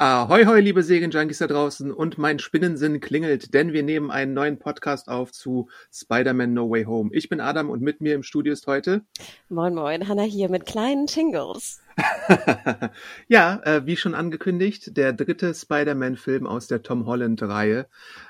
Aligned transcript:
Ahoi, 0.00 0.44
hoi, 0.44 0.60
liebe 0.60 0.84
Serienjunkies 0.84 1.38
da 1.38 1.48
draußen 1.48 1.90
und 1.90 2.18
mein 2.18 2.38
Spinnensinn 2.38 3.00
klingelt, 3.00 3.52
denn 3.52 3.72
wir 3.72 3.82
nehmen 3.82 4.12
einen 4.12 4.32
neuen 4.32 4.60
Podcast 4.60 5.08
auf 5.08 5.32
zu 5.32 5.68
Spider-Man 5.92 6.54
No 6.54 6.70
Way 6.70 6.84
Home. 6.84 7.10
Ich 7.12 7.28
bin 7.28 7.40
Adam 7.40 7.68
und 7.68 7.82
mit 7.82 8.00
mir 8.00 8.14
im 8.14 8.22
Studio 8.22 8.52
ist 8.52 8.68
heute 8.68 9.02
Moin 9.48 9.74
Moin, 9.74 10.06
Hanna 10.06 10.22
hier 10.22 10.48
mit 10.50 10.66
kleinen 10.66 11.08
Tingles. 11.08 11.80
ja, 13.26 13.60
äh, 13.64 13.86
wie 13.86 13.96
schon 13.96 14.14
angekündigt, 14.14 14.96
der 14.96 15.12
dritte 15.12 15.52
Spider-Man-Film 15.52 16.46
aus 16.46 16.68
der 16.68 16.82
Tom 16.82 17.04
Holland-Reihe. 17.04 17.88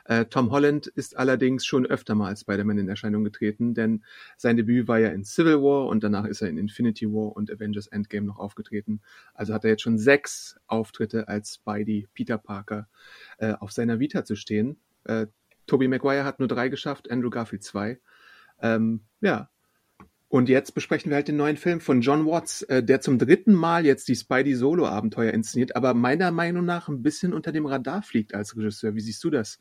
Äh, 0.08 0.24
Tom 0.24 0.50
Holland 0.50 0.86
ist 0.86 1.18
allerdings 1.18 1.66
schon 1.66 1.84
öfter 1.84 2.14
mal 2.14 2.28
als 2.28 2.40
Spider-Man 2.40 2.78
in 2.78 2.88
Erscheinung 2.88 3.24
getreten, 3.24 3.74
denn 3.74 4.02
sein 4.38 4.56
Debüt 4.56 4.88
war 4.88 4.98
ja 4.98 5.10
in 5.10 5.22
Civil 5.22 5.62
War 5.62 5.86
und 5.86 6.02
danach 6.02 6.24
ist 6.24 6.40
er 6.40 6.48
in 6.48 6.56
Infinity 6.56 7.06
War 7.12 7.36
und 7.36 7.50
Avengers 7.52 7.88
Endgame 7.88 8.26
noch 8.26 8.38
aufgetreten. 8.38 9.02
Also 9.34 9.52
hat 9.52 9.64
er 9.64 9.70
jetzt 9.70 9.82
schon 9.82 9.98
sechs 9.98 10.56
Auftritte 10.66 11.28
als 11.28 11.56
Spidey 11.56 12.08
Peter 12.14 12.38
Parker 12.38 12.88
äh, 13.36 13.52
auf 13.52 13.70
seiner 13.70 14.00
Vita 14.00 14.24
zu 14.24 14.34
stehen. 14.34 14.78
Äh, 15.04 15.26
Tobey 15.66 15.88
Maguire 15.88 16.24
hat 16.24 16.38
nur 16.38 16.48
drei 16.48 16.70
geschafft, 16.70 17.10
Andrew 17.10 17.28
Garfield 17.28 17.62
zwei. 17.62 18.00
Ähm, 18.62 19.02
ja, 19.20 19.50
und 20.30 20.50
jetzt 20.50 20.74
besprechen 20.74 21.10
wir 21.10 21.16
halt 21.16 21.28
den 21.28 21.38
neuen 21.38 21.56
Film 21.56 21.80
von 21.80 22.02
John 22.02 22.26
Watts, 22.26 22.60
äh, 22.62 22.82
der 22.82 23.00
zum 23.00 23.18
dritten 23.18 23.54
Mal 23.54 23.86
jetzt 23.86 24.08
die 24.08 24.14
Spidey 24.14 24.54
Solo-Abenteuer 24.54 25.32
inszeniert, 25.32 25.74
aber 25.74 25.94
meiner 25.94 26.30
Meinung 26.32 26.66
nach 26.66 26.88
ein 26.88 27.02
bisschen 27.02 27.32
unter 27.32 27.50
dem 27.50 27.64
Radar 27.64 28.02
fliegt 28.02 28.34
als 28.34 28.54
Regisseur. 28.54 28.94
Wie 28.94 29.00
siehst 29.00 29.24
du 29.24 29.30
das? 29.30 29.58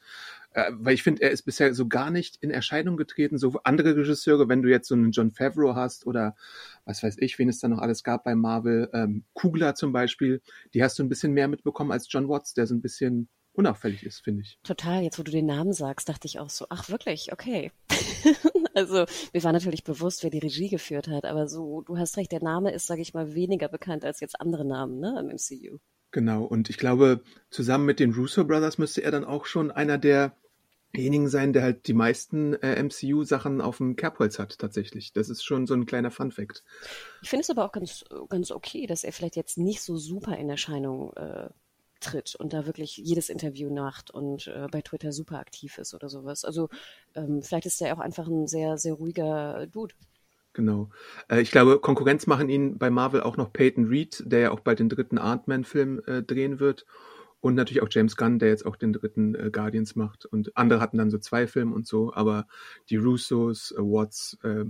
Äh, 0.52 0.72
weil 0.74 0.94
ich 0.94 1.04
finde, 1.04 1.22
er 1.22 1.32
ist 1.32 1.44
bisher 1.44 1.74
so 1.74 1.88
gar 1.88 2.12
nicht 2.12 2.36
in 2.42 2.52
Erscheinung 2.52 2.98
getreten. 2.98 3.38
So 3.38 3.62
andere 3.64 3.96
Regisseure, 3.96 4.50
wenn 4.50 4.62
du 4.62 4.70
jetzt 4.70 4.90
so 4.90 4.96
einen 4.96 5.12
John 5.12 5.32
Favreau 5.32 5.74
hast 5.74 6.06
oder 6.06 6.36
was 6.84 7.02
weiß 7.02 7.16
ich, 7.20 7.40
wen 7.40 7.48
es 7.48 7.60
da 7.60 7.70
noch 7.70 7.80
alles 7.80 8.04
gab 8.04 8.26
bei 8.26 8.36
Marvel, 8.36 8.90
ähm, 8.92 9.24
Kugler 9.34 9.74
zum 9.74 9.94
Beispiel, 9.94 10.42
die 10.74 10.84
hast 10.84 11.00
du 11.00 11.04
ein 11.04 11.10
bisschen 11.10 11.32
mehr 11.32 11.48
mitbekommen 11.48 11.94
als 11.94 12.12
John 12.12 12.28
Watts, 12.28 12.54
der 12.54 12.68
so 12.68 12.76
ein 12.76 12.82
bisschen 12.82 13.30
unauffällig 13.58 14.04
ist, 14.04 14.24
finde 14.24 14.44
ich. 14.44 14.60
Total, 14.64 15.02
jetzt 15.02 15.18
wo 15.18 15.24
du 15.24 15.32
den 15.32 15.48
Namen 15.48 15.74
sagst, 15.74 16.08
dachte 16.08 16.28
ich 16.28 16.40
auch 16.40 16.50
so, 16.50 16.68
ach 16.70 16.90
wirklich, 16.90 17.34
okay. 17.34 17.72
also 18.76 19.06
mir 19.34 19.44
war 19.44 19.52
natürlich 19.52 19.84
bewusst, 19.84 20.24
wer 20.24 20.30
die 20.30 20.40
Regie 20.40 20.70
geführt 20.70 21.08
hat, 21.08 21.26
aber 21.26 21.48
so, 21.48 21.82
du 21.82 21.98
hast 21.98 22.18
recht, 22.18 22.32
der 22.32 22.44
Name 22.44 22.72
ist, 22.72 22.86
sage 22.86 23.02
ich 23.02 23.14
mal, 23.14 23.34
weniger 23.34 23.68
bekannt 23.68 24.06
als 24.06 24.20
jetzt 24.20 24.40
andere 24.40 24.66
Namen 24.66 25.00
ne, 25.00 25.18
im 25.20 25.28
MCU. 25.28 25.80
Genau, 26.12 26.44
und 26.44 26.70
ich 26.70 26.78
glaube, 26.78 27.22
zusammen 27.50 27.86
mit 27.86 28.00
den 28.00 28.14
Russo 28.14 28.46
Brothers 28.46 28.78
müsste 28.78 29.04
er 29.04 29.12
dann 29.12 29.26
auch 29.26 29.46
schon 29.46 29.72
einer 29.72 29.98
derjenigen 29.98 31.28
sein, 31.28 31.52
der 31.52 31.64
halt 31.64 31.88
die 31.88 31.94
meisten 31.94 32.54
äh, 32.56 32.82
MCU-Sachen 32.82 33.60
auf 33.60 33.78
dem 33.78 33.96
Kerbholz 33.96 34.40
hat, 34.40 34.58
tatsächlich. 34.58 35.14
Das 35.14 35.30
ist 35.30 35.44
schon 35.44 35.68
so 35.68 35.74
ein 35.74 35.86
kleiner 35.86 36.12
Fun-Fact. 36.12 36.64
Ich 37.24 37.30
finde 37.30 37.42
es 37.42 37.50
aber 37.50 37.66
auch 37.66 37.72
ganz, 37.72 38.06
ganz 38.30 38.52
okay, 38.52 38.88
dass 38.88 39.04
er 39.04 39.12
vielleicht 39.12 39.36
jetzt 39.36 39.58
nicht 39.58 39.82
so 39.82 39.98
super 39.98 40.38
in 40.38 40.50
Erscheinung 40.50 41.12
äh, 41.18 41.50
tritt 42.00 42.36
und 42.36 42.54
da 42.54 42.66
wirklich 42.66 42.98
jedes 42.98 43.30
Interview 43.30 43.74
macht 43.74 44.12
und 44.12 44.48
äh, 44.48 44.68
bei 44.72 44.82
Twitter 44.82 45.12
super 45.12 45.40
aktiv 45.40 45.78
ist 45.78 45.94
oder 45.94 46.10
sowas. 46.10 46.46
Also 46.46 46.70
ähm, 47.16 47.42
vielleicht 47.42 47.66
ist 47.66 47.82
er 47.82 47.96
auch 47.96 48.00
einfach 48.00 48.28
ein 48.28 48.48
sehr, 48.48 48.78
sehr 48.78 48.94
ruhiger 48.94 49.68
Dude. 49.68 49.96
Genau. 50.58 50.90
Äh, 51.30 51.42
ich 51.42 51.52
glaube, 51.52 51.80
Konkurrenz 51.80 52.26
machen 52.26 52.50
ihn 52.50 52.80
bei 52.80 52.90
Marvel 52.90 53.22
auch 53.22 53.38
noch 53.38 53.54
Peyton 53.54 53.86
Reed, 53.86 54.24
der 54.26 54.40
ja 54.40 54.52
auch 54.52 54.60
bald 54.60 54.80
den 54.80 54.90
dritten 54.90 55.20
Ant-Man-Film 55.20 56.02
äh, 56.08 56.24
drehen 56.24 56.60
wird. 56.60 56.86
Und 57.40 57.54
natürlich 57.54 57.84
auch 57.84 57.90
James 57.92 58.18
Gunn, 58.18 58.40
der 58.40 58.50
jetzt 58.50 58.66
auch 58.66 58.76
den 58.76 58.92
dritten 58.92 59.36
äh, 59.36 59.52
Guardians 59.52 59.96
macht. 59.96 60.26
Und 60.26 60.58
andere 60.58 60.80
hatten 60.82 60.98
dann 60.98 61.12
so 61.12 61.20
zwei 61.20 61.46
Filme 61.46 61.76
und 61.76 61.86
so, 61.86 62.12
aber 62.12 62.48
die 62.90 62.96
Russos, 62.96 63.72
äh, 63.72 63.80
Watts, 63.80 64.40
äh, 64.44 64.66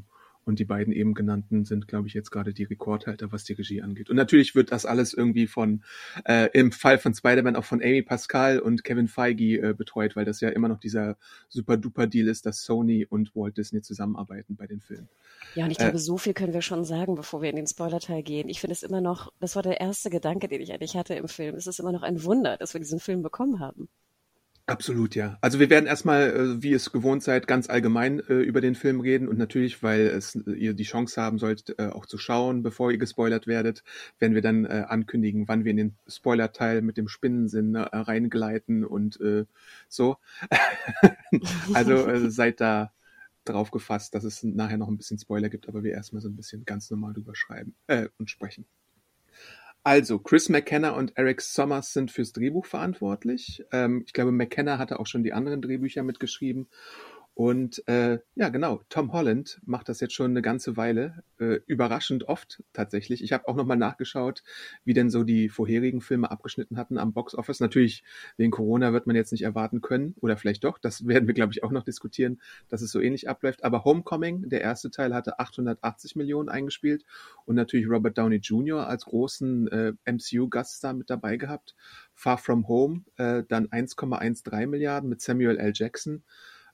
und 0.48 0.60
die 0.60 0.66
beiden 0.66 0.94
eben 0.94 1.14
genannten 1.14 1.66
sind, 1.66 1.88
glaube 1.88 2.08
ich, 2.08 2.14
jetzt 2.14 2.32
gerade 2.32 2.54
die 2.54 2.64
Rekordhalter, 2.64 3.32
was 3.32 3.44
die 3.44 3.54
Regie 3.54 3.82
angeht. 3.82 4.10
Und 4.10 4.16
natürlich 4.16 4.56
wird 4.56 4.72
das 4.72 4.86
alles 4.86 5.14
irgendwie 5.14 5.46
von, 5.46 5.84
äh, 6.26 6.50
im 6.54 6.72
Fall 6.72 6.98
von 6.98 7.14
Spider-Man 7.14 7.58
auch 7.58 7.66
von 7.66 7.82
Amy 7.82 8.02
Pascal 8.02 8.60
und 8.60 8.84
Kevin 8.86 9.10
Feige 9.10 9.62
äh, 9.62 9.74
betreut, 9.74 10.16
weil 10.16 10.26
das 10.26 10.40
ja 10.40 10.50
immer 10.50 10.70
noch 10.70 10.80
dieser 10.80 11.18
super-duper-Deal 11.50 12.28
ist, 12.28 12.46
dass 12.46 12.64
Sony 12.64 13.06
und 13.06 13.36
Walt 13.36 13.58
Disney 13.58 13.82
zusammenarbeiten 13.82 14.56
bei 14.56 14.68
den 14.68 14.80
Filmen. 14.80 15.10
Ja, 15.56 15.66
und 15.66 15.72
ich 15.72 15.78
glaube, 15.78 15.98
äh, 15.98 16.00
so 16.00 16.18
viel 16.18 16.34
können 16.34 16.54
wir 16.54 16.62
schon 16.62 16.86
sagen, 16.86 17.16
bevor 17.16 17.42
wir 17.42 17.50
in 17.50 17.58
den 17.58 17.68
Spoiler-Teil 17.68 18.24
gehen. 18.24 18.48
Ich 18.48 18.62
finde 18.62 18.74
es 18.74 18.84
immer 18.84 19.02
noch, 19.02 19.34
das 19.40 19.56
war 19.56 19.64
der 19.64 19.82
erste 19.82 20.10
Gedanke, 20.10 20.48
den 20.48 20.62
ich 20.62 20.72
eigentlich 20.72 20.96
hatte 20.96 21.14
im 21.16 21.28
Film. 21.28 21.56
Es 21.56 21.68
ist 21.68 21.80
immer 21.80 21.92
noch 21.92 22.04
ein 22.04 22.24
Wunder, 22.24 22.56
dass 22.58 22.74
wir 22.74 22.80
diesen 22.80 23.00
Film 23.00 23.22
bekommen 23.22 23.60
haben. 23.60 23.90
Absolut, 24.70 25.16
ja. 25.16 25.38
Also 25.40 25.60
wir 25.60 25.70
werden 25.70 25.86
erstmal, 25.86 26.30
äh, 26.30 26.62
wie 26.62 26.74
es 26.74 26.92
gewohnt 26.92 27.24
seid, 27.24 27.48
ganz 27.48 27.70
allgemein 27.70 28.20
äh, 28.20 28.34
über 28.34 28.60
den 28.60 28.76
Film 28.76 29.00
reden 29.00 29.30
und 29.30 29.38
natürlich, 29.38 29.82
weil 29.82 30.02
es, 30.02 30.36
äh, 30.36 30.52
ihr 30.52 30.74
die 30.74 30.84
Chance 30.84 31.22
haben 31.22 31.40
sollt, 31.40 31.80
auch 31.80 32.06
zu 32.06 32.18
schauen, 32.18 32.64
bevor 32.64 32.92
ihr 32.92 32.98
gespoilert 32.98 33.48
werdet, 33.48 33.86
werden 34.20 34.36
wir 34.36 34.42
dann 34.42 34.66
ankündigen, 34.66 35.48
wann 35.48 35.64
wir 35.64 35.72
in 35.72 35.78
den 35.78 35.98
Spoiler-Teil 36.08 36.82
mit 36.82 36.98
dem 36.98 37.08
Spinnensinn 37.08 37.78
reingleiten 37.78 38.84
und 38.84 39.20
so. 39.88 40.18
also 41.74 42.30
seid 42.30 42.60
da 42.60 42.92
drauf 43.46 43.72
gefasst, 43.72 44.16
dass 44.16 44.24
es 44.24 44.44
nachher 44.44 44.78
noch 44.78 44.90
ein 44.90 44.98
bisschen 44.98 45.20
Spoiler 45.20 45.50
gibt, 45.50 45.70
aber 45.70 45.84
wir 45.84 45.94
erstmal 45.94 46.22
so 46.22 46.28
ein 46.28 46.36
bisschen 46.36 46.66
ganz 46.66 46.90
normal 46.90 47.14
drüber 47.14 47.36
schreiben 47.36 47.76
äh, 47.88 48.10
und 48.18 48.30
sprechen. 48.30 48.66
Also, 49.88 50.20
Chris 50.20 50.50
McKenna 50.50 50.90
und 50.90 51.14
Eric 51.16 51.40
Sommers 51.40 51.94
sind 51.94 52.12
fürs 52.12 52.34
Drehbuch 52.34 52.66
verantwortlich. 52.66 53.64
Ähm, 53.72 54.04
ich 54.06 54.12
glaube, 54.12 54.34
McKenna 54.34 54.80
hatte 54.80 55.00
auch 55.00 55.08
schon 55.08 55.24
die 55.24 55.32
anderen 55.32 55.62
Drehbücher 55.62 56.04
mitgeschrieben. 56.04 56.68
Und 57.38 57.88
äh, 57.88 58.18
ja, 58.34 58.50
genau, 58.50 58.82
Tom 58.90 59.14
Holland 59.14 59.62
macht 59.64 59.90
das 59.90 60.00
jetzt 60.00 60.16
schon 60.16 60.32
eine 60.32 60.42
ganze 60.42 60.76
Weile, 60.76 61.24
äh, 61.40 61.60
überraschend 61.68 62.28
oft 62.28 62.64
tatsächlich. 62.74 63.24
Ich 63.24 63.32
habe 63.32 63.48
auch 63.48 63.56
nochmal 63.56 63.78
nachgeschaut, 63.78 64.42
wie 64.86 64.96
denn 64.96 65.12
so 65.12 65.24
die 65.24 65.48
vorherigen 65.48 66.02
Filme 66.02 66.32
abgeschnitten 66.32 66.78
hatten 66.78 66.98
am 66.98 67.14
Box 67.14 67.36
Office. 67.36 67.60
Natürlich, 67.60 68.04
wegen 68.38 68.50
Corona 68.50 68.92
wird 68.92 69.06
man 69.06 69.16
jetzt 69.16 69.32
nicht 69.32 69.44
erwarten 69.44 69.82
können, 69.82 70.16
oder 70.20 70.36
vielleicht 70.36 70.64
doch, 70.64 70.80
das 70.80 71.06
werden 71.06 71.28
wir, 71.28 71.36
glaube 71.36 71.54
ich, 71.54 71.64
auch 71.64 71.70
noch 71.70 71.84
diskutieren, 71.84 72.42
dass 72.70 72.82
es 72.82 72.90
so 72.90 73.00
ähnlich 73.00 73.30
abläuft. 73.30 73.64
Aber 73.64 73.84
Homecoming, 73.86 74.50
der 74.50 74.62
erste 74.62 74.90
Teil, 74.90 75.14
hatte 75.14 75.38
880 75.38 76.16
Millionen 76.16 76.50
eingespielt 76.50 77.06
und 77.46 77.54
natürlich 77.54 77.88
Robert 77.88 78.18
Downey 78.18 78.38
Jr. 78.38 78.88
als 78.88 79.06
großen 79.06 79.68
äh, 79.68 79.94
MCU-Gaststar 80.12 80.96
mit 80.96 81.12
dabei 81.12 81.38
gehabt. 81.38 81.76
Far 82.16 82.40
From 82.40 82.68
Home, 82.68 83.04
äh, 83.18 83.44
dann 83.48 83.68
1,13 83.68 84.66
Milliarden 84.66 85.08
mit 85.08 85.22
Samuel 85.22 85.58
L. 85.60 85.74
Jackson. 85.76 86.24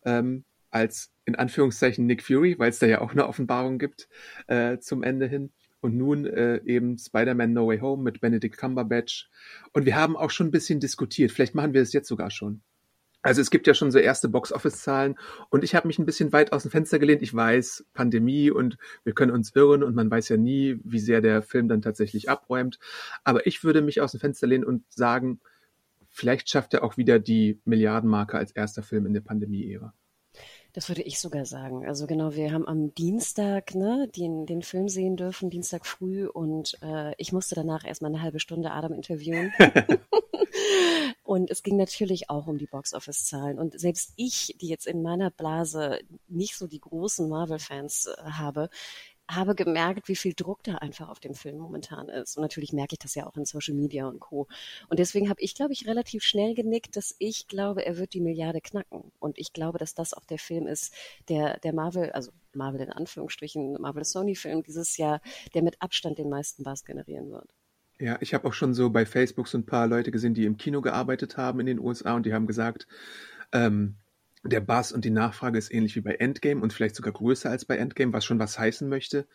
Ähm, 0.06 0.45
als 0.73 1.11
in 1.25 1.35
Anführungszeichen 1.35 2.06
Nick 2.06 2.23
Fury, 2.23 2.57
weil 2.57 2.69
es 2.69 2.79
da 2.79 2.88
ja 2.88 3.01
auch 3.01 3.11
eine 3.11 3.28
Offenbarung 3.28 3.78
gibt 3.78 4.09
äh, 4.47 4.79
zum 4.79 5.03
Ende 5.03 5.28
hin. 5.28 5.51
Und 5.81 5.95
nun 5.95 6.25
äh, 6.25 6.61
eben 6.66 6.97
Spider-Man 6.97 7.51
No 7.51 7.67
Way 7.67 7.79
Home 7.79 8.03
mit 8.03 8.22
Benedict 8.22 8.57
Cumberbatch. 8.57 9.29
Und 9.73 9.85
wir 9.85 9.95
haben 9.95 10.16
auch 10.16 10.31
schon 10.31 10.47
ein 10.47 10.51
bisschen 10.51 10.79
diskutiert. 10.79 11.31
Vielleicht 11.31 11.56
machen 11.56 11.74
wir 11.74 11.81
es 11.81 11.92
jetzt 11.92 12.07
sogar 12.07 12.31
schon. 12.31 12.62
Also 13.21 13.42
es 13.42 13.50
gibt 13.50 13.68
ja 13.68 13.74
schon 13.74 13.92
so 13.92 14.00
erste 14.00 14.27
Box-Office-Zahlen 14.27 15.15
und 15.50 15.63
ich 15.63 15.75
habe 15.75 15.88
mich 15.88 15.98
ein 15.98 16.06
bisschen 16.06 16.33
weit 16.33 16.51
aus 16.51 16.63
dem 16.63 16.71
Fenster 16.71 17.00
gelehnt. 17.00 17.21
Ich 17.21 17.33
weiß, 17.33 17.86
Pandemie 17.94 18.51
und 18.51 18.77
wir 19.06 19.13
können 19.13 19.31
uns 19.31 19.56
irren 19.56 19.81
und 19.81 19.95
man 19.95 20.12
weiß 20.12 20.27
ja 20.27 20.36
nie, 20.36 20.77
wie 20.83 21.00
sehr 21.00 21.21
der 21.21 21.42
Film 21.42 21.69
dann 21.69 21.81
tatsächlich 21.81 22.30
abräumt. 22.30 22.80
Aber 23.24 23.48
ich 23.48 23.63
würde 23.63 23.81
mich 23.81 24.01
aus 24.01 24.12
dem 24.12 24.19
Fenster 24.19 24.48
lehnen 24.48 24.65
und 24.65 24.83
sagen, 24.92 25.39
vielleicht 26.09 26.50
schafft 26.50 26.74
er 26.74 26.83
auch 26.83 26.98
wieder 26.98 27.18
die 27.18 27.62
Milliardenmarke 27.63 28.38
als 28.38 28.51
erster 28.51 28.83
Film 28.83 29.06
in 29.06 29.13
der 29.13 29.21
Pandemie-Ära. 29.21 29.94
Das 30.74 30.90
würde 30.90 31.04
ich 31.04 31.20
sogar 31.20 31.46
sagen. 31.46 31.86
Also 31.86 32.08
genau, 32.08 32.34
wir 32.34 32.52
haben 32.52 32.68
am 32.68 32.96
Dienstag 32.96 33.75
ne, 33.75 34.10
den, 34.16 34.48
den 34.48 34.64
Film 34.64 34.90
sehen 34.90 35.16
dürfen, 35.16 35.52
Dienstag 35.52 35.86
früh, 35.86 36.28
und 36.28 36.80
äh, 36.81 37.14
ich 37.18 37.31
musste 37.31 37.54
danach 37.54 37.86
erstmal 37.86 38.12
eine 38.12 38.24
halbe 38.24 38.40
Stunde 38.40 38.72
Adam 38.72 38.92
interviewen. 38.94 39.54
und 41.24 41.52
es 41.52 41.62
ging 41.62 41.78
natürlich 41.78 42.31
auch 42.31 42.48
um 42.48 42.58
die 42.58 42.66
Box-Office-Zahlen. 42.66 43.60
Und 43.60 43.80
selbst 43.80 44.14
ich, 44.16 44.56
die 44.60 44.68
jetzt 44.68 44.88
in 44.88 45.04
meiner 45.04 45.30
Blase 45.30 46.00
nicht 46.28 46.56
so 46.56 46.66
die 46.66 46.81
großen 46.81 47.30
Marvel-Fans 47.30 48.08
äh, 48.08 48.24
habe, 48.31 48.72
habe 49.30 49.56
gemerkt, 49.56 50.08
wie 50.08 50.16
viel 50.16 50.34
Druck 50.34 50.64
da 50.64 50.75
einfach 50.75 51.10
auf 51.10 51.20
dem 51.20 51.34
Film 51.34 51.58
momentan 51.58 52.10
ist. 52.10 52.38
Und 52.38 52.42
natürlich 52.42 52.74
merke 52.74 52.94
ich 52.94 53.00
das 53.00 53.16
ja 53.16 53.25
auch 53.25 53.38
in 53.38 53.46
Social 53.46 53.74
Media 53.74 54.08
und 54.08 54.20
Co. 54.20 54.48
Und 54.90 55.00
deswegen 55.00 55.30
habe 55.30 55.42
ich, 55.42 55.56
glaube 55.56 55.74
ich, 55.74 55.88
relativ 55.88 56.24
schnell 56.24 56.54
genickt, 56.54 56.96
dass 56.98 57.16
ich 57.20 57.48
glaube, 57.48 57.86
er 57.86 57.98
wird 57.98 58.14
die 58.14 58.22
Milliarde 58.22 58.62
knacken. 58.62 59.12
Und 59.20 59.40
ich 59.40 59.54
glaube, 59.54 59.78
dass 59.78 59.94
das 59.94 60.14
auch 60.14 60.25
der 60.25 60.40
Film 60.40 60.68
ist, 60.68 60.94
der, 61.30 61.60
der 61.60 61.74
Marvel, 61.74 62.12
also 62.12 62.31
Marvel 62.54 62.81
in 62.81 62.92
Anführungsstrichen, 62.92 63.74
Marvel 63.80 64.04
Sony 64.04 64.36
Film 64.36 64.64
dieses 64.64 64.98
Jahr, 64.98 65.22
der 65.54 65.64
mit 65.64 65.81
Abstand 65.81 66.18
den 66.18 66.30
meisten 66.30 66.64
Bass 66.64 66.84
generieren 66.84 67.31
wird. 67.31 67.50
Ja, 68.00 68.18
ich 68.20 68.34
habe 68.34 68.48
auch 68.48 68.54
schon 68.54 68.74
so 68.74 68.90
bei 68.90 69.06
Facebook 69.06 69.48
so 69.48 69.58
ein 69.58 69.66
paar 69.66 69.88
Leute 69.88 70.12
gesehen, 70.12 70.34
die 70.34 70.46
im 70.46 70.58
Kino 70.58 70.81
gearbeitet 70.81 71.38
haben 71.38 71.60
in 71.60 71.68
den 71.68 71.80
USA 71.80 72.16
und 72.16 72.25
die 72.25 72.34
haben 72.34 72.48
gesagt, 72.48 72.88
ähm, 73.54 73.96
der 74.44 74.60
Bass 74.60 74.92
und 74.92 75.06
die 75.06 75.10
Nachfrage 75.10 75.57
ist 75.57 75.74
ähnlich 75.74 75.95
wie 75.95 76.01
bei 76.01 76.16
Endgame 76.16 76.62
und 76.62 76.74
vielleicht 76.74 76.95
sogar 76.95 77.13
größer 77.13 77.50
als 77.50 77.66
bei 77.66 77.78
Endgame, 77.78 78.12
was 78.12 78.25
schon 78.25 78.40
was 78.40 78.60
heißen 78.60 78.90
möchte. 78.90 79.25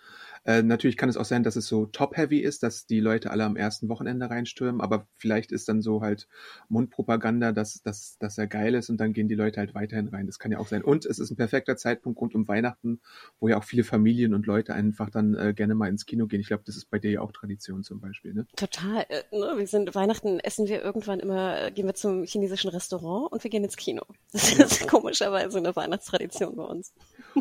Äh, 0.44 0.62
natürlich 0.62 0.96
kann 0.96 1.08
es 1.08 1.16
auch 1.16 1.25
sein, 1.25 1.43
dass 1.43 1.56
es 1.56 1.66
so 1.66 1.87
top-heavy 1.87 2.40
ist, 2.40 2.62
dass 2.62 2.87
die 2.87 3.00
Leute 3.00 3.31
alle 3.31 3.44
am 3.44 3.56
ersten 3.56 3.88
Wochenende 3.88 4.28
reinstürmen, 4.28 4.81
aber 4.81 5.06
vielleicht 5.16 5.50
ist 5.50 5.69
dann 5.69 5.81
so 5.81 6.02
halt 6.02 6.28
Mundpropaganda, 6.69 7.52
dass, 7.52 7.82
dass, 7.82 8.19
dass 8.19 8.37
er 8.38 8.46
geil 8.46 8.75
ist 8.75 8.90
und 8.90 8.99
dann 8.99 9.12
gehen 9.12 9.28
die 9.28 9.34
Leute 9.34 9.60
halt 9.60 9.75
weiterhin 9.75 10.08
rein. 10.08 10.26
Das 10.26 10.38
kann 10.38 10.52
ja 10.52 10.58
auch 10.58 10.69
sein. 10.69 10.82
Und 10.82 11.06
es 11.06 11.19
ist 11.19 11.31
ein 11.31 11.37
perfekter 11.37 11.76
Zeitpunkt 11.76 12.20
rund 12.20 12.34
um 12.34 12.46
Weihnachten, 12.46 13.00
wo 13.40 13.49
ja 13.49 13.58
auch 13.58 13.64
viele 13.64 13.84
Familien 13.84 14.34
und 14.34 14.46
Leute 14.46 14.75
einfach 14.75 15.11
dann 15.11 15.34
äh, 15.34 15.54
gerne 15.54 15.75
mal 15.75 15.88
ins 15.88 16.04
Kino 16.04 16.26
gehen. 16.26 16.40
Ich 16.40 16.49
glaube, 16.49 16.64
das 16.66 16.76
ist 16.76 16.90
bei 16.90 16.99
dir 16.99 17.11
ja 17.11 17.20
auch 17.20 17.32
Tradition 17.32 17.82
zum 17.82 18.00
Beispiel, 18.00 18.34
ne? 18.34 18.46
Total. 18.56 19.06
Äh, 19.08 19.22
ne? 19.32 19.54
Wir 19.56 19.66
sind 19.66 19.94
Weihnachten 19.94 20.40
essen 20.40 20.69
wir 20.69 20.82
irgendwann 20.82 21.20
immer, 21.20 21.62
äh, 21.62 21.70
gehen 21.70 21.87
wir 21.87 21.94
zum 21.94 22.25
chinesischen 22.25 22.69
Restaurant 22.70 23.32
und 23.32 23.43
wir 23.43 23.50
gehen 23.50 23.64
ins 23.64 23.76
Kino. 23.76 24.02
Das 24.32 24.52
ist 24.52 24.88
komischerweise 25.00 25.58
eine 25.58 25.74
Weihnachtstradition 25.74 26.56
bei 26.56 26.64
uns. 26.64 26.92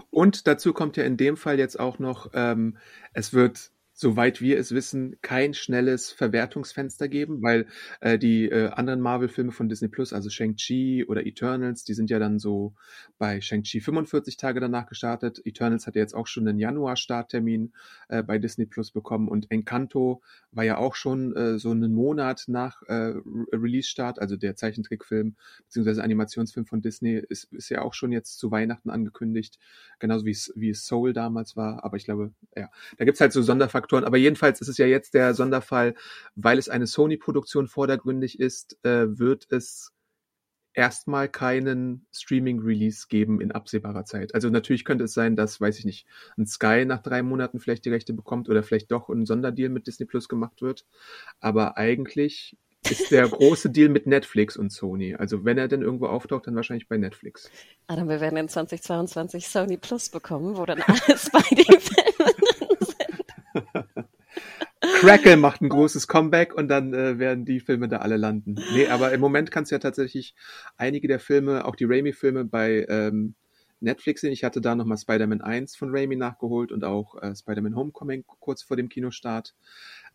Und 0.09 0.47
dazu 0.47 0.73
kommt 0.73 0.97
ja 0.97 1.03
in 1.03 1.17
dem 1.17 1.37
Fall 1.37 1.57
jetzt 1.57 1.79
auch 1.79 1.99
noch 1.99 2.29
ähm, 2.33 2.77
es 3.13 3.33
wird 3.33 3.71
soweit 3.99 4.41
wir 4.41 4.59
es 4.59 4.73
wissen, 4.73 5.15
kein 5.23 5.55
schnelles 5.55 6.11
Verwertungsfenster 6.11 7.07
geben, 7.07 7.41
weil 7.41 7.65
äh, 7.99 8.19
die 8.19 8.45
äh, 8.45 8.69
anderen 8.69 9.01
Marvel-Filme 9.01 9.51
von 9.51 9.69
Disney 9.69 9.87
Plus, 9.87 10.13
also 10.13 10.29
Shang-Chi 10.29 11.05
oder 11.07 11.25
Eternals, 11.25 11.83
die 11.83 11.95
sind 11.95 12.11
ja 12.11 12.19
dann 12.19 12.37
so 12.37 12.75
bei 13.17 13.41
Shang-Chi 13.41 13.81
45 13.81 14.37
Tage 14.37 14.59
danach 14.59 14.85
gestartet. 14.85 15.41
Eternals 15.43 15.87
hat 15.87 15.95
ja 15.95 16.01
jetzt 16.03 16.13
auch 16.13 16.27
schon 16.27 16.47
einen 16.47 16.59
Januar-Starttermin 16.59 17.73
äh, 18.09 18.21
bei 18.21 18.37
Disney 18.37 18.67
Plus 18.67 18.91
bekommen 18.91 19.27
und 19.27 19.49
Encanto 19.49 20.21
war 20.51 20.63
ja 20.63 20.77
auch 20.77 20.93
schon 20.93 21.35
äh, 21.35 21.57
so 21.57 21.71
einen 21.71 21.95
Monat 21.95 22.43
nach 22.45 22.83
äh, 22.83 23.15
Release-Start, 23.51 24.19
also 24.19 24.37
der 24.37 24.55
Zeichentrickfilm 24.55 25.35
beziehungsweise 25.65 26.03
Animationsfilm 26.03 26.67
von 26.67 26.83
Disney 26.83 27.15
ist, 27.27 27.51
ist 27.51 27.69
ja 27.69 27.81
auch 27.81 27.95
schon 27.95 28.11
jetzt 28.11 28.37
zu 28.37 28.51
Weihnachten 28.51 28.91
angekündigt, 28.91 29.57
genauso 29.97 30.25
wie 30.25 30.31
es 30.31 30.53
wie 30.55 30.75
Soul 30.75 31.13
damals 31.13 31.55
war. 31.55 31.83
Aber 31.83 31.97
ich 31.97 32.05
glaube, 32.05 32.31
ja, 32.55 32.69
da 32.97 33.05
gibt's 33.05 33.21
halt 33.21 33.33
so 33.33 33.41
Sonderfaktoren 33.41 33.86
Faktoren. 33.87 34.03
Aber 34.03 34.17
jedenfalls 34.17 34.59
ist 34.59 34.67
es 34.67 34.77
ja 34.77 34.85
jetzt 34.85 35.13
der 35.13 35.33
Sonderfall, 35.33 35.95
weil 36.35 36.57
es 36.57 36.67
eine 36.67 36.87
Sony-Produktion 36.87 37.67
vordergründig 37.67 38.39
ist, 38.39 38.77
äh, 38.83 39.17
wird 39.17 39.47
es 39.49 39.93
erstmal 40.73 41.29
keinen 41.29 42.05
Streaming-Release 42.11 43.07
geben 43.09 43.41
in 43.41 43.51
absehbarer 43.51 44.03
Zeit. 44.03 44.35
Also 44.35 44.49
natürlich 44.49 44.83
könnte 44.83 45.05
es 45.05 45.13
sein, 45.13 45.35
dass, 45.35 45.59
weiß 45.59 45.79
ich 45.79 45.85
nicht, 45.85 46.05
ein 46.37 46.45
Sky 46.45 46.85
nach 46.85 47.01
drei 47.01 47.23
Monaten 47.23 47.59
vielleicht 47.59 47.85
die 47.85 47.89
Rechte 47.89 48.13
bekommt 48.13 48.49
oder 48.49 48.61
vielleicht 48.61 48.91
doch 48.91 49.09
ein 49.09 49.25
Sonderdeal 49.25 49.69
mit 49.69 49.87
Disney 49.87 50.05
Plus 50.05 50.27
gemacht 50.27 50.61
wird. 50.61 50.85
Aber 51.39 51.77
eigentlich 51.77 52.57
ist 52.87 53.09
der 53.09 53.27
große 53.29 53.69
Deal 53.71 53.89
mit 53.89 54.05
Netflix 54.05 54.57
und 54.57 54.71
Sony. 54.71 55.15
Also 55.15 55.45
wenn 55.45 55.57
er 55.57 55.67
denn 55.67 55.81
irgendwo 55.81 56.07
auftaucht, 56.07 56.45
dann 56.45 56.55
wahrscheinlich 56.55 56.87
bei 56.87 56.97
Netflix. 56.97 57.49
Adam, 57.87 58.09
wir 58.09 58.19
werden 58.19 58.37
in 58.37 58.49
2022 58.49 59.47
Sony 59.47 59.77
Plus 59.77 60.09
bekommen, 60.09 60.57
wo 60.57 60.65
dann 60.65 60.81
alles 60.85 61.31
bei 61.31 61.55
den 61.55 61.79
Filmen 61.79 62.46
Crackle 64.81 65.37
macht 65.37 65.61
ein 65.61 65.69
großes 65.69 66.07
Comeback 66.07 66.53
und 66.53 66.67
dann 66.67 66.93
äh, 66.93 67.17
werden 67.17 67.45
die 67.45 67.59
Filme 67.59 67.87
da 67.87 67.97
alle 67.97 68.17
landen. 68.17 68.55
Nee, 68.73 68.87
aber 68.87 69.11
im 69.11 69.21
Moment 69.21 69.51
kannst 69.51 69.71
du 69.71 69.75
ja 69.75 69.79
tatsächlich 69.79 70.35
einige 70.77 71.07
der 71.07 71.19
Filme, 71.19 71.65
auch 71.65 71.75
die 71.75 71.85
Raimi-Filme 71.85 72.45
bei 72.45 72.85
ähm, 72.87 73.35
Netflix 73.79 74.21
sehen. 74.21 74.31
Ich 74.31 74.43
hatte 74.43 74.61
da 74.61 74.75
nochmal 74.75 74.97
Spider-Man 74.97 75.41
1 75.41 75.75
von 75.75 75.89
Raimi 75.91 76.15
nachgeholt 76.15 76.71
und 76.71 76.83
auch 76.83 77.21
äh, 77.21 77.35
Spider-Man 77.35 77.75
Homecoming 77.75 78.23
kurz 78.39 78.63
vor 78.63 78.77
dem 78.77 78.89
Kinostart. 78.89 79.55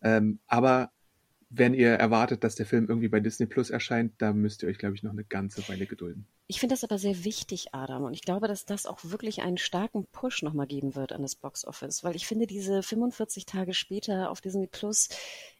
Ähm, 0.01 0.39
aber 0.47 0.91
wenn 1.55 1.75
ihr 1.75 1.89
erwartet, 1.89 2.43
dass 2.43 2.55
der 2.55 2.65
Film 2.65 2.87
irgendwie 2.89 3.09
bei 3.09 3.19
Disney 3.19 3.45
Plus 3.45 3.69
erscheint, 3.69 4.13
da 4.17 4.33
müsst 4.33 4.63
ihr 4.63 4.69
euch, 4.69 4.79
glaube 4.79 4.95
ich, 4.95 5.03
noch 5.03 5.11
eine 5.11 5.23
ganze 5.23 5.67
Weile 5.69 5.85
gedulden. 5.85 6.25
Ich 6.47 6.59
finde 6.59 6.73
das 6.73 6.83
aber 6.83 6.97
sehr 6.97 7.23
wichtig, 7.23 7.73
Adam. 7.73 8.03
Und 8.03 8.13
ich 8.13 8.21
glaube, 8.21 8.47
dass 8.47 8.65
das 8.65 8.87
auch 8.87 8.99
wirklich 9.03 9.43
einen 9.43 9.57
starken 9.57 10.07
Push 10.11 10.41
nochmal 10.41 10.65
geben 10.65 10.95
wird 10.95 11.13
an 11.13 11.21
das 11.21 11.35
Box 11.35 11.65
Office. 11.65 12.03
Weil 12.03 12.15
ich 12.15 12.25
finde, 12.25 12.47
diese 12.47 12.81
45 12.81 13.45
Tage 13.45 13.75
später 13.75 14.31
auf 14.31 14.41
Disney 14.41 14.67
Plus, 14.67 15.09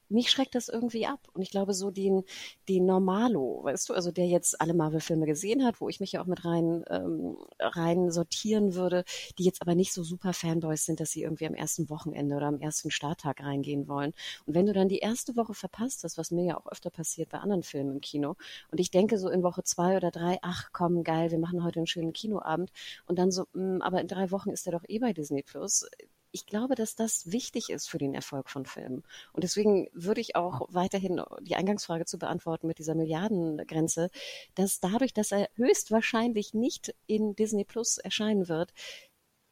mich 0.10 0.30
schreckt 0.30 0.56
das 0.56 0.70
irgendwie 0.70 1.06
ab. 1.06 1.20
Und 1.34 1.42
ich 1.42 1.52
glaube, 1.52 1.74
so 1.74 1.92
den, 1.92 2.24
den 2.70 2.86
Normalo, 2.86 3.62
weißt 3.64 3.90
du, 3.90 3.94
also 3.94 4.12
der 4.12 4.28
jetzt 4.28 4.60
alle 4.62 4.74
Marvel-Filme 4.74 5.26
gesehen 5.26 5.66
hat, 5.66 5.82
wo 5.82 5.90
ich 5.90 6.00
mich 6.00 6.14
ja 6.14 6.22
auch 6.22 6.28
mit 6.28 6.46
rein, 6.46 6.84
ähm, 6.90 7.38
rein 7.60 8.12
sortieren 8.12 8.76
würde, 8.76 9.04
die 9.38 9.44
jetzt 9.44 9.62
aber 9.62 9.76
nicht 9.76 9.94
so 9.94 10.04
super 10.04 10.34
Fanboys 10.34 10.86
sind, 10.86 11.00
dass 11.00 11.12
sie 11.12 11.24
irgendwie 11.24 11.48
am 11.48 11.56
ersten 11.56 11.90
Wochenende 11.90 12.36
oder 12.36 12.48
am 12.48 12.60
ersten 12.60 12.92
Starttag 12.92 13.42
reingehen 13.42 13.88
wollen. 13.88 14.14
Und 14.46 14.56
wenn 14.56 14.66
du 14.66 14.74
dann 14.74 14.90
die 14.90 15.00
erste 15.00 15.36
Woche 15.36 15.54
verpasst 15.54 16.04
hast, 16.04 16.18
was 16.18 16.32
mir 16.32 16.46
ja 16.46 16.58
auch 16.58 16.68
öfter 16.68 16.90
passiert 16.90 17.30
bei 17.30 17.40
anderen 17.40 17.64
Filmen 17.64 17.92
im 17.94 18.02
Kino, 18.02 18.36
und 18.72 18.80
ich 18.80 18.92
denke 18.92 19.18
so 19.18 19.30
in 19.30 19.44
Woche 19.44 19.64
zwei 19.64 19.98
oder 19.98 20.12
drei, 20.12 20.38
ach 20.42 20.70
komm, 20.72 21.04
geil, 21.04 21.32
wir 21.32 21.40
machen 21.40 21.64
heute 21.64 21.80
einen 21.80 21.88
schönen 21.88 22.14
Kinoabend, 22.14 22.72
und 23.06 23.20
dann 23.20 23.32
so, 23.32 23.46
mh, 23.54 23.78
mm, 23.78 23.82
aber 23.82 24.02
in 24.02 24.08
drei 24.08 24.32
Wochen 24.32 24.50
ist 24.50 24.66
er 24.68 24.74
doch 24.74 24.84
eh 24.88 25.00
bei 25.00 25.14
Disney 25.14 25.44
Plus 25.44 25.86
ich 26.34 26.48
glaube, 26.48 26.76
dass 26.76 26.96
das 26.96 27.32
wichtig 27.32 27.70
ist 27.70 27.88
für 27.88 28.00
den 28.00 28.16
Erfolg 28.16 28.50
von 28.50 28.66
Filmen. 28.66 29.04
Und 29.32 29.44
deswegen 29.44 29.88
würde 29.94 30.20
ich 30.20 30.36
auch 30.36 30.68
weiterhin 30.70 31.22
die 31.42 31.56
Eingangsfrage 31.56 32.06
zu 32.06 32.18
beantworten 32.18 32.68
mit 32.68 32.80
dieser 32.80 32.96
Milliardengrenze, 32.96 34.10
dass 34.56 34.80
dadurch, 34.80 35.14
dass 35.14 35.32
er 35.32 35.50
höchstwahrscheinlich 35.56 36.54
nicht 36.54 36.96
in 37.06 37.36
Disney 37.36 37.64
Plus 37.64 38.00
erscheinen 38.00 38.48
wird, 38.50 38.74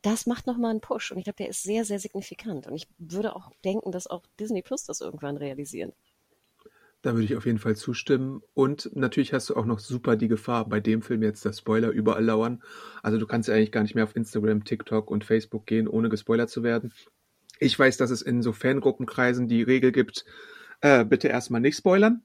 das 0.02 0.26
macht 0.26 0.48
nochmal 0.48 0.72
einen 0.72 0.82
Push. 0.82 1.12
Und 1.12 1.20
ich 1.20 1.26
glaube, 1.26 1.38
der 1.38 1.50
ist 1.50 1.62
sehr, 1.62 1.86
sehr 1.86 2.00
signifikant. 2.00 2.66
Und 2.66 2.76
ich 2.76 2.88
würde 2.98 3.36
auch 3.36 3.52
denken, 3.64 3.92
dass 3.92 4.08
auch 4.08 4.24
Disney 4.40 4.64
Plus 4.64 4.84
das 4.86 5.02
irgendwann 5.02 5.38
realisieren. 5.38 5.94
Da 7.02 7.14
würde 7.14 7.26
ich 7.26 7.36
auf 7.36 7.46
jeden 7.46 7.58
Fall 7.58 7.76
zustimmen. 7.76 8.42
Und 8.54 8.96
natürlich 8.96 9.34
hast 9.34 9.50
du 9.50 9.56
auch 9.56 9.66
noch 9.66 9.80
super 9.80 10.16
die 10.16 10.28
Gefahr, 10.28 10.70
bei 10.70 10.80
dem 10.80 11.02
Film 11.02 11.24
jetzt, 11.24 11.44
dass 11.46 11.60
Spoiler 11.60 11.90
überall 11.90 12.24
lauern. 12.24 12.62
Also 13.02 13.18
du 13.18 13.26
kannst 13.26 13.50
ja 13.50 13.56
eigentlich 13.56 13.72
gar 13.72 13.82
nicht 13.82 13.96
mehr 13.96 14.04
auf 14.04 14.16
Instagram, 14.16 14.64
TikTok 14.64 15.10
und 15.10 15.24
Facebook 15.24 15.66
gehen, 15.66 15.88
ohne 15.88 16.10
gespoilert 16.10 16.52
zu 16.52 16.62
werden. 16.62 16.94
Ich 17.60 17.78
weiß, 17.78 17.98
dass 17.98 18.12
es 18.12 18.22
in 18.22 18.42
so 18.42 18.54
Fangruppenkreisen 18.54 19.48
die 19.48 19.64
Regel 19.64 19.92
gibt, 19.92 20.26
äh, 20.82 21.04
bitte 21.04 21.28
erstmal 21.28 21.62
nicht 21.62 21.78
spoilern. 21.78 22.22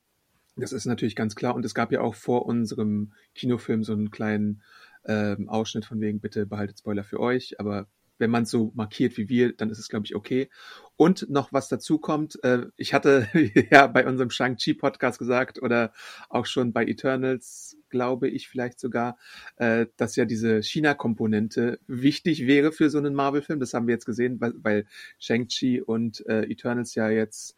Das 0.56 0.72
ist 0.72 0.86
natürlich 0.86 1.16
ganz 1.16 1.34
klar. 1.34 1.54
Und 1.54 1.64
es 1.64 1.74
gab 1.74 1.92
ja 1.92 2.00
auch 2.00 2.14
vor 2.14 2.46
unserem 2.46 3.12
Kinofilm 3.34 3.82
so 3.82 3.92
einen 3.92 4.10
kleinen 4.10 4.62
ähm, 5.06 5.48
Ausschnitt 5.48 5.84
von 5.84 6.00
wegen, 6.00 6.20
bitte 6.20 6.46
behaltet 6.46 6.78
Spoiler 6.78 7.04
für 7.04 7.20
euch. 7.20 7.60
Aber 7.60 7.86
wenn 8.18 8.30
man 8.30 8.44
es 8.44 8.50
so 8.50 8.72
markiert 8.74 9.16
wie 9.16 9.28
wir, 9.28 9.54
dann 9.54 9.70
ist 9.70 9.78
es, 9.78 9.88
glaube 9.88 10.06
ich, 10.06 10.14
okay. 10.14 10.48
Und 10.96 11.28
noch 11.28 11.52
was 11.52 11.68
dazu 11.68 11.98
kommt, 11.98 12.42
äh, 12.42 12.66
ich 12.76 12.94
hatte 12.94 13.28
ja 13.70 13.86
bei 13.86 14.06
unserem 14.06 14.30
Shang-Chi-Podcast 14.30 15.18
gesagt 15.18 15.60
oder 15.60 15.92
auch 16.30 16.46
schon 16.46 16.72
bei 16.72 16.86
Eternals, 16.86 17.76
glaube 17.90 18.28
ich 18.28 18.48
vielleicht 18.48 18.80
sogar, 18.80 19.18
äh, 19.56 19.86
dass 19.96 20.16
ja 20.16 20.24
diese 20.24 20.62
China-Komponente 20.62 21.78
wichtig 21.86 22.46
wäre 22.46 22.72
für 22.72 22.88
so 22.88 22.98
einen 22.98 23.14
Marvel-Film. 23.14 23.60
Das 23.60 23.74
haben 23.74 23.86
wir 23.86 23.94
jetzt 23.94 24.06
gesehen, 24.06 24.40
weil, 24.40 24.54
weil 24.56 24.86
Shang-Chi 25.18 25.82
und 25.82 26.26
äh, 26.26 26.44
Eternals 26.44 26.94
ja 26.94 27.10
jetzt 27.10 27.56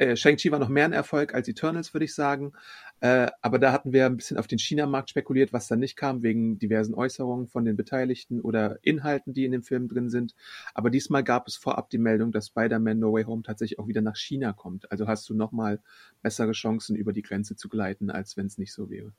äh, 0.00 0.16
Shang-Chi 0.16 0.50
war 0.50 0.58
noch 0.58 0.70
mehr 0.70 0.86
ein 0.86 0.94
Erfolg 0.94 1.34
als 1.34 1.46
Eternals, 1.46 1.92
würde 1.92 2.06
ich 2.06 2.14
sagen. 2.14 2.52
Äh, 3.00 3.30
aber 3.40 3.58
da 3.58 3.72
hatten 3.72 3.92
wir 3.92 4.06
ein 4.06 4.16
bisschen 4.16 4.36
auf 4.36 4.46
den 4.46 4.58
China-Markt 4.58 5.10
spekuliert, 5.10 5.52
was 5.52 5.68
da 5.68 5.76
nicht 5.76 5.96
kam, 5.96 6.22
wegen 6.22 6.58
diversen 6.58 6.94
Äußerungen 6.94 7.46
von 7.46 7.64
den 7.64 7.76
Beteiligten 7.76 8.40
oder 8.40 8.78
Inhalten, 8.82 9.32
die 9.32 9.44
in 9.44 9.52
dem 9.52 9.62
Film 9.62 9.88
drin 9.88 10.10
sind. 10.10 10.34
Aber 10.74 10.90
diesmal 10.90 11.24
gab 11.24 11.48
es 11.48 11.56
vorab 11.56 11.90
die 11.90 11.98
Meldung, 11.98 12.32
dass 12.32 12.48
Spider-Man 12.48 12.98
No 12.98 13.12
Way 13.12 13.24
Home 13.24 13.42
tatsächlich 13.42 13.78
auch 13.78 13.88
wieder 13.88 14.02
nach 14.02 14.16
China 14.16 14.52
kommt. 14.52 14.90
Also 14.92 15.06
hast 15.06 15.28
du 15.28 15.34
nochmal 15.34 15.80
bessere 16.22 16.52
Chancen, 16.52 16.96
über 16.96 17.12
die 17.12 17.22
Grenze 17.22 17.56
zu 17.56 17.68
gleiten, 17.68 18.10
als 18.10 18.36
wenn 18.36 18.46
es 18.46 18.58
nicht 18.58 18.72
so 18.72 18.90
wäre. 18.90 19.12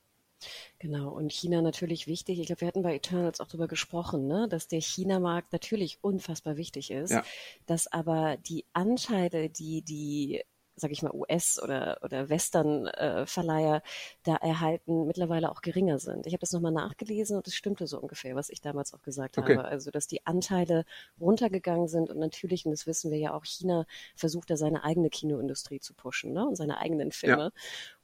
Genau, 0.78 1.10
und 1.10 1.32
China 1.32 1.62
natürlich 1.62 2.06
wichtig. 2.06 2.40
Ich 2.40 2.46
glaube, 2.46 2.62
wir 2.62 2.68
hatten 2.68 2.82
bei 2.82 2.96
Eternals 2.96 3.40
auch 3.40 3.46
darüber 3.46 3.68
gesprochen, 3.68 4.26
ne, 4.26 4.48
dass 4.48 4.68
der 4.68 4.80
China-Markt 4.80 5.52
natürlich 5.52 5.98
unfassbar 6.02 6.56
wichtig 6.56 6.90
ist, 6.90 7.12
ja. 7.12 7.22
dass 7.66 7.92
aber 7.92 8.36
die 8.36 8.64
Anteile, 8.72 9.48
die 9.48 9.82
die 9.82 10.42
sag 10.82 10.90
ich 10.90 11.02
mal, 11.02 11.14
US- 11.14 11.62
oder, 11.62 11.98
oder 12.02 12.28
Western-Verleiher 12.28 13.76
äh, 13.76 13.80
da 14.24 14.36
erhalten, 14.36 15.06
mittlerweile 15.06 15.50
auch 15.50 15.62
geringer 15.62 15.98
sind. 15.98 16.26
Ich 16.26 16.34
habe 16.34 16.40
das 16.40 16.52
nochmal 16.52 16.72
nachgelesen 16.72 17.36
und 17.36 17.46
es 17.46 17.54
stimmte 17.54 17.86
so 17.86 17.98
ungefähr, 17.98 18.34
was 18.34 18.50
ich 18.50 18.60
damals 18.60 18.92
auch 18.92 19.00
gesagt 19.02 19.38
okay. 19.38 19.56
habe. 19.56 19.68
Also, 19.68 19.90
dass 19.90 20.06
die 20.06 20.26
Anteile 20.26 20.84
runtergegangen 21.20 21.88
sind 21.88 22.10
und 22.10 22.18
natürlich, 22.18 22.66
und 22.66 22.72
das 22.72 22.86
wissen 22.86 23.10
wir 23.10 23.18
ja 23.18 23.32
auch, 23.32 23.44
China 23.44 23.86
versucht 24.16 24.50
da 24.50 24.56
seine 24.56 24.84
eigene 24.84 25.08
Kinoindustrie 25.08 25.80
zu 25.80 25.94
pushen 25.94 26.32
ne? 26.32 26.46
und 26.46 26.56
seine 26.56 26.78
eigenen 26.78 27.12
Filme. 27.12 27.52
Ja. 27.54 27.60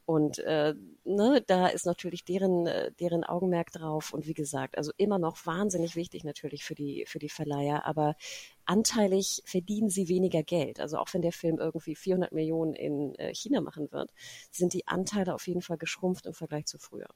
Und 0.08 0.38
äh, 0.38 0.74
ne, 1.04 1.44
da 1.46 1.66
ist 1.66 1.84
natürlich 1.84 2.24
deren, 2.24 2.66
äh, 2.66 2.90
deren 2.98 3.24
Augenmerk 3.24 3.72
drauf. 3.72 4.14
Und 4.14 4.26
wie 4.26 4.32
gesagt, 4.32 4.78
also 4.78 4.90
immer 4.96 5.18
noch 5.18 5.44
wahnsinnig 5.44 5.96
wichtig 5.96 6.24
natürlich 6.24 6.64
für 6.64 6.74
die, 6.74 7.04
für 7.06 7.18
die 7.18 7.28
Verleiher, 7.28 7.84
aber 7.84 8.16
anteilig 8.64 9.42
verdienen 9.44 9.90
sie 9.90 10.08
weniger 10.08 10.42
Geld. 10.42 10.80
Also 10.80 10.96
auch 10.96 11.12
wenn 11.12 11.20
der 11.20 11.32
Film 11.32 11.58
irgendwie 11.58 11.94
400 11.94 12.32
Millionen 12.32 12.72
in 12.72 13.16
äh, 13.16 13.34
China 13.34 13.60
machen 13.60 13.92
wird, 13.92 14.10
sind 14.50 14.72
die 14.72 14.86
Anteile 14.86 15.34
auf 15.34 15.46
jeden 15.46 15.60
Fall 15.60 15.76
geschrumpft 15.76 16.24
im 16.24 16.32
Vergleich 16.32 16.64
zu 16.64 16.78
früher. 16.78 17.08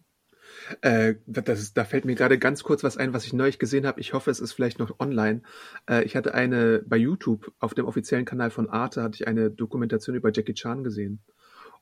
Äh, 0.83 1.15
ist, 1.47 1.79
da 1.79 1.87
fällt 1.87 2.05
mir 2.05 2.15
gerade 2.15 2.39
ganz 2.39 2.63
kurz 2.63 2.85
was 2.85 2.99
ein, 2.99 3.15
was 3.15 3.25
ich 3.25 3.33
neulich 3.33 3.59
gesehen 3.59 3.87
habe. 3.87 4.01
Ich 4.03 4.13
hoffe, 4.13 4.31
es 4.31 4.39
ist 4.39 4.53
vielleicht 4.53 4.79
noch 4.79 5.01
online. 5.01 5.41
Äh, 5.89 6.05
ich 6.05 6.15
hatte 6.15 6.35
eine 6.35 6.83
bei 6.87 6.99
YouTube 6.99 7.55
auf 7.59 7.73
dem 7.73 7.87
offiziellen 7.87 8.27
Kanal 8.27 8.51
von 8.51 8.69
Arte 8.69 9.03
hatte 9.03 9.15
ich 9.15 9.27
eine 9.27 9.51
Dokumentation 9.51 10.15
über 10.15 10.31
Jackie 10.31 10.53
Chan 10.53 10.85
gesehen. 10.85 11.23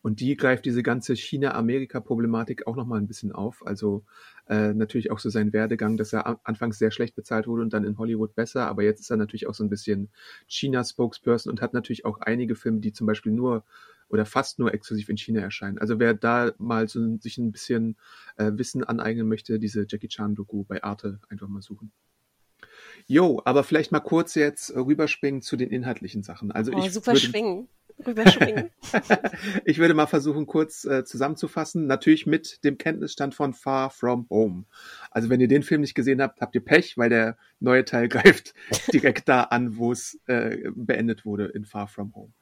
Und 0.02 0.21
die 0.21 0.37
greift 0.37 0.64
diese 0.64 0.83
ganze 0.83 1.14
China-Amerika-Problematik 1.14 2.66
auch 2.66 2.76
nochmal 2.76 3.00
ein 3.00 3.07
bisschen 3.07 3.33
auf. 3.33 3.66
Also 3.66 4.04
äh, 4.49 4.73
natürlich 4.73 5.11
auch 5.11 5.19
so 5.19 5.28
sein 5.28 5.52
Werdegang, 5.52 5.97
dass 5.97 6.12
er 6.12 6.40
anfangs 6.45 6.78
sehr 6.78 6.90
schlecht 6.90 7.14
bezahlt 7.14 7.47
wurde 7.47 7.62
und 7.62 7.73
dann 7.73 7.85
in 7.85 7.99
Hollywood 7.99 8.35
besser. 8.35 8.66
Aber 8.66 8.83
jetzt 8.83 9.00
ist 9.00 9.11
er 9.11 9.19
natürlich 9.19 9.47
auch 9.47 9.54
so 9.54 9.62
ein 9.62 9.69
bisschen 9.71 10.09
China-Spokesperson 10.47 11.50
und 11.50 11.61
hat 11.61 11.75
natürlich 11.75 12.07
auch 12.07 12.21
einige 12.21 12.54
Filme, 12.54 12.80
die 12.80 12.92
zum 12.92 13.07
Beispiel 13.07 13.33
nur 13.33 13.64
oder 14.09 14.26
fast 14.26 14.59
nur 14.59 14.75
exklusiv 14.75 15.09
in 15.09 15.19
China 15.19 15.40
erscheinen. 15.40 15.78
Also 15.78 16.00
wer 16.00 16.14
da 16.14 16.52
mal 16.59 16.88
so 16.88 17.19
sich 17.19 17.38
ein 17.38 17.52
bisschen 17.52 17.97
äh, 18.37 18.50
Wissen 18.54 18.83
aneignen 18.83 19.28
möchte, 19.28 19.59
diese 19.59 19.87
Jackie 19.88 20.09
Chan-Doku 20.09 20.64
bei 20.64 20.83
Arte 20.83 21.21
einfach 21.28 21.47
mal 21.47 21.62
suchen. 21.62 21.92
Jo, 23.07 23.40
aber 23.45 23.64
vielleicht 23.64 23.92
mal 23.92 24.00
kurz 24.00 24.35
jetzt 24.35 24.75
rüberspringen 24.75 25.42
zu 25.42 25.57
den 25.57 25.71
inhaltlichen 25.71 26.23
Sachen. 26.23 26.50
Also 26.50 26.73
oh, 26.73 26.85
ich 26.85 26.92
super 26.92 27.12
würde, 27.12 27.21
schwingen 27.21 27.69
rüberschwingen. 28.07 28.71
ich 29.64 29.78
würde 29.78 29.95
mal 29.95 30.07
versuchen, 30.07 30.47
kurz 30.47 30.85
äh, 30.85 31.04
zusammenzufassen. 31.04 31.87
Natürlich 31.87 32.26
mit 32.26 32.64
dem 32.64 32.78
Kenntnisstand 32.78 33.35
von 33.35 33.54
Far 33.54 33.90
From 33.90 34.26
Home. 34.30 34.64
Also 35.11 35.28
wenn 35.28 35.40
ihr 35.40 35.49
den 35.49 35.62
Film 35.62 35.80
nicht 35.80 35.95
gesehen 35.95 36.21
habt, 36.21 36.40
habt 36.40 36.54
ihr 36.54 36.64
Pech, 36.64 36.97
weil 36.97 37.11
der 37.11 37.37
neue 37.61 37.85
Teil 37.85 38.09
greift 38.11 38.54
direkt 38.92 39.28
da 39.28 39.42
an, 39.45 39.76
wo 39.76 39.92
es 39.92 40.19
äh, 40.26 40.71
beendet 40.75 41.25
wurde 41.25 41.47
in 41.47 41.64
Far 41.64 41.88
From 41.88 42.14
Home. 42.14 42.33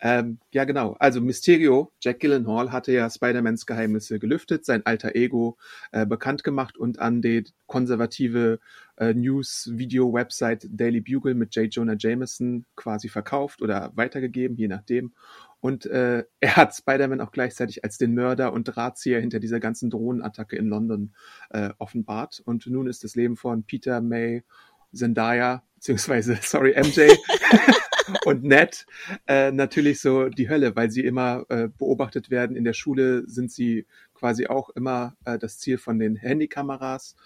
Ähm, 0.00 0.38
ja, 0.52 0.64
genau. 0.64 0.96
Also 1.00 1.20
Mysterio, 1.20 1.92
Jack 2.00 2.20
Gillenhall, 2.20 2.70
hatte 2.70 2.92
ja 2.92 3.10
Spider-Mans 3.10 3.66
Geheimnisse 3.66 4.18
gelüftet, 4.18 4.64
sein 4.64 4.86
alter 4.86 5.16
Ego 5.16 5.56
äh, 5.90 6.06
bekannt 6.06 6.44
gemacht 6.44 6.78
und 6.78 7.00
an 7.00 7.20
die 7.20 7.44
konservative 7.66 8.60
äh, 8.98 9.14
News-Video-Website 9.14 10.68
Daily 10.70 11.00
Bugle 11.00 11.34
mit 11.34 11.54
J. 11.54 11.72
Jonah 11.72 11.96
Jameson 11.98 12.66
quasi 12.76 13.08
verkauft 13.08 13.62
oder 13.62 13.92
weitergegeben, 13.94 14.56
je 14.56 14.68
nachdem. 14.68 15.12
Und 15.60 15.86
äh, 15.86 16.24
er 16.40 16.56
hat 16.56 16.74
Spider-Man 16.74 17.20
auch 17.20 17.32
gleichzeitig 17.32 17.84
als 17.84 17.98
den 17.98 18.14
Mörder 18.14 18.52
und 18.52 18.64
Drahtzieher 18.64 19.20
hinter 19.20 19.40
dieser 19.40 19.60
ganzen 19.60 19.90
Drohnenattacke 19.90 20.56
in 20.56 20.68
London 20.68 21.14
äh, 21.50 21.70
offenbart. 21.78 22.42
Und 22.44 22.66
nun 22.66 22.86
ist 22.86 23.04
das 23.04 23.14
Leben 23.14 23.36
von 23.36 23.64
Peter 23.64 24.00
May 24.00 24.44
Zendaya, 24.92 25.62
beziehungsweise, 25.74 26.38
sorry, 26.42 26.74
MJ, 26.76 27.12
und 28.24 28.42
Ned 28.42 28.86
äh, 29.26 29.50
natürlich 29.52 30.00
so 30.00 30.28
die 30.28 30.48
Hölle, 30.48 30.76
weil 30.76 30.90
sie 30.90 31.04
immer 31.04 31.44
äh, 31.50 31.68
beobachtet 31.68 32.30
werden. 32.30 32.56
In 32.56 32.64
der 32.64 32.72
Schule 32.72 33.28
sind 33.28 33.52
sie 33.52 33.86
quasi 34.14 34.46
auch 34.46 34.70
immer 34.70 35.14
äh, 35.24 35.38
das 35.38 35.58
Ziel 35.58 35.78
von 35.78 35.98
den 35.98 36.16
Handykameras 36.16 37.16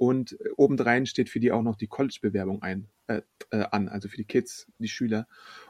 und 0.00 0.38
obendrein 0.56 1.04
steht 1.04 1.28
für 1.28 1.40
die 1.40 1.52
auch 1.52 1.60
noch 1.60 1.76
die 1.76 1.86
College-Bewerbung 1.86 2.62
ein, 2.62 2.88
äh, 3.06 3.20
äh, 3.50 3.66
an, 3.70 3.90
also 3.90 4.08
für 4.08 4.16
die 4.16 4.24
Kids, 4.24 4.66
die 4.78 4.88
Schüler. 4.88 5.28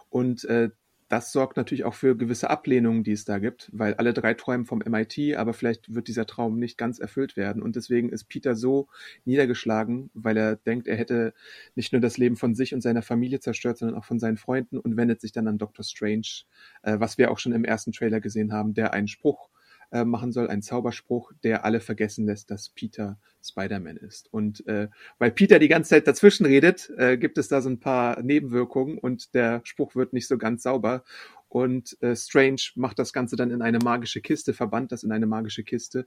Und 0.09 0.45
äh, 0.45 0.71
das 1.09 1.33
sorgt 1.33 1.57
natürlich 1.57 1.83
auch 1.83 1.95
für 1.95 2.17
gewisse 2.17 2.49
Ablehnungen, 2.49 3.03
die 3.03 3.11
es 3.11 3.25
da 3.25 3.41
gibt, 3.41 3.69
weil 3.73 3.95
alle 3.95 4.15
drei 4.15 4.35
träumen 4.35 4.67
vom 4.67 4.85
MIT, 4.87 5.35
aber 5.37 5.53
vielleicht 5.53 5.93
wird 5.93 6.07
dieser 6.07 6.27
Traum 6.27 6.61
nicht 6.61 6.79
ganz 6.79 7.01
erfüllt 7.01 7.37
werden. 7.37 7.61
Und 7.61 7.75
deswegen 7.75 8.11
ist 8.11 8.29
Peter 8.29 8.55
so 8.55 8.87
niedergeschlagen, 9.25 10.11
weil 10.15 10.37
er 10.37 10.55
denkt, 10.55 10.87
er 10.87 10.97
hätte 10.97 11.35
nicht 11.75 11.91
nur 11.91 12.01
das 12.01 12.17
Leben 12.17 12.37
von 12.37 12.55
sich 12.55 12.73
und 12.73 12.83
seiner 12.83 13.03
Familie 13.03 13.41
zerstört, 13.41 13.79
sondern 13.79 13.99
auch 13.99 14.05
von 14.05 14.21
seinen 14.21 14.37
Freunden 14.37 14.79
und 14.79 14.97
wendet 14.97 15.21
sich 15.21 15.33
dann 15.33 15.49
an 15.49 15.59
Dr. 15.59 15.85
Strange, 15.85 16.45
äh, 16.85 17.01
was 17.01 17.19
wir 17.19 17.33
auch 17.33 17.41
schon 17.41 17.51
im 17.51 17.65
ersten 17.65 17.91
Trailer 17.91 18.21
gesehen 18.21 18.53
haben, 18.53 18.75
der 18.75 18.93
einen 18.93 19.09
Spruch 19.09 19.51
äh, 19.93 20.05
machen 20.05 20.33
soll, 20.33 20.49
ein 20.49 20.63
Zauberspruch, 20.63 21.33
der 21.43 21.65
alle 21.65 21.81
vergessen 21.81 22.27
lässt, 22.27 22.51
dass 22.51 22.69
Peter 22.69 23.19
Spider-Man 23.43 23.97
ist. 23.97 24.33
Und 24.33 24.67
äh, 24.67 24.89
weil 25.19 25.31
Peter 25.31 25.59
die 25.59 25.69
ganze 25.69 25.91
Zeit 25.91 26.07
dazwischen 26.07 26.47
redet, 26.47 26.91
äh, 26.97 27.17
gibt 27.17 27.39
es 27.39 27.49
da 27.49 27.61
so 27.61 27.69
ein 27.69 27.81
paar 27.81 28.23
Nebenwirkungen 28.23 28.99
und 28.99 29.35
der 29.35 29.61
Spruch 29.65 29.95
wird 29.95 30.13
nicht 30.13 30.29
so 30.29 30.39
ganz 30.39 30.63
sauber. 30.63 31.05
Und 31.49 32.01
äh, 32.03 32.15
Strange 32.15 32.63
macht 32.77 32.99
das 32.99 33.13
Ganze 33.13 33.37
dann 33.37 33.51
in 33.51 33.63
eine 33.63 33.79
magische 33.79 34.21
Kiste, 34.21 34.55
verbannt 34.55 34.93
das 34.93 35.03
in 35.03 35.13
eine 35.13 35.27
magische 35.27 35.65
Kiste. 35.65 36.07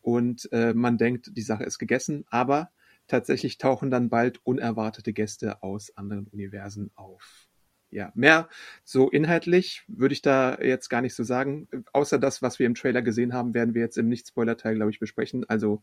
Und 0.00 0.50
äh, 0.52 0.72
man 0.72 0.96
denkt, 0.96 1.36
die 1.36 1.42
Sache 1.42 1.64
ist 1.64 1.78
gegessen, 1.78 2.24
aber 2.30 2.70
tatsächlich 3.06 3.58
tauchen 3.58 3.90
dann 3.90 4.08
bald 4.08 4.40
unerwartete 4.46 5.12
Gäste 5.12 5.62
aus 5.62 5.94
anderen 5.96 6.26
Universen 6.28 6.90
auf 6.94 7.47
ja, 7.90 8.12
mehr 8.14 8.48
so 8.84 9.08
inhaltlich 9.10 9.84
würde 9.88 10.12
ich 10.12 10.22
da 10.22 10.58
jetzt 10.60 10.88
gar 10.88 11.00
nicht 11.00 11.14
so 11.14 11.24
sagen. 11.24 11.68
Außer 11.92 12.18
das, 12.18 12.42
was 12.42 12.58
wir 12.58 12.66
im 12.66 12.74
Trailer 12.74 13.02
gesehen 13.02 13.32
haben, 13.32 13.54
werden 13.54 13.74
wir 13.74 13.82
jetzt 13.82 13.96
im 13.96 14.08
Nicht-Spoiler-Teil, 14.08 14.74
glaube 14.74 14.90
ich, 14.90 14.98
besprechen. 14.98 15.48
Also 15.48 15.82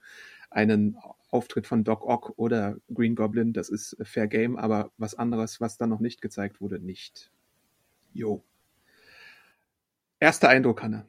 einen 0.51 0.97
Auftritt 1.31 1.67
von 1.67 1.83
Doc 1.83 2.05
Ock 2.05 2.33
oder 2.37 2.77
Green 2.93 3.15
Goblin, 3.15 3.53
das 3.53 3.69
ist 3.69 3.97
Fair 4.03 4.27
Game, 4.27 4.57
aber 4.57 4.91
was 4.97 5.15
anderes, 5.15 5.59
was 5.59 5.77
da 5.77 5.87
noch 5.87 5.99
nicht 5.99 6.21
gezeigt 6.21 6.61
wurde, 6.61 6.79
nicht. 6.79 7.31
Jo. 8.13 8.43
Erster 10.19 10.49
Eindruck, 10.49 10.81
Hanna. 10.83 11.05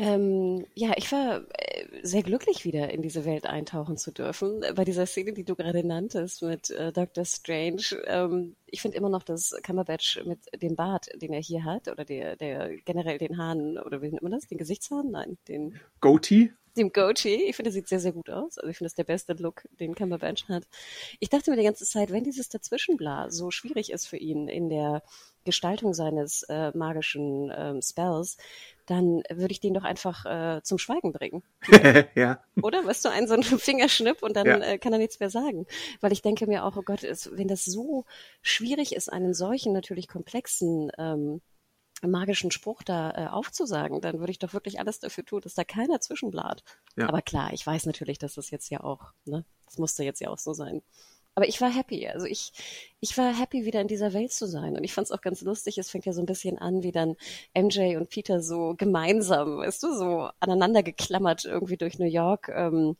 Ähm, 0.00 0.64
ja, 0.74 0.92
ich 0.96 1.10
war 1.10 1.42
äh, 1.58 1.84
sehr 2.02 2.22
glücklich, 2.22 2.64
wieder 2.64 2.90
in 2.90 3.02
diese 3.02 3.24
Welt 3.24 3.46
eintauchen 3.46 3.96
zu 3.96 4.12
dürfen. 4.12 4.64
Bei 4.76 4.84
dieser 4.84 5.06
Szene, 5.06 5.32
die 5.32 5.42
du 5.42 5.56
gerade 5.56 5.84
nanntest 5.84 6.40
mit 6.42 6.70
äh, 6.70 6.92
Dr. 6.92 7.24
Strange. 7.24 7.82
Ähm, 8.06 8.54
ich 8.66 8.80
finde 8.80 8.96
immer 8.96 9.08
noch 9.08 9.24
das 9.24 9.56
Cumberbatch 9.64 10.20
mit 10.24 10.38
dem 10.62 10.76
Bart, 10.76 11.08
den 11.20 11.32
er 11.32 11.40
hier 11.40 11.64
hat, 11.64 11.88
oder 11.88 12.04
der, 12.04 12.36
der 12.36 12.76
generell 12.84 13.18
den 13.18 13.38
Haaren, 13.38 13.76
oder 13.76 14.00
wie 14.00 14.10
nennt 14.10 14.22
man 14.22 14.30
das? 14.30 14.46
Den 14.46 14.58
Gesichtshahn? 14.58 15.10
Nein, 15.10 15.36
den. 15.48 15.80
Goatee? 16.00 16.52
Dem 16.78 16.92
Goatee. 16.92 17.44
Ich 17.48 17.56
finde, 17.56 17.70
er 17.70 17.72
sieht 17.72 17.88
sehr, 17.88 18.00
sehr 18.00 18.12
gut 18.12 18.30
aus. 18.30 18.56
Also 18.56 18.70
ich 18.70 18.78
finde, 18.78 18.86
das 18.86 18.92
ist 18.92 18.98
der 18.98 19.04
beste 19.04 19.32
Look, 19.34 19.64
den 19.80 19.94
Cumberbatch 19.94 20.48
hat. 20.48 20.64
Ich 21.18 21.28
dachte 21.28 21.50
mir 21.50 21.56
die 21.56 21.64
ganze 21.64 21.84
Zeit, 21.84 22.10
wenn 22.10 22.24
dieses 22.24 22.48
Dazwischenbla 22.48 23.30
so 23.30 23.50
schwierig 23.50 23.90
ist 23.92 24.06
für 24.06 24.16
ihn 24.16 24.48
in 24.48 24.68
der 24.68 25.02
Gestaltung 25.44 25.94
seines 25.94 26.44
äh, 26.44 26.70
magischen 26.76 27.52
ähm, 27.56 27.82
Spells, 27.82 28.36
dann 28.86 29.22
würde 29.30 29.52
ich 29.52 29.60
den 29.60 29.74
doch 29.74 29.84
einfach 29.84 30.24
äh, 30.24 30.62
zum 30.62 30.78
Schweigen 30.78 31.12
bringen. 31.12 31.42
ja. 32.14 32.42
Oder? 32.62 32.84
Weißt 32.84 33.04
du, 33.04 33.08
einen 33.10 33.26
so 33.26 33.34
einen 33.34 33.42
Fingerschnipp 33.42 34.22
und 34.22 34.36
dann 34.36 34.46
ja. 34.46 34.58
äh, 34.58 34.78
kann 34.78 34.92
er 34.92 34.98
nichts 34.98 35.20
mehr 35.20 35.30
sagen. 35.30 35.66
Weil 36.00 36.12
ich 36.12 36.22
denke 36.22 36.46
mir 36.46 36.64
auch, 36.64 36.76
oh 36.76 36.82
Gott, 36.82 37.02
es, 37.02 37.30
wenn 37.36 37.48
das 37.48 37.64
so 37.64 38.04
schwierig 38.42 38.94
ist, 38.94 39.12
einen 39.12 39.34
solchen 39.34 39.72
natürlich 39.72 40.06
komplexen 40.06 40.90
ähm, 40.98 41.40
magischen 42.06 42.50
Spruch 42.50 42.82
da 42.82 43.10
äh, 43.10 43.28
aufzusagen, 43.28 44.00
dann 44.00 44.20
würde 44.20 44.30
ich 44.30 44.38
doch 44.38 44.52
wirklich 44.52 44.78
alles 44.78 45.00
dafür 45.00 45.24
tun, 45.24 45.40
dass 45.40 45.54
da 45.54 45.64
keiner 45.64 46.00
zwischenblat. 46.00 46.62
Ja. 46.96 47.08
Aber 47.08 47.22
klar, 47.22 47.52
ich 47.52 47.66
weiß 47.66 47.86
natürlich, 47.86 48.18
dass 48.18 48.34
das 48.34 48.50
jetzt 48.50 48.70
ja 48.70 48.84
auch, 48.84 49.12
ne, 49.24 49.44
das 49.66 49.78
musste 49.78 50.04
jetzt 50.04 50.20
ja 50.20 50.30
auch 50.30 50.38
so 50.38 50.52
sein. 50.52 50.82
Aber 51.38 51.46
ich 51.46 51.60
war 51.60 51.70
happy. 51.70 52.08
Also 52.08 52.26
ich, 52.26 52.50
ich 52.98 53.16
war 53.16 53.32
happy, 53.32 53.64
wieder 53.64 53.80
in 53.80 53.86
dieser 53.86 54.12
Welt 54.12 54.32
zu 54.32 54.48
sein. 54.48 54.76
Und 54.76 54.82
ich 54.82 54.92
fand 54.92 55.04
es 55.04 55.12
auch 55.12 55.20
ganz 55.20 55.40
lustig. 55.42 55.78
Es 55.78 55.88
fängt 55.88 56.04
ja 56.04 56.12
so 56.12 56.20
ein 56.20 56.26
bisschen 56.26 56.58
an, 56.58 56.82
wie 56.82 56.90
dann 56.90 57.14
MJ 57.56 57.96
und 57.96 58.10
Peter 58.10 58.42
so 58.42 58.74
gemeinsam, 58.76 59.58
weißt 59.58 59.84
du, 59.84 59.94
so 59.96 60.30
aneinander 60.40 60.82
geklammert 60.82 61.44
irgendwie 61.44 61.76
durch 61.76 62.00
New 62.00 62.08
York, 62.08 62.48
ähm, 62.52 62.96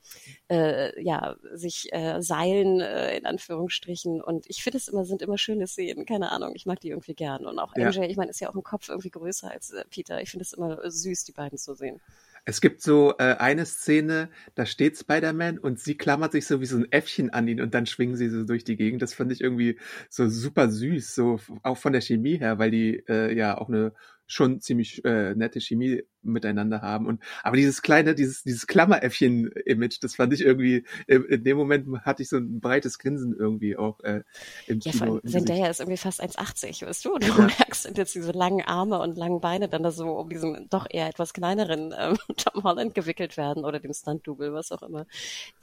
äh, 0.48 1.02
ja, 1.02 1.34
sich 1.52 1.92
äh, 1.92 2.22
seilen, 2.22 2.80
äh, 2.80 3.18
in 3.18 3.26
Anführungsstrichen. 3.26 4.22
Und 4.22 4.48
ich 4.48 4.62
finde 4.62 4.76
es 4.76 4.86
immer, 4.86 5.04
sind 5.04 5.20
immer 5.20 5.36
schöne 5.36 5.66
Szenen. 5.66 6.06
Keine 6.06 6.30
Ahnung, 6.30 6.52
ich 6.54 6.64
mag 6.64 6.78
die 6.78 6.90
irgendwie 6.90 7.14
gern. 7.14 7.44
Und 7.44 7.58
auch 7.58 7.72
ja. 7.76 7.88
MJ, 7.88 8.02
ich 8.02 8.16
meine, 8.16 8.30
ist 8.30 8.40
ja 8.40 8.50
auch 8.50 8.54
im 8.54 8.62
Kopf 8.62 8.88
irgendwie 8.88 9.10
größer 9.10 9.50
als 9.50 9.72
äh, 9.72 9.82
Peter. 9.90 10.22
Ich 10.22 10.30
finde 10.30 10.44
es 10.44 10.52
immer 10.52 10.88
süß, 10.88 11.24
die 11.24 11.32
beiden 11.32 11.58
zu 11.58 11.74
sehen. 11.74 12.00
Es 12.48 12.62
gibt 12.62 12.80
so 12.80 13.12
äh, 13.18 13.34
eine 13.34 13.66
Szene, 13.66 14.30
da 14.54 14.64
steht 14.64 14.96
Spider-Man 14.96 15.58
und 15.58 15.78
sie 15.78 15.98
klammert 15.98 16.32
sich 16.32 16.46
so 16.46 16.62
wie 16.62 16.64
so 16.64 16.78
ein 16.78 16.90
Äffchen 16.90 17.28
an 17.28 17.46
ihn 17.46 17.60
und 17.60 17.74
dann 17.74 17.84
schwingen 17.84 18.16
sie 18.16 18.30
so 18.30 18.42
durch 18.44 18.64
die 18.64 18.78
Gegend. 18.78 19.02
Das 19.02 19.12
fand 19.12 19.30
ich 19.32 19.42
irgendwie 19.42 19.78
so 20.08 20.30
super 20.30 20.70
süß, 20.70 21.14
so 21.14 21.38
auch 21.62 21.76
von 21.76 21.92
der 21.92 22.00
Chemie 22.00 22.38
her, 22.38 22.58
weil 22.58 22.70
die 22.70 23.04
äh, 23.06 23.36
ja 23.36 23.58
auch 23.58 23.68
eine 23.68 23.92
schon 24.28 24.60
ziemlich 24.60 25.04
äh, 25.04 25.34
nette 25.34 25.60
Chemie 25.60 26.04
miteinander 26.22 26.82
haben. 26.82 27.06
Und 27.06 27.22
aber 27.42 27.56
dieses 27.56 27.82
kleine, 27.82 28.14
dieses 28.14 28.42
dieses 28.42 28.66
Klammeräffchen-Image, 28.66 29.98
das 30.02 30.14
fand 30.14 30.32
ich 30.34 30.42
irgendwie 30.42 30.84
in, 31.06 31.24
in, 31.24 31.44
dem 31.44 31.56
Moment 31.56 31.86
hatte 32.04 32.22
ich 32.22 32.28
so 32.28 32.36
ein 32.36 32.60
breites 32.60 32.98
Grinsen 32.98 33.34
irgendwie 33.36 33.76
auch 33.76 34.00
äh, 34.00 34.22
im 34.66 34.80
ja, 34.80 34.92
Kino. 34.92 35.20
Zendaya 35.20 35.68
ist 35.68 35.80
irgendwie 35.80 35.96
fast 35.96 36.22
1,80, 36.22 36.86
weißt 36.86 37.04
du? 37.06 37.14
Und 37.14 37.24
du 37.24 37.28
ja. 37.28 37.46
merkst 37.58 37.82
sind 37.84 37.96
jetzt 37.96 38.14
diese 38.14 38.32
langen 38.32 38.62
Arme 38.62 39.00
und 39.00 39.16
langen 39.16 39.40
Beine 39.40 39.68
dann 39.68 39.82
da 39.82 39.90
so 39.90 40.18
um 40.18 40.28
diesen 40.28 40.68
doch 40.68 40.86
eher 40.90 41.08
etwas 41.08 41.32
kleineren 41.32 41.94
ähm, 41.98 42.18
Tom 42.36 42.62
Holland 42.62 42.94
gewickelt 42.94 43.36
werden 43.38 43.64
oder 43.64 43.80
dem 43.80 43.94
Stunt-Double, 43.94 44.52
was 44.52 44.72
auch 44.72 44.82
immer. 44.82 45.06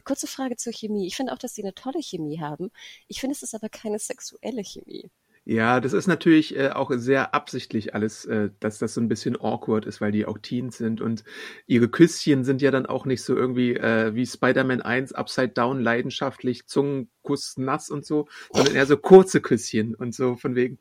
Kurze 0.04 0.26
Frage 0.28 0.56
zur 0.56 0.74
Chemie. 0.74 1.06
Ich 1.06 1.16
finde 1.16 1.34
auch, 1.34 1.38
dass 1.38 1.54
sie 1.54 1.64
eine 1.64 1.76
tolle 1.76 2.02
Chemie 2.02 2.40
haben. 2.40 2.72
Ich 3.08 3.22
finde, 3.22 3.36
es 3.36 3.44
ist 3.44 3.54
aber 3.54 3.70
keine 3.70 4.00
sexuelle 4.00 4.64
Chemie. 4.64 5.12
Ja, 5.48 5.80
das 5.80 5.94
ist 5.94 6.08
natürlich 6.08 6.56
äh, 6.58 6.70
auch 6.70 6.90
sehr 6.96 7.36
absichtlich 7.36 7.94
alles, 7.94 8.26
äh, 8.26 8.50
dass 8.60 8.80
das 8.80 8.96
so 8.96 9.02
ein 9.02 9.08
bisschen 9.08 9.40
awkward 9.40 9.86
ist, 9.86 10.02
weil 10.02 10.12
die 10.12 10.26
auch 10.26 10.40
Teens 10.40 10.78
sind 10.80 11.02
und 11.02 11.24
ihre 11.68 11.88
Küsschen 11.88 12.44
sind 12.44 12.64
ja 12.64 12.72
dann 12.72 12.88
auch 12.88 13.06
nicht 13.06 13.22
so 13.22 13.36
irgendwie 13.36 13.76
äh, 13.76 14.16
wie 14.16 14.26
Spider-Man 14.26 14.82
1 14.82 15.14
Upside 15.14 15.50
Down 15.50 15.82
leidenschaftlich, 15.82 16.66
Zungenkuss 16.66 17.58
nass 17.58 17.92
und 17.92 18.08
so, 18.08 18.28
sondern 18.52 18.74
eher 18.74 18.88
so 18.88 18.98
kurze 18.98 19.40
Küsschen 19.40 19.94
und 19.94 20.16
so 20.16 20.36
von 20.36 20.56
wegen 20.56 20.80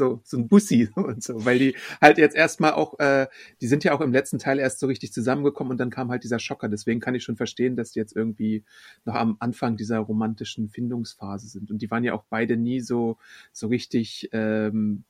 so, 0.00 0.20
so 0.24 0.38
ein 0.38 0.48
Bussi 0.48 0.88
und 0.96 1.22
so, 1.22 1.44
weil 1.44 1.58
die 1.58 1.76
halt 2.00 2.18
jetzt 2.18 2.34
erstmal 2.34 2.72
auch, 2.72 2.98
äh, 2.98 3.28
die 3.60 3.66
sind 3.68 3.84
ja 3.84 3.92
auch 3.92 4.00
im 4.00 4.12
letzten 4.12 4.38
Teil 4.38 4.58
erst 4.58 4.80
so 4.80 4.86
richtig 4.86 5.12
zusammengekommen 5.12 5.72
und 5.72 5.78
dann 5.78 5.90
kam 5.90 6.10
halt 6.10 6.24
dieser 6.24 6.38
Schocker. 6.38 6.68
Deswegen 6.68 7.00
kann 7.00 7.14
ich 7.14 7.22
schon 7.22 7.36
verstehen, 7.36 7.76
dass 7.76 7.92
die 7.92 7.98
jetzt 7.98 8.16
irgendwie 8.16 8.64
noch 9.04 9.14
am 9.14 9.36
Anfang 9.38 9.76
dieser 9.76 9.98
romantischen 9.98 10.70
Findungsphase 10.70 11.48
sind. 11.48 11.70
Und 11.70 11.82
die 11.82 11.90
waren 11.90 12.02
ja 12.02 12.14
auch 12.14 12.24
beide 12.30 12.56
nie 12.56 12.80
so, 12.80 13.18
so 13.52 13.68
richtig 13.68 14.30
ähm, 14.32 15.04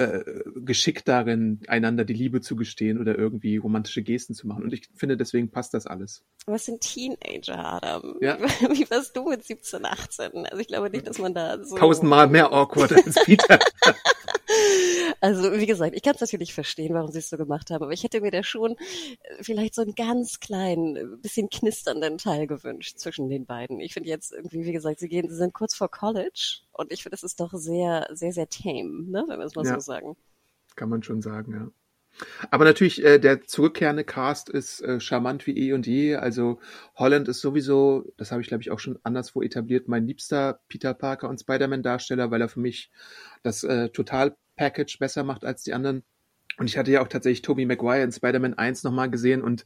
äh, 0.00 0.24
geschickt 0.56 1.06
darin, 1.08 1.60
einander 1.68 2.04
die 2.04 2.14
Liebe 2.14 2.40
zu 2.40 2.56
gestehen 2.56 2.98
oder 2.98 3.16
irgendwie 3.16 3.58
romantische 3.58 4.02
Gesten 4.02 4.34
zu 4.34 4.46
machen. 4.46 4.64
Und 4.64 4.72
ich 4.72 4.88
finde, 4.94 5.16
deswegen 5.16 5.50
passt 5.50 5.74
das 5.74 5.86
alles. 5.86 6.24
Was 6.46 6.64
sind 6.64 6.80
Teenager, 6.80 7.58
Adam? 7.58 8.16
Ja. 8.20 8.38
Wie 8.40 8.90
warst 8.90 9.16
du 9.16 9.28
mit 9.28 9.44
17, 9.44 9.84
18? 9.84 10.46
Also 10.46 10.58
ich 10.58 10.68
glaube 10.68 10.90
nicht, 10.90 11.06
dass 11.06 11.18
man 11.18 11.34
da 11.34 11.62
so... 11.62 11.76
Tausendmal 11.76 12.28
mehr 12.28 12.52
awkward 12.52 12.92
als 12.92 13.14
Peter. 13.24 13.58
Also 15.20 15.52
wie 15.52 15.66
gesagt, 15.66 15.94
ich 15.94 16.02
kann 16.02 16.14
es 16.14 16.20
natürlich 16.20 16.54
verstehen, 16.54 16.94
warum 16.94 17.10
sie 17.10 17.18
es 17.18 17.28
so 17.28 17.36
gemacht 17.36 17.70
haben, 17.70 17.82
aber 17.82 17.92
ich 17.92 18.02
hätte 18.02 18.20
mir 18.20 18.30
da 18.30 18.42
schon 18.42 18.72
äh, 18.72 19.42
vielleicht 19.42 19.74
so 19.74 19.82
einen 19.82 19.94
ganz 19.94 20.40
kleinen, 20.40 20.96
äh, 20.96 21.04
bisschen 21.20 21.50
knisternden 21.50 22.18
Teil 22.18 22.46
gewünscht 22.46 22.98
zwischen 22.98 23.28
den 23.28 23.44
beiden. 23.44 23.80
Ich 23.80 23.92
finde 23.92 24.08
jetzt 24.08 24.32
irgendwie, 24.32 24.64
wie 24.64 24.72
gesagt, 24.72 24.98
sie 25.00 25.08
gehen, 25.08 25.28
sie 25.28 25.36
sind 25.36 25.52
kurz 25.52 25.74
vor 25.74 25.90
College 25.90 26.60
und 26.72 26.90
ich 26.92 27.02
finde, 27.02 27.16
es 27.16 27.22
ist 27.22 27.40
doch 27.40 27.52
sehr, 27.52 28.08
sehr, 28.12 28.32
sehr 28.32 28.48
tame, 28.48 29.04
ne, 29.10 29.24
wenn 29.28 29.38
wir 29.38 29.46
es 29.46 29.54
mal 29.54 29.66
ja. 29.66 29.74
so 29.74 29.80
sagen. 29.80 30.16
Kann 30.74 30.88
man 30.88 31.02
schon 31.02 31.20
sagen, 31.20 31.52
ja. 31.52 31.70
Aber 32.50 32.64
natürlich, 32.64 33.04
äh, 33.04 33.18
der 33.18 33.42
zurückkehrende 33.42 34.04
Cast 34.04 34.48
ist 34.48 34.80
äh, 34.82 35.00
charmant 35.00 35.46
wie 35.46 35.56
eh 35.56 35.72
und 35.72 35.86
je. 35.86 36.16
Also 36.16 36.60
Holland 36.96 37.28
ist 37.28 37.40
sowieso, 37.40 38.12
das 38.16 38.30
habe 38.32 38.42
ich 38.42 38.48
glaube 38.48 38.62
ich 38.62 38.70
auch 38.70 38.78
schon 38.78 38.98
anderswo 39.02 39.42
etabliert, 39.42 39.88
mein 39.88 40.06
liebster 40.06 40.60
Peter 40.68 40.94
Parker 40.94 41.28
und 41.28 41.40
Spider-Man-Darsteller, 41.40 42.30
weil 42.30 42.40
er 42.40 42.48
für 42.48 42.60
mich 42.60 42.90
das 43.42 43.64
äh, 43.64 43.90
total 43.90 44.36
Package 44.56 44.98
besser 44.98 45.24
macht 45.24 45.44
als 45.44 45.62
die 45.62 45.72
anderen. 45.72 46.04
Und 46.60 46.66
ich 46.66 46.76
hatte 46.76 46.90
ja 46.90 47.00
auch 47.00 47.08
tatsächlich 47.08 47.40
Tobey 47.40 47.64
Maguire 47.64 48.02
in 48.02 48.12
Spider-Man 48.12 48.52
1 48.52 48.84
nochmal 48.84 49.10
gesehen 49.10 49.40
und 49.40 49.64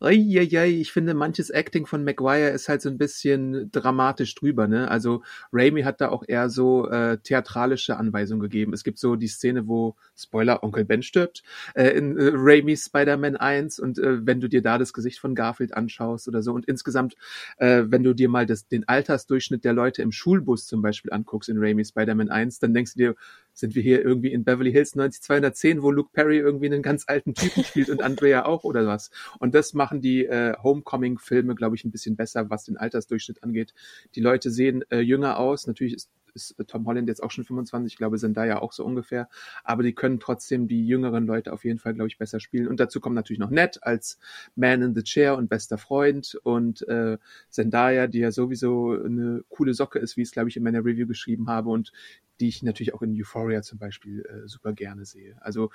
oi, 0.00 0.14
ich 0.14 0.92
finde, 0.92 1.12
manches 1.12 1.50
Acting 1.50 1.86
von 1.86 2.04
Maguire 2.04 2.50
ist 2.50 2.68
halt 2.68 2.82
so 2.82 2.88
ein 2.88 2.98
bisschen 2.98 3.68
dramatisch 3.72 4.32
drüber, 4.36 4.68
ne? 4.68 4.88
Also 4.88 5.24
Raimi 5.52 5.82
hat 5.82 6.00
da 6.00 6.10
auch 6.10 6.22
eher 6.24 6.48
so 6.48 6.88
äh, 6.88 7.18
theatralische 7.18 7.96
Anweisungen 7.96 8.40
gegeben. 8.40 8.72
Es 8.74 8.84
gibt 8.84 8.98
so 8.98 9.16
die 9.16 9.26
Szene, 9.26 9.66
wo, 9.66 9.96
Spoiler, 10.16 10.62
Onkel 10.62 10.84
Ben 10.84 11.02
stirbt, 11.02 11.42
äh, 11.74 11.88
in 11.88 12.16
äh, 12.16 12.30
Raimis 12.32 12.84
Spider-Man 12.84 13.34
1 13.34 13.80
und 13.80 13.98
äh, 13.98 14.24
wenn 14.24 14.40
du 14.40 14.48
dir 14.48 14.62
da 14.62 14.78
das 14.78 14.92
Gesicht 14.92 15.18
von 15.18 15.34
Garfield 15.34 15.76
anschaust 15.76 16.28
oder 16.28 16.42
so 16.42 16.52
und 16.52 16.66
insgesamt, 16.66 17.16
äh, 17.56 17.82
wenn 17.86 18.04
du 18.04 18.14
dir 18.14 18.28
mal 18.28 18.46
das, 18.46 18.68
den 18.68 18.86
Altersdurchschnitt 18.86 19.64
der 19.64 19.72
Leute 19.72 20.00
im 20.00 20.12
Schulbus 20.12 20.68
zum 20.68 20.80
Beispiel 20.80 21.12
anguckst 21.12 21.48
in 21.48 21.58
Raimi 21.58 21.84
Spider-Man 21.84 22.28
1, 22.28 22.60
dann 22.60 22.72
denkst 22.72 22.94
du 22.94 22.98
dir, 22.98 23.16
sind 23.56 23.74
wir 23.74 23.82
hier 23.82 24.04
irgendwie 24.04 24.32
in 24.32 24.44
Beverly 24.44 24.70
Hills 24.70 24.94
90210, 24.94 25.82
wo 25.82 25.90
Luke 25.90 26.10
Perry 26.12 26.38
irgendwie 26.38 26.66
einen 26.66 26.82
ganz 26.82 27.04
alten 27.06 27.34
Typen 27.34 27.64
spielt 27.64 27.88
und 27.90 28.02
Andrea 28.02 28.44
auch 28.44 28.64
oder 28.64 28.86
was. 28.86 29.10
Und 29.38 29.54
das 29.54 29.74
machen 29.74 30.00
die 30.00 30.26
äh, 30.26 30.54
Homecoming-Filme, 30.62 31.54
glaube 31.54 31.74
ich, 31.74 31.84
ein 31.84 31.90
bisschen 31.90 32.16
besser, 32.16 32.50
was 32.50 32.64
den 32.64 32.76
Altersdurchschnitt 32.76 33.42
angeht. 33.42 33.74
Die 34.14 34.20
Leute 34.20 34.50
sehen 34.50 34.84
äh, 34.90 35.00
jünger 35.00 35.38
aus. 35.38 35.66
Natürlich 35.66 35.94
ist 35.94 36.10
ist 36.36 36.54
Tom 36.68 36.86
Holland 36.86 37.08
jetzt 37.08 37.22
auch 37.22 37.32
schon 37.32 37.44
25, 37.44 37.92
ich 37.92 37.98
glaube, 37.98 38.18
sind 38.18 38.36
da 38.36 38.44
ja 38.44 38.62
auch 38.62 38.72
so 38.72 38.84
ungefähr. 38.84 39.28
Aber 39.64 39.82
die 39.82 39.94
können 39.94 40.20
trotzdem 40.20 40.68
die 40.68 40.86
jüngeren 40.86 41.26
Leute 41.26 41.52
auf 41.52 41.64
jeden 41.64 41.78
Fall, 41.80 41.94
glaube 41.94 42.08
ich, 42.08 42.18
besser 42.18 42.38
spielen. 42.38 42.68
Und 42.68 42.78
dazu 42.78 43.00
kommt 43.00 43.16
natürlich 43.16 43.40
noch 43.40 43.50
Ned 43.50 43.82
als 43.82 44.18
Man 44.54 44.82
in 44.82 44.94
the 44.94 45.02
Chair 45.02 45.36
und 45.36 45.48
bester 45.48 45.78
Freund 45.78 46.38
und 46.44 46.86
äh, 46.88 47.18
Zendaya, 47.50 48.06
die 48.06 48.20
ja 48.20 48.30
sowieso 48.30 48.92
eine 48.92 49.42
coole 49.48 49.74
Socke 49.74 49.98
ist, 49.98 50.16
wie 50.16 50.22
ich 50.22 50.28
es, 50.28 50.32
glaube 50.32 50.48
ich, 50.48 50.56
in 50.56 50.62
meiner 50.62 50.84
Review 50.84 51.06
geschrieben 51.06 51.48
habe 51.48 51.70
und 51.70 51.92
die 52.40 52.48
ich 52.48 52.62
natürlich 52.62 52.94
auch 52.94 53.02
in 53.02 53.18
Euphoria 53.18 53.62
zum 53.62 53.78
Beispiel 53.78 54.20
äh, 54.26 54.46
super 54.46 54.72
gerne 54.74 55.06
sehe. 55.06 55.36
Also 55.40 55.70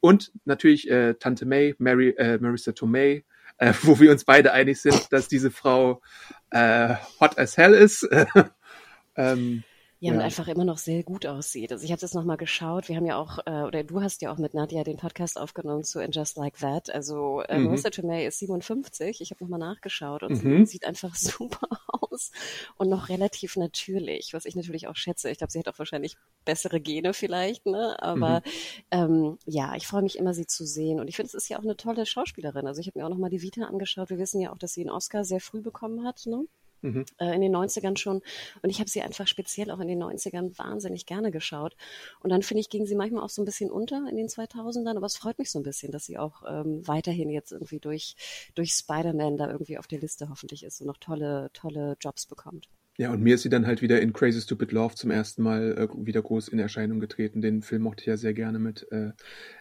und 0.00 0.32
natürlich 0.44 0.90
äh, 0.90 1.14
Tante 1.14 1.46
May, 1.46 1.74
Mary, 1.78 2.10
äh, 2.10 2.38
Marissa 2.38 2.72
Tomei, 2.72 3.24
äh, 3.58 3.72
wo 3.82 3.98
wir 4.00 4.10
uns 4.10 4.24
beide 4.24 4.52
einig 4.52 4.80
sind, 4.80 5.12
dass 5.12 5.28
diese 5.28 5.50
Frau 5.50 6.00
äh, 6.50 6.94
hot 7.20 7.38
as 7.38 7.56
hell 7.56 7.74
ist. 7.74 8.08
ähm, 9.16 9.62
ja, 9.98 10.12
und 10.12 10.20
einfach 10.20 10.46
immer 10.48 10.64
noch 10.64 10.76
sehr 10.76 11.02
gut 11.02 11.24
aussieht. 11.24 11.72
Also 11.72 11.84
ich 11.84 11.90
habe 11.90 12.02
jetzt 12.02 12.14
nochmal 12.14 12.36
geschaut. 12.36 12.88
Wir 12.88 12.96
haben 12.96 13.06
ja 13.06 13.16
auch, 13.16 13.38
äh, 13.46 13.62
oder 13.62 13.82
du 13.82 14.02
hast 14.02 14.20
ja 14.20 14.30
auch 14.30 14.36
mit 14.36 14.52
Nadja 14.52 14.84
den 14.84 14.98
Podcast 14.98 15.38
aufgenommen 15.38 15.84
zu 15.84 16.00
And 16.00 16.14
Just 16.14 16.36
Like 16.36 16.58
That. 16.58 16.94
Also 16.94 17.40
äh, 17.42 17.58
mhm. 17.58 17.66
Marissa 17.66 17.88
Tomei 17.88 18.26
ist 18.26 18.38
57. 18.40 19.22
Ich 19.22 19.30
habe 19.30 19.42
nochmal 19.42 19.58
nachgeschaut 19.58 20.22
und 20.22 20.44
mhm. 20.44 20.66
sie 20.66 20.72
sieht 20.72 20.86
einfach 20.86 21.14
super 21.16 21.68
aus 21.88 22.30
und 22.76 22.90
noch 22.90 23.08
relativ 23.08 23.56
natürlich, 23.56 24.34
was 24.34 24.44
ich 24.44 24.54
natürlich 24.54 24.86
auch 24.86 24.96
schätze. 24.96 25.30
Ich 25.30 25.38
glaube, 25.38 25.50
sie 25.50 25.60
hat 25.60 25.68
auch 25.68 25.78
wahrscheinlich 25.78 26.16
bessere 26.44 26.78
Gene 26.80 27.14
vielleicht, 27.14 27.64
ne? 27.64 27.96
Aber 28.02 28.42
mhm. 28.44 28.90
ähm, 28.90 29.38
ja, 29.46 29.74
ich 29.76 29.86
freue 29.86 30.02
mich 30.02 30.18
immer, 30.18 30.34
sie 30.34 30.46
zu 30.46 30.66
sehen. 30.66 31.00
Und 31.00 31.08
ich 31.08 31.16
finde, 31.16 31.28
es 31.28 31.34
ist 31.34 31.48
ja 31.48 31.58
auch 31.58 31.64
eine 31.64 31.76
tolle 31.76 32.04
Schauspielerin. 32.04 32.66
Also 32.66 32.82
ich 32.82 32.86
habe 32.86 32.98
mir 32.98 33.06
auch 33.06 33.10
nochmal 33.10 33.30
die 33.30 33.40
Vita 33.40 33.62
angeschaut. 33.62 34.10
Wir 34.10 34.18
wissen 34.18 34.40
ja 34.40 34.52
auch, 34.52 34.58
dass 34.58 34.74
sie 34.74 34.82
einen 34.82 34.90
Oscar 34.90 35.24
sehr 35.24 35.40
früh 35.40 35.62
bekommen 35.62 36.04
hat, 36.04 36.26
ne? 36.26 36.44
Mhm. 36.86 37.04
äh, 37.18 37.34
in 37.34 37.40
den 37.40 37.54
90ern 37.54 37.96
schon. 37.96 38.22
Und 38.62 38.70
ich 38.70 38.80
habe 38.80 38.90
sie 38.90 39.02
einfach 39.02 39.26
speziell 39.26 39.70
auch 39.70 39.80
in 39.80 39.88
den 39.88 40.02
90ern 40.02 40.56
wahnsinnig 40.58 41.06
gerne 41.06 41.30
geschaut. 41.30 41.76
Und 42.20 42.30
dann 42.30 42.42
finde 42.42 42.60
ich, 42.60 42.70
ging 42.70 42.86
sie 42.86 42.94
manchmal 42.94 43.22
auch 43.22 43.30
so 43.30 43.42
ein 43.42 43.46
bisschen 43.46 43.70
unter 43.70 44.06
in 44.08 44.16
den 44.16 44.28
2000ern. 44.28 44.96
Aber 44.96 45.06
es 45.06 45.16
freut 45.16 45.38
mich 45.38 45.50
so 45.50 45.58
ein 45.58 45.64
bisschen, 45.64 45.92
dass 45.92 46.06
sie 46.06 46.18
auch 46.18 46.42
ähm, 46.48 46.86
weiterhin 46.86 47.30
jetzt 47.30 47.52
irgendwie 47.52 47.80
durch, 47.80 48.16
durch 48.54 48.72
Spider-Man 48.72 49.36
da 49.36 49.50
irgendwie 49.50 49.78
auf 49.78 49.86
der 49.86 50.00
Liste 50.00 50.28
hoffentlich 50.28 50.64
ist 50.64 50.80
und 50.80 50.86
noch 50.86 50.98
tolle, 50.98 51.50
tolle 51.52 51.96
Jobs 52.00 52.26
bekommt. 52.26 52.68
Ja, 52.98 53.12
und 53.12 53.22
mir 53.22 53.34
ist 53.34 53.42
sie 53.42 53.50
dann 53.50 53.66
halt 53.66 53.82
wieder 53.82 54.00
in 54.00 54.14
Crazy 54.14 54.40
Stupid 54.40 54.72
Love 54.72 54.94
zum 54.94 55.10
ersten 55.10 55.42
Mal 55.42 55.76
äh, 55.76 56.06
wieder 56.06 56.22
groß 56.22 56.48
in 56.48 56.58
Erscheinung 56.58 56.98
getreten. 56.98 57.42
Den 57.42 57.62
Film 57.62 57.82
mochte 57.82 58.00
ich 58.00 58.06
ja 58.06 58.16
sehr 58.16 58.32
gerne 58.32 58.58
mit 58.58 58.90
äh, 58.90 59.10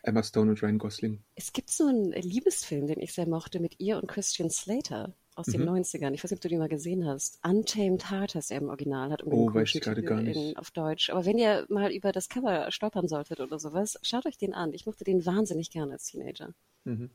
Emma 0.03 0.23
Stone 0.23 0.51
und 0.51 0.63
Ryan 0.63 0.77
Gosling. 0.77 1.21
Es 1.35 1.51
gibt 1.51 1.69
so 1.69 1.87
einen 1.87 2.13
Liebesfilm, 2.13 2.87
den 2.87 3.01
ich 3.01 3.13
sehr 3.13 3.27
mochte, 3.27 3.59
mit 3.59 3.79
ihr 3.79 3.97
und 3.97 4.07
Christian 4.07 4.49
Slater 4.49 5.15
aus 5.35 5.47
den 5.47 5.61
mhm. 5.61 5.69
90ern. 5.69 6.13
Ich 6.13 6.23
weiß 6.23 6.31
nicht, 6.31 6.39
ob 6.39 6.41
du 6.41 6.49
den 6.49 6.59
mal 6.59 6.69
gesehen 6.69 7.05
hast. 7.05 7.39
Untamed 7.45 8.09
Heart 8.09 8.35
heißt 8.35 8.51
er 8.51 8.59
im 8.59 8.69
Original. 8.69 9.11
Hat 9.11 9.23
oh, 9.25 9.53
weiß 9.53 9.75
ich 9.75 9.81
gerade 9.81 10.01
gar 10.01 10.21
nicht. 10.21 10.35
In, 10.37 10.57
auf 10.57 10.71
Deutsch. 10.71 11.09
Aber 11.09 11.25
wenn 11.25 11.37
ihr 11.37 11.65
mal 11.69 11.91
über 11.91 12.11
das 12.11 12.29
Cover 12.29 12.71
stolpern 12.71 13.07
solltet 13.07 13.41
oder 13.41 13.59
sowas, 13.59 13.99
schaut 14.01 14.25
euch 14.25 14.37
den 14.37 14.53
an. 14.53 14.73
Ich 14.73 14.85
mochte 14.85 15.03
den 15.03 15.25
wahnsinnig 15.25 15.71
gerne 15.71 15.93
als 15.93 16.05
Teenager. 16.05 16.53
Mhm. 16.85 17.09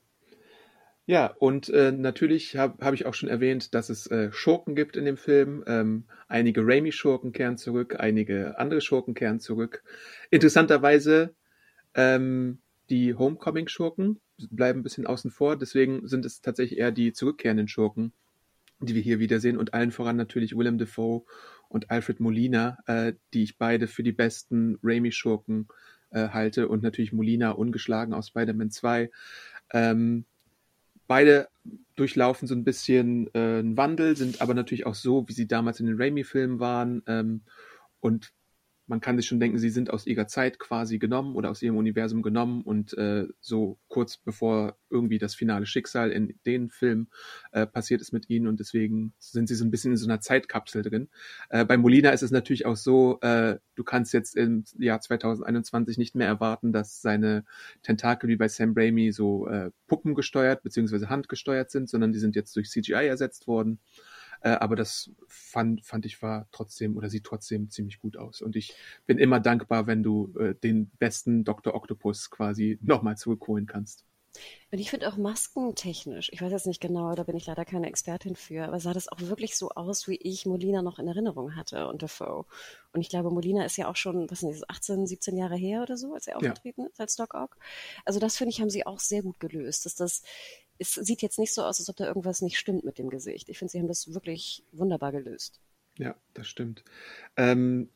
Ja, 1.06 1.34
und 1.38 1.68
äh, 1.70 1.90
natürlich 1.90 2.56
habe 2.56 2.84
hab 2.84 2.94
ich 2.94 3.04
auch 3.06 3.14
schon 3.14 3.28
erwähnt, 3.28 3.74
dass 3.74 3.88
es 3.88 4.06
äh, 4.06 4.30
Schurken 4.30 4.76
gibt 4.76 4.96
in 4.96 5.04
dem 5.04 5.16
Film. 5.16 5.64
Ähm, 5.66 6.04
einige 6.28 6.60
Raimi-Schurken 6.64 7.32
kehren 7.32 7.56
zurück, 7.56 7.96
einige 7.98 8.58
andere 8.58 8.80
Schurken 8.80 9.14
kehren 9.14 9.40
zurück. 9.40 9.82
Interessanterweise 10.30 11.34
ähm, 11.94 12.60
die 12.90 13.14
Homecoming-Schurken 13.14 14.20
bleiben 14.50 14.80
ein 14.80 14.82
bisschen 14.82 15.06
außen 15.06 15.30
vor. 15.30 15.56
Deswegen 15.56 16.06
sind 16.08 16.24
es 16.24 16.40
tatsächlich 16.40 16.78
eher 16.78 16.90
die 16.90 17.12
zurückkehrenden 17.12 17.68
Schurken, 17.68 18.12
die 18.80 18.94
wir 18.94 19.02
hier 19.02 19.20
wiedersehen. 19.20 19.56
Und 19.56 19.72
allen 19.74 19.92
voran 19.92 20.16
natürlich 20.16 20.56
Willem 20.56 20.78
Dafoe 20.78 21.22
und 21.68 21.90
Alfred 21.90 22.20
Molina, 22.20 22.78
äh, 22.86 23.14
die 23.32 23.44
ich 23.44 23.58
beide 23.58 23.86
für 23.86 24.02
die 24.02 24.12
besten 24.12 24.78
Raimi-Schurken 24.82 25.68
äh, 26.10 26.28
halte. 26.28 26.68
Und 26.68 26.82
natürlich 26.82 27.12
Molina 27.12 27.52
ungeschlagen 27.52 28.12
aus 28.12 28.28
Spider-Man 28.28 28.70
2. 28.70 29.10
Ähm, 29.72 30.24
beide 31.06 31.48
durchlaufen 31.94 32.48
so 32.48 32.54
ein 32.54 32.64
bisschen 32.64 33.28
äh, 33.34 33.58
einen 33.58 33.76
Wandel, 33.76 34.16
sind 34.16 34.40
aber 34.40 34.54
natürlich 34.54 34.86
auch 34.86 34.94
so, 34.94 35.28
wie 35.28 35.32
sie 35.32 35.46
damals 35.46 35.78
in 35.78 35.86
den 35.86 35.96
Raimi-Filmen 36.00 36.58
waren. 36.58 37.02
Ähm, 37.06 37.42
und 38.00 38.32
man 38.90 39.00
kann 39.00 39.16
sich 39.16 39.26
schon 39.26 39.38
denken, 39.38 39.56
sie 39.58 39.70
sind 39.70 39.90
aus 39.90 40.04
ihrer 40.04 40.26
Zeit 40.26 40.58
quasi 40.58 40.98
genommen 40.98 41.36
oder 41.36 41.50
aus 41.50 41.62
ihrem 41.62 41.76
Universum 41.76 42.22
genommen 42.22 42.62
und 42.62 42.92
äh, 42.98 43.28
so 43.40 43.78
kurz 43.86 44.16
bevor 44.16 44.76
irgendwie 44.90 45.18
das 45.18 45.36
finale 45.36 45.64
Schicksal 45.64 46.10
in 46.10 46.34
den 46.44 46.70
Film 46.70 47.06
äh, 47.52 47.66
passiert 47.66 48.00
ist 48.00 48.12
mit 48.12 48.28
ihnen 48.28 48.48
und 48.48 48.58
deswegen 48.58 49.14
sind 49.20 49.48
sie 49.48 49.54
so 49.54 49.64
ein 49.64 49.70
bisschen 49.70 49.92
in 49.92 49.96
so 49.96 50.08
einer 50.08 50.20
Zeitkapsel 50.20 50.82
drin. 50.82 51.08
Äh, 51.50 51.64
bei 51.64 51.76
Molina 51.76 52.10
ist 52.10 52.24
es 52.24 52.32
natürlich 52.32 52.66
auch 52.66 52.76
so, 52.76 53.20
äh, 53.20 53.58
du 53.76 53.84
kannst 53.84 54.12
jetzt 54.12 54.34
im 54.34 54.64
Jahr 54.76 55.00
2021 55.00 55.96
nicht 55.96 56.16
mehr 56.16 56.26
erwarten, 56.26 56.72
dass 56.72 57.00
seine 57.00 57.44
Tentakel 57.82 58.28
wie 58.28 58.36
bei 58.36 58.48
Sam 58.48 58.74
Raimi 58.76 59.12
so 59.12 59.46
äh, 59.46 59.70
Puppen 59.86 60.16
gesteuert 60.16 60.64
bzw. 60.64 61.06
handgesteuert 61.06 61.70
sind, 61.70 61.88
sondern 61.88 62.10
die 62.10 62.18
sind 62.18 62.34
jetzt 62.34 62.56
durch 62.56 62.68
CGI 62.68 63.06
ersetzt 63.06 63.46
worden. 63.46 63.78
Äh, 64.40 64.50
aber 64.50 64.76
das 64.76 65.10
fand, 65.26 65.84
fand 65.84 66.06
ich 66.06 66.22
war 66.22 66.48
trotzdem 66.52 66.96
oder 66.96 67.10
sieht 67.10 67.24
trotzdem 67.24 67.70
ziemlich 67.70 68.00
gut 68.00 68.16
aus. 68.16 68.40
Und 68.40 68.56
ich 68.56 68.74
bin 69.06 69.18
immer 69.18 69.40
dankbar, 69.40 69.86
wenn 69.86 70.02
du 70.02 70.32
äh, 70.38 70.54
den 70.54 70.90
besten 70.98 71.44
Dr. 71.44 71.74
Octopus 71.74 72.30
quasi 72.30 72.78
nochmal 72.82 73.16
zurückholen 73.16 73.66
kannst. 73.66 74.04
Und 74.70 74.78
ich 74.78 74.90
finde 74.90 75.08
auch 75.08 75.16
maskentechnisch, 75.16 76.30
ich 76.32 76.40
weiß 76.40 76.52
jetzt 76.52 76.66
nicht 76.66 76.80
genau, 76.80 77.14
da 77.16 77.24
bin 77.24 77.36
ich 77.36 77.46
leider 77.46 77.64
keine 77.64 77.88
Expertin 77.88 78.36
für, 78.36 78.64
aber 78.64 78.78
sah 78.78 78.92
das 78.92 79.08
auch 79.08 79.20
wirklich 79.20 79.56
so 79.56 79.70
aus, 79.70 80.06
wie 80.06 80.16
ich 80.16 80.46
Molina 80.46 80.82
noch 80.82 81.00
in 81.00 81.08
Erinnerung 81.08 81.56
hatte 81.56 81.88
und 81.88 82.02
Defoe. 82.02 82.46
Und 82.92 83.00
ich 83.00 83.08
glaube, 83.08 83.30
Molina 83.30 83.64
ist 83.64 83.76
ja 83.76 83.88
auch 83.88 83.96
schon, 83.96 84.30
was 84.30 84.44
ist 84.44 84.70
18, 84.70 85.08
17 85.08 85.36
Jahre 85.36 85.56
her 85.56 85.82
oder 85.82 85.96
so, 85.96 86.14
als 86.14 86.28
er 86.28 86.36
aufgetreten 86.36 86.82
ja. 86.82 86.86
ist 86.86 87.00
als 87.00 87.16
Doc 87.16 87.34
Ock. 87.34 87.56
Also 88.04 88.20
das 88.20 88.36
finde 88.36 88.50
ich, 88.50 88.60
haben 88.60 88.70
sie 88.70 88.86
auch 88.86 89.00
sehr 89.00 89.22
gut 89.22 89.40
gelöst, 89.40 89.84
dass 89.86 89.96
das 89.96 90.22
es 90.80 90.94
sieht 90.94 91.22
jetzt 91.22 91.38
nicht 91.38 91.52
so 91.52 91.62
aus, 91.62 91.78
als 91.78 91.88
ob 91.90 91.96
da 91.96 92.06
irgendwas 92.06 92.40
nicht 92.40 92.58
stimmt 92.58 92.84
mit 92.84 92.98
dem 92.98 93.10
Gesicht. 93.10 93.48
Ich 93.48 93.58
finde, 93.58 93.70
sie 93.70 93.78
haben 93.78 93.88
das 93.88 94.12
wirklich 94.12 94.64
wunderbar 94.72 95.12
gelöst. 95.12 95.60
Ja, 95.98 96.16
das 96.32 96.48
stimmt. 96.48 96.82
Ähm, 97.36 97.90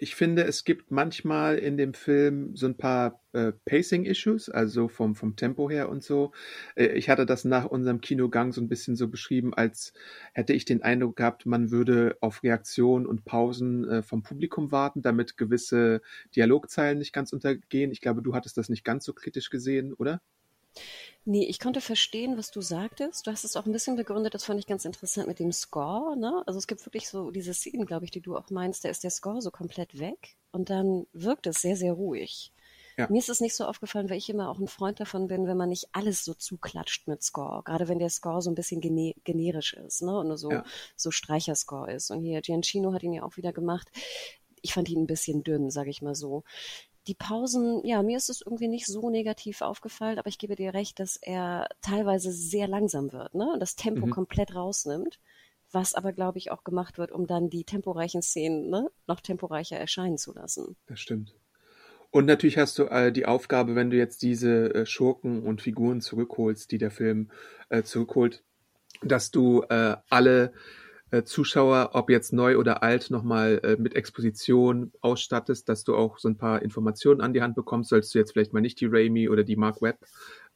ich 0.00 0.16
finde, 0.16 0.42
es 0.44 0.64
gibt 0.64 0.90
manchmal 0.90 1.58
in 1.58 1.76
dem 1.76 1.94
Film 1.94 2.56
so 2.56 2.66
ein 2.66 2.76
paar 2.76 3.22
äh, 3.32 3.52
Pacing-Issues, 3.66 4.48
also 4.48 4.88
vom, 4.88 5.14
vom 5.14 5.36
Tempo 5.36 5.70
her 5.70 5.88
und 5.88 6.02
so. 6.02 6.32
Äh, 6.74 6.86
ich 6.86 7.08
hatte 7.08 7.24
das 7.26 7.44
nach 7.44 7.66
unserem 7.66 8.00
Kinogang 8.00 8.52
so 8.52 8.60
ein 8.60 8.68
bisschen 8.68 8.96
so 8.96 9.06
beschrieben, 9.06 9.54
als 9.54 9.92
hätte 10.32 10.52
ich 10.52 10.64
den 10.64 10.82
Eindruck 10.82 11.14
gehabt, 11.14 11.46
man 11.46 11.70
würde 11.70 12.16
auf 12.20 12.42
Reaktionen 12.42 13.06
und 13.06 13.24
Pausen 13.24 13.88
äh, 13.88 14.02
vom 14.02 14.24
Publikum 14.24 14.72
warten, 14.72 15.02
damit 15.02 15.36
gewisse 15.36 16.02
Dialogzeilen 16.34 16.98
nicht 16.98 17.12
ganz 17.12 17.32
untergehen. 17.32 17.92
Ich 17.92 18.00
glaube, 18.00 18.22
du 18.22 18.34
hattest 18.34 18.56
das 18.56 18.68
nicht 18.68 18.82
ganz 18.82 19.04
so 19.04 19.12
kritisch 19.12 19.50
gesehen, 19.50 19.92
oder? 19.92 20.20
Nee, 21.26 21.46
ich 21.46 21.58
konnte 21.58 21.80
verstehen, 21.80 22.36
was 22.36 22.50
du 22.50 22.60
sagtest. 22.60 23.26
Du 23.26 23.30
hast 23.30 23.44
es 23.44 23.56
auch 23.56 23.64
ein 23.64 23.72
bisschen 23.72 23.96
begründet, 23.96 24.34
das 24.34 24.44
fand 24.44 24.60
ich 24.60 24.66
ganz 24.66 24.84
interessant 24.84 25.26
mit 25.26 25.38
dem 25.38 25.52
Score. 25.52 26.18
Ne? 26.18 26.42
Also 26.46 26.58
es 26.58 26.66
gibt 26.66 26.84
wirklich 26.84 27.08
so 27.08 27.30
diese 27.30 27.54
Szenen, 27.54 27.86
glaube 27.86 28.04
ich, 28.04 28.10
die 28.10 28.20
du 28.20 28.36
auch 28.36 28.50
meinst, 28.50 28.84
da 28.84 28.90
ist 28.90 29.04
der 29.04 29.10
Score 29.10 29.40
so 29.40 29.50
komplett 29.50 29.98
weg 29.98 30.36
und 30.52 30.68
dann 30.68 31.06
wirkt 31.12 31.46
es 31.46 31.62
sehr, 31.62 31.76
sehr 31.76 31.94
ruhig. 31.94 32.52
Ja. 32.96 33.08
Mir 33.10 33.18
ist 33.18 33.28
es 33.28 33.40
nicht 33.40 33.56
so 33.56 33.64
aufgefallen, 33.64 34.08
weil 34.08 34.18
ich 34.18 34.28
immer 34.28 34.50
auch 34.50 34.58
ein 34.58 34.68
Freund 34.68 35.00
davon 35.00 35.26
bin, 35.26 35.46
wenn 35.46 35.56
man 35.56 35.68
nicht 35.68 35.88
alles 35.92 36.24
so 36.24 36.34
zuklatscht 36.34 37.08
mit 37.08 37.22
Score. 37.22 37.62
Gerade 37.64 37.88
wenn 37.88 37.98
der 37.98 38.10
Score 38.10 38.40
so 38.40 38.50
ein 38.50 38.54
bisschen 38.54 38.80
gene 38.80 39.14
generisch 39.24 39.72
ist, 39.74 40.02
ne? 40.02 40.16
Und 40.16 40.28
nur 40.28 40.38
so, 40.38 40.50
ja. 40.50 40.64
so 40.94 41.10
Streicherscore 41.10 41.92
ist. 41.92 42.10
Und 42.10 42.20
hier, 42.20 42.40
Giancino 42.40 42.92
hat 42.92 43.02
ihn 43.02 43.12
ja 43.12 43.24
auch 43.24 43.36
wieder 43.36 43.52
gemacht. 43.52 43.88
Ich 44.62 44.74
fand 44.74 44.88
ihn 44.88 45.02
ein 45.02 45.06
bisschen 45.06 45.42
dünn, 45.42 45.70
sage 45.70 45.90
ich 45.90 46.02
mal 46.02 46.14
so 46.14 46.44
die 47.06 47.14
Pausen, 47.14 47.84
ja, 47.84 48.02
mir 48.02 48.16
ist 48.16 48.30
es 48.30 48.40
irgendwie 48.40 48.68
nicht 48.68 48.86
so 48.86 49.10
negativ 49.10 49.60
aufgefallen, 49.60 50.18
aber 50.18 50.28
ich 50.28 50.38
gebe 50.38 50.56
dir 50.56 50.72
recht, 50.74 51.00
dass 51.00 51.16
er 51.16 51.68
teilweise 51.82 52.32
sehr 52.32 52.66
langsam 52.66 53.12
wird, 53.12 53.34
ne? 53.34 53.52
Und 53.52 53.60
das 53.60 53.76
Tempo 53.76 54.06
mhm. 54.06 54.10
komplett 54.10 54.54
rausnimmt, 54.54 55.20
was 55.70 55.94
aber, 55.94 56.12
glaube 56.12 56.38
ich, 56.38 56.50
auch 56.50 56.64
gemacht 56.64 56.98
wird, 56.98 57.12
um 57.12 57.26
dann 57.26 57.50
die 57.50 57.64
temporeichen 57.64 58.22
Szenen 58.22 58.70
ne, 58.70 58.90
noch 59.06 59.20
temporeicher 59.20 59.76
erscheinen 59.76 60.18
zu 60.18 60.32
lassen. 60.32 60.76
Das 60.86 61.00
stimmt. 61.00 61.34
Und 62.10 62.26
natürlich 62.26 62.58
hast 62.58 62.78
du 62.78 62.84
äh, 62.84 63.10
die 63.10 63.26
Aufgabe, 63.26 63.74
wenn 63.74 63.90
du 63.90 63.96
jetzt 63.96 64.22
diese 64.22 64.72
äh, 64.72 64.86
Schurken 64.86 65.42
und 65.42 65.60
Figuren 65.60 66.00
zurückholst, 66.00 66.70
die 66.70 66.78
der 66.78 66.92
Film 66.92 67.30
äh, 67.70 67.82
zurückholt, 67.82 68.44
dass 69.02 69.32
du 69.32 69.62
äh, 69.68 69.96
alle 70.08 70.52
Zuschauer, 71.24 71.90
ob 71.92 72.10
jetzt 72.10 72.32
neu 72.32 72.56
oder 72.58 72.82
alt, 72.82 73.10
nochmal 73.10 73.60
äh, 73.62 73.76
mit 73.76 73.94
Exposition 73.94 74.92
ausstattest, 75.00 75.68
dass 75.68 75.84
du 75.84 75.94
auch 75.94 76.18
so 76.18 76.28
ein 76.28 76.36
paar 76.36 76.62
Informationen 76.62 77.20
an 77.20 77.32
die 77.32 77.42
Hand 77.42 77.54
bekommst, 77.54 77.90
solltest 77.90 78.14
du 78.14 78.18
jetzt 78.18 78.32
vielleicht 78.32 78.52
mal 78.52 78.60
nicht 78.60 78.80
die 78.80 78.86
Raimi 78.86 79.28
oder 79.28 79.44
die 79.44 79.56
Mark 79.56 79.80
Webb 79.80 79.98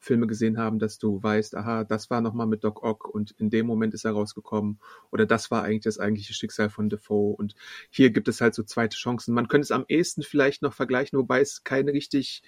Filme 0.01 0.27
gesehen 0.27 0.59
haben, 0.59 0.79
dass 0.79 0.99
du 0.99 1.23
weißt, 1.23 1.57
aha, 1.57 1.85
das 1.85 2.09
war 2.11 2.21
nochmal 2.21 2.47
mit 2.47 2.63
Doc 2.65 2.83
Ock 2.83 3.09
und 3.09 3.33
in 3.33 3.51
dem 3.51 3.67
Moment 3.67 3.95
ist 3.95 4.05
er 4.05 4.13
rausgekommen 4.13 4.79
oder 5.11 5.27
das 5.27 5.51
war 5.51 5.65
eigentlich 5.65 5.83
das 5.83 5.99
eigentliche 5.99 6.35
Schicksal 6.35 6.71
von 6.71 6.89
Defoe. 6.89 7.35
Und 7.35 7.55
hier 7.91 8.11
gibt 8.11 8.29
es 8.29 8.41
halt 8.41 8.55
so 8.55 8.63
zweite 8.63 8.97
Chancen. 8.97 9.35
Man 9.35 9.49
könnte 9.49 9.65
es 9.65 9.71
am 9.71 9.85
ehesten 9.89 10.23
vielleicht 10.23 10.63
noch 10.63 10.73
vergleichen, 10.73 11.19
wobei 11.19 11.41
es 11.41 11.65
kein 11.65 11.89
richtig 11.89 12.43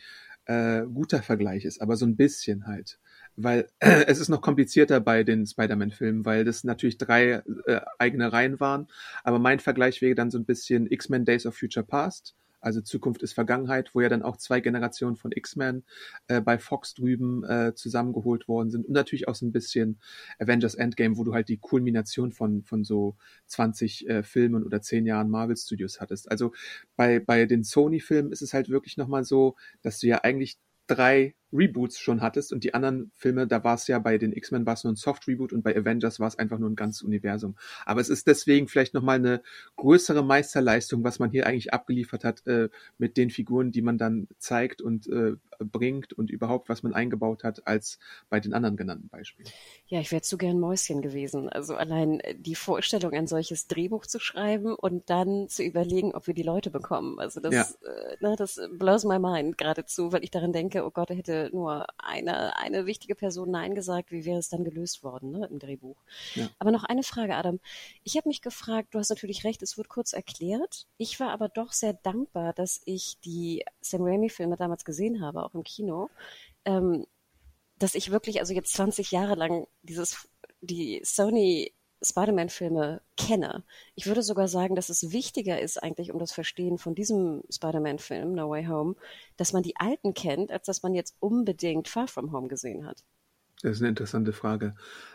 äh, 0.46 0.82
guter 0.82 1.22
Vergleich 1.22 1.64
ist, 1.64 1.82
aber 1.82 1.96
so 1.96 2.06
ein 2.06 2.16
bisschen 2.16 2.66
halt 2.66 2.98
weil 3.42 3.68
äh, 3.80 4.04
es 4.06 4.20
ist 4.20 4.28
noch 4.28 4.40
komplizierter 4.42 5.00
bei 5.00 5.24
den 5.24 5.46
Spider-Man-Filmen, 5.46 6.24
weil 6.24 6.44
das 6.44 6.64
natürlich 6.64 6.98
drei 6.98 7.42
äh, 7.66 7.80
eigene 7.98 8.32
Reihen 8.32 8.60
waren. 8.60 8.88
Aber 9.24 9.38
mein 9.38 9.60
Vergleich 9.60 10.02
wäre 10.02 10.14
dann 10.14 10.30
so 10.30 10.38
ein 10.38 10.44
bisschen 10.44 10.90
X-Men 10.90 11.24
Days 11.24 11.46
of 11.46 11.56
Future 11.56 11.84
Past, 11.84 12.34
also 12.60 12.80
Zukunft 12.80 13.22
ist 13.22 13.32
Vergangenheit, 13.32 13.94
wo 13.94 14.00
ja 14.00 14.08
dann 14.08 14.22
auch 14.22 14.36
zwei 14.36 14.60
Generationen 14.60 15.16
von 15.16 15.32
X-Men 15.32 15.84
äh, 16.28 16.40
bei 16.40 16.58
Fox 16.58 16.94
drüben 16.94 17.42
äh, 17.44 17.74
zusammengeholt 17.74 18.48
worden 18.48 18.70
sind 18.70 18.86
und 18.86 18.92
natürlich 18.92 19.28
auch 19.28 19.34
so 19.34 19.46
ein 19.46 19.52
bisschen 19.52 19.98
Avengers 20.38 20.74
Endgame, 20.74 21.16
wo 21.16 21.24
du 21.24 21.32
halt 21.32 21.48
die 21.48 21.56
Kulmination 21.56 22.32
von 22.32 22.62
von 22.62 22.84
so 22.84 23.16
20 23.46 24.08
äh, 24.08 24.22
Filmen 24.22 24.64
oder 24.64 24.82
10 24.82 25.06
Jahren 25.06 25.30
Marvel 25.30 25.56
Studios 25.56 26.00
hattest. 26.00 26.30
Also 26.30 26.52
bei 26.96 27.18
bei 27.18 27.46
den 27.46 27.64
Sony 27.64 28.00
Filmen 28.00 28.32
ist 28.32 28.42
es 28.42 28.52
halt 28.52 28.68
wirklich 28.68 28.96
noch 28.96 29.08
mal 29.08 29.24
so, 29.24 29.56
dass 29.82 30.00
du 30.00 30.06
ja 30.08 30.18
eigentlich 30.22 30.58
drei 30.86 31.34
Reboots 31.52 31.98
schon 31.98 32.20
hattest 32.20 32.52
und 32.52 32.64
die 32.64 32.74
anderen 32.74 33.10
Filme, 33.14 33.46
da 33.46 33.64
war 33.64 33.74
es 33.74 33.86
ja 33.86 33.98
bei 33.98 34.18
den 34.18 34.32
X-Men 34.32 34.66
war 34.66 34.74
es 34.74 34.84
nur 34.84 34.92
ein 34.92 34.96
Soft-Reboot 34.96 35.52
und 35.52 35.62
bei 35.62 35.76
Avengers 35.76 36.20
war 36.20 36.28
es 36.28 36.38
einfach 36.38 36.58
nur 36.58 36.70
ein 36.70 36.76
ganzes 36.76 37.02
Universum. 37.02 37.56
Aber 37.84 38.00
es 38.00 38.08
ist 38.08 38.26
deswegen 38.26 38.68
vielleicht 38.68 38.94
nochmal 38.94 39.16
eine 39.16 39.42
größere 39.76 40.24
Meisterleistung, 40.24 41.04
was 41.04 41.18
man 41.18 41.30
hier 41.30 41.46
eigentlich 41.46 41.72
abgeliefert 41.72 42.24
hat 42.24 42.46
äh, 42.46 42.68
mit 42.98 43.16
den 43.16 43.30
Figuren, 43.30 43.72
die 43.72 43.82
man 43.82 43.98
dann 43.98 44.28
zeigt 44.38 44.80
und 44.80 45.08
äh, 45.08 45.36
bringt 45.58 46.12
und 46.12 46.30
überhaupt, 46.30 46.68
was 46.68 46.82
man 46.82 46.94
eingebaut 46.94 47.44
hat, 47.44 47.66
als 47.66 47.98
bei 48.28 48.40
den 48.40 48.54
anderen 48.54 48.76
genannten 48.76 49.08
Beispielen. 49.08 49.48
Ja, 49.86 50.00
ich 50.00 50.10
wäre 50.12 50.22
zu 50.22 50.38
gern 50.38 50.58
Mäuschen 50.58 51.02
gewesen. 51.02 51.48
Also 51.48 51.74
allein 51.74 52.22
die 52.38 52.54
Vorstellung, 52.54 53.12
ein 53.12 53.26
solches 53.26 53.66
Drehbuch 53.66 54.06
zu 54.06 54.18
schreiben 54.18 54.74
und 54.74 55.10
dann 55.10 55.48
zu 55.48 55.62
überlegen, 55.62 56.14
ob 56.14 56.26
wir 56.26 56.34
die 56.34 56.42
Leute 56.42 56.70
bekommen. 56.70 57.18
Also 57.18 57.40
das, 57.40 57.54
ja. 57.54 57.62
äh, 57.62 58.16
na, 58.20 58.36
das 58.36 58.60
blows 58.72 59.04
my 59.04 59.18
mind 59.18 59.58
geradezu, 59.58 60.12
weil 60.12 60.24
ich 60.24 60.30
daran 60.30 60.52
denke, 60.52 60.84
oh 60.84 60.90
Gott, 60.90 61.10
er 61.10 61.16
hätte 61.40 61.56
nur 61.56 61.86
eine, 61.98 62.56
eine 62.56 62.86
wichtige 62.86 63.14
Person 63.14 63.50
Nein 63.50 63.74
gesagt, 63.74 64.10
wie 64.10 64.24
wäre 64.24 64.38
es 64.38 64.48
dann 64.48 64.64
gelöst 64.64 65.02
worden 65.02 65.32
ne, 65.32 65.46
im 65.50 65.58
Drehbuch? 65.58 65.96
Ja. 66.34 66.48
Aber 66.58 66.70
noch 66.70 66.84
eine 66.84 67.02
Frage, 67.02 67.34
Adam. 67.34 67.60
Ich 68.04 68.16
habe 68.16 68.28
mich 68.28 68.42
gefragt, 68.42 68.94
du 68.94 68.98
hast 68.98 69.10
natürlich 69.10 69.44
recht, 69.44 69.62
es 69.62 69.76
wird 69.76 69.88
kurz 69.88 70.12
erklärt. 70.12 70.86
Ich 70.96 71.20
war 71.20 71.30
aber 71.30 71.48
doch 71.48 71.72
sehr 71.72 71.94
dankbar, 71.94 72.52
dass 72.52 72.80
ich 72.84 73.18
die 73.24 73.64
Sam 73.80 74.02
Raimi-Filme 74.02 74.56
damals 74.56 74.84
gesehen 74.84 75.20
habe, 75.22 75.44
auch 75.44 75.54
im 75.54 75.64
Kino. 75.64 76.10
Ähm, 76.64 77.06
dass 77.78 77.94
ich 77.94 78.10
wirklich, 78.10 78.40
also 78.40 78.52
jetzt 78.52 78.74
20 78.74 79.10
Jahre 79.10 79.34
lang 79.34 79.66
dieses, 79.82 80.28
die 80.60 81.00
Sony 81.02 81.72
Spider-Man-Filme 82.02 83.00
kenne. 83.16 83.62
Ich 83.94 84.06
würde 84.06 84.22
sogar 84.22 84.48
sagen, 84.48 84.74
dass 84.74 84.88
es 84.88 85.12
wichtiger 85.12 85.60
ist 85.60 85.82
eigentlich 85.82 86.12
um 86.12 86.18
das 86.18 86.32
Verstehen 86.32 86.78
von 86.78 86.94
diesem 86.94 87.42
Spider-Man-Film, 87.50 88.34
No 88.34 88.50
Way 88.50 88.66
Home, 88.66 88.96
dass 89.36 89.52
man 89.52 89.62
die 89.62 89.76
alten 89.76 90.14
kennt, 90.14 90.50
als 90.50 90.66
dass 90.66 90.82
man 90.82 90.94
jetzt 90.94 91.16
unbedingt 91.20 91.88
Far 91.88 92.08
From 92.08 92.32
Home 92.32 92.48
gesehen 92.48 92.86
hat. 92.86 93.04
Das 93.62 93.72
ist 93.72 93.80
eine 93.80 93.90
interessante 93.90 94.32
Frage. 94.32 94.74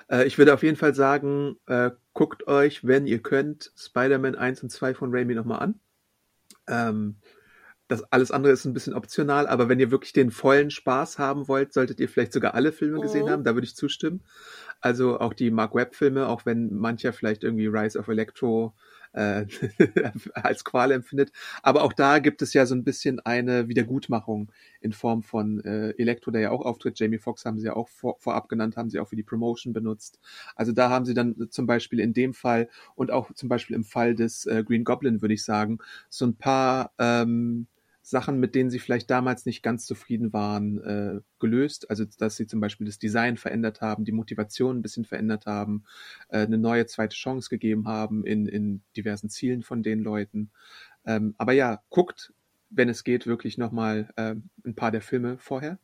Äh, 0.10 0.26
ich 0.26 0.38
würde 0.38 0.54
auf 0.54 0.64
jeden 0.64 0.78
Fall 0.78 0.94
sagen, 0.94 1.58
äh, 1.66 1.92
guckt 2.14 2.48
euch, 2.48 2.86
wenn 2.86 3.08
ihr 3.08 3.22
könnt, 3.22 3.72
Spider-Man 3.76 4.36
1 4.36 4.64
und 4.64 4.70
2 4.70 4.94
von 4.94 5.12
Raimi 5.12 5.34
nochmal 5.34 5.60
an. 5.60 5.80
Ähm, 6.68 7.16
das 7.88 8.04
alles 8.12 8.32
andere 8.32 8.52
ist 8.52 8.66
ein 8.66 8.74
bisschen 8.74 8.96
optional, 8.96 9.48
aber 9.48 9.70
wenn 9.70 9.80
ihr 9.80 9.92
wirklich 9.92 10.14
den 10.14 10.32
vollen 10.32 10.72
Spaß 10.72 11.20
haben 11.20 11.48
wollt, 11.48 11.72
solltet 11.74 12.00
ihr 12.00 12.10
vielleicht 12.10 12.34
sogar 12.34 12.56
alle 12.56 12.72
Filme 12.72 13.00
gesehen 13.00 13.26
mhm. 13.26 13.30
haben, 13.30 13.44
da 13.44 13.54
würde 13.54 13.66
ich 13.66 13.76
zustimmen. 13.76 14.24
Also 14.82 15.20
auch 15.20 15.34
die 15.34 15.52
Mark 15.52 15.74
Webb-Filme, 15.74 16.28
auch 16.28 16.46
wenn 16.46 16.74
mancher 16.74 17.14
vielleicht 17.14 17.44
irgendwie 17.44 17.68
Rise 17.68 17.98
of 17.98 18.08
Electro 18.08 18.74
äh, 19.16 19.46
als 20.34 20.64
Qual 20.64 20.92
empfindet. 20.92 21.32
Aber 21.64 21.84
auch 21.84 21.94
da 21.94 22.20
gibt 22.20 22.42
es 22.42 22.54
ja 22.54 22.66
so 22.66 22.76
ein 22.76 22.84
bisschen 22.84 23.20
eine 23.22 23.68
Wiedergutmachung 23.68 24.52
in 24.82 24.92
Form 24.92 25.24
von 25.24 25.64
äh, 25.64 25.92
Electro, 25.98 26.32
der 26.32 26.42
ja 26.42 26.52
auch 26.52 26.64
auftritt. 26.66 27.00
Jamie 27.00 27.18
Foxx 27.18 27.46
haben 27.46 27.60
sie 27.60 27.68
ja 27.68 27.76
auch 27.76 27.90
vor, 27.90 28.18
vorab 28.20 28.50
genannt, 28.50 28.78
haben 28.78 28.90
sie 28.90 29.00
auch 29.00 29.08
für 29.08 29.16
die 29.16 29.24
Promotion 29.24 29.74
benutzt. 29.74 30.20
Also 30.56 30.72
da 30.72 30.90
haben 30.90 31.06
sie 31.06 31.14
dann 31.14 31.48
zum 31.50 31.66
Beispiel 31.66 32.00
in 32.00 32.14
dem 32.14 32.34
Fall 32.34 32.70
und 32.96 33.12
auch 33.12 33.34
zum 33.34 33.50
Beispiel 33.50 33.76
im 33.76 33.86
Fall 33.86 34.16
des 34.16 34.46
äh, 34.46 34.64
Green 34.64 34.84
Goblin, 34.84 35.22
würde 35.22 35.34
ich 35.34 35.44
sagen, 35.44 35.80
so 36.10 36.26
ein 36.26 36.36
paar 36.36 36.92
ähm, 37.00 37.68
Sachen, 38.08 38.40
mit 38.40 38.54
denen 38.54 38.70
sie 38.70 38.78
vielleicht 38.78 39.10
damals 39.10 39.48
nicht 39.48 39.64
ganz 39.64 39.88
zufrieden 39.88 40.32
waren, 40.32 40.80
äh, 40.84 41.22
gelöst. 41.40 41.90
Also 41.90 42.06
dass 42.06 42.36
sie 42.36 42.46
zum 42.46 42.60
Beispiel 42.60 42.86
das 42.86 43.00
Design 43.00 43.36
verändert 43.36 43.82
haben, 43.82 44.06
die 44.06 44.12
Motivation 44.12 44.78
ein 44.78 44.82
bisschen 44.84 45.06
verändert 45.06 45.48
haben, 45.48 45.86
äh, 46.30 46.42
eine 46.42 46.60
neue 46.60 46.86
zweite 46.86 47.16
Chance 47.16 47.50
gegeben 47.50 47.88
haben 47.88 48.24
in, 48.24 48.46
in 48.46 48.84
diversen 48.96 49.30
Zielen 49.32 49.64
von 49.64 49.82
den 49.82 50.02
Leuten. 50.02 50.52
Ähm, 51.04 51.34
aber 51.40 51.54
ja, 51.54 51.82
guckt, 51.90 52.32
wenn 52.70 52.90
es 52.90 53.04
geht, 53.04 53.26
wirklich 53.26 53.58
nochmal 53.58 54.14
äh, 54.18 54.36
ein 54.64 54.76
paar 54.76 54.92
der 54.92 55.02
Filme 55.02 55.40
vorher. 55.40 55.80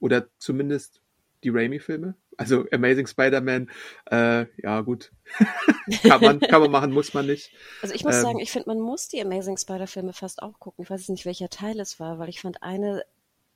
Oder 0.00 0.26
zumindest 0.38 1.00
die 1.44 1.50
Raimi-Filme. 1.50 2.16
Also 2.40 2.64
Amazing 2.72 3.06
Spider-Man, 3.06 3.70
äh, 4.10 4.46
ja 4.62 4.80
gut, 4.80 5.12
kann, 6.02 6.22
man, 6.22 6.40
kann 6.40 6.62
man 6.62 6.70
machen, 6.70 6.90
muss 6.90 7.12
man 7.12 7.26
nicht. 7.26 7.52
Also 7.82 7.94
ich 7.94 8.02
muss 8.02 8.16
ähm, 8.16 8.22
sagen, 8.22 8.38
ich 8.38 8.50
finde, 8.50 8.70
man 8.70 8.80
muss 8.80 9.08
die 9.08 9.20
Amazing 9.20 9.58
Spider-Filme 9.58 10.14
fast 10.14 10.42
auch 10.42 10.58
gucken. 10.58 10.82
Ich 10.82 10.90
weiß 10.90 11.10
nicht, 11.10 11.26
welcher 11.26 11.50
Teil 11.50 11.78
es 11.78 12.00
war, 12.00 12.18
weil 12.18 12.30
ich 12.30 12.40
fand 12.40 12.62
eine 12.62 13.04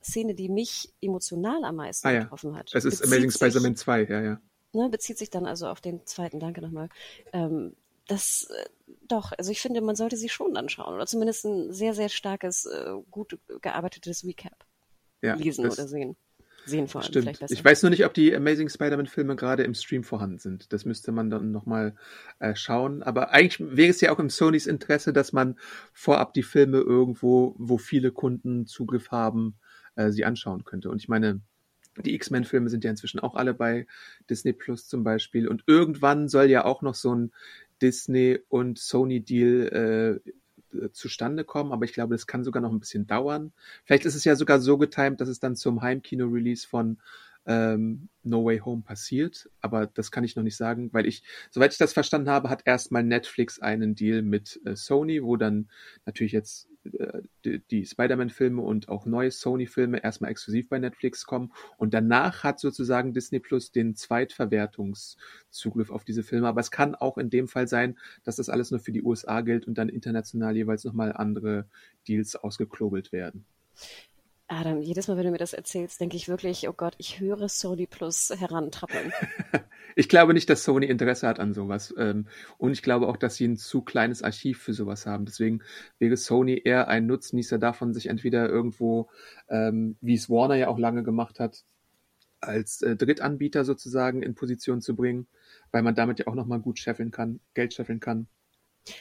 Szene, 0.03 0.35
die 0.35 0.51
mich 0.51 0.93
emotional 1.01 1.65
am 1.65 1.77
meisten 1.77 2.09
ah, 2.09 2.13
ja. 2.13 2.21
getroffen 2.25 2.59
hat. 2.59 2.75
Es 2.75 2.85
ist 2.85 3.03
Amazing 3.03 3.31
Spider-Man 3.31 3.75
2, 3.75 4.03
ja, 4.03 4.21
ja. 4.21 4.41
Ne, 4.75 4.91
bezieht 4.91 5.17
sich 5.17 5.31
dann 5.31 5.47
also 5.47 5.67
auf 5.67 5.81
den 5.81 6.05
zweiten, 6.05 6.39
danke 6.39 6.61
nochmal. 6.61 6.91
Ähm, 7.33 7.75
das 8.07 8.51
äh, 8.51 8.69
doch, 9.09 9.33
also 9.39 9.51
ich 9.51 9.63
finde, 9.63 9.81
man 9.81 9.97
sollte 9.97 10.19
sie 10.19 10.29
schon 10.29 10.59
anschauen 10.59 10.95
oder 10.95 11.07
zumindest 11.07 11.47
ein 11.47 11.73
sehr, 11.73 11.95
sehr 11.95 12.11
starkes, 12.11 12.67
äh, 12.67 12.93
gut 13.11 13.39
gearbeitetes 13.63 14.27
Recap 14.27 14.67
ja, 15.23 15.37
lesen 15.37 15.65
oder 15.71 15.89
sehen. 15.89 16.19
Sehen 16.67 16.89
vor 16.89 17.03
allem 17.03 17.09
Stimmt. 17.09 17.41
Ich 17.51 17.65
weiß 17.65 17.83
nur 17.83 17.91
nicht, 17.91 18.05
ob 18.05 18.15
die 18.15 18.35
Amazing 18.35 18.69
Spider-Man-Filme 18.69 19.37
gerade 19.37 19.63
im 19.63 19.75
Stream 19.75 20.05
vorhanden 20.05 20.39
sind. 20.39 20.73
Das 20.73 20.85
müsste 20.85 21.13
man 21.13 21.31
dann 21.31 21.51
nochmal 21.51 21.95
äh, 22.39 22.55
schauen. 22.55 23.03
Aber 23.03 23.31
eigentlich 23.31 23.77
wäre 23.77 23.91
es 23.91 24.01
ja 24.01 24.13
auch 24.13 24.19
im 24.19 24.31
Sonys 24.31 24.67
Interesse, 24.67 25.13
dass 25.13 25.33
man 25.33 25.59
vorab 25.93 26.35
die 26.35 26.43
Filme 26.43 26.79
irgendwo, 26.79 27.55
wo 27.59 27.79
viele 27.79 28.13
Kunden 28.13 28.67
Zugriff 28.67 29.11
haben, 29.11 29.57
äh, 29.97 30.11
sie 30.11 30.25
anschauen 30.25 30.65
könnte. 30.65 30.91
Und 30.91 31.01
ich 31.03 31.09
meine, 31.09 31.41
die 32.03 32.15
X-Men-Filme 32.15 32.71
sind 32.71 32.85
ja 32.85 32.91
inzwischen 32.91 33.21
auch 33.21 33.35
alle 33.35 33.55
bei 33.55 33.87
Disney 34.29 34.53
Plus 34.53 34.89
zum 34.89 35.05
Beispiel. 35.05 35.49
Und 35.49 35.65
irgendwann 35.67 36.29
soll 36.29 36.47
ja 36.47 36.65
auch 36.65 36.83
noch 36.83 36.95
so 36.95 37.15
ein 37.15 37.33
Disney 37.81 38.41
und 38.49 38.79
Sony-Deal 38.79 40.21
äh, 40.25 40.31
zustande 40.93 41.45
kommen, 41.45 41.73
aber 41.73 41.85
ich 41.85 41.93
glaube, 41.93 42.15
das 42.15 42.27
kann 42.27 42.45
sogar 42.45 42.63
noch 42.63 42.73
ein 42.73 42.81
bisschen 42.81 43.07
dauern. 43.07 43.53
Vielleicht 43.85 44.05
ist 44.05 44.15
es 44.15 44.25
ja 44.25 44.37
sogar 44.37 44.61
so 44.61 44.79
getimt, 44.79 45.21
dass 45.21 45.29
es 45.29 45.41
dann 45.41 45.57
zum 45.57 45.83
Heimkino-Release 45.83 46.67
von 46.67 46.99
ähm, 47.47 48.09
No 48.23 48.45
Way 48.45 48.61
Home 48.61 48.83
passiert, 48.83 49.51
aber 49.61 49.87
das 49.87 50.11
kann 50.11 50.25
ich 50.25 50.37
noch 50.37 50.43
nicht 50.43 50.57
sagen, 50.57 50.91
weil 50.93 51.07
ich, 51.07 51.23
soweit 51.51 51.73
ich 51.73 51.79
das 51.79 51.93
verstanden 51.93 52.31
habe, 52.31 52.49
hat 52.49 52.63
erstmal 52.65 53.03
Netflix 53.03 53.61
einen 53.61 53.95
Deal 53.95 54.23
mit 54.23 54.61
äh, 54.65 54.77
Sony, 54.77 55.23
wo 55.23 55.37
dann 55.37 55.69
natürlich 56.07 56.33
jetzt 56.33 56.69
äh, 56.85 57.21
die, 57.45 57.61
die 57.71 57.85
Spider-Man-Filme 57.85 58.63
und 58.63 58.89
auch 58.89 59.05
neue 59.05 59.31
Sony-Filme 59.31 60.03
erstmal 60.03 60.31
exklusiv 60.31 60.71
bei 60.71 60.79
Netflix 60.79 61.27
kommen 61.27 61.53
und 61.77 61.93
danach 61.93 62.45
hat 62.45 62.61
sozusagen 62.61 63.13
Disney 63.13 63.41
Plus 63.41 63.73
den 63.73 63.95
Zweitverwertungszugriff 63.95 65.91
auf 65.91 66.05
diese 66.05 66.23
Filme, 66.23 66.49
aber 66.49 66.61
es 66.61 66.71
kann 66.71 66.95
auch 66.95 67.19
in 67.19 67.29
dem 67.29 67.49
Fall 67.49 67.69
sein, 67.69 67.99
dass 68.25 68.37
das 68.37 68.49
alles 68.49 68.71
nur 68.71 68.81
für 68.81 68.93
die 68.93 69.03
USA 69.03 69.43
gilt 69.43 69.67
und 69.67 69.77
dann 69.77 69.91
international 69.91 70.57
jeweils 70.57 70.85
nochmal 70.85 71.13
andere 71.13 71.67
Deals 72.09 72.37
ausgeklobelt 72.37 73.13
werden. 73.13 73.45
Adam, 74.55 74.81
jedes 74.81 75.09
Mal, 75.09 75.17
wenn 75.17 75.25
du 75.25 75.31
mir 75.33 75.39
das 75.39 75.53
erzählst, 75.53 76.01
denke 76.01 76.17
ich 76.17 76.29
wirklich, 76.29 76.69
oh 76.69 76.73
Gott, 76.73 76.95
ich 76.99 77.21
höre 77.21 77.49
Sony 77.49 77.87
Plus 77.87 78.31
herantrappeln. 78.31 79.13
ich 79.97 80.09
glaube 80.09 80.35
nicht, 80.35 80.49
dass 80.49 80.65
Sony 80.65 80.87
Interesse 80.87 81.27
hat 81.27 81.41
an 81.41 81.53
sowas. 81.53 81.95
Ähm, 81.99 82.27
und 82.57 82.73
ich 82.73 82.83
glaube 82.83 83.09
auch, 83.09 83.17
dass 83.17 83.37
sie 83.37 83.47
ein 83.47 83.57
zu 83.57 83.83
kleines 83.83 84.23
Archiv 84.23 84.61
für 84.61 84.73
sowas 84.73 85.07
haben. 85.07 85.25
Deswegen 85.25 85.63
wäre 85.99 86.17
Sony 86.17 86.61
eher 86.65 86.89
ein 86.89 87.07
Nutznießer 87.07 87.59
davon, 87.59 87.93
sich 87.93 88.07
entweder 88.07 88.49
irgendwo, 88.49 89.11
ähm, 89.49 89.97
wie 90.01 90.15
es 90.15 90.31
Warner 90.31 90.57
ja 90.57 90.69
auch 90.69 90.79
lange 90.79 91.03
gemacht 91.03 91.41
hat, 91.41 91.65
als 92.41 92.83
äh, 92.83 92.97
Drittanbieter 92.97 93.65
sozusagen 93.65 94.23
in 94.23 94.35
Position 94.35 94.81
zu 94.81 94.95
bringen, 94.95 95.27
weil 95.73 95.83
man 95.83 95.95
damit 95.95 96.19
ja 96.19 96.27
auch 96.27 96.35
nochmal 96.35 96.61
gut 96.61 96.79
scheffeln 96.79 97.11
kann, 97.11 97.41
Geld 97.55 97.75
scheffeln 97.75 98.01
kann. 98.01 98.29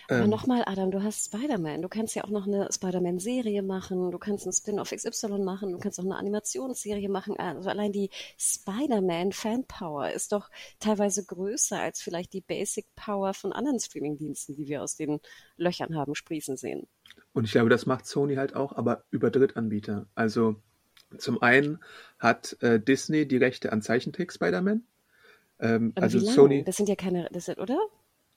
Aber 0.08 0.24
ähm, 0.24 0.30
nochmal, 0.30 0.64
Adam, 0.66 0.92
du 0.92 1.04
hast 1.04 1.26
Spider-Man. 1.26 1.82
Du 1.82 1.90
kannst 1.90 2.16
ja 2.16 2.24
auch 2.24 2.30
noch 2.30 2.48
eine 2.48 2.70
Spider-Man-Serie 2.72 3.62
machen. 3.64 4.12
Du 4.12 4.18
kannst 4.18 4.46
einen 4.46 4.54
Spin-off 4.54 4.92
XY 4.92 5.40
machen. 5.40 5.72
Du 5.72 5.78
kannst 5.78 6.00
auch 6.00 6.06
eine 6.06 6.16
Animationsserie 6.16 7.10
machen. 7.10 7.38
Also 7.38 7.70
allein 7.70 7.92
die 7.92 8.10
Spider-Man-Fanpower 8.38 10.12
ist 10.12 10.32
doch 10.32 10.50
teilweise 10.80 11.26
größer 11.26 11.80
als 11.80 12.02
vielleicht 12.02 12.34
die 12.34 12.42
Basic-Power 12.42 13.34
von 13.34 13.54
anderen 13.54 13.80
Streaming-Diensten, 13.80 14.56
die 14.56 14.68
wir 14.68 14.84
aus 14.84 14.96
den 14.96 15.20
Löchern 15.58 15.96
haben 15.96 16.16
sprießen 16.16 16.58
sehen. 16.58 16.88
Und 17.34 17.46
ich 17.46 17.52
glaube, 17.52 17.70
das 17.70 17.86
macht 17.86 18.06
Sony 18.06 18.36
halt 18.36 18.56
auch, 18.56 18.74
aber 18.74 19.04
über 19.12 19.32
Drittanbieter. 19.32 20.08
Also 20.16 20.56
zum 21.18 21.42
einen 21.42 21.80
hat 22.20 22.58
äh, 22.62 22.80
Disney 22.80 23.28
die 23.28 23.38
Rechte 23.38 23.72
an 23.72 23.82
Zeichentrick 23.82 24.32
Spider-Man. 24.32 24.84
Ähm, 25.60 25.94
also 25.96 26.20
Sony. 26.20 26.64
Das 26.64 26.78
sind 26.78 26.90
ja 26.90 26.96
keine, 26.96 27.30
das 27.32 27.46
sind, 27.46 27.60
oder? 27.60 27.78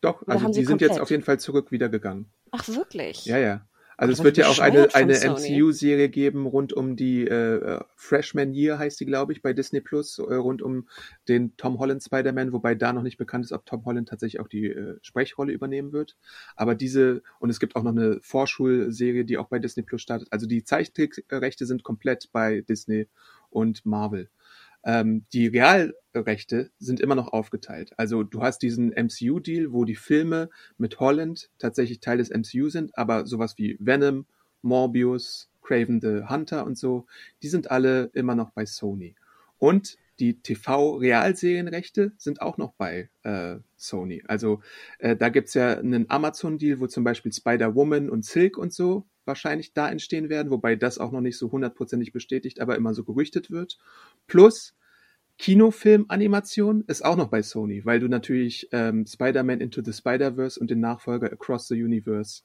Doch, 0.01 0.23
Oder 0.23 0.33
also 0.33 0.47
die 0.49 0.55
sind 0.55 0.69
komplett? 0.69 0.91
jetzt 0.91 1.01
auf 1.01 1.11
jeden 1.11 1.23
Fall 1.23 1.41
zurück 1.41 1.73
wieder 1.73 1.89
gegangen. 1.89 2.27
Ach, 2.51 2.67
wirklich? 2.69 3.25
Ja, 3.25 3.39
ja. 3.39 3.67
Also 3.99 4.13
es 4.13 4.23
wird 4.23 4.37
ja 4.37 4.49
auch 4.49 4.59
eine, 4.59 4.95
eine 4.95 5.15
MCU-Serie 5.15 6.11
geben 6.11 6.45
rund 6.47 6.75
um 6.75 6.97
die 6.97 7.27
äh, 7.27 7.81
Freshman 7.95 8.53
Year, 8.53 8.79
heißt 8.79 9.01
die, 9.01 9.07
glaube 9.07 9.33
ich, 9.33 9.41
bei 9.41 9.55
Disney 9.55 9.81
Plus, 9.81 10.19
äh, 10.19 10.35
rund 10.35 10.61
um 10.61 10.87
den 11.29 11.57
Tom 11.57 11.79
Holland 11.79 12.03
Spider-Man, 12.03 12.53
wobei 12.53 12.75
da 12.75 12.93
noch 12.93 13.03
nicht 13.03 13.17
bekannt 13.17 13.47
ist, 13.47 13.53
ob 13.53 13.65
Tom 13.65 13.87
Holland 13.87 14.09
tatsächlich 14.09 14.41
auch 14.41 14.49
die 14.49 14.67
äh, 14.67 14.99
Sprechrolle 15.01 15.53
übernehmen 15.53 15.93
wird. 15.93 16.17
Aber 16.57 16.75
diese, 16.75 17.23
und 17.41 17.49
es 17.49 17.59
gibt 17.59 17.75
auch 17.75 17.83
noch 17.83 17.93
eine 17.93 18.19
Vorschulserie, 18.21 19.25
die 19.25 19.39
auch 19.39 19.49
bei 19.49 19.59
Disney 19.59 19.83
Plus 19.83 20.03
startet. 20.03 20.29
Also 20.31 20.47
die 20.47 20.63
Zeichentrickrechte 20.63 21.65
sind 21.65 21.83
komplett 21.83 22.31
bei 22.33 22.61
Disney 22.61 23.09
und 23.49 23.87
Marvel. 23.87 24.29
Ähm, 24.87 25.27
die 25.33 25.49
Realrechte 25.49 26.71
sind 26.79 27.01
immer 27.01 27.17
noch 27.17 27.33
aufgeteilt. 27.33 27.93
Also 27.99 28.23
du 28.23 28.41
hast 28.41 28.61
diesen 28.63 28.93
MCU-Deal, 28.93 29.73
wo 29.73 29.85
die 29.85 29.97
Filme 29.97 30.49
mit 30.79 31.01
Holland 31.01 31.51
tatsächlich 31.59 31.99
Teil 31.99 32.19
des 32.19 32.31
MCU 32.31 32.69
sind, 32.69 32.97
aber 32.97 33.27
sowas 33.27 33.59
wie 33.59 33.77
Venom, 33.81 34.27
Morbius, 34.63 35.51
Craven 35.61 36.01
the 36.01 36.23
Hunter 36.29 36.65
und 36.65 36.79
so, 36.79 37.07
die 37.43 37.49
sind 37.49 37.71
alle 37.73 38.11
immer 38.15 38.37
noch 38.37 38.53
bei 38.53 38.65
Sony. 38.65 39.17
Und 39.59 39.99
die 40.21 40.41
TV-Realserienrechte 40.41 42.13
sind 42.17 42.41
auch 42.41 42.57
noch 42.57 42.73
bei 42.75 43.11
äh, 43.25 43.57
Sony. 43.77 44.23
Also 44.29 44.63
äh, 45.01 45.17
da 45.17 45.31
gibt's 45.31 45.55
ja 45.55 45.79
einen 45.79 46.09
Amazon-Deal, 46.09 46.79
wo 46.79 46.87
zum 46.87 47.03
Beispiel 47.03 47.33
Spider-Woman 47.33 48.09
und 48.09 48.25
Silk 48.25 48.57
und 48.57 48.73
so 48.73 49.05
wahrscheinlich 49.27 49.73
da 49.73 49.89
entstehen 49.89 50.29
werden, 50.29 50.51
wobei 50.51 50.77
das 50.77 50.99
auch 50.99 51.13
noch 51.13 51.21
nicht 51.21 51.39
so 51.39 51.51
hundertprozentig 51.51 52.13
bestätigt, 52.13 52.61
aber 52.61 52.77
immer 52.77 52.95
so 52.95 53.05
gerüchtet 53.05 53.51
wird. 53.51 53.79
Plus 54.27 54.75
Kinofilm-Animation 55.39 56.85
ist 56.87 57.05
auch 57.05 57.17
noch 57.17 57.29
bei 57.29 57.43
Sony, 57.43 57.85
weil 57.85 58.01
du 58.01 58.09
natürlich 58.09 58.69
ähm, 58.73 59.07
Spider-Man 59.07 59.61
Into 59.61 59.83
the 59.83 59.93
Spider-Verse 59.93 60.59
und 60.59 60.71
den 60.71 60.81
Nachfolger 60.81 61.31
Across 61.31 61.69
the 61.69 61.83
Universe, 61.83 62.43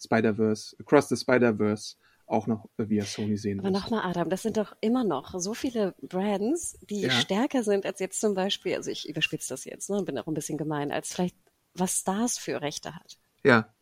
Spider-Verse, 0.00 0.76
Across 0.80 1.08
the 1.10 1.16
Spider-Verse 1.16 1.96
auch 2.26 2.46
noch 2.46 2.68
via 2.78 3.04
Sony 3.04 3.36
sehen 3.36 3.60
Aber 3.60 3.70
nochmal, 3.70 4.02
Adam, 4.04 4.30
das 4.30 4.42
sind 4.42 4.56
doch 4.56 4.74
immer 4.80 5.04
noch 5.04 5.38
so 5.38 5.54
viele 5.54 5.94
Brands, 6.00 6.78
die 6.88 7.02
ja. 7.02 7.10
stärker 7.10 7.62
sind 7.62 7.84
als 7.84 8.00
jetzt 8.00 8.20
zum 8.20 8.34
Beispiel, 8.34 8.74
also 8.74 8.90
ich 8.90 9.08
überspitze 9.08 9.50
das 9.50 9.64
jetzt, 9.64 9.90
ne, 9.90 10.02
bin 10.02 10.18
auch 10.18 10.26
ein 10.26 10.34
bisschen 10.34 10.58
gemein, 10.58 10.90
als 10.90 11.12
vielleicht 11.12 11.36
was 11.74 12.00
Stars 12.00 12.38
für 12.38 12.60
Rechte 12.60 12.94
hat. 12.94 13.18
Ja, 13.44 13.72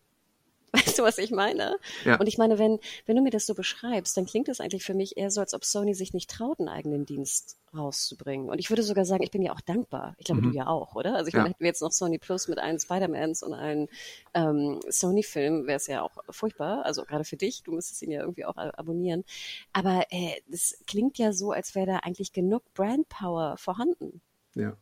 Weißt 0.72 0.98
du, 0.98 1.02
was 1.02 1.18
ich 1.18 1.33
meine? 1.33 1.78
Ja. 2.04 2.16
Und 2.20 2.28
ich 2.28 2.38
meine, 2.38 2.59
wenn, 2.59 2.78
wenn 3.06 3.16
du 3.16 3.22
mir 3.22 3.30
das 3.30 3.44
so 3.44 3.54
beschreibst, 3.54 4.16
dann 4.16 4.26
klingt 4.26 4.48
es 4.48 4.61
eigentlich 4.61 4.85
für 4.85 4.94
mich 4.94 5.16
eher 5.16 5.30
so, 5.30 5.40
als 5.40 5.52
ob 5.52 5.64
Sony 5.64 5.94
sich 5.94 6.14
nicht 6.14 6.30
traut, 6.30 6.61
einen 6.61 6.68
eigenen 6.68 7.06
Dienst 7.06 7.59
rauszubringen. 7.74 8.48
Und 8.48 8.59
ich 8.59 8.70
würde 8.70 8.83
sogar 8.83 9.04
sagen, 9.04 9.22
ich 9.22 9.33
bin 9.33 9.42
ja 9.42 9.52
auch 9.52 9.61
dankbar. 9.61 10.14
Ich 10.18 10.26
glaube, 10.26 10.42
mhm. 10.42 10.52
du 10.52 10.56
ja 10.56 10.66
auch, 10.68 10.94
oder? 10.94 11.16
Also 11.16 11.28
ich 11.28 11.35
ja. 11.35 11.40
meine, 11.40 11.50
hätten 11.50 11.61
wir 11.61 11.68
jetzt 11.68 11.83
noch 11.83 11.92
Sony 11.92 12.18
Plus 12.18 12.46
mit 12.46 12.59
allen 12.59 12.78
Spider-Mans 12.78 13.42
und 13.42 13.54
allen 13.54 13.88
ähm, 14.35 14.80
Sony-Filmen, 14.88 15.66
wäre 15.66 15.76
es 15.76 15.87
ja 15.88 16.02
auch 16.02 16.18
furchtbar. 16.30 16.85
Also 16.85 17.04
gerade 17.04 17.24
für 17.24 17.37
dich, 17.37 17.62
du 17.64 17.72
müsstest 17.72 18.02
ihn 18.02 18.12
ja 18.12 18.20
irgendwie 18.20 18.44
auch 18.44 18.56
abonnieren. 18.56 19.24
Aber 19.72 20.04
äh, 20.11 20.40
das 20.48 20.78
klingt 20.87 21.18
ja 21.18 21.33
so, 21.33 21.50
als 21.50 21.74
wäre 21.74 21.87
da 21.87 21.96
eigentlich 21.98 22.33
genug 22.33 22.62
Brand-Power 22.74 23.56
vorhanden. 23.56 24.20
Ja. 24.54 24.76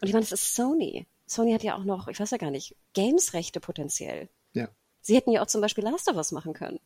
Und 0.00 0.08
ich 0.08 0.12
meine, 0.12 0.24
das 0.24 0.32
ist 0.32 0.54
Sony. 0.54 1.06
Sony 1.26 1.52
hat 1.52 1.62
ja 1.62 1.76
auch 1.76 1.84
noch, 1.84 2.08
ich 2.08 2.20
weiß 2.20 2.30
ja 2.30 2.38
gar 2.38 2.50
nicht, 2.50 2.76
Games-Rechte 2.92 3.60
potenziell. 3.60 4.28
Ja. 4.52 4.68
Sie 5.04 5.14
hätten 5.14 5.30
ja 5.30 5.42
auch 5.42 5.46
zum 5.46 5.60
Beispiel 5.60 5.84
Last 5.84 6.08
of 6.08 6.16
Us 6.16 6.32
machen 6.32 6.54
können. 6.54 6.80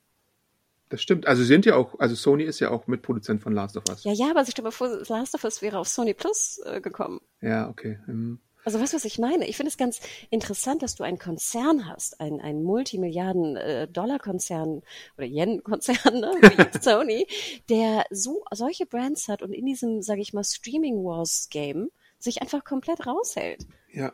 Das 0.89 1.01
stimmt. 1.01 1.29
Also 1.29 1.43
sie 1.43 1.49
sind 1.49 1.65
ja 1.67 1.77
auch, 1.77 2.01
also 2.01 2.17
Sony 2.17 2.43
ist 2.45 2.61
ja 2.61 2.71
auch 2.71 2.87
Mitproduzent 2.89 3.43
von 3.43 3.53
Last 3.53 3.77
of 3.77 3.85
Us. 3.89 4.05
Ja, 4.05 4.13
ja, 4.13 4.31
aber 4.31 4.41
ich 4.43 4.51
stelle 4.51 4.69
mir 4.69 4.73
vor, 4.73 4.89
Last 5.09 5.35
of 5.37 5.45
Us 5.45 5.63
wäre 5.63 5.79
auf 5.79 5.87
Sony 5.87 6.15
Plus 6.15 6.61
äh, 6.65 6.81
gekommen. 6.81 7.21
Ja, 7.41 7.69
okay. 7.69 8.01
Mhm. 8.07 8.41
Also 8.65 8.81
weißt 8.81 8.93
du, 8.93 8.97
was 8.97 9.05
ich 9.05 9.21
meine? 9.21 9.47
Ich 9.47 9.57
finde 9.57 9.71
es 9.71 9.77
ganz 9.77 10.01
interessant, 10.31 10.83
dass 10.83 10.97
du 10.97 11.05
einen 11.05 11.21
Konzern 11.21 11.89
hast, 11.89 12.21
einen, 12.21 12.41
einen 12.41 12.65
Multimilliarden-Dollar-Konzern 12.65 14.79
äh, 14.79 14.83
oder 15.17 15.27
Yen-Konzern, 15.27 16.19
ne, 16.21 16.33
wie 16.41 16.79
Sony, 16.83 17.29
der 17.69 18.05
so 18.11 18.43
solche 18.51 18.85
Brands 18.85 19.29
hat 19.29 19.43
und 19.43 19.53
in 19.53 19.65
diesem, 19.65 20.03
sage 20.03 20.23
ich 20.23 20.33
mal, 20.33 20.43
Streaming 20.43 21.05
Wars-Game 21.05 21.93
sich 22.19 22.43
einfach 22.43 22.65
komplett 22.65 23.07
raushält. 23.07 23.65
Ja. 23.93 24.13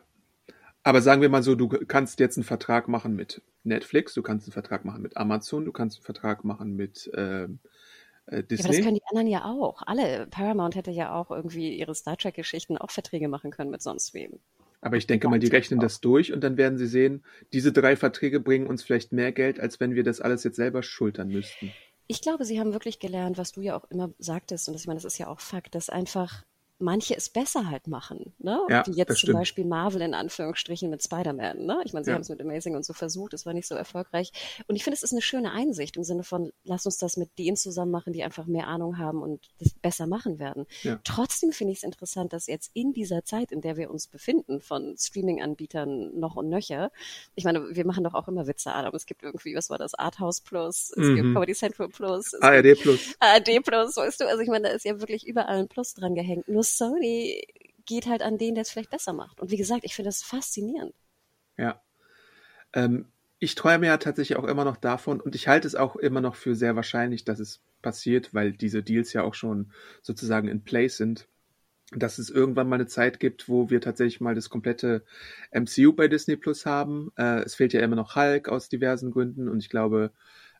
Aber 0.85 1.01
sagen 1.01 1.23
wir 1.23 1.29
mal 1.29 1.41
so, 1.41 1.55
du 1.55 1.67
kannst 1.67 2.19
jetzt 2.19 2.37
einen 2.37 2.43
Vertrag 2.43 2.87
machen 2.87 3.15
mit 3.15 3.41
Netflix, 3.63 4.13
du 4.13 4.21
kannst 4.21 4.45
einen 4.45 4.53
Vertrag 4.53 4.85
machen 4.85 5.01
mit 5.01 5.17
Amazon, 5.17 5.65
du 5.65 5.71
kannst 5.71 5.97
einen 5.97 6.05
Vertrag 6.05 6.43
machen 6.43 6.75
mit 6.75 7.11
äh, 7.15 7.47
Disney. 8.27 8.57
Ja, 8.57 8.65
aber 8.65 8.67
das 8.67 8.81
können 8.81 8.95
die 8.95 9.05
anderen 9.09 9.27
ja 9.27 9.45
auch. 9.45 9.81
Alle. 9.87 10.27
Paramount 10.27 10.75
hätte 10.75 10.91
ja 10.91 11.15
auch 11.15 11.31
irgendwie 11.31 11.75
ihre 11.75 11.95
Star 11.95 12.17
Trek-Geschichten 12.17 12.77
auch 12.77 12.91
Verträge 12.91 13.27
machen 13.27 13.49
können 13.49 13.71
mit 13.71 13.81
sonst 13.81 14.13
wem. 14.13 14.37
Aber 14.79 14.95
ich 14.97 15.07
denke 15.07 15.27
mal, 15.27 15.39
die 15.39 15.47
rechnen 15.47 15.79
das 15.79 16.01
durch 16.01 16.31
und 16.31 16.43
dann 16.43 16.55
werden 16.55 16.77
sie 16.77 16.85
sehen, 16.85 17.23
diese 17.51 17.73
drei 17.73 17.95
Verträge 17.95 18.39
bringen 18.39 18.67
uns 18.67 18.83
vielleicht 18.83 19.11
mehr 19.11 19.31
Geld, 19.31 19.59
als 19.59 19.79
wenn 19.79 19.95
wir 19.95 20.03
das 20.03 20.21
alles 20.21 20.43
jetzt 20.43 20.57
selber 20.57 20.83
schultern 20.83 21.29
müssten. 21.29 21.71
Ich 22.05 22.21
glaube, 22.21 22.45
sie 22.45 22.59
haben 22.59 22.73
wirklich 22.73 22.99
gelernt, 22.99 23.39
was 23.39 23.53
du 23.53 23.61
ja 23.61 23.75
auch 23.75 23.89
immer 23.89 24.11
sagtest, 24.19 24.69
und 24.69 24.75
ich 24.75 24.85
meine, 24.85 24.97
das 24.97 25.05
ist 25.05 25.17
ja 25.17 25.29
auch 25.29 25.39
Fakt, 25.39 25.73
dass 25.73 25.89
einfach 25.89 26.43
manche 26.77 27.15
es 27.15 27.29
besser 27.29 27.69
halt 27.69 27.87
machen, 27.87 28.33
ne? 28.39 28.59
Ja, 28.69 28.85
Wie 28.85 28.91
jetzt 28.91 29.17
zum. 29.19 29.33
Beispiel 29.33 29.65
Marvel 29.65 30.01
in 30.01 30.13
Anführungsstrichen 30.13 30.89
mit 30.89 31.03
Spider-Man, 31.03 31.65
ne? 31.65 31.81
Ich 31.85 31.93
meine, 31.93 32.03
sie 32.03 32.11
Ja. 32.11 32.15
haben 32.15 32.21
es 32.21 32.29
mit 32.29 32.41
Amazing 32.41 32.75
und 32.75 32.85
so 32.85 32.93
versucht, 32.93 33.33
es 33.33 33.45
war 33.45 33.53
nicht 33.53 33.67
so 33.67 33.75
erfolgreich. 33.75 34.31
Und 34.67 34.75
ich 34.75 34.83
finde, 34.83 34.95
es 34.95 35.03
ist 35.03 35.11
eine 35.13 35.21
schöne 35.21 35.51
Einsicht 35.51 35.95
im 35.97 36.03
Sinne 36.03 36.23
von, 36.23 36.51
lass 36.63 36.85
uns 36.85 36.97
das 36.97 37.17
mit 37.17 37.37
denen 37.39 37.55
zusammen 37.57 37.91
machen, 37.91 38.13
die 38.13 38.23
einfach 38.23 38.45
mehr 38.45 38.67
Ahnung 38.67 38.97
haben 38.97 39.21
und 39.21 39.49
das 39.59 39.69
besser 39.81 40.05
machen 40.07 40.37
werden. 40.39 40.65
Ja. 40.83 40.99
Trotzdem 41.03 41.51
finde 41.51 41.71
ich 41.73 41.79
es 41.79 41.83
interessant, 41.83 42.33
dass 42.33 42.47
jetzt 42.47 42.71
in 42.73 42.93
dieser 42.93 43.23
Zeit, 43.23 43.51
in 43.51 43.61
der 43.61 43.77
wir 43.77 43.89
uns 43.89 44.07
befinden, 44.07 44.59
von 44.61 44.95
Streaming-Anbietern 44.97 46.17
noch 46.19 46.35
und 46.35 46.49
nöcher, 46.49 46.91
ich 47.35 47.43
meine, 47.43 47.75
wir 47.75 47.85
machen 47.85 48.03
doch 48.03 48.13
auch 48.13 48.27
immer 48.27 48.47
Witze, 48.47 48.73
Adam. 48.73 48.93
Es 48.95 49.05
gibt 49.05 49.23
irgendwie, 49.23 49.55
was 49.55 49.69
war 49.69 49.77
das, 49.77 49.93
Arthouse 49.95 50.41
Plus, 50.41 50.91
es 50.91 50.95
gibt 51.15 51.25
Mhm. 51.25 51.33
Comedy 51.33 51.53
Central 51.53 51.89
Plus, 51.89 52.31
gibt 52.31 52.43
ARD 52.43 52.75
Plus. 52.75 52.99
ARD 53.19 53.59
Plus, 53.63 53.97
weißt 53.97 54.19
du? 54.21 54.27
Also 54.27 54.41
ich 54.41 54.49
meine, 54.49 54.67
da 54.67 54.73
ist 54.73 54.85
ja 54.85 54.99
wirklich 54.99 55.25
überall 55.25 55.57
ein 55.59 55.67
Plus 55.67 55.93
dran 55.93 56.15
gehängt. 56.15 56.47
Nur 56.47 56.63
Sony 56.65 57.47
geht 57.85 58.07
halt 58.07 58.21
an 58.21 58.37
den, 58.37 58.55
der 58.55 58.63
es 58.63 58.71
vielleicht 58.71 58.89
besser 58.89 59.13
macht. 59.13 59.39
Und 59.39 59.51
wie 59.51 59.57
gesagt, 59.57 59.83
ich 59.83 59.95
finde 59.95 60.09
das 60.09 60.23
faszinierend. 60.23 60.93
Ja. 61.57 61.81
Ähm, 62.73 63.05
ich 63.39 63.55
träume 63.55 63.85
ja 63.87 63.97
tatsächlich 63.97 64.37
auch 64.37 64.45
immer 64.45 64.65
noch 64.65 64.77
davon 64.77 65.21
und 65.21 65.35
ich 65.35 65.47
halte 65.47 65.67
es 65.67 65.75
auch 65.75 65.95
immer 65.95 66.21
noch 66.21 66.35
für 66.35 66.55
sehr 66.55 66.75
wahrscheinlich, 66.75 67.25
dass 67.25 67.39
es 67.39 67.61
passiert, 67.81 68.33
weil 68.33 68.53
diese 68.53 68.81
Deals 68.81 69.13
ja 69.13 69.23
auch 69.23 69.35
schon 69.35 69.71
sozusagen 70.01 70.47
in 70.47 70.63
place 70.63 70.97
sind, 70.97 71.27
dass 71.91 72.17
es 72.17 72.29
irgendwann 72.29 72.67
mal 72.67 72.75
eine 72.75 72.87
Zeit 72.87 73.19
gibt, 73.19 73.47
wo 73.47 73.69
wir 73.69 73.81
tatsächlich 73.81 74.19
mal 74.19 74.33
das 74.33 74.49
komplette 74.49 75.05
MCU 75.51 75.93
bei 75.93 76.07
Disney 76.07 76.35
Plus 76.35 76.65
haben. 76.65 77.11
Äh, 77.17 77.43
es 77.43 77.55
fehlt 77.55 77.73
ja 77.73 77.81
immer 77.81 77.95
noch 77.95 78.15
Hulk 78.15 78.49
aus 78.49 78.69
diversen 78.69 79.11
Gründen 79.11 79.47
und 79.47 79.59
ich 79.59 79.69
glaube, 79.69 80.11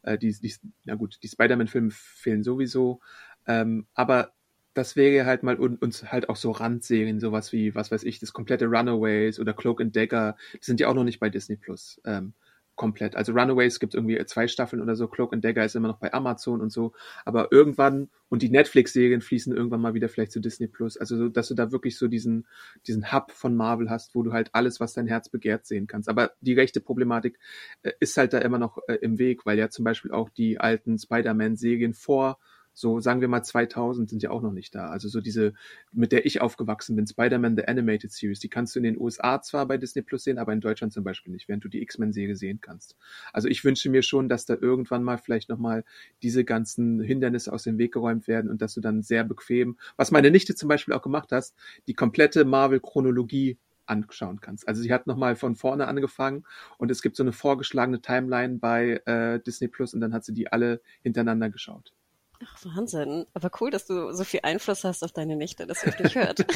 äh, 0.04 0.18
die, 0.18 0.32
die, 0.40 0.54
na 0.84 0.96
gut, 0.96 1.18
die 1.24 1.28
Spider-Man-Filme 1.28 1.90
fehlen 1.92 2.44
sowieso. 2.44 3.02
Ähm, 3.48 3.88
aber 3.96 4.34
das 4.76 4.96
wäre 4.96 5.26
halt 5.26 5.42
mal 5.44 5.60
un- 5.60 5.78
uns 5.78 6.12
halt 6.12 6.30
auch 6.30 6.36
so 6.36 6.52
Randserien, 6.52 7.20
sowas 7.20 7.52
wie, 7.52 7.74
was 7.76 7.92
weiß 7.92 8.04
ich, 8.04 8.20
das 8.20 8.34
komplette 8.34 8.66
Runaways 8.68 9.40
oder 9.40 9.54
Cloak 9.54 9.82
and 9.82 9.96
Dagger, 9.96 10.36
die 10.54 10.60
sind 10.66 10.80
ja 10.80 10.88
auch 10.88 10.94
noch 10.94 11.04
nicht 11.04 11.20
bei 11.20 11.30
Disney 11.30 11.56
Plus. 11.56 12.00
Ähm, 12.06 12.34
komplett. 12.76 13.16
Also 13.16 13.32
Runaways 13.32 13.80
gibt 13.80 13.96
irgendwie 13.96 14.24
zwei 14.26 14.50
Staffeln 14.50 14.82
oder 14.82 14.98
so, 14.98 15.08
Cloak 15.08 15.32
and 15.34 15.44
Dagger 15.46 15.64
ist 15.64 15.76
immer 15.78 15.88
noch 15.88 15.98
bei 15.98 16.14
Amazon 16.14 16.60
und 16.60 16.72
so, 16.74 16.92
aber 17.24 17.52
irgendwann 17.52 18.10
und 18.28 18.42
die 18.42 18.50
Netflix-Serien 18.50 19.22
fließen 19.22 19.56
irgendwann 19.56 19.80
mal 19.80 19.94
wieder 19.94 20.10
vielleicht 20.10 20.34
zu 20.34 20.42
Disney 20.42 20.68
Plus. 20.68 20.98
Also 20.98 21.16
so, 21.16 21.30
dass 21.30 21.48
du 21.48 21.54
da 21.56 21.72
wirklich 21.72 21.98
so 21.98 22.10
diesen 22.10 22.46
diesen 22.86 23.14
Hub 23.14 23.32
von 23.32 23.56
Marvel 23.56 23.90
hast, 23.90 24.14
wo 24.14 24.24
du 24.24 24.34
halt 24.34 24.50
alles, 24.54 24.82
was 24.82 24.94
dein 24.94 25.08
Herz 25.08 25.30
begehrt, 25.30 25.66
sehen 25.66 25.88
kannst. 25.88 26.10
Aber 26.10 26.32
die 26.42 26.54
rechte 26.54 26.82
Problematik 26.82 27.40
äh, 27.84 27.94
ist 28.02 28.18
halt 28.18 28.34
da 28.34 28.40
immer 28.40 28.60
noch 28.60 28.80
äh, 28.88 28.96
im 28.96 29.20
Weg, 29.20 29.46
weil 29.46 29.58
ja 29.58 29.70
zum 29.70 29.86
Beispiel 29.86 30.12
auch 30.12 30.30
die 30.30 30.60
alten 30.60 30.98
Spider-Man-Serien 31.00 31.94
vor 31.94 32.40
so 32.76 33.00
sagen 33.00 33.22
wir 33.22 33.28
mal 33.28 33.42
2000 33.42 34.10
sind 34.10 34.22
ja 34.22 34.30
auch 34.30 34.42
noch 34.42 34.52
nicht 34.52 34.76
da. 34.76 34.90
Also 34.90 35.08
so 35.08 35.22
diese, 35.22 35.54
mit 35.92 36.12
der 36.12 36.26
ich 36.26 36.42
aufgewachsen 36.42 36.96
bin, 36.96 37.08
Spider-Man 37.08 37.56
The 37.56 37.66
Animated 37.66 38.12
Series, 38.12 38.40
die 38.40 38.50
kannst 38.50 38.76
du 38.76 38.80
in 38.80 38.84
den 38.84 39.00
USA 39.00 39.42
zwar 39.42 39.66
bei 39.66 39.78
Disney 39.78 40.02
Plus 40.02 40.26
sehen, 40.26 40.38
aber 40.38 40.54
in 40.54 40.62
Deutschland 40.62 40.94
zum 40.94 41.04
Beispiel 41.04 41.34
nicht, 41.34 41.48
während 41.48 41.64
du 41.64 41.70
die 41.70 41.82
X-Men-Serie 41.82 42.36
sehen 42.36 42.60
kannst. 42.62 42.98
Also 43.34 43.48
ich 43.48 43.64
wünsche 43.64 43.90
mir 43.90 44.04
schon, 44.04 44.30
dass 44.30 44.46
da 44.46 44.56
irgendwann 44.60 45.04
mal 45.04 45.18
vielleicht 45.18 45.50
nochmal 45.50 45.86
diese 46.22 46.44
ganzen 46.44 47.02
Hindernisse 47.02 47.52
aus 47.52 47.64
dem 47.64 47.78
Weg 47.78 47.94
geräumt 47.94 48.28
werden 48.28 48.52
und 48.52 48.62
dass 48.62 48.74
du 48.74 48.82
dann 48.82 49.02
sehr 49.02 49.24
bequem, 49.24 49.78
was 49.96 50.12
meine 50.12 50.30
Nichte 50.30 50.54
zum 50.54 50.68
Beispiel 50.68 50.94
auch 50.94 51.02
gemacht 51.02 51.32
hast, 51.32 51.56
die 51.88 51.94
komplette 51.94 52.44
Marvel-Chronologie 52.44 53.58
anschauen 53.86 54.42
kannst. 54.42 54.68
Also 54.68 54.82
sie 54.82 54.92
hat 54.92 55.08
nochmal 55.08 55.36
von 55.36 55.56
vorne 55.56 55.88
angefangen 55.88 56.44
und 56.78 56.92
es 56.92 57.02
gibt 57.02 57.16
so 57.16 57.24
eine 57.24 57.34
vorgeschlagene 57.34 58.02
Timeline 58.02 58.58
bei 58.58 59.02
äh, 59.06 59.40
Disney 59.40 59.68
Plus 59.68 59.94
und 59.94 60.02
dann 60.02 60.14
hat 60.14 60.26
sie 60.26 60.34
die 60.34 60.52
alle 60.52 60.82
hintereinander 61.04 61.50
geschaut. 61.50 61.94
Ach, 62.44 62.66
Wahnsinn. 62.66 63.26
Aber 63.34 63.52
cool, 63.60 63.72
dass 63.72 63.86
du 63.86 64.12
so 64.14 64.24
viel 64.24 64.42
Einfluss 64.44 64.84
hast 64.84 65.04
auf 65.04 65.12
deine 65.12 65.36
Nichte, 65.36 65.68
dass 65.68 65.82
sie 65.82 65.90
auf 65.90 65.96
dich 65.98 66.16
hört. 66.16 66.46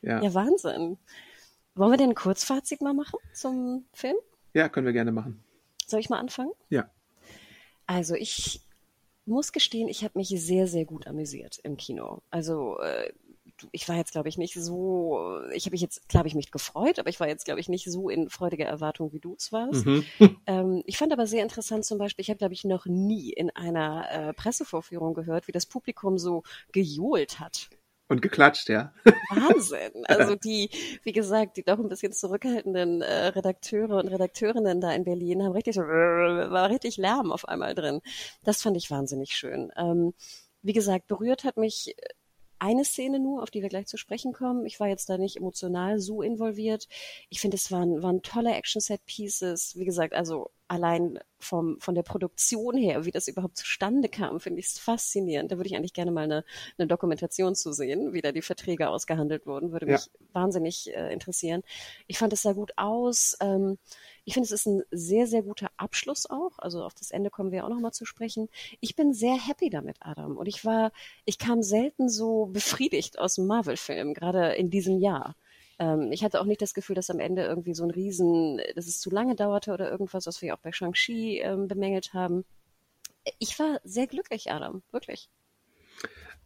Ja. 0.00 0.22
ja, 0.22 0.32
Wahnsinn. 0.32 0.96
Wollen 1.74 1.90
wir 1.90 1.96
denn 1.96 2.10
ein 2.10 2.14
Kurzfazit 2.14 2.80
mal 2.80 2.94
machen 2.94 3.18
zum 3.32 3.84
Film? 3.92 4.16
ja, 4.54 4.68
können 4.68 4.86
wir 4.86 4.92
gerne 4.92 5.12
machen. 5.12 5.44
Soll 5.86 6.00
ich 6.00 6.08
mal 6.08 6.18
anfangen? 6.18 6.52
Ja. 6.70 6.90
Also 7.86 8.14
ich 8.14 8.62
muss 9.26 9.52
gestehen, 9.52 9.88
ich 9.88 10.04
habe 10.04 10.18
mich 10.18 10.28
sehr, 10.28 10.66
sehr 10.66 10.84
gut 10.84 11.06
amüsiert 11.06 11.58
im 11.62 11.76
Kino. 11.76 12.22
Also 12.30 12.78
äh, 12.80 13.12
ich 13.72 13.88
war 13.88 13.96
jetzt, 13.96 14.12
glaube 14.12 14.28
ich, 14.28 14.38
nicht 14.38 14.54
so, 14.54 15.40
ich 15.52 15.64
habe 15.66 15.74
mich 15.74 15.80
jetzt, 15.80 16.08
klar 16.08 16.20
habe 16.20 16.28
ich 16.28 16.34
mich 16.34 16.50
gefreut, 16.50 16.98
aber 16.98 17.08
ich 17.08 17.20
war 17.20 17.28
jetzt, 17.28 17.44
glaube 17.44 17.60
ich, 17.60 17.68
nicht 17.68 17.90
so 17.90 18.08
in 18.08 18.28
freudiger 18.28 18.66
Erwartung, 18.66 19.12
wie 19.12 19.20
du 19.20 19.34
es 19.34 19.52
warst. 19.52 19.86
Mhm. 19.86 20.04
Ähm, 20.46 20.82
ich 20.86 20.96
fand 20.96 21.12
aber 21.12 21.26
sehr 21.26 21.42
interessant 21.42 21.84
zum 21.84 21.98
Beispiel, 21.98 22.22
ich 22.22 22.30
habe, 22.30 22.38
glaube 22.38 22.54
ich, 22.54 22.64
noch 22.64 22.86
nie 22.86 23.30
in 23.30 23.50
einer 23.50 24.10
äh, 24.10 24.32
Pressevorführung 24.32 25.14
gehört, 25.14 25.46
wie 25.46 25.52
das 25.52 25.66
Publikum 25.66 26.18
so 26.18 26.42
gejohlt 26.72 27.38
hat. 27.40 27.68
Und 28.08 28.22
geklatscht, 28.22 28.70
ja. 28.70 28.92
Wahnsinn. 29.28 29.92
Also 30.08 30.34
die, 30.34 30.70
wie 31.04 31.12
gesagt, 31.12 31.58
die 31.58 31.62
doch 31.62 31.78
ein 31.78 31.88
bisschen 31.88 32.12
zurückhaltenden 32.12 33.02
äh, 33.02 33.26
Redakteure 33.26 33.98
und 33.98 34.08
Redakteurinnen 34.08 34.80
da 34.80 34.92
in 34.92 35.04
Berlin 35.04 35.42
haben 35.42 35.52
richtig 35.52 35.74
so, 35.74 35.82
war 35.82 36.70
richtig 36.70 36.96
Lärm 36.96 37.30
auf 37.30 37.46
einmal 37.46 37.74
drin. 37.74 38.00
Das 38.42 38.62
fand 38.62 38.78
ich 38.78 38.90
wahnsinnig 38.90 39.32
schön. 39.32 39.70
Ähm, 39.76 40.14
wie 40.62 40.72
gesagt, 40.72 41.06
berührt 41.06 41.44
hat 41.44 41.58
mich 41.58 41.94
eine 42.58 42.84
Szene 42.84 43.18
nur, 43.18 43.42
auf 43.42 43.50
die 43.50 43.62
wir 43.62 43.68
gleich 43.68 43.86
zu 43.86 43.96
sprechen 43.96 44.32
kommen. 44.32 44.66
Ich 44.66 44.80
war 44.80 44.88
jetzt 44.88 45.08
da 45.08 45.18
nicht 45.18 45.36
emotional 45.36 45.98
so 46.00 46.22
involviert. 46.22 46.88
Ich 47.28 47.40
finde, 47.40 47.56
es 47.56 47.70
waren, 47.70 48.02
waren 48.02 48.22
tolle 48.22 48.54
Action-Set-Pieces. 48.54 49.76
Wie 49.76 49.84
gesagt, 49.84 50.14
also 50.14 50.50
allein 50.68 51.18
vom, 51.38 51.80
von 51.80 51.94
der 51.94 52.02
Produktion 52.02 52.76
her, 52.76 53.04
wie 53.04 53.10
das 53.10 53.26
überhaupt 53.28 53.56
zustande 53.56 54.08
kam, 54.08 54.38
finde 54.40 54.60
ich 54.60 54.66
es 54.66 54.78
faszinierend. 54.78 55.50
Da 55.50 55.56
würde 55.56 55.68
ich 55.68 55.76
eigentlich 55.76 55.94
gerne 55.94 56.10
mal 56.10 56.24
eine, 56.24 56.44
eine 56.76 56.86
Dokumentation 56.86 57.54
zu 57.54 57.72
sehen, 57.72 58.12
wie 58.12 58.20
da 58.20 58.32
die 58.32 58.42
Verträge 58.42 58.88
ausgehandelt 58.90 59.46
wurden. 59.46 59.72
Würde 59.72 59.86
Ja. 59.86 59.92
mich 59.92 60.10
wahnsinnig 60.32 60.94
äh, 60.94 61.12
interessieren. 61.12 61.62
Ich 62.06 62.18
fand 62.18 62.32
es 62.32 62.42
sah 62.42 62.52
gut 62.52 62.72
aus. 62.76 63.36
Ähm, 63.40 63.78
ich 64.28 64.34
finde, 64.34 64.44
es 64.44 64.52
ist 64.52 64.66
ein 64.66 64.82
sehr, 64.90 65.26
sehr 65.26 65.42
guter 65.42 65.70
Abschluss 65.78 66.28
auch. 66.28 66.58
Also 66.58 66.84
auf 66.84 66.92
das 66.92 67.12
Ende 67.12 67.30
kommen 67.30 67.50
wir 67.50 67.64
auch 67.64 67.70
noch 67.70 67.80
mal 67.80 67.92
zu 67.92 68.04
sprechen. 68.04 68.50
Ich 68.80 68.94
bin 68.94 69.14
sehr 69.14 69.34
happy 69.34 69.70
damit, 69.70 69.96
Adam. 70.00 70.36
Und 70.36 70.46
ich 70.46 70.66
war, 70.66 70.92
ich 71.24 71.38
kam 71.38 71.62
selten 71.62 72.10
so 72.10 72.44
befriedigt 72.44 73.18
aus 73.18 73.36
dem 73.36 73.46
Marvel-Film, 73.46 74.12
gerade 74.12 74.52
in 74.52 74.68
diesem 74.68 74.98
Jahr. 74.98 75.34
Ähm, 75.78 76.12
ich 76.12 76.24
hatte 76.24 76.42
auch 76.42 76.44
nicht 76.44 76.60
das 76.60 76.74
Gefühl, 76.74 76.94
dass 76.94 77.08
am 77.08 77.20
Ende 77.20 77.42
irgendwie 77.42 77.72
so 77.72 77.84
ein 77.84 77.90
Riesen, 77.90 78.60
dass 78.74 78.86
es 78.86 79.00
zu 79.00 79.08
lange 79.08 79.34
dauerte 79.34 79.72
oder 79.72 79.90
irgendwas, 79.90 80.26
was 80.26 80.42
wir 80.42 80.52
auch 80.52 80.60
bei 80.60 80.72
Shang-Chi 80.72 81.38
ähm, 81.38 81.66
bemängelt 81.66 82.12
haben. 82.12 82.44
Ich 83.38 83.58
war 83.58 83.80
sehr 83.82 84.08
glücklich, 84.08 84.52
Adam, 84.52 84.82
wirklich. 84.92 85.30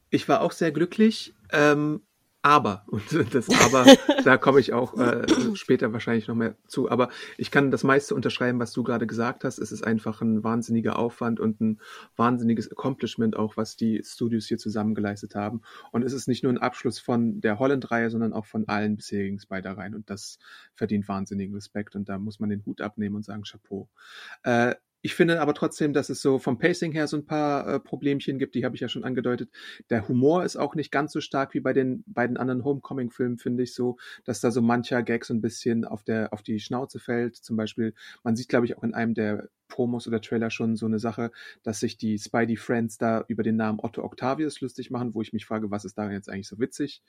Ich 0.09 0.29
war 0.29 0.43
auch 0.43 0.53
sehr 0.53 0.71
glücklich, 0.71 1.35
ähm, 1.51 2.07
aber, 2.43 2.85
und 2.89 3.35
das 3.35 3.49
Aber, 3.49 3.87
da 4.25 4.37
komme 4.37 4.59
ich 4.59 4.73
auch 4.73 4.99
äh, 4.99 5.25
später 5.55 5.93
wahrscheinlich 5.93 6.27
noch 6.27 6.35
mehr 6.35 6.57
zu, 6.67 6.91
aber 6.91 7.09
ich 7.39 7.53
kann 7.53 7.71
das 7.71 7.85
meiste 7.85 8.17
unterschreiben, 8.17 8.59
was 8.59 8.73
du 8.73 8.83
gerade 8.83 9.07
gesagt 9.07 9.45
hast. 9.45 9.59
Es 9.59 9.71
ist 9.71 9.87
einfach 9.87 10.21
ein 10.21 10.43
wahnsinniger 10.43 10.99
Aufwand 10.99 11.39
und 11.39 11.61
ein 11.61 11.81
wahnsinniges 12.17 12.71
Accomplishment 12.71 13.37
auch, 13.37 13.57
was 13.57 13.77
die 13.77 14.03
Studios 14.05 14.47
hier 14.47 14.59
zusammen 14.59 14.95
geleistet 14.95 15.37
haben. 15.37 15.63
Und 15.93 16.03
es 16.03 16.13
ist 16.13 16.27
nicht 16.27 16.43
nur 16.43 16.53
ein 16.53 16.59
Abschluss 16.59 16.99
von 16.99 17.41
der 17.41 17.61
Holland-Reihe, 17.61 18.11
sondern 18.11 18.33
auch 18.33 18.47
von 18.47 18.67
allen 18.67 18.97
bisherigen 18.97 19.39
Spider-Reihen 19.39 19.95
und 19.95 20.11
das 20.11 20.39
verdient 20.75 21.07
wahnsinnigen 21.09 21.55
Respekt 21.55 21.95
und 21.95 22.09
da 22.09 22.19
muss 22.19 22.41
man 22.41 22.51
den 22.51 22.67
Hut 22.67 22.81
abnehmen 22.81 23.17
und 23.17 23.25
sagen 23.25 23.45
Chapeau. 23.45 23.89
Äh, 24.43 24.75
ich 25.03 25.15
finde 25.15 25.41
aber 25.41 25.53
trotzdem, 25.53 25.93
dass 25.93 26.09
es 26.09 26.23
so 26.23 26.39
vom 26.39 26.59
Pacing 26.59 26.93
her 26.93 27.09
so 27.09 27.17
ein 27.17 27.27
paar 27.27 27.67
äh, 27.67 27.81
Problemchen 27.81 28.39
gibt, 28.39 28.55
die 28.55 28.65
habe 28.65 28.77
ich 28.77 28.81
ja 28.81 28.89
schon 28.89 29.05
angedeutet. 29.05 29.51
Der 29.91 30.07
Humor 30.09 30.45
ist 30.45 30.57
auch 30.57 30.77
nicht 30.77 30.93
ganz 30.93 31.13
so 31.13 31.21
stark 31.21 31.55
wie 31.55 31.61
bei 31.61 31.73
den 31.73 32.05
beiden 32.07 32.37
anderen 32.37 32.65
Homecoming-Filmen, 32.65 33.39
finde 33.39 33.65
ich 33.65 33.75
so, 33.75 33.97
dass 34.25 34.41
da 34.41 34.53
so 34.53 34.63
mancher 34.63 35.03
Gag 35.03 35.25
so 35.25 35.35
ein 35.35 35.41
bisschen 35.41 35.85
auf 35.85 36.05
der 36.05 36.33
auf 36.33 36.43
die 36.43 36.61
Schnauze 36.61 37.01
fällt. 37.01 37.37
Zum 37.37 37.57
Beispiel, 37.57 37.95
man 38.23 38.37
sieht, 38.37 38.49
glaube 38.49 38.67
ich, 38.67 38.79
auch 38.79 38.85
in 38.85 38.95
einem 38.95 39.15
der 39.15 39.49
Promos 39.69 40.07
oder 40.07 40.21
Trailer 40.21 40.51
schon 40.51 40.77
so 40.77 40.87
eine 40.87 40.99
Sache, 40.99 41.33
dass 41.63 41.81
sich 41.81 41.97
die 41.97 42.19
Spidey 42.19 42.57
Friends 42.57 42.99
da 42.99 43.25
über 43.27 43.43
den 43.43 43.57
Namen 43.57 43.81
Otto 43.83 44.05
Octavius 44.05 44.61
lustig 44.61 44.91
machen, 44.91 45.15
wo 45.15 45.23
ich 45.23 45.33
mich 45.33 45.47
frage, 45.47 45.71
was 45.71 45.85
ist 45.85 45.99
daran 45.99 46.13
jetzt 46.13 46.29
eigentlich 46.29 46.49
so 46.49 46.59
witzig? 46.59 47.03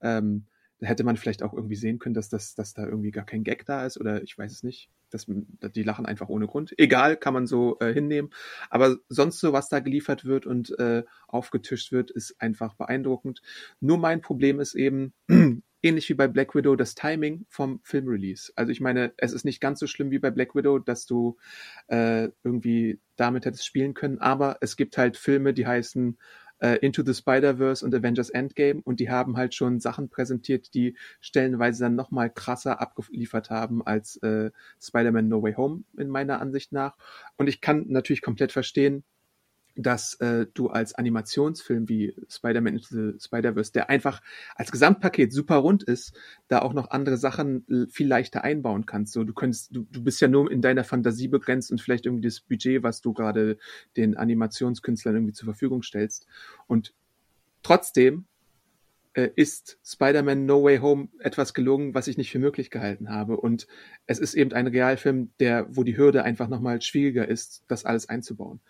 Ähm, 0.00 0.46
da 0.78 0.86
hätte 0.86 1.04
man 1.04 1.16
vielleicht 1.16 1.42
auch 1.42 1.54
irgendwie 1.54 1.76
sehen 1.76 1.98
können, 1.98 2.14
dass, 2.14 2.28
das, 2.28 2.54
dass 2.54 2.74
da 2.74 2.84
irgendwie 2.84 3.10
gar 3.10 3.24
kein 3.24 3.44
Gag 3.44 3.64
da 3.64 3.86
ist 3.86 3.98
oder 3.98 4.22
ich 4.22 4.36
weiß 4.36 4.52
es 4.52 4.62
nicht. 4.62 4.90
Das, 5.10 5.26
die 5.26 5.82
lachen 5.82 6.04
einfach 6.04 6.28
ohne 6.28 6.46
Grund. 6.46 6.74
Egal, 6.78 7.16
kann 7.16 7.32
man 7.32 7.46
so 7.46 7.78
äh, 7.80 7.92
hinnehmen. 7.92 8.30
Aber 8.70 8.98
sonst 9.08 9.40
so, 9.40 9.52
was 9.52 9.68
da 9.68 9.80
geliefert 9.80 10.24
wird 10.24 10.46
und 10.46 10.78
äh, 10.78 11.04
aufgetischt 11.28 11.92
wird, 11.92 12.10
ist 12.10 12.40
einfach 12.40 12.74
beeindruckend. 12.74 13.40
Nur 13.80 13.98
mein 13.98 14.20
Problem 14.20 14.60
ist 14.60 14.74
eben, 14.74 15.14
ähnlich 15.82 16.08
wie 16.08 16.14
bei 16.14 16.26
Black 16.28 16.54
Widow, 16.54 16.74
das 16.76 16.94
Timing 16.94 17.46
vom 17.48 17.80
Filmrelease. 17.84 18.52
Also 18.56 18.72
ich 18.72 18.80
meine, 18.80 19.12
es 19.16 19.32
ist 19.32 19.44
nicht 19.44 19.60
ganz 19.60 19.78
so 19.78 19.86
schlimm 19.86 20.10
wie 20.10 20.18
bei 20.18 20.30
Black 20.30 20.54
Widow, 20.54 20.78
dass 20.78 21.06
du 21.06 21.36
äh, 21.86 22.28
irgendwie 22.42 23.00
damit 23.14 23.46
hättest 23.46 23.64
spielen 23.64 23.94
können, 23.94 24.18
aber 24.18 24.58
es 24.60 24.76
gibt 24.76 24.98
halt 24.98 25.16
Filme, 25.16 25.54
die 25.54 25.66
heißen 25.66 26.18
äh, 26.60 26.76
Into 26.78 27.02
the 27.04 27.14
Spider-Verse 27.14 27.84
und 27.84 27.94
Avengers 27.94 28.30
Endgame 28.30 28.80
und 28.84 29.00
die 29.00 29.10
haben 29.10 29.36
halt 29.36 29.54
schon 29.54 29.80
Sachen 29.80 30.08
präsentiert, 30.08 30.74
die 30.74 30.96
stellenweise 31.20 31.84
dann 31.84 31.94
nochmal 31.94 32.30
krasser 32.30 32.80
abgeliefert 32.80 33.50
haben 33.50 33.86
als 33.86 34.16
äh, 34.22 34.50
Spider-Man 34.80 35.28
No 35.28 35.42
Way 35.42 35.54
Home 35.54 35.84
in 35.96 36.08
meiner 36.08 36.40
Ansicht 36.40 36.72
nach. 36.72 36.96
Und 37.36 37.48
ich 37.48 37.60
kann 37.60 37.86
natürlich 37.88 38.22
komplett 38.22 38.52
verstehen, 38.52 39.04
dass 39.76 40.14
äh, 40.14 40.46
du 40.54 40.68
als 40.68 40.94
Animationsfilm 40.94 41.88
wie 41.88 42.14
Spider-Man 42.28 42.74
Into 42.74 42.88
the 42.90 43.18
Spider-Verse, 43.20 43.72
der 43.72 43.90
einfach 43.90 44.22
als 44.54 44.72
Gesamtpaket 44.72 45.32
super 45.32 45.56
rund 45.56 45.82
ist, 45.82 46.14
da 46.48 46.60
auch 46.60 46.72
noch 46.72 46.90
andere 46.90 47.18
Sachen 47.18 47.88
viel 47.90 48.08
leichter 48.08 48.42
einbauen 48.42 48.86
kannst. 48.86 49.12
So, 49.12 49.24
du 49.24 49.34
könntest, 49.34 49.74
du, 49.74 49.86
du 49.90 50.02
bist 50.02 50.20
ja 50.20 50.28
nur 50.28 50.50
in 50.50 50.62
deiner 50.62 50.84
Fantasie 50.84 51.28
begrenzt 51.28 51.70
und 51.70 51.80
vielleicht 51.80 52.06
irgendwie 52.06 52.26
das 52.26 52.40
Budget, 52.40 52.82
was 52.82 53.02
du 53.02 53.12
gerade 53.12 53.58
den 53.96 54.16
Animationskünstlern 54.16 55.14
irgendwie 55.14 55.34
zur 55.34 55.46
Verfügung 55.46 55.82
stellst. 55.82 56.26
Und 56.66 56.94
trotzdem 57.62 58.24
äh, 59.16 59.30
ist 59.34 59.78
Spider-Man 59.84 60.46
No 60.46 60.62
Way 60.62 60.78
Home 60.78 61.08
etwas 61.18 61.54
gelungen, 61.54 61.94
was 61.94 62.06
ich 62.06 62.18
nicht 62.18 62.30
für 62.30 62.38
möglich 62.38 62.70
gehalten 62.70 63.08
habe. 63.10 63.38
Und 63.38 63.66
es 64.06 64.18
ist 64.18 64.34
eben 64.34 64.52
ein 64.52 64.66
Realfilm, 64.66 65.30
der, 65.40 65.66
wo 65.74 65.82
die 65.82 65.96
Hürde 65.96 66.22
einfach 66.22 66.48
nochmal 66.48 66.82
schwieriger 66.82 67.26
ist, 67.26 67.64
das 67.66 67.84
alles 67.84 68.08
einzubauen. 68.08 68.60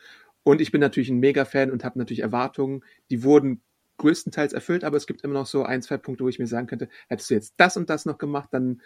Und 0.46 0.60
ich 0.60 0.70
bin 0.70 0.80
natürlich 0.80 1.08
ein 1.08 1.18
Mega-Fan 1.18 1.72
und 1.72 1.82
habe 1.82 1.98
natürlich 1.98 2.22
Erwartungen, 2.22 2.84
die 3.10 3.24
wurden 3.24 3.62
größtenteils 3.96 4.52
erfüllt, 4.52 4.84
aber 4.84 4.96
es 4.96 5.08
gibt 5.08 5.22
immer 5.22 5.34
noch 5.34 5.46
so 5.46 5.64
ein, 5.64 5.82
zwei 5.82 5.96
Punkte, 5.96 6.22
wo 6.22 6.28
ich 6.28 6.38
mir 6.38 6.46
sagen 6.46 6.68
könnte, 6.68 6.88
hättest 7.08 7.30
du 7.30 7.34
jetzt 7.34 7.54
das 7.56 7.76
und 7.76 7.90
das 7.90 8.06
noch 8.06 8.16
gemacht, 8.16 8.50
dann 8.52 8.80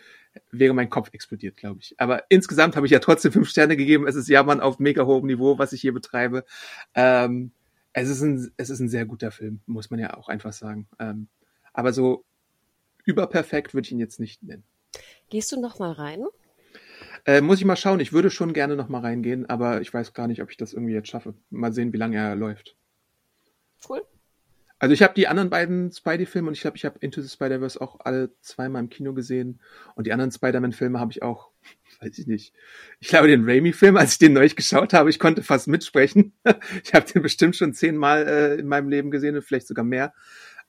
wäre 0.50 0.72
mein 0.72 0.88
Kopf 0.88 1.10
explodiert, 1.12 1.58
glaube 1.58 1.80
ich. 1.82 1.94
Aber 2.00 2.24
insgesamt 2.30 2.76
habe 2.76 2.86
ich 2.86 2.92
ja 2.92 2.98
trotzdem 2.98 3.32
fünf 3.32 3.50
Sterne 3.50 3.76
gegeben. 3.76 4.06
Es 4.06 4.14
ist 4.14 4.30
ja 4.30 4.42
man 4.42 4.60
auf 4.60 4.78
mega 4.78 5.04
hohem 5.04 5.26
Niveau, 5.26 5.58
was 5.58 5.74
ich 5.74 5.82
hier 5.82 5.92
betreibe. 5.92 6.46
Ähm, 6.94 7.52
es 7.92 8.08
ist 8.08 8.22
ein, 8.22 8.50
es 8.56 8.70
ist 8.70 8.80
ein 8.80 8.88
sehr 8.88 9.04
guter 9.04 9.30
Film, 9.30 9.60
muss 9.66 9.90
man 9.90 10.00
ja 10.00 10.16
auch 10.16 10.30
einfach 10.30 10.54
sagen. 10.54 10.88
Ähm, 10.98 11.28
aber 11.74 11.92
so 11.92 12.24
überperfekt 13.04 13.74
würde 13.74 13.84
ich 13.84 13.92
ihn 13.92 14.00
jetzt 14.00 14.18
nicht 14.18 14.42
nennen. 14.42 14.64
Gehst 15.28 15.52
du 15.52 15.60
noch 15.60 15.78
mal 15.78 15.92
rein? 15.92 16.24
Äh, 17.26 17.40
muss 17.40 17.58
ich 17.58 17.64
mal 17.64 17.76
schauen. 17.76 18.00
Ich 18.00 18.12
würde 18.12 18.30
schon 18.30 18.52
gerne 18.52 18.76
noch 18.76 18.88
mal 18.88 19.00
reingehen, 19.00 19.48
aber 19.48 19.80
ich 19.80 19.92
weiß 19.92 20.12
gar 20.14 20.26
nicht, 20.26 20.42
ob 20.42 20.50
ich 20.50 20.56
das 20.56 20.72
irgendwie 20.72 20.94
jetzt 20.94 21.08
schaffe. 21.08 21.34
Mal 21.50 21.72
sehen, 21.72 21.92
wie 21.92 21.98
lange 21.98 22.16
er 22.16 22.36
läuft. 22.36 22.76
Cool. 23.88 24.02
Also 24.78 24.94
ich 24.94 25.02
habe 25.02 25.12
die 25.12 25.28
anderen 25.28 25.50
beiden 25.50 25.92
Spidey-Filme 25.92 26.48
und 26.48 26.54
ich 26.54 26.62
glaube, 26.62 26.78
ich 26.78 26.86
habe 26.86 26.98
Into 27.00 27.20
the 27.20 27.28
Spider-Verse 27.28 27.78
auch 27.78 28.00
alle 28.00 28.30
zweimal 28.40 28.82
im 28.82 28.88
Kino 28.88 29.12
gesehen. 29.12 29.60
Und 29.94 30.06
die 30.06 30.12
anderen 30.12 30.32
Spider-Man-Filme 30.32 30.98
habe 30.98 31.12
ich 31.12 31.22
auch, 31.22 31.50
weiß 32.00 32.18
ich 32.18 32.26
nicht. 32.26 32.54
Ich 32.98 33.08
glaube, 33.08 33.28
den 33.28 33.44
Raimi-Film, 33.44 33.98
als 33.98 34.12
ich 34.12 34.18
den 34.18 34.32
neu 34.32 34.48
geschaut 34.48 34.94
habe, 34.94 35.10
ich 35.10 35.18
konnte 35.18 35.42
fast 35.42 35.68
mitsprechen. 35.68 36.32
ich 36.82 36.94
habe 36.94 37.04
den 37.04 37.20
bestimmt 37.20 37.56
schon 37.56 37.74
zehnmal 37.74 38.26
äh, 38.26 38.54
in 38.54 38.66
meinem 38.66 38.88
Leben 38.88 39.10
gesehen 39.10 39.36
und 39.36 39.42
vielleicht 39.42 39.66
sogar 39.66 39.84
mehr. 39.84 40.14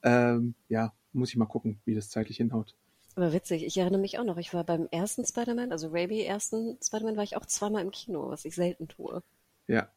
Ähm, 0.03 0.55
ja, 0.67 0.91
muss 1.13 1.29
ich 1.29 1.37
mal 1.37 1.45
gucken, 1.45 1.79
wie 1.85 1.95
das 1.95 2.09
zeitlich 2.09 2.35
hinhaut. 2.35 2.75
Aber 3.15 3.33
witzig, 3.33 3.65
ich 3.65 3.77
erinnere 3.77 3.99
mich 3.99 4.19
auch 4.19 4.23
noch, 4.23 4.37
ich 4.37 4.53
war 4.53 4.63
beim 4.63 4.87
ersten 4.91 5.25
Spider-Man, 5.25 5.71
also 5.71 5.89
Raimi 5.89 6.21
ersten 6.21 6.77
Spider-Man, 6.81 7.17
war 7.17 7.23
ich 7.23 7.35
auch 7.35 7.45
zweimal 7.45 7.81
im 7.81 7.91
Kino, 7.91 8.29
was 8.29 8.45
ich 8.45 8.55
selten 8.55 8.87
tue. 8.87 9.21
Ja. 9.67 9.89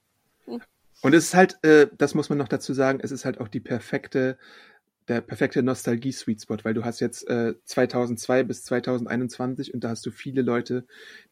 Hm. 0.47 0.61
Und 1.03 1.15
es 1.15 1.25
ist 1.27 1.35
halt, 1.35 1.63
äh, 1.63 1.89
das 1.97 2.15
muss 2.15 2.29
man 2.29 2.39
noch 2.39 2.49
dazu 2.49 2.73
sagen, 2.73 3.01
es 3.03 3.13
ist 3.13 3.25
halt 3.25 3.41
auch 3.41 3.49
die 3.49 3.61
perfekte, 3.61 4.39
der 5.09 5.21
perfekte 5.21 5.63
Nostalgie-Sweet 5.63 6.43
Spot, 6.43 6.57
weil 6.63 6.75
du 6.75 6.85
hast 6.85 7.01
jetzt 7.01 7.29
äh, 7.29 7.55
2002 7.65 8.43
bis 8.45 8.65
2021 8.65 9.75
und 9.75 9.85
da 9.85 9.91
hast 9.91 10.05
du 10.07 10.11
viele 10.11 10.43
Leute, 10.43 10.87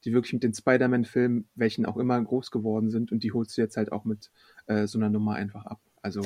die 0.05 0.13
wirklich 0.13 0.35
mit 0.35 0.43
den 0.43 0.55
Spider-Man-Filmen, 0.55 1.49
welchen 1.55 1.87
auch 1.87 1.97
immer, 1.97 2.21
groß 2.23 2.51
geworden 2.51 2.91
sind 2.91 3.13
und 3.13 3.23
die 3.23 3.33
holst 3.33 3.57
du 3.57 3.63
jetzt 3.63 3.77
halt 3.77 3.91
auch 3.91 4.05
mit 4.05 4.31
äh, 4.67 4.87
so 4.87 4.99
einer 4.99 5.09
Nummer 5.09 5.35
einfach 5.35 5.65
ab. 5.65 5.81
Also, 6.03 6.21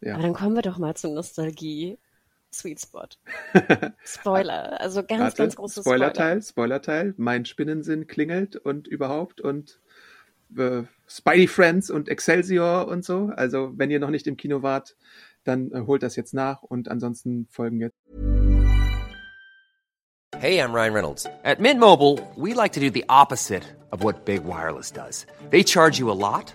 ja. 0.00 0.14
Aber 0.14 0.22
dann 0.22 0.32
kommen 0.32 0.54
wir 0.54 0.62
doch 0.62 0.78
mal 0.78 0.96
zum 0.96 1.14
Nostalgie. 1.14 1.98
Sweet 2.52 2.80
Spot. 2.80 3.08
Spoiler, 4.04 4.80
also 4.80 5.02
ganz, 5.02 5.20
Warte, 5.20 5.36
ganz 5.36 5.56
großes 5.56 5.84
Spoiler-Teil, 5.84 6.42
Spoiler-Teil. 6.42 7.14
Mein 7.16 7.44
Spinnensinn 7.44 8.06
klingelt 8.06 8.56
und 8.56 8.88
überhaupt 8.88 9.40
und 9.40 9.80
äh, 10.56 10.82
Spidey 11.06 11.46
Friends 11.46 11.90
und 11.90 12.08
Excelsior 12.08 12.88
und 12.88 13.04
so. 13.04 13.30
Also 13.36 13.72
wenn 13.76 13.90
ihr 13.90 14.00
noch 14.00 14.10
nicht 14.10 14.26
im 14.26 14.36
Kino 14.36 14.62
wart, 14.62 14.96
dann 15.44 15.70
äh, 15.72 15.82
holt 15.86 16.02
das 16.02 16.16
jetzt 16.16 16.34
nach 16.34 16.62
und 16.62 16.88
ansonsten 16.88 17.46
folgen 17.50 17.80
jetzt. 17.80 17.96
Hey, 20.38 20.58
I'm 20.58 20.72
Ryan 20.72 20.94
Reynolds. 20.94 21.26
At 21.44 21.60
Mint 21.60 21.80
Mobile, 21.80 22.18
we 22.36 22.54
like 22.54 22.72
to 22.72 22.80
do 22.80 22.88
the 22.90 23.04
opposite 23.08 23.64
of 23.90 24.02
what 24.02 24.24
Big 24.24 24.44
Wireless 24.44 24.90
does. 24.90 25.26
They 25.50 25.62
charge 25.62 25.98
you 25.98 26.10
a 26.10 26.14
lot. 26.14 26.54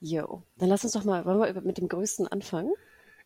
Jo, 0.00 0.42
dann 0.56 0.68
lass 0.68 0.84
uns 0.84 0.94
doch 0.94 1.04
mal, 1.04 1.24
wollen 1.24 1.54
wir 1.54 1.60
mit 1.62 1.78
dem 1.78 1.88
größten 1.88 2.26
anfangen? 2.26 2.72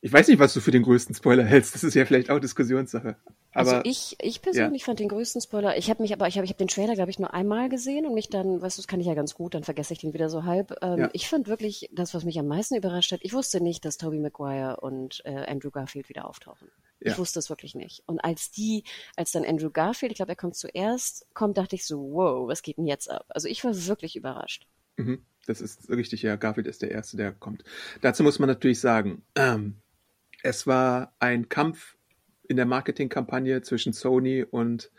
Ich 0.05 0.13
weiß 0.13 0.29
nicht, 0.29 0.39
was 0.39 0.53
du 0.53 0.61
für 0.61 0.71
den 0.71 0.83
größten 0.83 1.15
Spoiler 1.15 1.45
hältst. 1.45 1.75
Das 1.75 1.83
ist 1.83 1.95
ja 1.95 2.05
vielleicht 2.05 2.29
auch 2.29 2.39
Diskussionssache. 2.39 3.17
Also 3.53 3.71
aber, 3.71 3.79
also 3.79 3.91
ich, 3.91 4.17
ich 4.21 4.43
persönlich 4.43 4.83
ja. 4.83 4.85
fand 4.85 4.99
den 4.99 5.09
größten 5.09 5.41
Spoiler. 5.41 5.79
Ich 5.79 5.89
habe 5.89 6.03
mich 6.03 6.13
aber, 6.13 6.29
ich 6.29 6.37
habe, 6.37 6.45
ich 6.45 6.51
habe 6.51 6.59
den 6.59 6.69
Trailer, 6.69 6.95
glaube 6.95 7.11
ich, 7.11 7.19
nur 7.19 7.33
einmal 7.33 7.71
gesehen 7.71 8.05
und 8.05 8.13
mich 8.13 8.29
dann, 8.29 8.61
weißt 8.61 8.77
du, 8.77 8.83
das 8.83 8.87
kann 8.87 9.01
ich 9.01 9.07
ja 9.07 9.15
ganz 9.15 9.35
gut, 9.35 9.55
dann 9.55 9.65
vergesse 9.65 9.95
ich 9.95 10.01
den 10.01 10.13
wieder 10.13 10.29
so 10.29 10.45
halb. 10.45 10.77
Ähm, 10.83 10.99
ja. 10.99 11.11
Ich 11.15 11.27
fand 11.27 11.49
wirklich 11.49 11.89
das, 11.91 12.13
was 12.13 12.25
mich 12.25 12.39
am 12.39 12.49
meisten 12.49 12.75
überrascht 12.75 13.13
hat. 13.13 13.21
Ich 13.23 13.33
wusste 13.33 13.63
nicht, 13.63 13.87
dass 13.87 13.97
Tobey 13.97 14.19
Maguire 14.19 14.81
und 14.83 15.23
äh, 15.25 15.47
Andrew 15.47 15.71
Garfield 15.71 16.11
wieder 16.11 16.29
auftauchen. 16.29 16.69
Ja. 17.01 17.13
Ich 17.13 17.19
wusste 17.19 17.39
es 17.39 17.49
wirklich 17.49 17.75
nicht. 17.75 18.03
Und 18.05 18.19
als 18.19 18.51
die, 18.51 18.85
als 19.17 19.33
dann 19.33 19.47
Andrew 19.47 19.71
Garfield, 19.71 20.13
ich 20.13 20.17
glaube, 20.17 20.33
er 20.33 20.37
kommt 20.37 20.57
zuerst, 20.57 21.27
kommt, 21.33 21.57
dachte 21.57 21.77
ich 21.77 21.87
so, 21.87 22.13
wow, 22.13 22.47
was 22.47 22.61
geht 22.61 22.77
denn 22.77 22.87
jetzt 22.87 23.11
ab? 23.11 23.25
Also 23.31 23.49
ich 23.49 23.65
war 23.65 23.75
wirklich 23.87 24.17
überrascht. 24.17 24.67
Mhm. 24.99 25.25
Das 25.47 25.61
ist 25.61 25.89
richtig, 25.91 26.23
ja. 26.23 26.37
Garfield 26.37 26.67
ist 26.67 26.83
der 26.83 26.91
Erste, 26.91 27.17
der 27.17 27.33
kommt. 27.33 27.65
Dazu 28.01 28.23
muss 28.23 28.39
man 28.39 28.49
natürlich 28.49 28.81
sagen, 28.81 29.23
ähm, 29.35 29.77
es 30.43 30.67
war 30.67 31.15
ein 31.19 31.49
Kampf 31.49 31.97
in 32.47 32.57
der 32.57 32.67
Marketingkampagne 32.67 33.63
zwischen 33.63 33.93
Sony 33.93 34.45
und 34.45 34.91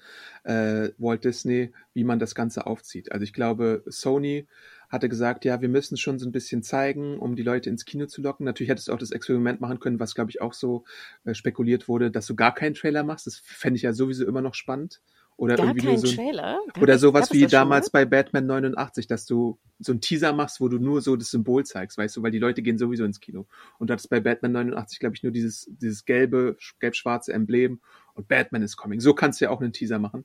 äh, 0.43 0.89
Walt 0.97 1.23
Disney, 1.23 1.71
wie 1.93 2.03
man 2.03 2.19
das 2.19 2.33
Ganze 2.33 2.65
aufzieht. 2.65 3.11
Also 3.11 3.23
ich 3.23 3.33
glaube, 3.33 3.83
Sony 3.85 4.47
hatte 4.89 5.09
gesagt, 5.09 5.45
ja, 5.45 5.61
wir 5.61 5.69
müssen 5.69 5.97
schon 5.97 6.19
so 6.19 6.27
ein 6.27 6.31
bisschen 6.31 6.63
zeigen, 6.63 7.19
um 7.19 7.35
die 7.35 7.43
Leute 7.43 7.69
ins 7.69 7.85
Kino 7.85 8.05
zu 8.07 8.21
locken. 8.21 8.45
Natürlich 8.45 8.69
hättest 8.69 8.87
du 8.87 8.93
auch 8.93 8.97
das 8.97 9.11
Experiment 9.11 9.61
machen 9.61 9.79
können, 9.79 9.99
was, 9.99 10.15
glaube 10.15 10.31
ich, 10.31 10.41
auch 10.41 10.53
so 10.53 10.85
äh, 11.23 11.33
spekuliert 11.33 11.87
wurde, 11.87 12.11
dass 12.11 12.25
du 12.25 12.35
gar 12.35 12.53
keinen 12.53 12.73
Trailer 12.73 13.03
machst. 13.03 13.27
Das 13.27 13.37
fände 13.37 13.77
ich 13.77 13.83
ja 13.83 13.93
sowieso 13.93 14.25
immer 14.25 14.41
noch 14.41 14.55
spannend. 14.55 15.01
Oder 15.37 15.57
Gar 15.57 15.67
irgendwie 15.67 15.97
so 15.97 16.07
Trailer? 16.07 16.59
Gar 16.73 16.83
oder 16.83 16.97
sowas 16.97 17.31
wie 17.33 17.45
damals 17.45 17.89
bei 17.89 18.05
Batman 18.05 18.45
89, 18.45 19.07
dass 19.07 19.25
du 19.25 19.59
so 19.79 19.91
einen 19.91 19.99
Teaser 19.99 20.31
machst, 20.31 20.61
wo 20.61 20.69
du 20.69 20.79
nur 20.79 21.01
so 21.01 21.17
das 21.17 21.29
Symbol 21.31 21.65
zeigst, 21.65 21.97
weißt 21.97 22.15
du, 22.15 22.23
weil 22.23 22.31
die 22.31 22.39
Leute 22.39 22.61
gehen 22.61 22.77
sowieso 22.77 23.03
ins 23.03 23.19
Kino. 23.19 23.45
Und 23.77 23.89
du 23.89 23.93
hattest 23.93 24.09
bei 24.09 24.21
Batman 24.21 24.53
89, 24.53 24.99
glaube 24.99 25.15
ich, 25.15 25.23
nur 25.23 25.33
dieses, 25.33 25.69
dieses 25.69 26.05
gelbe, 26.05 26.55
gelb-schwarze 26.79 27.33
Emblem 27.33 27.81
und 28.13 28.29
Batman 28.29 28.61
is 28.61 28.77
coming. 28.77 29.01
So 29.01 29.13
kannst 29.13 29.41
du 29.41 29.45
ja 29.45 29.51
auch 29.51 29.59
einen 29.59 29.73
Teaser 29.73 29.99
machen. 29.99 30.23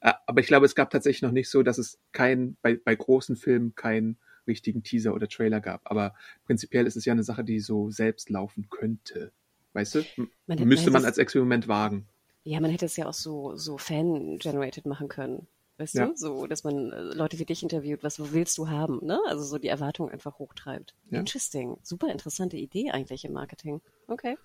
Äh, 0.00 0.12
aber 0.26 0.40
ich 0.40 0.48
glaube, 0.48 0.66
es 0.66 0.74
gab 0.74 0.90
tatsächlich 0.90 1.22
noch 1.22 1.32
nicht 1.32 1.48
so, 1.48 1.62
dass 1.62 1.78
es 1.78 2.00
kein, 2.12 2.56
bei, 2.60 2.80
bei 2.84 2.96
großen 2.96 3.36
Filmen 3.36 3.76
keinen 3.76 4.18
richtigen 4.48 4.82
Teaser 4.82 5.14
oder 5.14 5.28
Trailer 5.28 5.60
gab. 5.60 5.82
Aber 5.84 6.14
prinzipiell 6.46 6.86
ist 6.86 6.96
es 6.96 7.04
ja 7.04 7.12
eine 7.12 7.22
Sache, 7.22 7.44
die 7.44 7.60
so 7.60 7.90
selbst 7.90 8.30
laufen 8.30 8.68
könnte. 8.70 9.32
Weißt 9.72 9.94
du? 9.94 10.04
Man, 10.46 10.66
Müsste 10.66 10.90
man 10.90 11.04
als 11.04 11.18
Experiment 11.18 11.68
wagen. 11.68 12.08
Ja, 12.44 12.60
man 12.60 12.70
hätte 12.70 12.86
es 12.86 12.96
ja 12.96 13.06
auch 13.06 13.14
so, 13.14 13.56
so 13.56 13.78
Fan-generated 13.78 14.86
machen 14.86 15.08
können. 15.08 15.46
Weißt 15.78 15.94
ja. 15.94 16.06
du? 16.06 16.16
So, 16.16 16.46
dass 16.46 16.64
man 16.64 16.92
äh, 16.92 17.00
Leute 17.00 17.38
wie 17.38 17.44
dich 17.44 17.62
interviewt, 17.62 18.02
was 18.02 18.32
willst 18.32 18.58
du 18.58 18.68
haben, 18.68 18.98
ne? 19.04 19.20
Also 19.26 19.44
so 19.44 19.58
die 19.58 19.68
Erwartung 19.68 20.10
einfach 20.10 20.38
hochtreibt. 20.38 20.94
Ja. 21.10 21.20
Interesting. 21.20 21.76
Super 21.82 22.10
interessante 22.10 22.56
Idee 22.56 22.90
eigentlich 22.90 23.24
im 23.24 23.32
Marketing. 23.32 23.80
Okay. 24.08 24.36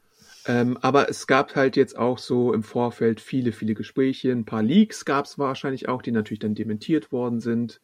Ähm, 0.45 0.77
aber 0.81 1.09
es 1.09 1.25
gab 1.25 1.55
halt 1.55 1.77
jetzt 1.77 1.97
auch 1.97 2.17
so 2.17 2.53
im 2.53 2.63
Vorfeld 2.63 3.21
viele, 3.21 3.53
viele 3.53 3.73
Gespräche. 3.73 4.31
Ein 4.31 4.45
paar 4.45 4.61
Leaks 4.61 5.05
gab 5.05 5.25
es 5.25 5.39
wahrscheinlich 5.39 5.87
auch, 5.87 6.01
die 6.01 6.11
natürlich 6.11 6.39
dann 6.39 6.53
dementiert 6.53 7.11
worden 7.11 7.39
sind. 7.39 7.79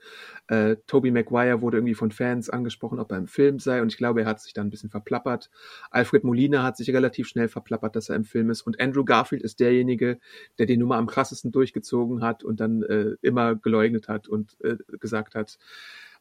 Äh, 0.48 0.76
Toby 0.86 1.12
Maguire 1.12 1.62
wurde 1.62 1.78
irgendwie 1.78 1.96
von 1.96 2.12
Fans 2.12 2.50
angesprochen, 2.50 3.00
ob 3.00 3.12
er 3.12 3.18
im 3.18 3.28
Film 3.28 3.60
sei. 3.60 3.82
Und 3.82 3.94
ich 3.94 3.98
glaube, 3.98 4.22
er 4.22 4.28
hat 4.28 4.42
sich 4.42 4.54
dann 4.54 4.68
ein 4.68 4.70
bisschen 4.72 4.90
verplappert. 4.90 5.50
Alfred 5.90 6.24
Molina 6.26 6.64
hat 6.64 6.76
sich 6.76 6.90
relativ 6.90 7.28
schnell 7.28 7.48
verplappert, 7.48 7.96
dass 7.96 8.10
er 8.10 8.18
im 8.18 8.26
Film 8.26 8.50
ist. 8.50 8.64
Und 8.64 8.80
Andrew 8.82 9.06
Garfield 9.06 9.42
ist 9.42 9.60
derjenige, 9.62 10.20
der 10.58 10.66
die 10.66 10.78
Nummer 10.78 10.98
am 10.98 11.08
krassesten 11.08 11.52
durchgezogen 11.52 12.22
hat 12.22 12.44
und 12.44 12.60
dann 12.60 12.84
äh, 12.84 13.16
immer 13.22 13.56
geleugnet 13.56 14.10
hat 14.10 14.28
und 14.28 14.58
äh, 14.64 14.76
gesagt 15.00 15.36
hat, 15.36 15.58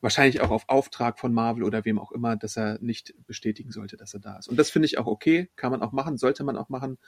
wahrscheinlich 0.00 0.40
auch 0.40 0.50
auf 0.50 0.68
Auftrag 0.68 1.18
von 1.18 1.32
Marvel 1.32 1.64
oder 1.64 1.84
wem 1.84 1.98
auch 1.98 2.12
immer, 2.12 2.36
dass 2.36 2.56
er 2.56 2.78
nicht 2.80 3.14
bestätigen 3.26 3.72
sollte, 3.72 3.96
dass 3.96 4.14
er 4.14 4.20
da 4.20 4.36
ist. 4.38 4.48
Und 4.48 4.56
das 4.58 4.70
finde 4.70 4.86
ich 4.86 4.98
auch 4.98 5.06
okay, 5.06 5.50
kann 5.56 5.72
man 5.72 5.82
auch 5.82 5.92
machen, 5.92 6.16
sollte 6.18 6.44
man 6.44 6.56
auch 6.56 6.68
machen. 6.68 6.98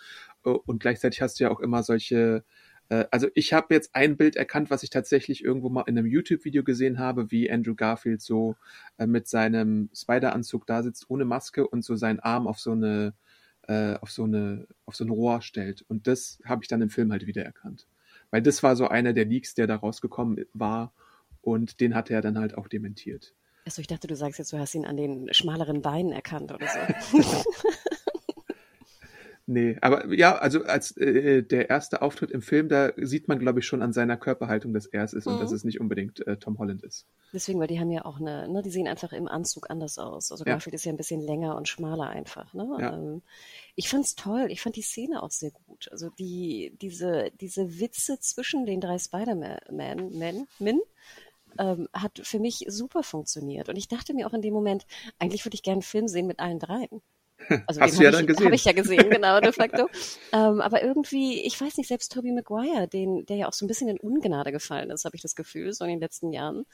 Äh, 0.45 0.51
und 0.51 0.81
gleichzeitig 0.81 1.23
hast 1.23 1.41
du 1.41 1.45
ja 1.45 1.51
auch 1.51 1.61
immer 1.61 1.83
solche 1.83 2.45
Äh, 2.91 3.07
also 3.11 3.29
ich 3.35 3.53
habe 3.53 3.75
jetzt 3.75 3.95
ein 3.95 4.17
Bild 4.17 4.37
erkannt, 4.37 4.71
was 4.71 4.83
ich 4.83 4.91
tatsächlich 4.91 5.45
irgendwo 5.45 5.71
mal 5.71 5.85
in 5.87 5.97
einem 5.99 6.07
YouTube-Video 6.07 6.65
gesehen 6.65 6.99
habe, 6.99 7.31
wie 7.31 7.51
Andrew 7.51 7.75
Garfield 7.75 8.21
so 8.21 8.57
äh, 8.99 9.07
mit 9.07 9.29
seinem 9.29 9.91
Spider-Anzug 9.95 10.67
da 10.67 10.83
sitzt, 10.83 11.07
ohne 11.09 11.25
Maske 11.25 11.67
und 11.67 11.85
so 11.85 11.97
seinen 11.97 12.21
Arm 12.21 12.47
auf 12.47 12.59
so 12.59 12.73
eine 12.73 13.15
äh, 13.69 13.95
auf 14.01 14.11
so 14.11 14.25
eine 14.25 14.67
auf 14.87 14.97
so 14.97 15.05
ein 15.05 15.11
Rohr 15.11 15.43
stellt. 15.43 15.83
Und 15.89 16.07
das 16.07 16.41
habe 16.45 16.63
ich 16.65 16.69
dann 16.69 16.83
im 16.83 16.91
Film 16.91 17.13
halt 17.13 17.27
wieder 17.27 17.45
erkannt. 17.45 17.87
Weil 18.31 18.43
das 18.43 18.63
war 18.63 18.77
so 18.77 18.89
einer 18.89 19.13
der 19.13 19.25
Leaks, 19.25 19.55
der 19.55 19.67
da 19.67 19.77
rausgekommen 19.77 20.45
war 20.53 20.93
und 21.43 21.81
den 21.81 21.95
hat 21.95 22.11
er 22.11 22.21
dann 22.21 22.39
halt 22.39 22.57
auch 22.57 22.69
dementiert. 22.69 23.35
Achso, 23.67 23.81
ich 23.81 23.87
dachte, 23.87 24.07
du 24.07 24.17
sagst 24.17 24.39
jetzt, 24.39 24.53
du 24.53 24.59
hast 24.59 24.75
ihn 24.75 24.87
an 24.87 24.97
den 24.97 25.33
schmaleren 25.33 25.83
Beinen 25.83 26.13
erkannt 26.13 26.51
oder 26.51 26.67
so. 26.67 27.19
nee, 29.47 29.77
aber 29.83 30.13
ja, 30.15 30.37
also 30.39 30.65
als 30.65 30.97
äh, 30.97 31.43
der 31.43 31.69
erste 31.69 32.01
Auftritt 32.01 32.31
im 32.31 32.41
Film, 32.41 32.71
da 32.71 32.93
sieht 32.97 33.29
man, 33.29 33.39
glaube 33.39 33.61
ich, 33.61 33.67
schon 33.67 33.83
an 33.83 33.93
seiner 33.93 34.17
Körperhaltung, 34.17 34.73
dass 34.73 34.87
er 34.87 35.05
es 35.05 35.13
ist 35.13 35.27
mhm. 35.27 35.35
und 35.35 35.43
dass 35.43 35.53
es 35.53 35.65
nicht 35.65 35.79
unbedingt 35.79 36.27
äh, 36.27 36.39
Tom 36.39 36.59
Holland 36.59 36.83
ist. 36.83 37.07
Deswegen, 37.35 37.61
weil 37.61 37.67
die 37.67 37.79
haben 37.79 37.91
ja 37.91 38.07
auch 38.07 38.19
eine, 38.19 38.49
ne, 38.49 38.63
die 38.63 38.71
sehen 38.71 38.89
einfach 38.89 39.13
im 39.13 39.29
Anzug 39.29 39.69
anders 39.69 39.99
aus. 39.99 40.33
Also 40.33 40.45
Garfield 40.45 40.73
ja. 40.73 40.77
ist 40.77 40.85
ja 40.87 40.93
ein 40.93 40.97
bisschen 40.97 41.21
länger 41.21 41.55
und 41.57 41.69
schmaler 41.69 42.09
einfach. 42.09 42.55
Ne? 42.55 42.67
Ja. 42.81 42.95
Ähm, 42.95 43.21
ich 43.77 43.91
fand's 43.91 44.15
toll. 44.15 44.47
Ich 44.49 44.63
fand 44.63 44.77
die 44.77 44.83
Szene 44.83 45.23
auch 45.23 45.31
sehr 45.31 45.51
gut. 45.51 45.89
Also 45.93 46.09
die, 46.19 46.77
diese, 46.81 47.31
diese 47.41 47.79
Witze 47.79 48.19
zwischen 48.21 48.65
den 48.65 48.81
drei 48.81 48.99
Spider-Man, 48.99 50.17
Men, 50.59 50.81
ähm, 51.61 51.89
hat 51.93 52.21
für 52.25 52.41
mich 52.41 52.65
super 52.69 53.03
funktioniert. 53.03 53.69
Und 53.69 53.77
ich 53.77 53.87
dachte 53.87 54.15
mir 54.15 54.27
auch 54.27 54.33
in 54.33 54.43
dem 54.43 54.55
Moment, 54.55 54.87
eigentlich 55.19 55.45
würde 55.45 55.55
ich 55.55 55.63
gerne 55.63 55.77
einen 55.77 55.83
Film 55.83 56.09
sehen 56.09 56.27
mit 56.27 56.41
allen 56.41 56.59
dreien. 56.59 57.03
Also 57.67 57.81
Hast 57.81 57.99
du 57.99 58.05
ja 58.05 58.11
dann 58.11 58.27
gesehen. 58.27 58.45
Habe 58.45 58.55
ich 58.55 58.65
ja 58.67 58.73
gesehen, 58.73 59.09
genau, 59.09 59.41
de 59.41 59.53
facto. 59.53 59.89
ähm, 60.33 60.61
aber 60.61 60.83
irgendwie, 60.83 61.41
ich 61.41 61.59
weiß 61.59 61.79
nicht, 61.79 61.89
selbst 61.89 62.13
Tobey 62.13 62.33
Maguire, 62.33 62.87
den, 62.87 63.25
der 63.25 63.37
ja 63.37 63.49
auch 63.49 63.55
so 63.55 63.65
ein 63.65 63.69
bisschen 63.69 63.89
in 63.89 63.99
Ungnade 63.99 64.53
gefallen 64.53 64.91
ist, 64.91 65.07
habe 65.07 65.17
ich 65.17 65.23
das 65.23 65.35
Gefühl, 65.35 65.73
so 65.73 65.85
in 65.85 65.91
den 65.91 66.01
letzten 66.01 66.33
Jahren, 66.33 66.67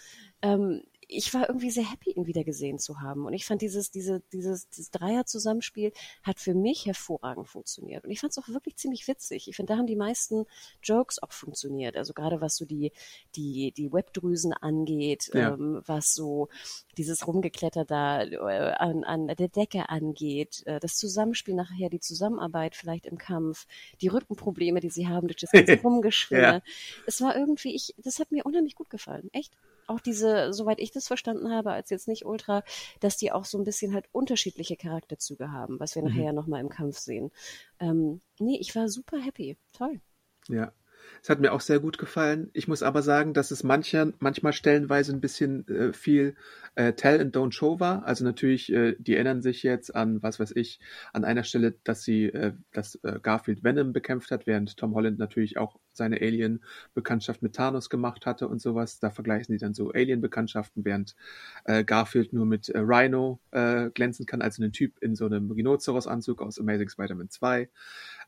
ähm, 0.43 0.83
ich 1.09 1.33
war 1.35 1.49
irgendwie 1.49 1.71
sehr 1.71 1.89
happy, 1.89 2.11
ihn 2.11 2.27
wieder 2.27 2.45
gesehen 2.45 2.79
zu 2.79 3.01
haben. 3.01 3.27
Und 3.27 3.33
ich 3.33 3.47
fand 3.47 3.63
dieses, 3.63 3.91
diese, 3.91 4.23
dieses, 4.33 4.69
dieses 4.69 4.91
Dreier-Zusammenspiel 4.91 5.93
hat 6.23 6.41
für 6.41 6.55
mich 6.55 6.87
hervorragend 6.87 7.49
funktioniert. 7.49 8.05
Und 8.05 8.11
ich 8.11 8.21
fand 8.21 8.33
es 8.33 8.39
auch 8.39 8.49
wirklich 8.49 8.77
ziemlich 8.77 9.07
witzig. 9.07 9.49
Ich 9.49 9.57
finde, 9.57 9.73
da 9.73 9.79
haben 9.79 9.87
die 9.87 9.97
meisten 9.97 10.47
Jokes 10.83 11.23
auch 11.23 11.33
funktioniert. 11.33 11.97
Also 11.97 12.13
gerade 12.13 12.41
was 12.41 12.57
so 12.57 12.65
die, 12.65 12.93
die, 13.37 13.73
die 13.73 13.93
Webdrüsen 13.93 14.53
angeht, 14.53 15.31
ja. 15.33 15.55
ähm, 15.55 15.83
was 15.87 16.13
so 16.13 16.49
dieses 16.97 17.27
Rumgekletter 17.27 17.85
da 17.85 18.23
äh, 18.23 18.73
an, 18.73 19.05
an 19.05 19.29
der 19.29 19.49
Decke 19.49 19.89
angeht, 19.89 20.63
äh, 20.67 20.81
das 20.81 20.97
Zusammenspiel 20.97 21.55
nachher, 21.55 21.89
die 21.89 22.01
Zusammenarbeit 22.01 22.75
vielleicht 22.75 23.07
im 23.07 23.19
Kampf, 23.19 23.67
die 24.01 24.09
Rückenprobleme, 24.09 24.81
die 24.81 24.91
sie 24.91 25.07
haben 25.07 25.29
durch 25.29 25.41
das 25.41 25.51
ganze 25.53 25.81
Rumgeschwinge. 25.81 26.43
ja. 26.43 26.61
Es 27.07 27.21
war 27.21 27.37
irgendwie, 27.37 27.75
ich, 27.75 27.95
das 27.99 28.19
hat 28.19 28.33
mir 28.33 28.45
unheimlich 28.45 28.75
gut 28.75 28.91
gefallen. 28.91 29.29
Echt? 29.33 29.57
Auch 29.87 30.01
diese, 30.01 30.53
soweit 30.53 30.81
ich 30.81 30.91
das 30.91 31.07
verstanden 31.07 31.51
habe, 31.53 31.73
als 31.73 31.91
jetzt 31.91 32.09
nicht 32.09 32.25
Ultra, 32.25 32.63
dass 33.01 33.17
die 33.17 33.33
auch 33.33 33.45
so 33.45 33.59
ein 33.59 33.65
bisschen 33.65 33.95
halt 33.95 34.07
unterschiedliche 34.13 34.77
Charakterzüge 34.77 35.53
haben, 35.53 35.81
was 35.81 35.95
wir 35.95 36.03
mhm. 36.03 36.09
nachher 36.09 36.25
ja 36.25 36.33
nochmal 36.33 36.61
im 36.61 36.69
Kampf 36.69 36.99
sehen. 36.99 37.31
Ähm, 37.81 38.21
nee, 38.39 38.59
ich 38.59 38.75
war 38.75 38.89
super 38.89 39.19
happy. 39.19 39.57
Toll. 39.73 40.01
Ja. 40.49 40.73
Es 41.23 41.31
hat 41.31 41.41
mir 41.41 41.53
auch 41.53 41.61
sehr 41.61 41.81
gut 41.81 41.99
gefallen. 41.99 42.51
Ich 42.53 42.69
muss 42.69 42.83
aber 42.83 43.03
sagen, 43.03 43.35
dass 43.35 43.51
es 43.51 43.65
mancher, 43.65 44.13
manchmal 44.21 44.53
stellenweise 44.53 45.13
ein 45.13 45.21
bisschen 45.21 45.67
äh, 45.69 45.93
viel 45.93 46.37
äh, 46.77 46.93
Tell 46.93 47.21
and 47.21 47.37
Don't 47.37 47.53
Show 47.53 47.81
war. 47.81 48.05
Also 48.07 48.25
natürlich, 48.25 48.73
äh, 48.73 48.95
die 48.99 49.15
erinnern 49.15 49.43
sich 49.43 49.63
jetzt 49.63 49.95
an, 49.95 50.23
was 50.23 50.39
weiß 50.39 50.53
ich, 50.55 50.79
an 51.13 51.25
einer 51.25 51.43
Stelle, 51.43 51.75
dass 51.85 52.03
sie, 52.03 52.27
äh, 52.27 52.53
dass 52.73 52.97
äh, 53.03 53.19
Garfield 53.23 53.65
Venom 53.65 53.93
bekämpft 53.93 54.31
hat, 54.31 54.47
während 54.47 54.77
Tom 54.77 54.95
Holland 54.95 55.19
natürlich 55.19 55.59
auch 55.59 55.79
seine 55.93 56.21
Alien-Bekanntschaft 56.21 57.43
mit 57.43 57.55
Thanos 57.55 57.91
gemacht 57.91 58.27
hatte 58.27 58.47
und 58.47 58.61
sowas. 58.61 59.01
Da 59.01 59.11
vergleichen 59.11 59.53
sie 59.53 59.59
dann 59.59 59.75
so 59.75 59.91
Alien-Bekanntschaften, 59.91 60.85
während 60.85 61.17
äh, 61.65 61.83
Garfield 61.83 62.33
nur 62.33 62.47
mit 62.47 62.69
äh, 62.69 62.79
Rhino 62.79 63.41
äh, 63.51 63.91
glänzen 63.91 64.27
kann, 64.27 64.43
also 64.43 64.63
einen 64.63 64.73
Typ 64.73 64.99
in 65.01 65.17
so 65.17 65.27
einem 65.27 65.51
Rhinoceros-Anzug 65.51 66.43
aus 66.43 66.61
Amazing 66.61 66.91
Spider-Man 66.91 67.31
2. 67.31 67.69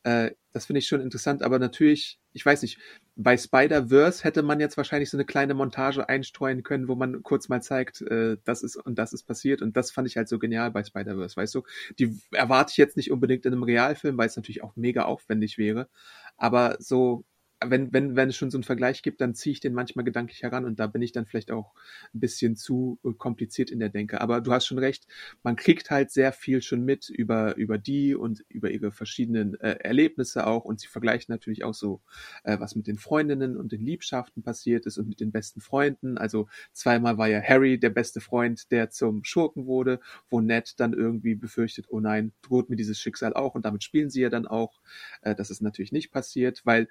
Äh, 0.04 0.30
das 0.52 0.66
finde 0.66 0.78
ich 0.78 0.88
schon 0.88 1.00
interessant, 1.00 1.42
aber 1.42 1.58
natürlich, 1.58 2.18
ich 2.32 2.44
weiß 2.44 2.62
nicht, 2.62 2.78
bei 3.16 3.36
Spider-Verse 3.36 4.24
hätte 4.24 4.42
man 4.42 4.60
jetzt 4.60 4.76
wahrscheinlich 4.76 5.10
so 5.10 5.16
eine 5.16 5.24
kleine 5.24 5.54
Montage 5.54 6.08
einstreuen 6.08 6.62
können, 6.62 6.88
wo 6.88 6.94
man 6.94 7.22
kurz 7.22 7.48
mal 7.48 7.60
zeigt, 7.62 8.00
äh, 8.02 8.36
das 8.44 8.62
ist 8.62 8.76
und 8.76 8.98
das 8.98 9.12
ist 9.12 9.24
passiert 9.24 9.62
und 9.62 9.76
das 9.76 9.90
fand 9.90 10.08
ich 10.08 10.16
halt 10.16 10.28
so 10.28 10.38
genial 10.38 10.70
bei 10.70 10.82
Spider-Verse, 10.84 11.36
weißt 11.36 11.54
du? 11.54 11.62
Die 11.98 12.18
erwarte 12.32 12.70
ich 12.72 12.76
jetzt 12.78 12.96
nicht 12.96 13.10
unbedingt 13.10 13.44
in 13.46 13.52
einem 13.52 13.62
Realfilm, 13.64 14.16
weil 14.18 14.28
es 14.28 14.36
natürlich 14.36 14.62
auch 14.62 14.76
mega 14.76 15.04
aufwendig 15.04 15.58
wäre, 15.58 15.88
aber 16.36 16.76
so 16.80 17.24
wenn, 17.64 17.92
wenn, 17.92 18.14
wenn 18.14 18.28
es 18.28 18.36
schon 18.36 18.50
so 18.50 18.56
einen 18.56 18.64
Vergleich 18.64 19.02
gibt, 19.02 19.20
dann 19.20 19.34
ziehe 19.34 19.52
ich 19.52 19.60
den 19.60 19.74
manchmal 19.74 20.04
gedanklich 20.04 20.42
heran 20.42 20.64
und 20.64 20.78
da 20.78 20.86
bin 20.86 21.02
ich 21.02 21.12
dann 21.12 21.26
vielleicht 21.26 21.50
auch 21.50 21.74
ein 22.14 22.20
bisschen 22.20 22.56
zu 22.56 23.00
äh, 23.04 23.12
kompliziert 23.12 23.70
in 23.70 23.80
der 23.80 23.88
Denke. 23.88 24.20
Aber 24.20 24.40
du 24.40 24.52
hast 24.52 24.66
schon 24.66 24.78
recht, 24.78 25.06
man 25.42 25.56
kriegt 25.56 25.90
halt 25.90 26.10
sehr 26.10 26.32
viel 26.32 26.62
schon 26.62 26.84
mit 26.84 27.08
über, 27.08 27.56
über 27.56 27.78
die 27.78 28.14
und 28.14 28.44
über 28.48 28.70
ihre 28.70 28.92
verschiedenen 28.92 29.58
äh, 29.60 29.76
Erlebnisse 29.80 30.46
auch 30.46 30.64
und 30.64 30.80
sie 30.80 30.86
vergleichen 30.86 31.32
natürlich 31.32 31.64
auch 31.64 31.74
so, 31.74 32.00
äh, 32.44 32.60
was 32.60 32.76
mit 32.76 32.86
den 32.86 32.98
Freundinnen 32.98 33.56
und 33.56 33.72
den 33.72 33.84
Liebschaften 33.84 34.42
passiert 34.42 34.86
ist 34.86 34.98
und 34.98 35.08
mit 35.08 35.18
den 35.20 35.32
besten 35.32 35.60
Freunden. 35.60 36.16
Also 36.16 36.48
zweimal 36.72 37.18
war 37.18 37.28
ja 37.28 37.42
Harry 37.42 37.78
der 37.78 37.90
beste 37.90 38.20
Freund, 38.20 38.70
der 38.70 38.90
zum 38.90 39.24
Schurken 39.24 39.66
wurde, 39.66 40.00
wo 40.30 40.40
Ned 40.40 40.78
dann 40.78 40.92
irgendwie 40.92 41.34
befürchtet, 41.34 41.86
oh 41.88 41.98
nein, 41.98 42.32
droht 42.42 42.70
mir 42.70 42.76
dieses 42.76 43.00
Schicksal 43.00 43.34
auch 43.34 43.56
und 43.56 43.64
damit 43.64 43.82
spielen 43.82 44.10
sie 44.10 44.20
ja 44.20 44.30
dann 44.30 44.46
auch. 44.46 44.80
Äh, 45.22 45.34
das 45.34 45.50
ist 45.50 45.60
natürlich 45.60 45.90
nicht 45.90 46.12
passiert, 46.12 46.62
weil 46.64 46.88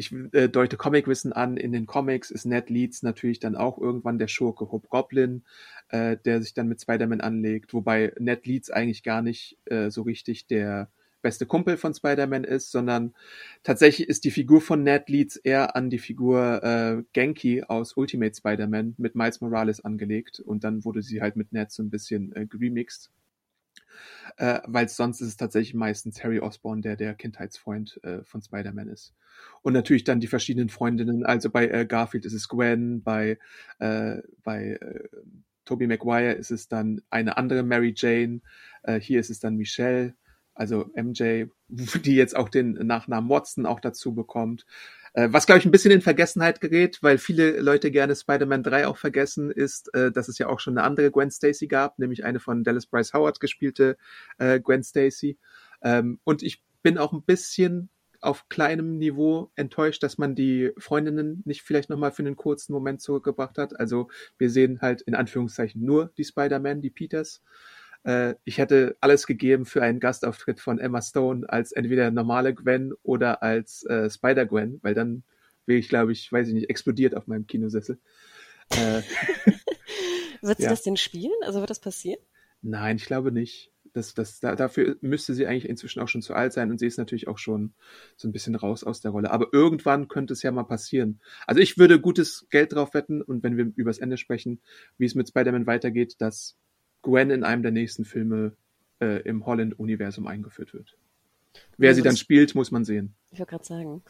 ich 0.00 0.12
äh, 0.32 0.48
deute 0.48 0.76
Comicwissen 0.76 1.32
an, 1.32 1.56
in 1.56 1.72
den 1.72 1.86
Comics 1.86 2.30
ist 2.30 2.46
Ned 2.46 2.70
Leeds 2.70 3.02
natürlich 3.02 3.38
dann 3.38 3.54
auch 3.54 3.78
irgendwann 3.78 4.18
der 4.18 4.28
Schurke 4.28 4.72
Hobgoblin, 4.72 5.44
äh, 5.90 6.16
der 6.16 6.42
sich 6.42 6.54
dann 6.54 6.68
mit 6.68 6.80
Spider-Man 6.80 7.20
anlegt, 7.20 7.72
wobei 7.74 8.12
Ned 8.18 8.46
Leeds 8.46 8.70
eigentlich 8.70 9.02
gar 9.02 9.22
nicht 9.22 9.58
äh, 9.66 9.90
so 9.90 10.02
richtig 10.02 10.46
der 10.46 10.90
beste 11.22 11.46
Kumpel 11.46 11.76
von 11.76 11.94
Spider-Man 11.94 12.44
ist, 12.44 12.70
sondern 12.70 13.14
tatsächlich 13.62 14.08
ist 14.08 14.24
die 14.24 14.30
Figur 14.30 14.60
von 14.60 14.82
Ned 14.82 15.08
Leeds 15.08 15.36
eher 15.36 15.76
an 15.76 15.90
die 15.90 15.98
Figur 15.98 16.62
äh, 16.62 17.02
Genki 17.12 17.62
aus 17.62 17.96
Ultimate 17.96 18.34
Spider-Man 18.34 18.94
mit 18.96 19.14
Miles 19.14 19.40
Morales 19.42 19.84
angelegt. 19.84 20.40
Und 20.40 20.64
dann 20.64 20.84
wurde 20.84 21.02
sie 21.02 21.20
halt 21.20 21.36
mit 21.36 21.52
Ned 21.52 21.70
so 21.70 21.82
ein 21.82 21.90
bisschen 21.90 22.32
äh, 22.32 22.46
remixed 22.52 23.10
äh, 24.36 24.60
weil 24.66 24.88
sonst 24.88 25.20
ist 25.20 25.28
es 25.28 25.36
tatsächlich 25.36 25.74
meistens 25.74 26.22
Harry 26.22 26.40
Osborn, 26.40 26.82
der 26.82 26.96
der 26.96 27.14
Kindheitsfreund 27.14 28.00
äh, 28.02 28.22
von 28.24 28.42
Spider-Man 28.42 28.88
ist. 28.88 29.14
Und 29.62 29.72
natürlich 29.72 30.04
dann 30.04 30.20
die 30.20 30.26
verschiedenen 30.26 30.68
Freundinnen, 30.68 31.24
also 31.24 31.50
bei 31.50 31.68
äh, 31.68 31.86
Garfield 31.86 32.26
ist 32.26 32.32
es 32.32 32.48
Gwen, 32.48 33.02
bei, 33.02 33.38
äh, 33.78 34.18
bei 34.42 34.78
äh, 34.80 35.08
Tobey 35.64 35.86
Maguire 35.86 36.32
ist 36.32 36.50
es 36.50 36.68
dann 36.68 37.02
eine 37.10 37.36
andere 37.36 37.62
Mary 37.62 37.94
Jane, 37.96 38.40
äh, 38.82 39.00
hier 39.00 39.20
ist 39.20 39.30
es 39.30 39.40
dann 39.40 39.56
Michelle, 39.56 40.14
also 40.54 40.90
MJ, 40.94 41.46
die 41.68 42.14
jetzt 42.14 42.36
auch 42.36 42.48
den 42.48 42.72
Nachnamen 42.72 43.30
Watson 43.30 43.66
auch 43.66 43.80
dazu 43.80 44.14
bekommt. 44.14 44.66
Äh, 45.12 45.28
was, 45.30 45.46
glaube 45.46 45.58
ich, 45.58 45.64
ein 45.64 45.70
bisschen 45.70 45.90
in 45.90 46.00
Vergessenheit 46.00 46.60
gerät, 46.60 46.98
weil 47.02 47.18
viele 47.18 47.60
Leute 47.60 47.90
gerne 47.90 48.14
Spider-Man 48.14 48.62
3 48.62 48.86
auch 48.86 48.96
vergessen, 48.96 49.50
ist, 49.50 49.92
äh, 49.94 50.12
dass 50.12 50.28
es 50.28 50.38
ja 50.38 50.48
auch 50.48 50.60
schon 50.60 50.78
eine 50.78 50.86
andere 50.86 51.10
Gwen 51.10 51.30
Stacy 51.30 51.66
gab, 51.66 51.98
nämlich 51.98 52.24
eine 52.24 52.40
von 52.40 52.64
Dallas 52.64 52.86
Bryce 52.86 53.12
Howard 53.12 53.40
gespielte 53.40 53.96
äh, 54.38 54.60
Gwen 54.60 54.82
Stacy. 54.82 55.38
Ähm, 55.82 56.20
und 56.24 56.42
ich 56.42 56.62
bin 56.82 56.98
auch 56.98 57.12
ein 57.12 57.22
bisschen 57.22 57.90
auf 58.20 58.48
kleinem 58.48 58.98
Niveau 58.98 59.50
enttäuscht, 59.54 60.02
dass 60.02 60.18
man 60.18 60.34
die 60.34 60.72
Freundinnen 60.76 61.42
nicht 61.44 61.62
vielleicht 61.62 61.88
nochmal 61.88 62.12
für 62.12 62.22
einen 62.22 62.36
kurzen 62.36 62.72
Moment 62.72 63.00
zurückgebracht 63.00 63.56
hat. 63.58 63.78
Also 63.78 64.08
wir 64.38 64.50
sehen 64.50 64.80
halt 64.82 65.00
in 65.02 65.14
Anführungszeichen 65.14 65.82
nur 65.82 66.12
die 66.18 66.24
Spider-Man, 66.24 66.82
die 66.82 66.90
Peters. 66.90 67.42
Äh, 68.04 68.34
ich 68.44 68.58
hätte 68.58 68.96
alles 69.00 69.26
gegeben 69.26 69.66
für 69.66 69.82
einen 69.82 70.00
Gastauftritt 70.00 70.60
von 70.60 70.78
Emma 70.78 71.02
Stone 71.02 71.48
als 71.48 71.72
entweder 71.72 72.10
normale 72.10 72.54
Gwen 72.54 72.92
oder 73.02 73.42
als 73.42 73.84
äh, 73.84 74.08
Spider-Gwen, 74.08 74.80
weil 74.82 74.94
dann 74.94 75.24
wäre 75.66 75.78
ich, 75.78 75.88
glaube 75.88 76.12
ich, 76.12 76.30
weiß 76.32 76.48
ich 76.48 76.54
nicht, 76.54 76.70
explodiert 76.70 77.14
auf 77.14 77.26
meinem 77.26 77.46
Kinosessel. 77.46 77.98
Äh, 78.70 79.02
wird 80.42 80.58
sie 80.58 80.64
ja. 80.64 80.70
das 80.70 80.82
denn 80.82 80.96
spielen? 80.96 81.32
Also 81.42 81.60
wird 81.60 81.70
das 81.70 81.80
passieren? 81.80 82.20
Nein, 82.62 82.96
ich 82.96 83.06
glaube 83.06 83.32
nicht. 83.32 83.72
Das, 83.92 84.14
das, 84.14 84.38
da, 84.38 84.54
dafür 84.54 84.96
müsste 85.00 85.34
sie 85.34 85.48
eigentlich 85.48 85.68
inzwischen 85.68 86.00
auch 86.00 86.06
schon 86.06 86.22
zu 86.22 86.32
alt 86.32 86.52
sein 86.52 86.70
und 86.70 86.78
sie 86.78 86.86
ist 86.86 86.96
natürlich 86.96 87.26
auch 87.26 87.38
schon 87.38 87.74
so 88.16 88.28
ein 88.28 88.32
bisschen 88.32 88.54
raus 88.54 88.84
aus 88.84 89.00
der 89.00 89.10
Rolle. 89.10 89.32
Aber 89.32 89.48
irgendwann 89.52 90.06
könnte 90.06 90.32
es 90.32 90.42
ja 90.42 90.52
mal 90.52 90.62
passieren. 90.62 91.20
Also 91.44 91.60
ich 91.60 91.76
würde 91.76 92.00
gutes 92.00 92.46
Geld 92.50 92.72
drauf 92.72 92.94
wetten 92.94 93.20
und 93.20 93.42
wenn 93.42 93.56
wir 93.56 93.72
übers 93.74 93.98
Ende 93.98 94.16
sprechen, 94.16 94.60
wie 94.96 95.06
es 95.06 95.16
mit 95.16 95.28
Spider-Man 95.28 95.66
weitergeht, 95.66 96.20
dass 96.20 96.56
Gwen 97.02 97.30
in 97.30 97.44
einem 97.44 97.62
der 97.62 97.72
nächsten 97.72 98.04
Filme 98.04 98.56
äh, 99.00 99.22
im 99.22 99.46
Holland-Universum 99.46 100.26
eingeführt 100.26 100.74
wird. 100.74 100.96
Wer 101.76 101.90
ja, 101.90 101.94
sie 101.94 102.02
dann 102.02 102.16
spielt, 102.16 102.54
muss 102.54 102.70
man 102.70 102.84
sehen. 102.84 103.14
Ich 103.32 103.38
wollte 103.38 103.50
gerade 103.50 103.64
sagen. 103.64 104.02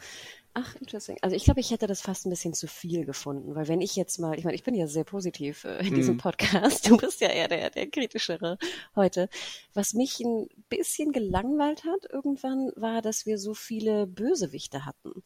Ach, 0.53 0.75
interesting. 0.77 1.17
Also 1.23 1.37
ich 1.37 1.45
glaube, 1.45 1.61
ich 1.61 1.71
hätte 1.71 1.87
das 1.87 2.01
fast 2.01 2.27
ein 2.27 2.31
bisschen 2.31 2.55
zu 2.55 2.67
viel 2.67 3.05
gefunden, 3.05 3.55
weil 3.55 3.69
wenn 3.69 3.81
ich 3.81 3.95
jetzt 3.95 4.19
mal, 4.19 4.37
ich 4.37 4.45
meine, 4.45 4.57
ich 4.57 4.65
bin 4.65 4.75
ja 4.75 4.89
sehr 4.89 5.05
positiv 5.05 5.65
äh, 5.65 5.87
in 5.87 5.95
diesem 5.95 6.17
mm. 6.17 6.19
Podcast, 6.19 6.91
du 6.91 6.97
bist 6.97 7.21
ja 7.21 7.29
eher 7.29 7.47
der, 7.47 7.71
der 7.71 7.89
kritischere 7.89 8.59
heute. 8.97 9.29
Was 9.75 9.95
mich 9.95 10.19
ein 10.21 10.49
bisschen 10.69 11.13
gelangweilt 11.13 11.85
hat 11.85 12.11
irgendwann, 12.13 12.73
war, 12.75 13.01
dass 13.01 13.27
wir 13.27 13.39
so 13.39 13.55
viele 13.55 14.09
Bösewichte 14.09 14.85
hatten. 14.85 15.23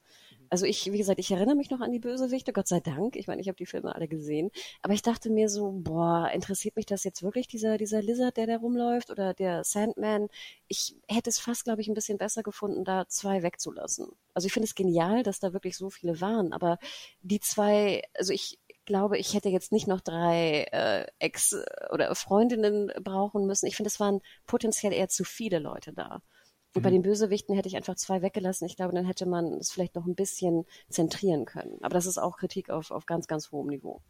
Also 0.54 0.66
ich, 0.66 0.92
wie 0.92 0.98
gesagt, 0.98 1.18
ich 1.18 1.32
erinnere 1.32 1.56
mich 1.56 1.70
noch 1.70 1.80
an 1.80 1.90
die 1.90 1.98
Bösewichte, 1.98 2.52
Gott 2.52 2.68
sei 2.68 2.78
Dank. 2.78 3.16
Ich 3.16 3.26
meine, 3.26 3.40
ich 3.40 3.48
habe 3.48 3.56
die 3.56 3.66
Filme 3.66 3.92
alle 3.92 4.06
gesehen. 4.06 4.52
Aber 4.82 4.94
ich 4.94 5.02
dachte 5.02 5.28
mir 5.28 5.48
so, 5.48 5.72
boah, 5.72 6.30
interessiert 6.32 6.76
mich 6.76 6.86
das 6.86 7.02
jetzt 7.02 7.24
wirklich, 7.24 7.48
dieser, 7.48 7.76
dieser 7.76 8.00
Lizard, 8.02 8.36
der 8.36 8.46
da 8.46 8.58
rumläuft 8.58 9.10
oder 9.10 9.34
der 9.34 9.64
Sandman? 9.64 10.28
Ich 10.68 10.94
hätte 11.08 11.28
es 11.30 11.40
fast, 11.40 11.64
glaube 11.64 11.80
ich, 11.80 11.88
ein 11.88 11.94
bisschen 11.94 12.18
besser 12.18 12.44
gefunden, 12.44 12.84
da 12.84 13.08
zwei 13.08 13.42
wegzulassen. 13.42 14.06
Also 14.32 14.46
ich 14.46 14.52
finde 14.52 14.66
es 14.68 14.76
genial, 14.76 15.24
dass 15.24 15.40
da 15.40 15.52
wirklich 15.52 15.76
so 15.76 15.90
viele 15.90 16.20
waren. 16.20 16.52
Aber 16.52 16.78
die 17.22 17.40
zwei, 17.40 18.02
also 18.16 18.32
ich, 18.32 18.60
glaube, 18.84 19.18
ich 19.18 19.34
hätte 19.34 19.48
jetzt 19.48 19.72
nicht 19.72 19.88
noch 19.88 20.02
drei 20.02 20.68
äh, 20.70 21.06
Ex- 21.18 21.64
oder 21.90 22.14
Freundinnen 22.14 22.92
brauchen 23.02 23.46
müssen. 23.46 23.66
Ich 23.66 23.74
finde, 23.74 23.88
es 23.88 23.98
waren 23.98 24.20
potenziell 24.46 24.92
eher 24.92 25.08
zu 25.08 25.24
viele 25.24 25.58
Leute 25.58 25.92
da. 25.92 26.20
Und 26.74 26.82
bei 26.82 26.90
Mhm. 26.90 26.94
den 26.94 27.02
Bösewichten 27.02 27.54
hätte 27.54 27.68
ich 27.68 27.76
einfach 27.76 27.96
zwei 27.96 28.22
weggelassen. 28.22 28.66
Ich 28.66 28.76
glaube, 28.76 28.94
dann 28.94 29.04
hätte 29.04 29.26
man 29.26 29.54
es 29.54 29.70
vielleicht 29.70 29.94
noch 29.94 30.06
ein 30.06 30.14
bisschen 30.14 30.66
zentrieren 30.88 31.44
können. 31.44 31.78
Aber 31.82 31.94
das 31.94 32.06
ist 32.06 32.18
auch 32.18 32.36
Kritik 32.38 32.70
auf, 32.70 32.90
auf 32.90 33.06
ganz, 33.06 33.26
ganz 33.28 33.52
hohem 33.52 33.68
Niveau. 33.68 34.00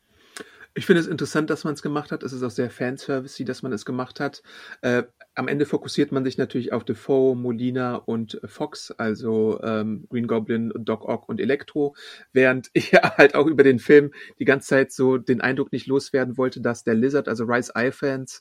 Ich 0.76 0.86
finde 0.86 1.00
es 1.00 1.06
interessant, 1.06 1.50
dass 1.50 1.62
man 1.62 1.74
es 1.74 1.82
gemacht 1.82 2.10
hat. 2.10 2.24
Es 2.24 2.32
ist 2.32 2.42
auch 2.42 2.50
sehr 2.50 2.68
Fanservice, 2.68 3.44
dass 3.44 3.62
man 3.62 3.72
es 3.72 3.84
gemacht 3.84 4.18
hat. 4.18 4.42
Äh, 4.82 5.04
am 5.36 5.46
Ende 5.46 5.66
fokussiert 5.66 6.10
man 6.10 6.24
sich 6.24 6.36
natürlich 6.36 6.72
auf 6.72 6.82
Defoe, 6.84 7.36
Molina 7.36 7.94
und 7.94 8.40
Fox, 8.44 8.90
also 8.90 9.60
ähm, 9.62 10.06
Green 10.10 10.26
Goblin, 10.26 10.72
Doc 10.76 11.04
Ock 11.08 11.28
und 11.28 11.40
Electro, 11.40 11.94
während 12.32 12.70
ich 12.72 12.92
halt 12.92 13.36
auch 13.36 13.46
über 13.46 13.62
den 13.62 13.78
Film 13.78 14.10
die 14.40 14.44
ganze 14.44 14.66
Zeit 14.68 14.90
so 14.90 15.16
den 15.16 15.40
Eindruck 15.40 15.70
nicht 15.70 15.86
loswerden 15.86 16.36
wollte, 16.36 16.60
dass 16.60 16.82
der 16.82 16.94
Lizard, 16.94 17.28
also 17.28 17.44
Rise 17.44 17.70
Eye 17.76 17.92
Fans 17.92 18.40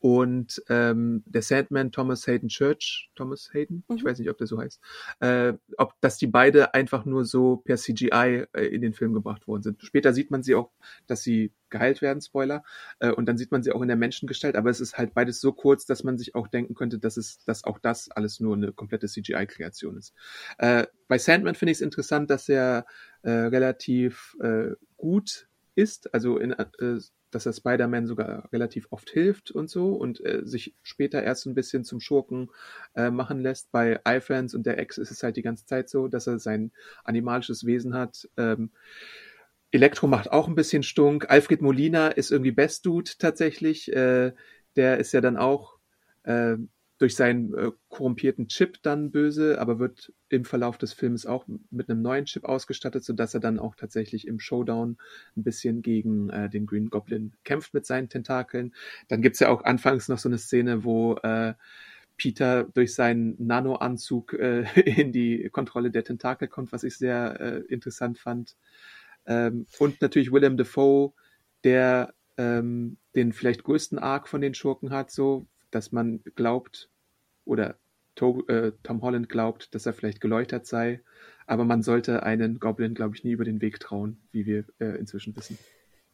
und 0.00 0.62
ähm, 0.68 1.22
der 1.26 1.42
Sandman 1.42 1.90
Thomas 1.92 2.26
Hayden 2.26 2.48
Church, 2.48 3.10
Thomas 3.16 3.50
Hayden, 3.52 3.84
ich 3.94 4.02
Mhm. 4.02 4.08
weiß 4.08 4.18
nicht, 4.20 4.30
ob 4.30 4.38
der 4.38 4.46
so 4.46 4.58
heißt, 4.58 4.80
äh, 5.20 5.54
ob 5.76 5.94
dass 6.00 6.18
die 6.18 6.26
beide 6.28 6.74
einfach 6.74 7.04
nur 7.04 7.24
so 7.24 7.56
per 7.56 7.76
CGI 7.76 8.46
äh, 8.52 8.66
in 8.66 8.80
den 8.82 8.94
Film 8.94 9.12
gebracht 9.12 9.46
worden 9.48 9.62
sind. 9.62 9.82
Später 9.82 10.12
sieht 10.12 10.30
man 10.30 10.42
sie 10.42 10.54
auch, 10.54 10.70
dass 11.06 11.22
sie 11.22 11.52
geheilt 11.70 12.00
werden, 12.00 12.20
Spoiler, 12.20 12.62
äh, 13.00 13.10
und 13.10 13.26
dann 13.26 13.36
sieht 13.36 13.50
man 13.50 13.62
sie 13.62 13.72
auch 13.72 13.82
in 13.82 13.88
der 13.88 13.96
Menschengestalt, 13.96 14.56
aber 14.56 14.70
es 14.70 14.80
ist 14.80 14.96
halt 14.98 15.14
beides 15.14 15.40
so 15.40 15.52
kurz, 15.52 15.84
dass 15.86 16.04
man 16.04 16.16
sich 16.18 16.34
auch 16.34 16.48
denken 16.48 16.74
könnte, 16.74 16.98
dass 16.98 17.16
es, 17.16 17.44
dass 17.44 17.64
auch 17.64 17.78
das 17.78 18.10
alles 18.10 18.40
nur 18.40 18.54
eine 18.56 18.72
komplette 18.72 19.06
CGI-Kreation 19.08 19.96
ist. 19.96 20.14
Äh, 20.58 20.86
bei 21.08 21.18
Sandman 21.18 21.54
finde 21.54 21.72
ich 21.72 21.78
es 21.78 21.82
interessant, 21.82 22.30
dass 22.30 22.48
er 22.48 22.86
äh, 23.22 23.30
relativ 23.30 24.36
äh, 24.40 24.70
gut 24.96 25.48
ist, 25.74 26.12
also 26.14 26.38
in, 26.38 26.52
äh, 26.52 26.66
dass 27.30 27.46
er 27.46 27.52
Spider-Man 27.52 28.06
sogar 28.06 28.48
relativ 28.52 28.88
oft 28.90 29.10
hilft 29.10 29.50
und 29.50 29.68
so 29.68 29.92
und 29.94 30.24
äh, 30.24 30.42
sich 30.44 30.74
später 30.82 31.22
erst 31.22 31.46
ein 31.46 31.54
bisschen 31.54 31.84
zum 31.84 32.00
Schurken 32.00 32.50
äh, 32.94 33.10
machen 33.10 33.40
lässt. 33.40 33.70
Bei 33.72 34.00
iFans 34.06 34.54
und 34.54 34.66
der 34.66 34.78
Ex 34.78 34.98
ist 34.98 35.10
es 35.10 35.22
halt 35.22 35.36
die 35.36 35.42
ganze 35.42 35.66
Zeit 35.66 35.88
so, 35.88 36.08
dass 36.08 36.26
er 36.26 36.38
sein 36.38 36.72
animalisches 37.04 37.66
Wesen 37.66 37.94
hat. 37.94 38.28
Ähm, 38.36 38.70
Elektro 39.70 40.06
macht 40.06 40.32
auch 40.32 40.48
ein 40.48 40.54
bisschen 40.54 40.82
Stunk. 40.82 41.30
Alfred 41.30 41.60
Molina 41.60 42.08
ist 42.08 42.30
irgendwie 42.30 42.52
Best 42.52 42.86
Dude 42.86 43.10
tatsächlich. 43.18 43.92
Äh, 43.92 44.32
der 44.76 44.98
ist 44.98 45.12
ja 45.12 45.20
dann 45.20 45.36
auch 45.36 45.78
äh, 46.22 46.56
durch 46.98 47.14
seinen 47.14 47.54
äh, 47.54 47.70
korrumpierten 47.88 48.48
Chip 48.48 48.82
dann 48.82 49.10
böse, 49.10 49.60
aber 49.60 49.78
wird 49.78 50.12
im 50.28 50.44
Verlauf 50.44 50.78
des 50.78 50.92
Films 50.92 51.26
auch 51.26 51.46
mit 51.70 51.88
einem 51.88 52.02
neuen 52.02 52.24
Chip 52.24 52.44
ausgestattet, 52.44 53.04
sodass 53.04 53.34
er 53.34 53.40
dann 53.40 53.60
auch 53.60 53.76
tatsächlich 53.76 54.26
im 54.26 54.40
Showdown 54.40 54.98
ein 55.36 55.44
bisschen 55.44 55.80
gegen 55.80 56.28
äh, 56.30 56.50
den 56.50 56.66
Green 56.66 56.90
Goblin 56.90 57.32
kämpft 57.44 57.72
mit 57.72 57.86
seinen 57.86 58.08
Tentakeln. 58.08 58.74
Dann 59.06 59.22
gibt's 59.22 59.38
ja 59.38 59.48
auch 59.48 59.64
anfangs 59.64 60.08
noch 60.08 60.18
so 60.18 60.28
eine 60.28 60.38
Szene, 60.38 60.82
wo 60.84 61.14
äh, 61.22 61.54
Peter 62.16 62.64
durch 62.64 62.94
seinen 62.94 63.36
Nano-Anzug 63.38 64.32
äh, 64.34 64.64
in 64.80 65.12
die 65.12 65.48
Kontrolle 65.50 65.92
der 65.92 66.04
Tentakel 66.04 66.48
kommt, 66.48 66.72
was 66.72 66.82
ich 66.82 66.98
sehr 66.98 67.40
äh, 67.40 67.58
interessant 67.72 68.18
fand. 68.18 68.56
Ähm, 69.24 69.66
und 69.78 70.02
natürlich 70.02 70.32
Willem 70.32 70.56
Dafoe, 70.56 71.12
der 71.62 72.12
ähm, 72.36 72.98
den 73.14 73.32
vielleicht 73.32 73.62
größten 73.62 73.98
Arc 73.98 74.28
von 74.28 74.40
den 74.40 74.54
Schurken 74.54 74.90
hat, 74.90 75.12
so 75.12 75.46
dass 75.70 75.92
man 75.92 76.22
glaubt 76.34 76.90
oder 77.44 77.76
to 78.14 78.44
äh, 78.48 78.72
Tom 78.82 79.02
Holland 79.02 79.28
glaubt, 79.28 79.74
dass 79.74 79.86
er 79.86 79.92
vielleicht 79.92 80.20
geläutert 80.20 80.66
sei, 80.66 81.00
aber 81.46 81.64
man 81.64 81.82
sollte 81.82 82.22
einen 82.24 82.58
Goblin, 82.58 82.94
glaube 82.94 83.16
ich, 83.16 83.24
nie 83.24 83.32
über 83.32 83.44
den 83.44 83.60
Weg 83.60 83.80
trauen, 83.80 84.20
wie 84.32 84.44
wir 84.44 84.64
äh, 84.80 84.98
inzwischen 84.98 85.34
wissen. 85.36 85.58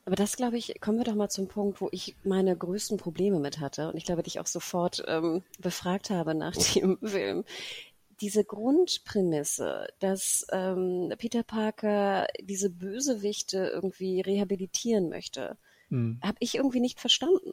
Aber 0.05 0.17
das, 0.17 0.37
glaube 0.37 0.59
ich, 0.59 0.81
kommen 0.81 0.99
wir 0.99 1.05
doch 1.05 1.15
mal 1.15 1.31
zum 1.31 1.49
Punkt, 1.49 1.81
wo 1.81 1.89
ich 1.91 2.15
meine 2.25 2.55
größten 2.55 2.99
Probleme 2.99 3.41
mit 3.41 3.59
hatte 3.59 3.89
und 3.89 3.97
ich 3.97 4.05
glaube, 4.05 4.23
dich 4.23 4.39
auch 4.39 4.47
sofort 4.47 5.03
ähm, 5.09 5.43
befragt 5.61 6.11
habe 6.11 6.35
nach 6.35 6.55
dem 6.55 6.99
Film. 7.03 7.45
Diese 8.21 8.45
Grundprämisse, 8.45 9.89
dass 9.99 10.47
ähm, 10.53 11.13
Peter 11.19 11.43
Parker 11.43 12.29
diese 12.41 12.71
Bösewichte 12.71 13.71
irgendwie 13.73 14.21
rehabilitieren 14.21 15.09
möchte, 15.09 15.57
Hm. 15.89 16.19
habe 16.23 16.37
ich 16.41 16.55
irgendwie 16.55 16.81
nicht 16.81 17.01
verstanden. 17.01 17.53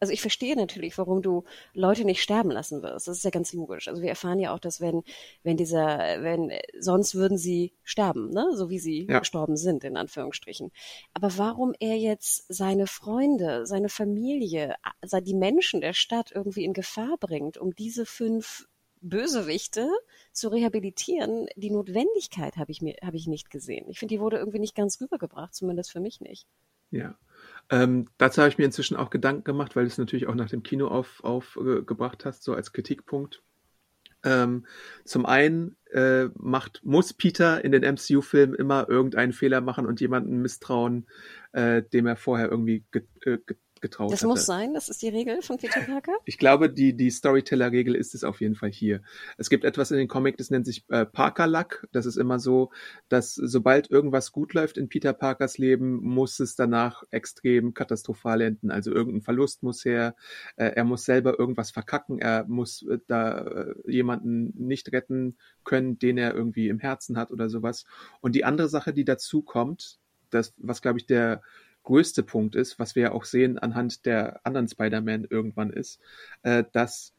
Also 0.00 0.12
ich 0.14 0.22
verstehe 0.22 0.56
natürlich, 0.56 0.96
warum 0.96 1.20
du 1.20 1.44
Leute 1.74 2.04
nicht 2.06 2.22
sterben 2.22 2.50
lassen 2.50 2.82
wirst. 2.82 3.06
Das 3.06 3.18
ist 3.18 3.24
ja 3.24 3.30
ganz 3.30 3.52
logisch. 3.52 3.86
Also 3.86 4.00
wir 4.00 4.08
erfahren 4.08 4.38
ja 4.38 4.54
auch, 4.54 4.58
dass 4.58 4.80
wenn, 4.80 5.02
wenn 5.42 5.58
dieser, 5.58 6.22
wenn, 6.22 6.50
sonst 6.78 7.14
würden 7.14 7.36
sie 7.36 7.74
sterben, 7.84 8.30
ne? 8.30 8.50
So 8.54 8.70
wie 8.70 8.78
sie 8.78 9.06
Ja. 9.08 9.18
gestorben 9.18 9.58
sind, 9.58 9.84
in 9.84 9.98
Anführungsstrichen. 9.98 10.72
Aber 11.12 11.36
warum 11.36 11.74
er 11.80 11.96
jetzt 11.96 12.46
seine 12.48 12.86
Freunde, 12.86 13.66
seine 13.66 13.90
Familie, 13.90 14.74
also 15.02 15.20
die 15.20 15.34
Menschen 15.34 15.82
der 15.82 15.92
Stadt 15.92 16.32
irgendwie 16.34 16.64
in 16.64 16.72
Gefahr 16.72 17.16
bringt, 17.18 17.58
um 17.58 17.74
diese 17.74 18.06
fünf 18.06 18.66
Bösewichte 19.02 19.88
zu 20.32 20.48
rehabilitieren, 20.48 21.46
die 21.56 21.70
Notwendigkeit 21.70 22.56
habe 22.56 22.72
ich 22.72 22.80
mir, 22.82 22.96
habe 23.02 23.16
ich 23.16 23.26
nicht 23.26 23.50
gesehen. 23.50 23.86
Ich 23.88 23.98
finde, 23.98 24.14
die 24.14 24.20
wurde 24.20 24.38
irgendwie 24.38 24.58
nicht 24.58 24.74
ganz 24.74 25.00
rübergebracht, 25.00 25.54
zumindest 25.54 25.90
für 25.92 26.00
mich 26.00 26.20
nicht. 26.20 26.46
Ja. 26.90 27.16
Ähm, 27.70 28.08
dazu 28.18 28.40
habe 28.40 28.48
ich 28.48 28.58
mir 28.58 28.64
inzwischen 28.64 28.96
auch 28.96 29.10
Gedanken 29.10 29.44
gemacht, 29.44 29.76
weil 29.76 29.84
du 29.84 29.88
es 29.88 29.98
natürlich 29.98 30.26
auch 30.26 30.34
nach 30.34 30.50
dem 30.50 30.62
Kino 30.62 30.88
aufgebracht 30.88 31.24
auf, 31.24 31.56
äh, 31.56 32.28
hast, 32.28 32.42
so 32.42 32.54
als 32.54 32.72
Kritikpunkt. 32.72 33.42
Ähm, 34.22 34.66
zum 35.04 35.24
einen 35.24 35.76
äh, 35.92 36.26
macht, 36.34 36.84
muss 36.84 37.14
Peter 37.14 37.64
in 37.64 37.72
den 37.72 37.82
MCU-Filmen 37.82 38.54
immer 38.54 38.88
irgendeinen 38.88 39.32
Fehler 39.32 39.60
machen 39.60 39.86
und 39.86 40.00
jemanden 40.00 40.42
misstrauen, 40.42 41.06
äh, 41.52 41.82
dem 41.82 42.06
er 42.06 42.16
vorher 42.16 42.50
irgendwie 42.50 42.84
get, 42.90 43.06
äh, 43.24 43.38
get, 43.80 43.90
getraut 43.90 44.12
Das 44.12 44.20
hatte. 44.20 44.28
muss 44.28 44.46
sein, 44.46 44.74
das 44.74 44.88
ist 44.88 45.02
die 45.02 45.08
Regel 45.08 45.42
von 45.42 45.58
Peter 45.58 45.80
Parker. 45.86 46.12
Ich 46.24 46.38
glaube, 46.38 46.70
die, 46.70 46.96
die 46.96 47.10
Storyteller-Regel 47.10 47.94
ist 47.94 48.14
es 48.14 48.24
auf 48.24 48.40
jeden 48.40 48.54
Fall 48.54 48.70
hier. 48.70 49.02
Es 49.36 49.50
gibt 49.50 49.64
etwas 49.64 49.90
in 49.90 49.98
den 49.98 50.08
Comics, 50.08 50.38
das 50.38 50.50
nennt 50.50 50.66
sich 50.66 50.84
äh, 50.88 51.04
Parker-Luck. 51.04 51.86
Das 51.92 52.06
ist 52.06 52.16
immer 52.16 52.38
so, 52.38 52.70
dass 53.08 53.34
sobald 53.34 53.90
irgendwas 53.90 54.32
gut 54.32 54.54
läuft 54.54 54.78
in 54.78 54.88
Peter 54.88 55.12
Parkers 55.12 55.58
Leben, 55.58 55.96
muss 56.02 56.40
es 56.40 56.56
danach 56.56 57.02
extrem 57.10 57.74
katastrophal 57.74 58.40
enden. 58.40 58.70
Also 58.70 58.92
irgendein 58.92 59.22
Verlust 59.22 59.62
muss 59.62 59.84
her, 59.84 60.14
äh, 60.56 60.66
er 60.66 60.84
muss 60.84 61.04
selber 61.04 61.38
irgendwas 61.38 61.70
verkacken, 61.70 62.18
er 62.18 62.44
muss 62.46 62.82
äh, 62.82 62.98
da 63.06 63.38
äh, 63.40 63.74
jemanden 63.86 64.52
nicht 64.56 64.92
retten 64.92 65.36
können, 65.64 65.98
den 65.98 66.18
er 66.18 66.34
irgendwie 66.34 66.68
im 66.68 66.78
Herzen 66.78 67.16
hat 67.16 67.30
oder 67.30 67.48
sowas. 67.48 67.84
Und 68.20 68.34
die 68.34 68.44
andere 68.44 68.68
Sache, 68.68 68.92
die 68.92 69.04
dazu 69.04 69.42
kommt, 69.42 69.98
das, 70.30 70.54
was 70.58 70.82
glaube 70.82 70.98
ich 70.98 71.06
der 71.06 71.42
größte 71.82 72.22
Punkt 72.22 72.54
ist, 72.56 72.78
was 72.78 72.94
wir 72.94 73.02
ja 73.02 73.12
auch 73.12 73.24
sehen 73.24 73.58
anhand 73.58 74.06
der 74.06 74.44
anderen 74.44 74.68
Spider-Man 74.68 75.26
irgendwann 75.28 75.70
ist, 75.70 76.00
äh, 76.42 76.64
dass 76.72 77.14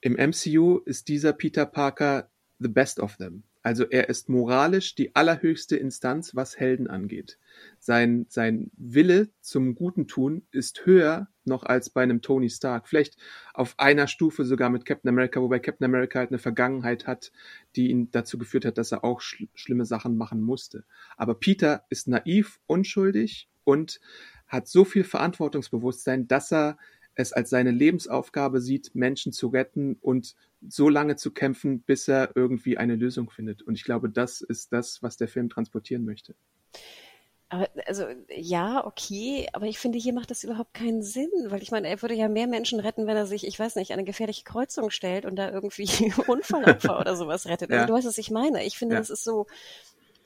im 0.00 0.14
MCU 0.14 0.78
ist 0.84 1.08
dieser 1.08 1.32
Peter 1.32 1.66
Parker 1.66 2.30
the 2.58 2.68
best 2.68 3.00
of 3.00 3.16
them. 3.16 3.44
Also 3.64 3.84
er 3.84 4.10
ist 4.10 4.28
moralisch 4.28 4.94
die 4.94 5.16
allerhöchste 5.16 5.76
Instanz, 5.76 6.34
was 6.34 6.60
Helden 6.60 6.86
angeht. 6.86 7.38
Sein, 7.78 8.26
sein 8.28 8.70
Wille 8.76 9.30
zum 9.40 9.74
guten 9.74 10.06
Tun 10.06 10.46
ist 10.50 10.84
höher 10.84 11.28
noch 11.46 11.62
als 11.64 11.88
bei 11.88 12.02
einem 12.02 12.20
Tony 12.20 12.50
Stark. 12.50 12.86
Vielleicht 12.86 13.16
auf 13.54 13.74
einer 13.78 14.06
Stufe 14.06 14.44
sogar 14.44 14.68
mit 14.68 14.84
Captain 14.84 15.08
America, 15.08 15.40
wobei 15.40 15.60
Captain 15.60 15.86
America 15.86 16.18
halt 16.18 16.28
eine 16.28 16.38
Vergangenheit 16.38 17.06
hat, 17.06 17.32
die 17.74 17.88
ihn 17.88 18.10
dazu 18.10 18.36
geführt 18.36 18.66
hat, 18.66 18.76
dass 18.76 18.92
er 18.92 19.02
auch 19.02 19.22
schl 19.22 19.48
schlimme 19.54 19.86
Sachen 19.86 20.18
machen 20.18 20.42
musste. 20.42 20.84
Aber 21.16 21.34
Peter 21.34 21.86
ist 21.88 22.06
naiv, 22.06 22.60
unschuldig 22.66 23.48
und 23.64 24.00
hat 24.46 24.68
so 24.68 24.84
viel 24.84 25.04
Verantwortungsbewusstsein, 25.04 26.28
dass 26.28 26.52
er 26.52 26.78
es 27.16 27.32
als 27.32 27.50
seine 27.50 27.70
Lebensaufgabe 27.70 28.60
sieht, 28.60 28.94
Menschen 28.94 29.32
zu 29.32 29.48
retten 29.48 29.96
und 30.00 30.34
so 30.66 30.88
lange 30.88 31.16
zu 31.16 31.30
kämpfen, 31.30 31.80
bis 31.82 32.08
er 32.08 32.30
irgendwie 32.34 32.76
eine 32.78 32.96
Lösung 32.96 33.30
findet. 33.30 33.62
Und 33.62 33.74
ich 33.74 33.84
glaube, 33.84 34.08
das 34.10 34.40
ist 34.40 34.72
das, 34.72 35.02
was 35.02 35.16
der 35.16 35.28
Film 35.28 35.48
transportieren 35.48 36.04
möchte. 36.04 36.34
Aber, 37.50 37.68
also, 37.86 38.06
ja, 38.34 38.84
okay, 38.84 39.46
aber 39.52 39.66
ich 39.66 39.78
finde, 39.78 39.98
hier 39.98 40.12
macht 40.12 40.30
das 40.30 40.42
überhaupt 40.42 40.74
keinen 40.74 41.02
Sinn, 41.02 41.30
weil 41.46 41.62
ich 41.62 41.70
meine, 41.70 41.88
er 41.88 42.02
würde 42.02 42.14
ja 42.14 42.28
mehr 42.28 42.48
Menschen 42.48 42.80
retten, 42.80 43.06
wenn 43.06 43.16
er 43.16 43.26
sich, 43.26 43.46
ich 43.46 43.58
weiß 43.58 43.76
nicht, 43.76 43.92
an 43.92 43.98
eine 43.98 44.06
gefährliche 44.06 44.42
Kreuzung 44.44 44.90
stellt 44.90 45.24
und 45.24 45.36
da 45.36 45.50
irgendwie 45.50 45.86
Unfallopfer 46.26 46.98
oder 46.98 47.14
sowas 47.14 47.46
rettet. 47.46 47.70
Also, 47.70 47.82
Ja. 47.82 47.86
du 47.86 47.92
weißt, 47.92 48.06
was 48.08 48.18
ich 48.18 48.30
meine. 48.30 48.64
Ich 48.64 48.76
finde, 48.76 48.94
Ja. 48.96 49.00
das 49.00 49.10
ist 49.10 49.22
so, 49.22 49.46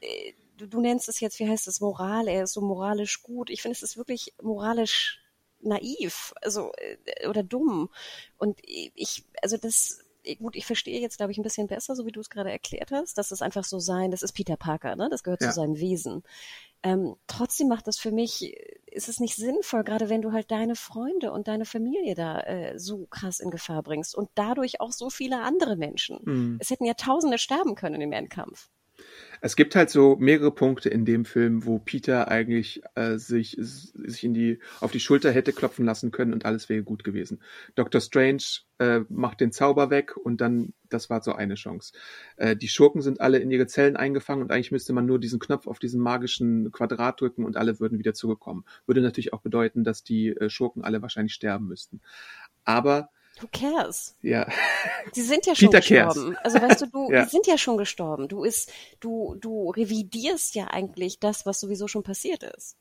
äh, 0.01 0.33
du, 0.59 0.67
du 0.67 0.81
nennst 0.81 1.09
es 1.09 1.21
jetzt, 1.21 1.39
wie 1.39 1.49
heißt 1.49 1.69
es, 1.69 1.81
Moral, 1.81 2.29
er 2.29 2.45
ist 2.45 2.53
so 2.53 2.61
moralisch 2.61 3.23
gut. 3.23 3.51
Ich 3.51 3.63
finde, 3.63 3.77
es 3.77 3.83
ist 3.83 3.97
wirklich 3.97 4.35
moralisch 4.43 5.21
naiv, 5.61 6.35
also, 6.43 6.73
äh, 6.77 7.27
oder 7.29 7.43
dumm. 7.43 7.91
Und 8.37 8.59
ich, 8.63 9.25
also 9.43 9.57
das, 9.57 10.05
gut, 10.39 10.57
ich 10.57 10.67
verstehe 10.67 11.01
jetzt, 11.01 11.17
glaube 11.17 11.33
ich, 11.33 11.39
ein 11.39 11.43
bisschen 11.43 11.67
besser, 11.67 11.97
so 11.97 12.07
wie 12.07 12.13
du 12.13 12.21
es 12.21 12.31
gerade 12.31 12.51
erklärt 12.51 12.93
hast, 12.93 13.19
dass 13.19 13.31
es 13.31 13.43
einfach 13.43 13.65
so 13.65 13.79
sein, 13.79 14.11
das 14.11 14.23
ist 14.23 14.33
Peter 14.33 14.57
Parker, 14.57 14.97
ne? 14.97 15.09
Das 15.11 15.23
gehört 15.23 15.41
ja. 15.41 15.49
zu 15.49 15.55
seinem 15.55 15.79
Wesen. 15.79 16.23
Ähm, 16.83 17.17
trotzdem 17.27 17.69
macht 17.69 17.89
das 17.89 17.99
für 17.99 18.13
mich, 18.13 18.55
ist 18.87 19.09
es 19.09 19.19
nicht 19.19 19.35
sinnvoll, 19.35 19.83
gerade 19.83 20.09
wenn 20.09 20.23
du 20.23 20.33
halt 20.33 20.51
deine 20.51 20.77
Freunde 20.77 21.33
und 21.33 21.49
deine 21.49 21.65
Familie 21.65 22.15
da 22.15 22.41
äh, 22.41 22.79
so 22.79 23.07
krass 23.07 23.41
in 23.41 23.51
Gefahr 23.51 23.83
bringst 23.83 24.15
und 24.15 24.29
dadurch 24.37 24.81
auch 24.81 24.93
so 24.93 25.11
viele 25.11 25.41
andere 25.41 25.77
Menschen. 25.77 26.21
Mhm. 26.23 26.59
Es 26.61 26.71
hätten 26.71 26.85
ja 26.85 26.95
Tausende 26.95 27.39
sterben 27.39 27.75
können 27.75 28.01
im 28.01 28.13
Endkampf. 28.13 28.71
Es 29.41 29.57
gibt 29.57 29.77
halt 29.77 29.91
so 29.91 30.17
mehrere 30.17 30.51
Punkte 30.51 30.89
in 30.89 31.05
dem 31.05 31.25
Film, 31.25 31.65
wo 31.65 31.79
Peter 31.79 32.29
eigentlich 32.29 32.83
äh, 32.95 33.17
sich, 33.17 33.57
sich 33.59 34.25
in 34.25 34.35
die, 34.35 34.59
auf 34.81 34.91
die 34.91 35.01
Schulter 35.01 35.31
hätte 35.31 35.53
klopfen 35.53 35.85
lassen 35.85 36.11
können 36.11 36.33
und 36.33 36.45
alles 36.45 36.69
wäre 36.69 36.83
gut 36.83 37.05
gewesen. 37.05 37.41
Doctor 37.75 38.01
Strange 38.01 38.43
äh, 38.79 39.01
macht 39.09 39.41
den 39.41 39.53
Zauber 39.53 39.91
weg 39.91 40.17
und 40.17 40.41
dann, 40.41 40.73
das 40.89 41.11
war 41.11 41.23
so 41.23 41.33
eine 41.33 41.55
Chance. 41.55 41.93
Äh, 42.37 42.57
die 42.57 42.69
Schurken 42.69 43.03
sind 43.03 43.21
alle 43.21 43.39
in 43.39 43.51
ihre 43.51 43.67
Zellen 43.67 43.97
eingefangen 43.97 44.43
und 44.43 44.51
eigentlich 44.51 44.73
müsste 44.73 44.93
man 44.93 45.07
nur 45.07 45.19
diesen 45.19 45.39
Knopf 45.39 45.67
auf 45.67 45.79
diesen 45.79 46.01
magischen 46.01 46.73
Quadrat 46.73 47.21
drücken 47.21 47.45
und 47.45 47.57
alle 47.57 47.81
würden 47.81 47.99
wieder 47.99 48.15
zurückkommen. 48.15 48.65
Würde 48.87 49.01
natürlich 49.01 49.33
auch 49.33 49.41
bedeuten, 49.41 49.85
dass 49.85 50.03
die 50.03 50.29
äh, 50.29 50.51
Schurken 50.51 50.85
alle 50.85 51.03
wahrscheinlich 51.03 51.35
sterben 51.35 51.67
müssten. 51.67 52.01
Aber 52.65 53.11
Who 53.41 53.49
cares? 53.53 54.17
Ja. 54.23 54.49
Sie 55.13 55.23
sind 55.23 55.47
ja 55.47 55.55
schon 55.57 55.71
Peter 55.71 55.81
gestorben. 55.81 56.35
Cares. 56.35 56.45
Also 56.45 56.63
weißt 56.63 56.81
du, 56.83 56.87
du, 56.87 57.11
Ja. 57.13 57.25
die 57.25 57.31
sind 57.31 57.47
ja 57.47 57.59
schon 57.59 57.77
gestorben. 57.77 58.29
Du 58.29 58.45
ist, 58.45 58.73
du, 59.01 59.37
du 59.41 59.71
revidierst 59.71 60.55
ja 60.55 60.69
eigentlich 60.69 61.21
das, 61.21 61.47
was 61.47 61.61
sowieso 61.61 61.89
schon 61.89 62.03
passiert 62.03 62.43
ist. 62.43 62.77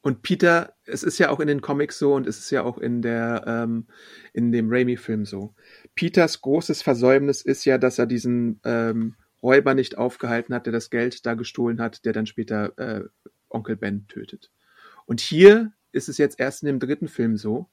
Und 0.00 0.22
Peter, 0.22 0.74
es 0.84 1.02
ist 1.02 1.18
ja 1.18 1.28
auch 1.28 1.38
in 1.38 1.46
den 1.46 1.60
Comics 1.60 1.98
so 1.98 2.14
und 2.14 2.26
es 2.26 2.38
ist 2.38 2.50
ja 2.50 2.62
auch 2.64 2.78
in 2.78 3.02
der 3.02 3.44
ähm, 3.46 3.86
in 4.32 4.50
dem 4.50 4.68
Raimi-Film 4.70 5.24
so. 5.26 5.54
Peters 5.94 6.40
großes 6.40 6.82
Versäumnis 6.82 7.42
ist 7.42 7.64
ja, 7.64 7.78
dass 7.78 7.98
er 7.98 8.06
diesen 8.06 8.60
ähm, 8.64 9.14
Räuber 9.42 9.74
nicht 9.74 9.98
aufgehalten 9.98 10.54
hat, 10.54 10.66
der 10.66 10.72
das 10.72 10.90
Geld 10.90 11.26
da 11.26 11.34
gestohlen 11.34 11.80
hat, 11.80 12.04
der 12.04 12.12
dann 12.14 12.26
später 12.26 12.76
äh, 12.78 13.04
Onkel 13.50 13.76
Ben 13.76 14.06
tötet. 14.08 14.50
Und 15.04 15.20
hier 15.20 15.72
ist 15.92 16.08
es 16.08 16.16
jetzt 16.18 16.40
erst 16.40 16.62
in 16.62 16.66
dem 16.68 16.80
dritten 16.80 17.08
Film 17.08 17.36
so. 17.36 17.68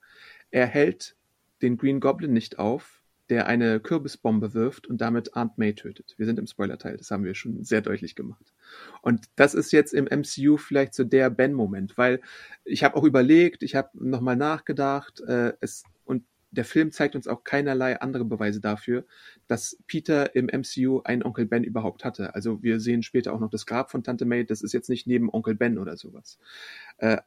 Er 0.52 0.66
hält 0.68 1.16
den 1.62 1.78
Green 1.78 2.00
Goblin 2.00 2.34
nicht 2.34 2.60
auf, 2.60 3.00
der 3.30 3.46
eine 3.46 3.80
Kürbisbombe 3.80 4.54
wirft 4.54 4.88
und 4.88 5.02
damit 5.02 5.36
Aunt 5.36 5.58
May 5.58 5.76
tötet. 5.76 6.16
Wir 6.18 6.26
sind 6.26 6.40
im 6.40 6.48
Spoilerteil, 6.48 6.98
das 6.98 7.12
haben 7.12 7.24
wir 7.24 7.36
schon 7.36 7.64
sehr 7.64 7.82
deutlich 7.82 8.16
gemacht. 8.16 8.54
Und 9.02 9.26
das 9.36 9.54
ist 9.54 9.72
jetzt 9.72 9.94
im 9.94 10.06
MCU 10.06 10.58
vielleicht 10.58 10.96
so 10.96 11.04
der 11.04 11.30
Ben-Moment, 11.30 11.98
weil 11.98 12.22
ich 12.66 12.84
habe 12.84 12.96
auch 12.96 13.04
überlegt, 13.04 13.62
ich 13.62 13.76
habe 13.76 13.90
nochmal 13.94 14.36
nachgedacht, 14.36 15.22
äh, 15.22 15.54
es 15.62 15.84
und 16.06 16.24
der 16.52 16.66
Film 16.66 16.92
zeigt 16.92 17.16
uns 17.16 17.28
auch 17.28 17.44
keinerlei 17.44 18.02
andere 18.02 18.26
Beweise 18.26 18.60
dafür, 18.60 19.06
dass 19.48 19.78
Peter 19.86 20.36
im 20.36 20.48
MCU 20.48 21.02
einen 21.04 21.22
Onkel 21.22 21.46
Ben 21.46 21.64
überhaupt 21.64 22.04
hatte. 22.04 22.34
Also 22.34 22.64
wir 22.64 22.80
sehen 22.80 23.04
später 23.04 23.34
auch 23.34 23.40
noch 23.40 23.52
das 23.52 23.68
Grab 23.68 23.92
von 23.92 24.04
Tante 24.04 24.26
May, 24.26 24.44
das 24.44 24.64
ist 24.64 24.74
jetzt 24.74 24.90
nicht 24.90 25.06
neben 25.06 25.30
Onkel 25.30 25.54
Ben 25.54 25.78
oder 25.78 25.96
sowas. 25.96 26.40
Äh, 26.98 27.18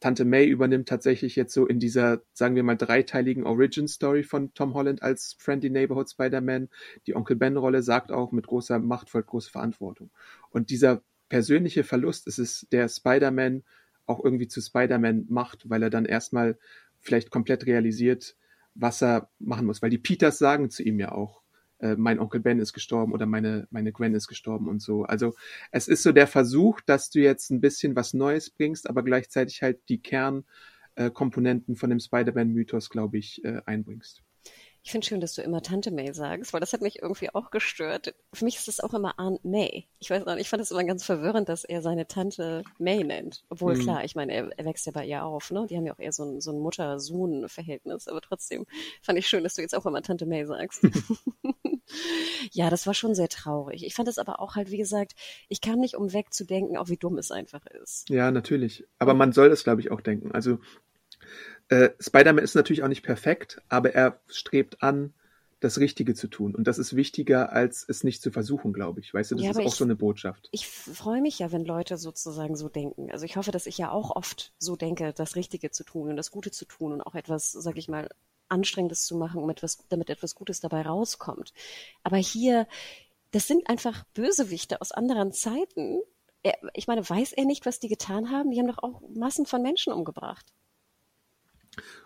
Tante 0.00 0.24
May 0.24 0.46
übernimmt 0.46 0.88
tatsächlich 0.88 1.34
jetzt 1.34 1.52
so 1.52 1.66
in 1.66 1.80
dieser, 1.80 2.22
sagen 2.32 2.54
wir 2.54 2.62
mal, 2.62 2.76
dreiteiligen 2.76 3.44
Origin-Story 3.44 4.22
von 4.22 4.54
Tom 4.54 4.74
Holland 4.74 5.02
als 5.02 5.36
Friendly 5.38 5.70
Neighborhood 5.70 6.10
Spider-Man. 6.10 6.68
Die 7.06 7.16
Onkel 7.16 7.36
Ben-Rolle 7.36 7.82
sagt 7.82 8.12
auch, 8.12 8.30
mit 8.30 8.46
großer 8.46 8.78
Macht 8.78 9.10
folgt 9.10 9.28
große 9.28 9.50
Verantwortung. 9.50 10.10
Und 10.50 10.70
dieser 10.70 11.02
persönliche 11.28 11.82
Verlust 11.82 12.26
ist 12.26 12.38
es, 12.38 12.66
der 12.70 12.88
Spider-Man 12.88 13.64
auch 14.06 14.24
irgendwie 14.24 14.48
zu 14.48 14.60
Spider-Man 14.60 15.26
macht, 15.28 15.68
weil 15.68 15.82
er 15.82 15.90
dann 15.90 16.04
erstmal 16.04 16.58
vielleicht 17.00 17.30
komplett 17.30 17.66
realisiert, 17.66 18.36
was 18.74 19.02
er 19.02 19.30
machen 19.38 19.66
muss. 19.66 19.82
Weil 19.82 19.90
die 19.90 19.98
Peters 19.98 20.38
sagen 20.38 20.70
zu 20.70 20.82
ihm 20.82 20.98
ja 21.00 21.12
auch, 21.12 21.42
äh, 21.80 21.94
mein 21.96 22.18
Onkel 22.18 22.40
Ben 22.40 22.58
ist 22.58 22.72
gestorben 22.72 23.12
oder 23.12 23.26
meine, 23.26 23.66
meine 23.70 23.92
Gwen 23.92 24.14
ist 24.14 24.28
gestorben 24.28 24.68
und 24.68 24.80
so. 24.80 25.04
Also 25.04 25.34
es 25.70 25.88
ist 25.88 26.02
so 26.02 26.12
der 26.12 26.26
Versuch, 26.26 26.80
dass 26.80 27.10
du 27.10 27.20
jetzt 27.20 27.50
ein 27.50 27.60
bisschen 27.60 27.96
was 27.96 28.14
Neues 28.14 28.50
bringst, 28.50 28.88
aber 28.88 29.02
gleichzeitig 29.02 29.62
halt 29.62 29.80
die 29.88 30.00
Kernkomponenten 30.02 31.76
von 31.76 31.90
dem 31.90 32.00
Spider-Man-Mythos, 32.00 32.90
glaube 32.90 33.18
ich, 33.18 33.44
äh, 33.44 33.60
einbringst. 33.66 34.22
Ich 34.84 34.92
finde 34.92 35.06
schön, 35.06 35.20
dass 35.20 35.34
du 35.34 35.42
immer 35.42 35.60
Tante 35.60 35.90
May 35.90 36.14
sagst, 36.14 36.52
weil 36.52 36.60
das 36.60 36.72
hat 36.72 36.80
mich 36.80 37.02
irgendwie 37.02 37.28
auch 37.34 37.50
gestört. 37.50 38.14
Für 38.32 38.44
mich 38.44 38.56
ist 38.56 38.68
es 38.68 38.80
auch 38.80 38.94
immer 38.94 39.18
Aunt 39.18 39.44
May. 39.44 39.86
Ich 39.98 40.08
weiß 40.08 40.24
nicht, 40.24 40.38
ich 40.38 40.48
fand 40.48 40.62
es 40.62 40.70
immer 40.70 40.84
ganz 40.84 41.04
verwirrend, 41.04 41.48
dass 41.48 41.64
er 41.64 41.82
seine 41.82 42.06
Tante 42.06 42.62
May 42.78 43.04
nennt. 43.04 43.44
Obwohl, 43.50 43.74
Mhm. 43.74 43.80
klar, 43.80 44.04
ich 44.04 44.14
meine, 44.14 44.32
er, 44.32 44.50
er 44.58 44.64
wächst 44.64 44.86
ja 44.86 44.92
bei 44.92 45.04
ihr 45.04 45.24
auf, 45.24 45.50
ne? 45.50 45.66
Die 45.68 45.76
haben 45.76 45.84
ja 45.84 45.92
auch 45.92 45.98
eher 45.98 46.12
so 46.12 46.24
ein, 46.24 46.40
so 46.40 46.52
ein 46.52 46.58
Mutter-Sohn-Verhältnis, 46.60 48.08
aber 48.08 48.20
trotzdem 48.22 48.64
fand 49.02 49.18
ich 49.18 49.26
schön, 49.28 49.42
dass 49.44 49.54
du 49.56 49.62
jetzt 49.62 49.74
auch 49.74 49.84
immer 49.84 50.00
Tante 50.02 50.24
May 50.26 50.46
sagst. 50.46 50.82
ja, 52.52 52.70
das 52.70 52.86
war 52.86 52.94
schon 52.94 53.14
sehr 53.14 53.28
traurig. 53.28 53.84
Ich 53.84 53.94
fand 53.94 54.08
es 54.08 54.18
aber 54.18 54.40
auch 54.40 54.54
halt, 54.56 54.70
wie 54.70 54.78
gesagt, 54.78 55.14
ich 55.48 55.60
kam 55.60 55.80
nicht 55.80 55.96
um 55.96 56.12
wegzudenken, 56.12 56.76
auch 56.76 56.88
wie 56.88 56.96
dumm 56.96 57.18
es 57.18 57.30
einfach 57.30 57.64
ist. 57.66 58.08
Ja, 58.08 58.30
natürlich. 58.30 58.84
Aber 58.98 59.14
man 59.14 59.32
soll 59.32 59.50
das, 59.50 59.64
glaube 59.64 59.80
ich, 59.80 59.90
auch 59.90 60.00
denken. 60.00 60.32
Also 60.32 60.58
äh, 61.68 61.90
Spider-Man 62.00 62.42
ist 62.44 62.54
natürlich 62.54 62.82
auch 62.82 62.88
nicht 62.88 63.02
perfekt, 63.02 63.60
aber 63.68 63.94
er 63.94 64.20
strebt 64.28 64.82
an, 64.82 65.14
das 65.60 65.78
Richtige 65.80 66.14
zu 66.14 66.28
tun. 66.28 66.54
Und 66.54 66.68
das 66.68 66.78
ist 66.78 66.94
wichtiger, 66.94 67.52
als 67.52 67.84
es 67.88 68.04
nicht 68.04 68.22
zu 68.22 68.30
versuchen, 68.30 68.72
glaube 68.72 69.00
ich. 69.00 69.12
Weißt 69.12 69.32
du, 69.32 69.34
das 69.34 69.44
Ja, 69.44 69.50
ist 69.50 69.58
auch 69.58 69.64
ich- 69.64 69.74
so 69.74 69.82
eine 69.84 69.96
Botschaft. 69.96 70.48
Ich 70.52 70.68
freue 70.68 71.20
mich 71.20 71.40
ja, 71.40 71.50
wenn 71.50 71.64
Leute 71.64 71.96
sozusagen 71.98 72.54
so 72.54 72.68
denken. 72.68 73.10
Also 73.10 73.24
ich 73.24 73.36
hoffe, 73.36 73.50
dass 73.50 73.66
ich 73.66 73.76
ja 73.76 73.90
auch 73.90 74.14
oft 74.14 74.52
so 74.58 74.76
denke, 74.76 75.12
das 75.12 75.34
Richtige 75.34 75.72
zu 75.72 75.82
tun 75.82 76.10
und 76.10 76.16
das 76.16 76.30
Gute 76.30 76.52
zu 76.52 76.64
tun 76.64 76.92
und 76.92 77.00
auch 77.02 77.16
etwas, 77.16 77.50
sag 77.50 77.76
ich 77.76 77.88
mal, 77.88 78.08
Anstrengendes 78.48 79.04
zu 79.04 79.16
machen, 79.16 79.42
um 79.42 79.50
etwas, 79.50 79.78
damit 79.88 80.10
etwas 80.10 80.34
Gutes 80.36 80.60
dabei 80.60 80.82
rauskommt. 80.82 81.52
Aber 82.04 82.16
hier, 82.18 82.66
das 83.32 83.46
sind 83.48 83.68
einfach 83.68 84.04
Bösewichte 84.14 84.80
aus 84.80 84.92
anderen 84.92 85.32
Zeiten. 85.32 85.98
Er, 86.44 86.54
ich 86.72 86.86
meine, 86.86 87.06
weiß 87.06 87.32
er 87.32 87.44
nicht, 87.46 87.66
was 87.66 87.80
die 87.80 87.88
getan 87.88 88.30
haben? 88.30 88.52
Die 88.52 88.58
haben 88.60 88.68
doch 88.68 88.78
auch 88.82 89.02
Massen 89.12 89.44
von 89.44 89.60
Menschen 89.60 89.92
umgebracht. 89.92 90.46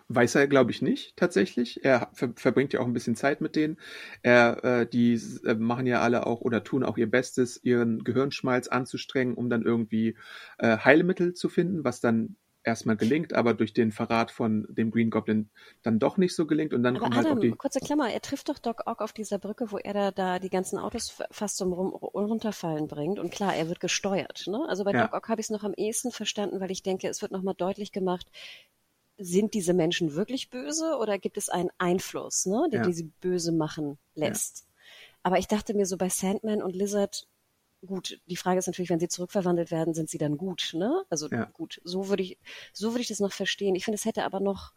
Weiß 0.07 0.35
er, 0.35 0.47
glaube 0.47 0.71
ich, 0.71 0.81
nicht 0.81 1.15
tatsächlich. 1.17 1.83
Er 1.83 2.09
ver 2.13 2.33
verbringt 2.35 2.73
ja 2.73 2.79
auch 2.79 2.85
ein 2.85 2.93
bisschen 2.93 3.15
Zeit 3.15 3.41
mit 3.41 3.55
denen. 3.55 3.77
Er, 4.21 4.63
äh, 4.63 4.87
die 4.87 5.19
äh, 5.45 5.55
machen 5.55 5.85
ja 5.87 6.01
alle 6.01 6.25
auch 6.27 6.41
oder 6.41 6.63
tun 6.63 6.83
auch 6.83 6.97
ihr 6.97 7.09
Bestes, 7.09 7.63
ihren 7.63 8.03
Gehirnschmalz 8.03 8.67
anzustrengen, 8.67 9.35
um 9.35 9.49
dann 9.49 9.63
irgendwie 9.63 10.17
äh, 10.57 10.77
Heilmittel 10.77 11.33
zu 11.33 11.49
finden, 11.49 11.83
was 11.83 11.99
dann 12.01 12.35
erstmal 12.63 12.95
gelingt, 12.97 13.33
aber 13.33 13.53
durch 13.53 13.73
den 13.73 13.91
Verrat 13.91 14.31
von 14.31 14.65
dem 14.69 14.91
Green 14.91 15.09
Goblin 15.09 15.49
dann 15.81 15.99
doch 15.99 16.17
nicht 16.17 16.35
so 16.35 16.45
gelingt. 16.45 16.73
Und 16.73 16.83
dann 16.83 16.95
Aber 16.95 17.05
kommen 17.05 17.15
halt 17.15 17.27
auch 17.27 17.31
Adam, 17.31 17.41
die. 17.41 17.51
kurze 17.51 17.79
Klammer, 17.79 18.09
er 18.11 18.21
trifft 18.21 18.49
doch 18.49 18.59
Doc 18.59 18.83
Ock 18.85 19.01
auf 19.01 19.13
dieser 19.13 19.37
Brücke, 19.37 19.71
wo 19.71 19.77
er 19.77 19.93
da, 19.93 20.11
da 20.11 20.39
die 20.39 20.49
ganzen 20.49 20.79
Autos 20.79 21.21
fast 21.31 21.57
zum 21.57 21.73
Rum 21.73 21.89
Runterfallen 21.89 22.87
bringt. 22.87 23.19
Und 23.19 23.31
klar, 23.31 23.55
er 23.55 23.67
wird 23.67 23.79
gesteuert. 23.79 24.47
Ne? 24.47 24.65
Also 24.67 24.83
bei 24.85 24.93
Ja. 24.93 25.03
Doc 25.03 25.13
Ock 25.13 25.29
habe 25.29 25.41
ich 25.41 25.47
es 25.47 25.51
noch 25.51 25.63
am 25.63 25.73
ehesten 25.73 26.11
verstanden, 26.11 26.59
weil 26.59 26.71
ich 26.71 26.83
denke, 26.83 27.07
es 27.09 27.21
wird 27.21 27.31
nochmal 27.31 27.55
deutlich 27.55 27.91
gemacht, 27.91 28.27
sind 29.17 29.53
diese 29.53 29.73
Menschen 29.73 30.15
wirklich 30.15 30.49
böse 30.49 30.97
oder 30.97 31.19
gibt 31.19 31.37
es 31.37 31.49
einen 31.49 31.69
Einfluss, 31.77 32.45
ne, 32.45 32.67
der 32.71 32.79
Ja. 32.81 32.85
diese 32.85 33.03
böse 33.05 33.51
machen 33.51 33.97
lässt? 34.15 34.67
Aber 35.23 35.39
ich 35.39 35.47
dachte 35.47 35.73
mir 35.73 35.85
so 35.85 35.97
bei 35.97 36.09
Sandman 36.09 36.61
und 36.61 36.75
Lizard, 36.75 37.27
gut, 37.85 38.19
die 38.27 38.35
Frage 38.37 38.59
ist 38.59 38.67
natürlich, 38.67 38.89
wenn 38.89 38.99
sie 38.99 39.07
zurückverwandelt 39.07 39.71
werden, 39.71 39.93
sind 39.93 40.09
sie 40.09 40.17
dann 40.17 40.37
gut, 40.37 40.71
ne? 40.73 41.03
Also 41.09 41.27
Ja. 41.29 41.45
gut, 41.53 41.81
so 41.83 42.09
würde 42.09 42.23
ich, 42.23 42.37
so 42.73 42.91
würde 42.91 43.01
ich 43.01 43.07
das 43.07 43.19
noch 43.19 43.31
verstehen. 43.33 43.75
Ich 43.75 43.85
finde, 43.85 43.97
es 43.97 44.05
hätte 44.05 44.23
aber 44.23 44.39
noch, 44.39 44.73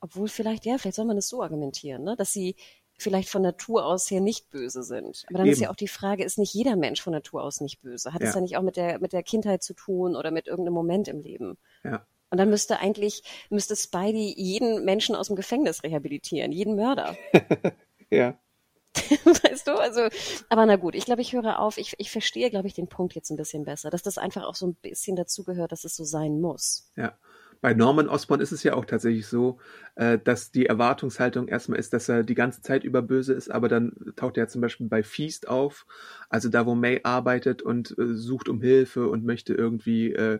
obwohl 0.00 0.28
vielleicht, 0.28 0.64
ja, 0.66 0.78
vielleicht 0.78 0.96
soll 0.96 1.04
man 1.06 1.18
es 1.18 1.28
so 1.28 1.42
argumentieren, 1.42 2.04
ne? 2.04 2.16
dass 2.16 2.32
sie 2.32 2.56
vielleicht 2.98 3.28
von 3.30 3.42
Natur 3.42 3.86
aus 3.86 4.10
her 4.10 4.20
nicht 4.20 4.50
böse 4.50 4.82
sind. 4.82 5.24
Aber 5.28 5.38
dann 5.38 5.48
ist 5.48 5.56
Eben. 5.56 5.64
ja 5.64 5.70
auch 5.70 5.76
die 5.76 5.88
Frage, 5.88 6.24
ist 6.24 6.38
nicht 6.38 6.54
jeder 6.54 6.76
Mensch 6.76 7.00
von 7.02 7.12
Natur 7.12 7.42
aus 7.42 7.60
nicht 7.60 7.80
böse? 7.80 8.12
Hat 8.12 8.22
es 8.22 8.30
Ja. 8.30 8.34
ja 8.36 8.40
nicht 8.42 8.56
auch 8.56 8.62
mit 8.62 8.76
der, 8.76 8.98
mit 9.00 9.12
der 9.12 9.22
Kindheit 9.22 9.62
zu 9.62 9.74
tun 9.74 10.16
oder 10.16 10.30
mit 10.30 10.46
irgendeinem 10.46 10.74
Moment 10.74 11.08
im 11.08 11.20
Leben? 11.20 11.56
Ja. 11.84 12.06
Und 12.30 12.38
dann 12.38 12.50
müsste 12.50 12.78
eigentlich, 12.78 13.22
müsste 13.50 13.76
Spidey 13.76 14.34
jeden 14.36 14.84
Menschen 14.84 15.14
aus 15.16 15.26
dem 15.26 15.36
Gefängnis 15.36 15.82
rehabilitieren, 15.82 16.52
jeden 16.52 16.76
Mörder. 16.76 17.16
Ja. 18.12 18.36
weißt 18.96 19.68
du? 19.68 19.74
Also, 19.74 20.08
aber 20.48 20.66
na 20.66 20.76
gut, 20.76 20.96
ich 20.96 21.04
glaube, 21.04 21.22
ich 21.22 21.32
höre 21.32 21.60
auf. 21.60 21.78
Ich, 21.78 21.94
ich 21.98 22.10
verstehe, 22.10 22.50
glaube 22.50 22.66
ich, 22.66 22.74
den 22.74 22.88
Punkt 22.88 23.14
jetzt 23.14 23.30
ein 23.30 23.36
bisschen 23.36 23.64
besser, 23.64 23.88
dass 23.88 24.02
das 24.02 24.18
einfach 24.18 24.42
auch 24.42 24.56
so 24.56 24.66
ein 24.66 24.74
bisschen 24.74 25.14
dazugehört, 25.14 25.70
dass 25.70 25.84
es 25.84 25.94
so 25.94 26.04
sein 26.04 26.40
muss. 26.40 26.90
Ja. 26.96 27.16
Bei 27.62 27.74
Norman 27.74 28.08
Osborn 28.08 28.40
ist 28.40 28.52
es 28.52 28.62
ja 28.62 28.72
auch 28.72 28.86
tatsächlich 28.86 29.26
so, 29.26 29.58
äh, 29.94 30.18
dass 30.18 30.50
die 30.50 30.64
Erwartungshaltung 30.64 31.46
erstmal 31.46 31.78
ist, 31.78 31.92
dass 31.92 32.08
er 32.08 32.22
die 32.22 32.34
ganze 32.34 32.62
Zeit 32.62 32.84
über 32.84 33.02
böse 33.02 33.34
ist, 33.34 33.50
aber 33.50 33.68
dann 33.68 33.92
taucht 34.16 34.38
er 34.38 34.48
zum 34.48 34.62
Beispiel 34.62 34.88
bei 34.88 35.02
Feast 35.02 35.46
auf, 35.46 35.86
also 36.30 36.48
da, 36.48 36.64
wo 36.64 36.74
May 36.74 37.00
arbeitet 37.02 37.60
und 37.60 37.96
äh, 37.98 38.14
sucht 38.14 38.48
um 38.48 38.62
Hilfe 38.62 39.08
und 39.08 39.26
möchte 39.26 39.52
irgendwie 39.52 40.10
äh, 40.14 40.38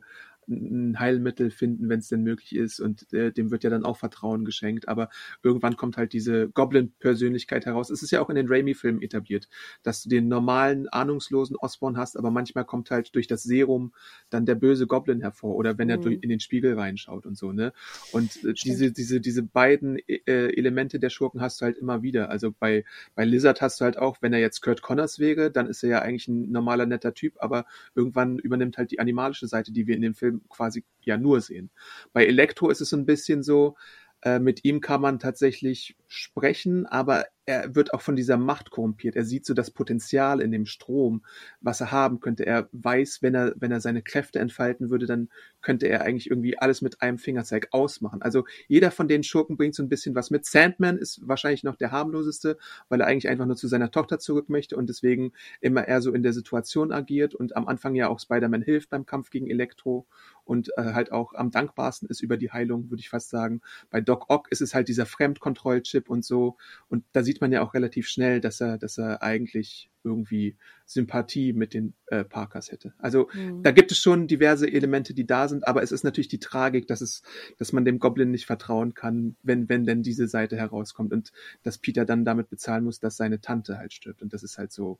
ein 0.50 0.98
Heilmittel 0.98 1.50
finden, 1.50 1.88
wenn 1.88 2.00
es 2.00 2.08
denn 2.08 2.22
möglich 2.22 2.54
ist 2.54 2.80
und 2.80 3.12
äh, 3.12 3.32
dem 3.32 3.50
wird 3.50 3.64
ja 3.64 3.70
dann 3.70 3.84
auch 3.84 3.96
Vertrauen 3.96 4.44
geschenkt, 4.44 4.88
aber 4.88 5.08
irgendwann 5.42 5.76
kommt 5.76 5.96
halt 5.96 6.12
diese 6.12 6.48
Goblin-Persönlichkeit 6.48 7.66
heraus. 7.66 7.90
Es 7.90 8.02
ist 8.02 8.10
ja 8.10 8.20
auch 8.20 8.30
in 8.30 8.36
den 8.36 8.48
Raimi-Filmen 8.48 9.02
etabliert, 9.02 9.48
dass 9.82 10.02
du 10.02 10.08
den 10.08 10.28
normalen, 10.28 10.88
ahnungslosen 10.88 11.56
Osborn 11.56 11.96
hast, 11.96 12.16
aber 12.16 12.30
manchmal 12.30 12.64
kommt 12.64 12.90
halt 12.90 13.14
durch 13.14 13.26
das 13.26 13.42
Serum 13.42 13.92
dann 14.28 14.46
der 14.46 14.56
böse 14.56 14.86
Goblin 14.86 15.20
hervor 15.20 15.54
oder 15.54 15.78
wenn 15.78 15.88
er 15.88 15.98
mhm. 15.98 16.18
in 16.20 16.28
den 16.28 16.40
Spiegel 16.40 16.74
reinschaut 16.78 17.26
und 17.26 17.36
so, 17.36 17.52
ne? 17.52 17.72
Und 18.12 18.44
äh, 18.44 18.54
diese, 18.54 18.92
diese, 18.92 19.20
diese 19.20 19.42
beiden 19.42 19.98
äh, 20.08 20.20
Elemente 20.26 20.98
der 20.98 21.10
Schurken 21.10 21.40
hast 21.40 21.60
du 21.60 21.64
halt 21.64 21.78
immer 21.78 22.02
wieder. 22.02 22.30
Also 22.30 22.52
bei, 22.52 22.84
bei 23.14 23.24
Lizard 23.24 23.60
hast 23.60 23.80
du 23.80 23.84
halt 23.84 23.98
auch, 23.98 24.18
wenn 24.20 24.32
er 24.32 24.40
jetzt 24.40 24.60
Kurt 24.62 24.82
Connors 24.82 25.18
wäre, 25.18 25.50
dann 25.50 25.66
ist 25.66 25.82
er 25.82 25.90
ja 25.90 26.02
eigentlich 26.02 26.28
ein 26.28 26.50
normaler, 26.50 26.86
netter 26.86 27.14
Typ, 27.14 27.34
aber 27.38 27.66
irgendwann 27.94 28.38
übernimmt 28.38 28.78
halt 28.78 28.90
die 28.90 28.98
animalische 28.98 29.46
Seite, 29.46 29.72
die 29.72 29.86
wir 29.86 29.94
in 29.94 30.02
dem 30.02 30.14
Film 30.14 30.39
quasi 30.48 30.84
ja 31.02 31.16
nur 31.16 31.40
sehen. 31.40 31.70
Bei 32.12 32.26
Elektro 32.26 32.70
ist 32.70 32.80
es 32.80 32.90
so 32.90 32.96
ein 32.96 33.06
bisschen 33.06 33.42
so, 33.42 33.76
äh, 34.22 34.38
mit 34.38 34.64
ihm 34.64 34.80
kann 34.80 35.00
man 35.00 35.18
tatsächlich 35.18 35.96
sprechen, 36.08 36.86
aber 36.86 37.24
er 37.50 37.74
wird 37.74 37.92
auch 37.92 38.00
von 38.00 38.14
dieser 38.14 38.36
Macht 38.36 38.70
korrumpiert. 38.70 39.16
Er 39.16 39.24
sieht 39.24 39.44
so 39.44 39.54
das 39.54 39.72
Potenzial 39.72 40.40
in 40.40 40.52
dem 40.52 40.66
Strom, 40.66 41.24
was 41.60 41.80
er 41.80 41.90
haben 41.90 42.20
könnte. 42.20 42.46
Er 42.46 42.68
weiß, 42.70 43.22
wenn 43.22 43.34
er, 43.34 43.54
wenn 43.56 43.72
er 43.72 43.80
seine 43.80 44.02
Kräfte 44.02 44.38
entfalten 44.38 44.88
würde, 44.88 45.06
dann 45.06 45.28
könnte 45.60 45.88
er 45.88 46.02
eigentlich 46.02 46.30
irgendwie 46.30 46.56
alles 46.56 46.80
mit 46.80 47.02
einem 47.02 47.18
Fingerzeig 47.18 47.68
ausmachen. 47.72 48.22
Also 48.22 48.44
jeder 48.68 48.92
von 48.92 49.08
den 49.08 49.24
Schurken 49.24 49.56
bringt 49.56 49.74
so 49.74 49.82
ein 49.82 49.88
bisschen 49.88 50.14
was 50.14 50.30
mit. 50.30 50.46
Sandman 50.46 50.96
ist 50.96 51.26
wahrscheinlich 51.26 51.64
noch 51.64 51.74
der 51.74 51.90
harmloseste, 51.90 52.56
weil 52.88 53.00
er 53.00 53.08
eigentlich 53.08 53.28
einfach 53.28 53.46
nur 53.46 53.56
zu 53.56 53.66
seiner 53.66 53.90
Tochter 53.90 54.20
zurück 54.20 54.48
möchte 54.48 54.76
und 54.76 54.88
deswegen 54.88 55.32
immer 55.60 55.88
eher 55.88 56.02
so 56.02 56.12
in 56.12 56.22
der 56.22 56.32
Situation 56.32 56.92
agiert 56.92 57.34
und 57.34 57.56
am 57.56 57.66
Anfang 57.66 57.96
ja 57.96 58.08
auch 58.08 58.20
Spider-Man 58.20 58.62
hilft 58.62 58.90
beim 58.90 59.06
Kampf 59.06 59.30
gegen 59.30 59.50
Elektro 59.50 60.06
und 60.44 60.70
äh, 60.76 60.92
halt 60.94 61.12
auch 61.12 61.34
am 61.34 61.50
dankbarsten 61.50 62.08
ist 62.08 62.22
über 62.22 62.36
die 62.36 62.50
Heilung, 62.50 62.90
würde 62.90 63.00
ich 63.00 63.08
fast 63.08 63.30
sagen. 63.30 63.60
Bei 63.90 64.00
Doc 64.00 64.26
Ock 64.28 64.50
ist 64.50 64.60
es 64.60 64.74
halt 64.74 64.88
dieser 64.88 65.06
Fremdkontrollchip 65.06 66.08
und 66.08 66.24
so 66.24 66.56
und 66.88 67.04
da 67.12 67.22
sieht 67.22 67.39
man 67.40 67.52
ja 67.52 67.62
auch 67.62 67.74
relativ 67.74 68.08
schnell, 68.08 68.40
dass 68.40 68.60
er, 68.60 68.78
dass 68.78 68.98
er 68.98 69.22
eigentlich 69.22 69.90
irgendwie 70.02 70.56
Sympathie 70.86 71.52
mit 71.52 71.74
den 71.74 71.94
äh, 72.06 72.24
Parkers 72.24 72.72
hätte. 72.72 72.94
Also 72.98 73.28
mhm. 73.34 73.62
da 73.62 73.70
gibt 73.70 73.92
es 73.92 73.98
schon 73.98 74.26
diverse 74.26 74.70
Elemente, 74.70 75.14
die 75.14 75.26
da 75.26 75.48
sind, 75.48 75.66
aber 75.68 75.82
es 75.82 75.92
ist 75.92 76.04
natürlich 76.04 76.28
die 76.28 76.40
Tragik, 76.40 76.86
dass 76.86 77.00
es, 77.00 77.22
dass 77.58 77.72
man 77.72 77.84
dem 77.84 77.98
Goblin 77.98 78.30
nicht 78.30 78.46
vertrauen 78.46 78.94
kann, 78.94 79.36
wenn, 79.42 79.68
wenn 79.68 79.84
denn 79.84 80.02
diese 80.02 80.26
Seite 80.28 80.56
herauskommt 80.56 81.12
und 81.12 81.32
dass 81.62 81.78
Peter 81.78 82.04
dann 82.04 82.24
damit 82.24 82.50
bezahlen 82.50 82.84
muss, 82.84 83.00
dass 83.00 83.16
seine 83.16 83.40
Tante 83.40 83.78
halt 83.78 83.92
stirbt. 83.92 84.22
Und 84.22 84.32
das 84.32 84.42
ist 84.42 84.58
halt 84.58 84.72
so, 84.72 84.98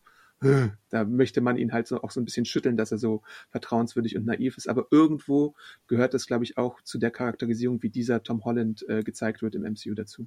da 0.91 1.05
möchte 1.05 1.43
man 1.43 1.59
ihn 1.59 1.73
halt 1.73 1.87
so 1.87 2.03
auch 2.03 2.11
so 2.11 2.21
ein 2.21 2.25
bisschen 2.25 2.47
schütteln, 2.47 2.77
dass 2.77 2.93
er 2.93 2.99
so 2.99 3.23
vertrauenswürdig 3.51 4.17
und 4.17 4.25
naiv 4.25 4.57
ist. 4.57 4.69
Aber 4.69 4.87
irgendwo 4.91 5.55
gehört 5.87 6.15
das, 6.15 6.27
glaube 6.27 6.45
ich, 6.45 6.57
auch 6.57 6.81
zu 6.83 6.99
der 6.99 7.11
Charakterisierung, 7.11 7.83
wie 7.83 7.91
dieser 7.91 8.23
Tom 8.23 8.45
Holland 8.45 8.89
äh, 8.89 9.03
gezeigt 9.03 9.43
wird 9.43 9.55
im 9.55 9.63
MCU 9.63 9.95
dazu. 9.95 10.27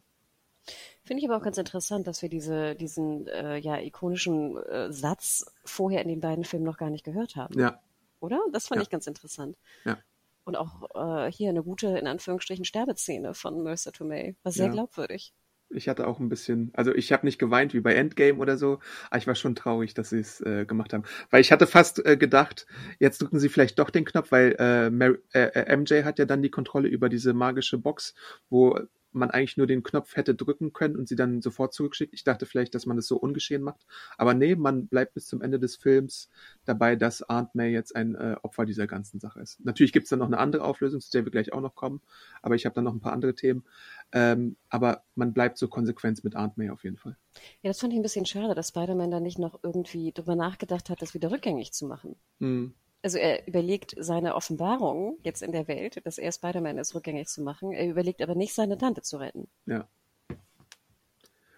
Finde 1.04 1.22
ich 1.22 1.30
aber 1.30 1.38
auch 1.38 1.44
ganz 1.44 1.58
interessant, 1.58 2.08
dass 2.08 2.22
wir 2.22 2.30
diese, 2.30 2.76
diesen 2.76 3.28
äh, 3.28 3.58
ja, 3.58 3.78
ikonischen 3.80 4.58
äh, 4.58 4.92
Satz 4.92 5.46
vorher 5.66 6.02
in 6.02 6.08
den 6.08 6.22
beiden 6.22 6.46
Filmen 6.46 6.66
noch 6.66 6.78
gar 6.78 6.90
nicht 6.90 7.04
gehört 7.04 7.36
haben. 7.36 7.60
Ja. 7.60 7.82
Oder? 8.20 8.40
Das 8.52 8.68
fand 8.68 8.80
ja. 8.80 8.84
ich 8.84 8.90
ganz 8.90 9.06
interessant. 9.08 9.58
Ja. 9.84 9.98
Und 10.46 10.56
auch 10.56 10.90
äh, 10.96 11.32
hier 11.32 11.50
eine 11.50 11.64
gute, 11.64 11.88
in 11.98 12.08
Anführungsstrichen, 12.08 12.66
Sterbeszene 12.66 13.34
von 13.34 13.64
Mercer 13.64 13.92
Tomei. 13.92 14.36
War 14.44 14.52
sehr 14.52 14.68
ja. 14.68 14.72
glaubwürdig. 14.72 15.34
Ich 15.70 15.90
hatte 15.90 16.08
auch 16.08 16.20
ein 16.20 16.30
bisschen, 16.30 16.72
also 16.74 16.94
ich 16.94 17.12
habe 17.12 17.26
nicht 17.26 17.40
geweint 17.40 17.74
wie 17.74 17.80
bei 17.80 17.96
Endgame 17.96 18.38
oder 18.38 18.58
so, 18.58 18.80
aber 19.10 19.18
ich 19.18 19.28
war 19.28 19.36
schon 19.36 19.56
traurig, 19.56 19.94
dass 19.94 20.10
sie 20.10 20.20
es 20.20 20.40
äh, 20.42 20.66
gemacht 20.66 20.94
haben. 20.94 21.04
Weil 21.32 21.42
ich 21.42 21.52
hatte 21.52 21.68
fast 21.68 22.06
äh, 22.06 22.16
gedacht, 22.16 22.68
jetzt 23.00 23.22
drücken 23.22 23.40
sie 23.40 23.50
vielleicht 23.50 23.80
doch 23.80 23.90
den 23.90 24.06
Knopf, 24.06 24.32
weil 24.32 24.56
äh, 24.60 24.90
Mary, 24.90 25.18
äh, 25.34 25.76
MJ 25.76 26.04
hat 26.04 26.20
ja 26.20 26.26
dann 26.26 26.42
die 26.42 26.52
Kontrolle 26.52 26.88
über 26.88 27.10
diese 27.10 27.34
magische 27.34 27.78
Box, 27.78 28.14
wo 28.50 28.80
man 29.14 29.32
eigentlich 29.32 29.58
nur 29.58 29.68
den 29.68 29.84
Knopf 29.84 30.16
hätte 30.16 30.36
drücken 30.36 30.74
können 30.74 30.96
und 30.96 31.08
sie 31.08 31.16
dann 31.16 31.42
sofort 31.42 31.74
zurückschickt. 31.74 32.14
Ich 32.14 32.24
dachte 32.24 32.46
vielleicht, 32.46 32.76
dass 32.76 32.86
man 32.86 32.98
das 32.98 33.08
so 33.08 33.18
ungeschehen 33.18 33.62
macht. 33.62 33.86
Aber 34.18 34.34
nee, 34.34 34.56
man 34.56 34.88
bleibt 34.88 35.14
bis 35.14 35.28
zum 35.28 35.42
Ende 35.42 35.60
des 35.60 35.76
Films 35.76 36.30
dabei, 36.66 36.96
dass 36.96 37.28
Aunt 37.30 37.56
May 37.56 37.72
jetzt 37.72 37.96
ein 37.96 38.16
äh, 38.16 38.36
Opfer 38.42 38.66
dieser 38.66 38.88
ganzen 38.88 39.20
Sache 39.20 39.40
ist. 39.40 39.64
Natürlich 39.64 39.94
gibt 39.94 40.06
es 40.06 40.10
dann 40.10 40.20
noch 40.20 40.28
eine 40.28 40.38
andere 40.38 40.64
Auflösung, 40.64 41.02
zu 41.02 41.12
der 41.12 41.26
wir 41.26 41.32
gleich 41.32 41.54
auch 41.54 41.62
noch 41.62 41.76
kommen. 41.76 42.02
Aber 42.42 42.56
ich 42.56 42.66
habe 42.66 42.76
dann 42.76 42.84
noch 42.84 42.94
ein 42.94 43.02
paar 43.02 43.14
andere 43.14 43.36
Themen. 43.36 43.64
Ähm, 44.12 44.58
aber 44.70 45.04
man 45.16 45.34
bleibt 45.34 45.58
so 45.58 45.68
konsequent 45.68 46.24
mit 46.24 46.36
Aunt 46.36 46.58
May 46.58 46.70
auf 46.70 46.84
jeden 46.84 46.98
Fall. 46.98 47.18
Ja, 47.62 47.70
das 47.70 47.80
fand 47.80 47.94
ich 47.94 48.00
ein 48.00 48.04
bisschen 48.04 48.26
schade, 48.26 48.54
dass 48.54 48.70
Spider-Man 48.70 49.12
da 49.12 49.20
nicht 49.20 49.40
noch 49.40 49.60
irgendwie 49.64 50.12
drüber 50.12 50.36
nachgedacht 50.36 50.90
hat, 50.90 51.02
das 51.02 51.14
wieder 51.14 51.32
rückgängig 51.32 51.74
zu 51.74 51.88
machen. 51.88 52.16
Hm 52.40 52.74
also 53.04 53.18
er 53.18 53.48
überlegt 53.48 53.96
seine 53.98 54.34
Offenbarung 54.34 55.18
jetzt 55.24 55.44
in 55.44 55.52
der 55.52 55.68
Welt, 55.68 56.04
dass 56.06 56.18
er 56.18 56.32
Spider-Man 56.32 56.78
ist, 56.78 56.96
rückgängig 56.96 57.28
zu 57.28 57.42
machen. 57.42 57.74
Er 57.74 57.88
überlegt 57.88 58.22
aber 58.22 58.34
nicht, 58.34 58.54
seine 58.54 58.78
Tante 58.78 59.02
zu 59.02 59.18
retten. 59.18 59.48
Ja. 59.66 59.88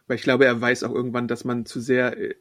Weil 0.07 0.17
ich 0.17 0.23
glaube, 0.23 0.45
er 0.45 0.59
weiß 0.59 0.83
auch 0.83 0.93
irgendwann, 0.93 1.27
dass 1.27 1.45
man 1.45 1.65
zu 1.65 1.79
sehr 1.79 2.17
äh, 2.17 2.35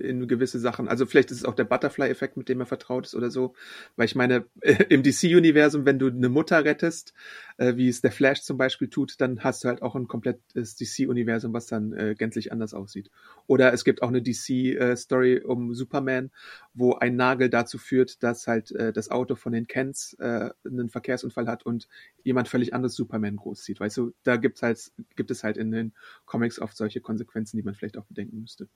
in 0.00 0.28
gewisse 0.28 0.58
Sachen. 0.58 0.88
Also 0.88 1.06
vielleicht 1.06 1.30
ist 1.30 1.38
es 1.38 1.44
auch 1.44 1.54
der 1.54 1.64
Butterfly-Effekt, 1.64 2.36
mit 2.36 2.48
dem 2.48 2.60
er 2.60 2.66
vertraut 2.66 3.06
ist 3.06 3.14
oder 3.14 3.30
so. 3.30 3.54
Weil 3.96 4.06
ich 4.06 4.14
meine, 4.14 4.46
im 4.88 5.02
DC-Universum, 5.02 5.84
wenn 5.84 5.98
du 5.98 6.08
eine 6.08 6.28
Mutter 6.28 6.64
rettest, 6.64 7.12
äh, 7.56 7.76
wie 7.76 7.88
es 7.88 8.00
der 8.00 8.12
Flash 8.12 8.42
zum 8.42 8.56
Beispiel 8.56 8.88
tut, 8.88 9.20
dann 9.20 9.42
hast 9.42 9.64
du 9.64 9.68
halt 9.68 9.82
auch 9.82 9.96
ein 9.96 10.06
komplettes 10.06 10.76
DC-Universum, 10.76 11.52
was 11.52 11.66
dann 11.66 11.92
äh, 11.92 12.14
gänzlich 12.16 12.52
anders 12.52 12.72
aussieht. 12.72 13.10
Oder 13.46 13.72
es 13.72 13.84
gibt 13.84 14.02
auch 14.02 14.08
eine 14.08 14.22
DC-Story 14.22 15.34
äh, 15.34 15.42
um 15.42 15.74
Superman, 15.74 16.30
wo 16.74 16.94
ein 16.94 17.16
Nagel 17.16 17.50
dazu 17.50 17.78
führt, 17.78 18.22
dass 18.22 18.46
halt 18.46 18.70
äh, 18.72 18.92
das 18.92 19.10
Auto 19.10 19.34
von 19.34 19.52
den 19.52 19.66
Kents 19.66 20.14
äh, 20.20 20.50
einen 20.64 20.88
Verkehrsunfall 20.88 21.48
hat 21.48 21.66
und 21.66 21.88
jemand 22.22 22.48
völlig 22.48 22.74
anderes 22.74 22.94
Superman 22.94 23.36
großzieht. 23.36 23.80
Weißt 23.80 23.96
du, 23.96 24.12
da 24.22 24.36
gibt's 24.36 24.62
halt, 24.62 24.92
gibt 25.16 25.30
es 25.30 25.42
halt 25.42 25.56
in 25.56 25.72
den 25.72 25.92
Comics 26.26 26.60
oft 26.60 26.76
solche 26.76 27.00
Konsequenzen, 27.00 27.56
die 27.56 27.62
man 27.62 27.74
vielleicht 27.74 27.98
auch 27.98 28.04
bedenken 28.04 28.40
müsste. 28.40 28.68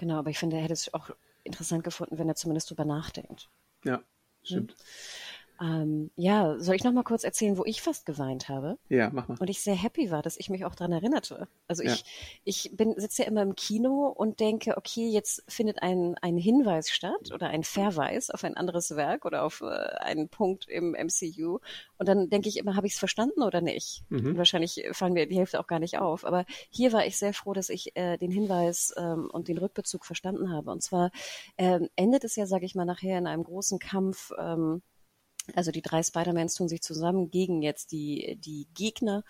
Genau, 0.00 0.18
aber 0.18 0.30
ich 0.30 0.38
finde, 0.38 0.56
er 0.56 0.62
hätte 0.62 0.72
es 0.72 0.94
auch 0.94 1.10
interessant 1.44 1.84
gefunden, 1.84 2.16
wenn 2.16 2.26
er 2.26 2.34
zumindest 2.34 2.70
drüber 2.70 2.86
nachdenkt. 2.86 3.50
Ja, 3.84 4.02
stimmt. 4.42 4.70
Hm? 4.72 4.78
Ähm, 5.60 6.10
ja, 6.16 6.58
soll 6.58 6.74
ich 6.74 6.84
noch 6.84 6.92
mal 6.92 7.02
kurz 7.02 7.22
erzählen, 7.22 7.58
wo 7.58 7.64
ich 7.66 7.82
fast 7.82 8.06
geweint 8.06 8.48
habe? 8.48 8.78
Ja, 8.88 9.10
mach 9.12 9.28
mal. 9.28 9.36
Und 9.38 9.50
ich 9.50 9.60
sehr 9.60 9.74
happy 9.74 10.10
war, 10.10 10.22
dass 10.22 10.38
ich 10.38 10.48
mich 10.48 10.64
auch 10.64 10.74
daran 10.74 10.92
erinnerte. 10.92 11.48
Also 11.68 11.82
ja. 11.82 11.92
ich, 11.92 12.04
ich 12.44 12.76
bin, 12.76 12.94
sitze 12.98 13.22
ja 13.22 13.28
immer 13.28 13.42
im 13.42 13.54
Kino 13.56 14.06
und 14.08 14.40
denke, 14.40 14.78
okay, 14.78 15.08
jetzt 15.08 15.44
findet 15.48 15.82
ein, 15.82 16.16
ein 16.22 16.38
Hinweis 16.38 16.90
statt 16.90 17.30
oder 17.34 17.48
ein 17.48 17.62
Verweis 17.62 18.30
auf 18.30 18.42
ein 18.44 18.56
anderes 18.56 18.96
Werk 18.96 19.26
oder 19.26 19.44
auf 19.44 19.60
äh, 19.60 19.66
einen 19.66 20.30
Punkt 20.30 20.66
im 20.66 20.92
MCU. 20.92 21.58
Und 21.98 22.08
dann 22.08 22.30
denke 22.30 22.48
ich 22.48 22.56
immer, 22.56 22.74
habe 22.74 22.86
ich 22.86 22.94
es 22.94 22.98
verstanden 22.98 23.42
oder 23.42 23.60
nicht? 23.60 24.02
Mhm. 24.08 24.38
wahrscheinlich 24.38 24.82
fallen 24.92 25.12
mir 25.12 25.26
die 25.26 25.36
Hälfte 25.36 25.60
auch 25.60 25.66
gar 25.66 25.78
nicht 25.78 25.98
auf. 25.98 26.24
Aber 26.24 26.46
hier 26.70 26.94
war 26.94 27.04
ich 27.04 27.18
sehr 27.18 27.34
froh, 27.34 27.52
dass 27.52 27.68
ich 27.68 27.94
äh, 27.96 28.16
den 28.16 28.30
Hinweis 28.30 28.94
ähm, 28.96 29.28
und 29.30 29.48
den 29.48 29.58
Rückbezug 29.58 30.06
verstanden 30.06 30.50
habe. 30.50 30.70
Und 30.70 30.82
zwar 30.82 31.10
ähm, 31.58 31.90
endet 31.96 32.24
es 32.24 32.36
ja, 32.36 32.46
sage 32.46 32.64
ich 32.64 32.74
mal, 32.74 32.86
nachher 32.86 33.18
in 33.18 33.26
einem 33.26 33.44
großen 33.44 33.78
Kampf. 33.78 34.32
Ähm, 34.38 34.80
also 35.54 35.70
die 35.70 35.82
drei 35.82 36.02
Spider-Mans 36.02 36.54
tun 36.54 36.68
sich 36.68 36.82
zusammen 36.82 37.30
gegen 37.30 37.62
jetzt 37.62 37.92
die, 37.92 38.36
die 38.40 38.66
Gegner 38.74 39.24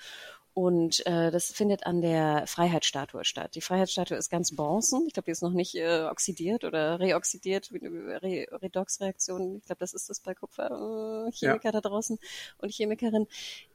und 0.53 1.07
äh, 1.07 1.31
das 1.31 1.53
findet 1.53 1.87
an 1.87 2.01
der 2.01 2.45
Freiheitsstatue 2.47 3.25
statt. 3.25 3.55
Die 3.55 3.61
Freiheitsstatue 3.61 4.17
ist 4.17 4.31
ganz 4.31 4.55
bronzen. 4.55 5.05
Ich 5.07 5.15
glaube, 5.15 5.27
die 5.27 5.31
ist 5.31 5.43
noch 5.43 5.53
nicht 5.53 5.77
äh, 5.77 6.03
oxidiert 6.11 6.65
oder 6.65 6.99
reoxidiert, 6.99 7.71
Re 7.73 8.47
Redoxreaktion. 8.51 9.59
Ich 9.59 9.67
glaube, 9.67 9.79
das 9.79 9.95
ist 9.95 10.11
das 10.11 10.21
bei 10.21 10.35
Kupfer. 10.35 11.29
Äh, 11.29 11.33
Chemiker 11.33 11.69
ja. 11.69 11.73
da 11.73 11.81
draußen 11.81 12.19
und 12.59 12.73
Chemikerin. 12.73 13.27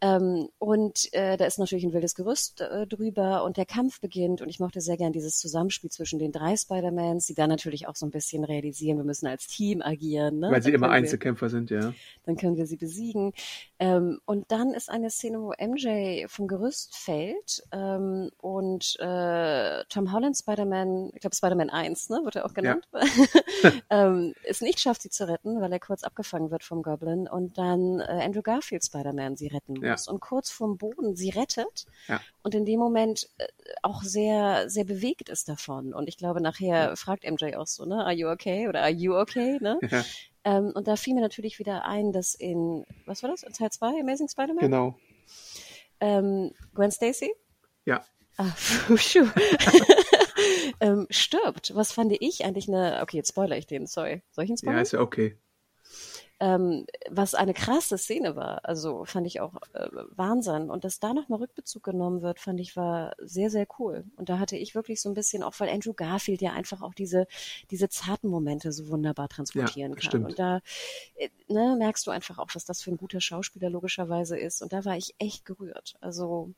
Ähm, 0.01 0.49
und 0.59 1.13
äh, 1.13 1.37
da 1.37 1.45
ist 1.45 1.59
natürlich 1.59 1.85
ein 1.85 1.93
wildes 1.93 2.15
Gerüst 2.15 2.61
äh, 2.61 2.85
drüber 2.87 3.43
und 3.43 3.57
der 3.57 3.65
Kampf 3.65 4.01
beginnt. 4.01 4.41
Und 4.41 4.49
ich 4.49 4.59
mochte 4.59 4.81
sehr 4.81 4.97
gern 4.97 5.13
dieses 5.13 5.39
Zusammenspiel 5.39 5.89
zwischen 5.89 6.19
den 6.19 6.31
drei 6.31 6.57
Spider-Mans, 6.57 7.25
die 7.25 7.35
dann 7.35 7.49
natürlich 7.49 7.87
auch 7.87 7.95
so 7.95 8.05
ein 8.05 8.11
bisschen 8.11 8.43
realisieren, 8.43 8.97
wir 8.97 9.05
müssen 9.05 9.27
als 9.27 9.47
Team 9.47 9.81
agieren. 9.81 10.39
Ne? 10.39 10.51
Weil 10.51 10.61
sie 10.61 10.71
immer 10.71 10.89
Einzelkämpfer 10.89 11.45
wir, 11.45 11.49
sind, 11.49 11.69
ja. 11.69 11.93
Dann 12.25 12.35
können 12.35 12.57
wir 12.57 12.65
sie 12.65 12.77
besiegen. 12.77 13.33
Ähm, 13.77 14.21
und 14.25 14.51
dann 14.51 14.73
ist 14.73 14.89
eine 14.89 15.09
Szene, 15.09 15.41
wo 15.41 15.53
MJ 15.59 16.27
vom 16.27 16.47
Gerüst 16.47 16.95
fällt 16.95 17.61
ähm, 17.73 18.31
und 18.37 18.97
äh, 18.99 19.83
Tom 19.89 20.13
Holland 20.13 20.37
Spider-Man, 20.37 21.11
ich 21.13 21.19
glaube 21.19 21.35
Spider-Man 21.35 21.69
1, 21.69 22.09
ne, 22.09 22.21
wird 22.23 22.37
er 22.37 22.45
auch 22.45 22.53
genannt, 22.53 22.87
ja. 22.93 23.01
ähm, 23.89 24.33
es 24.43 24.61
nicht 24.61 24.79
schafft, 24.79 25.01
sie 25.01 25.09
zu 25.09 25.27
retten, 25.27 25.59
weil 25.59 25.73
er 25.73 25.79
kurz 25.79 26.03
abgefangen 26.03 26.51
wird 26.51 26.63
vom 26.63 26.83
Goblin 26.83 27.27
und 27.27 27.57
dann 27.57 27.99
äh, 27.99 28.21
Andrew 28.23 28.41
Garfield 28.41 28.85
Spider-Man 28.85 29.35
sie 29.35 29.47
retten 29.47 29.73
muss 29.73 30.05
ja. 30.05 30.11
und 30.11 30.21
kurz 30.21 30.49
vorm 30.51 30.77
Boden 30.77 31.17
sie 31.17 31.31
rettet 31.31 31.85
ja. 32.07 32.21
und 32.43 32.55
in 32.55 32.65
dem 32.65 32.79
Moment 32.79 33.29
äh, 33.37 33.47
auch 33.81 34.03
sehr, 34.03 34.69
sehr 34.69 34.85
bewegt 34.85 35.27
ist 35.29 35.49
davon. 35.49 35.93
Und 35.93 36.07
ich 36.07 36.17
glaube, 36.17 36.39
nachher 36.39 36.95
fragt 36.95 37.29
MJ 37.29 37.55
auch 37.55 37.67
so, 37.67 37.85
ne, 37.85 38.05
are 38.05 38.13
you 38.13 38.29
okay 38.29 38.69
oder 38.69 38.81
are 38.81 38.91
you 38.91 39.15
okay, 39.17 39.57
ne? 39.59 39.79
Ähm, 40.45 40.71
und 40.73 40.87
da 40.87 40.95
fiel 40.95 41.15
mir 41.15 41.21
natürlich 41.21 41.59
wieder 41.59 41.85
ein, 41.85 42.13
dass 42.13 42.35
in, 42.35 42.85
was 43.05 43.23
war 43.23 43.29
das, 43.29 43.43
in 43.43 43.51
Teil 43.51 43.71
2, 43.71 43.99
Amazing 43.99 44.29
Spider-Man? 44.29 44.59
Genau 44.59 44.95
ähm, 45.99 46.51
Gwen 46.73 46.91
Stacy? 46.91 47.33
Ja. 47.85 48.03
Ah, 48.37 48.51
ähm, 50.79 51.07
stirbt. 51.09 51.73
Was 51.75 51.91
fand 51.91 52.15
ich 52.19 52.43
eigentlich 52.43 52.67
eine, 52.67 52.99
okay, 53.01 53.17
jetzt 53.17 53.29
spoiler 53.29 53.57
ich 53.57 53.67
den, 53.67 53.87
sorry. 53.87 54.21
Soll 54.31 54.43
ich 54.43 54.49
ihn 54.49 54.57
spoilern? 54.57 54.77
Ja, 54.77 54.81
ist 54.81 54.91
ja 54.91 54.99
okay. 54.99 55.37
Ähm, 56.39 56.85
was 57.09 57.33
eine 57.33 57.53
krasse 57.53 57.97
Szene 57.97 58.35
war. 58.35 58.65
Also 58.65 59.05
fand 59.05 59.25
ich 59.25 59.39
auch 59.39 59.55
äh, 59.73 59.87
Wahnsinn. 60.15 60.69
Und 60.69 60.83
dass 60.83 60.99
da 60.99 61.13
nochmal 61.13 61.39
Rückbezug 61.39 61.83
genommen 61.83 62.21
wird, 62.21 62.39
fand 62.39 62.59
ich 62.59 62.75
war 62.75 63.15
sehr, 63.19 63.49
sehr 63.49 63.67
cool. 63.79 64.03
Und 64.17 64.29
da 64.29 64.39
hatte 64.39 64.57
ich 64.57 64.75
wirklich 64.75 65.01
so 65.01 65.09
ein 65.09 65.15
bisschen, 65.15 65.43
auch 65.43 65.59
weil 65.59 65.69
Andrew 65.69 65.93
Garfield 65.93 66.41
ja 66.41 66.51
einfach 66.51 66.81
auch 66.81 66.93
diese, 66.93 67.27
diese 67.71 67.89
zarten 67.89 68.29
Momente 68.29 68.71
so 68.71 68.89
wunderbar 68.89 69.29
transportieren 69.29 69.91
ja, 69.91 69.95
kann. 69.95 70.09
Stimmt. 70.09 70.25
Und 70.31 70.39
da 70.39 70.61
äh, 71.15 71.29
ne, 71.47 71.75
merkst 71.77 72.05
du 72.05 72.11
einfach 72.11 72.37
auch, 72.37 72.49
was 72.53 72.65
das 72.65 72.81
für 72.81 72.91
ein 72.91 72.97
guter 72.97 73.21
Schauspieler 73.21 73.69
logischerweise 73.69 74.37
ist. 74.37 74.61
Und 74.61 74.73
da 74.73 74.83
war 74.83 74.97
ich 74.97 75.15
echt 75.19 75.45
gerührt. 75.45 75.95
Also 76.01 76.51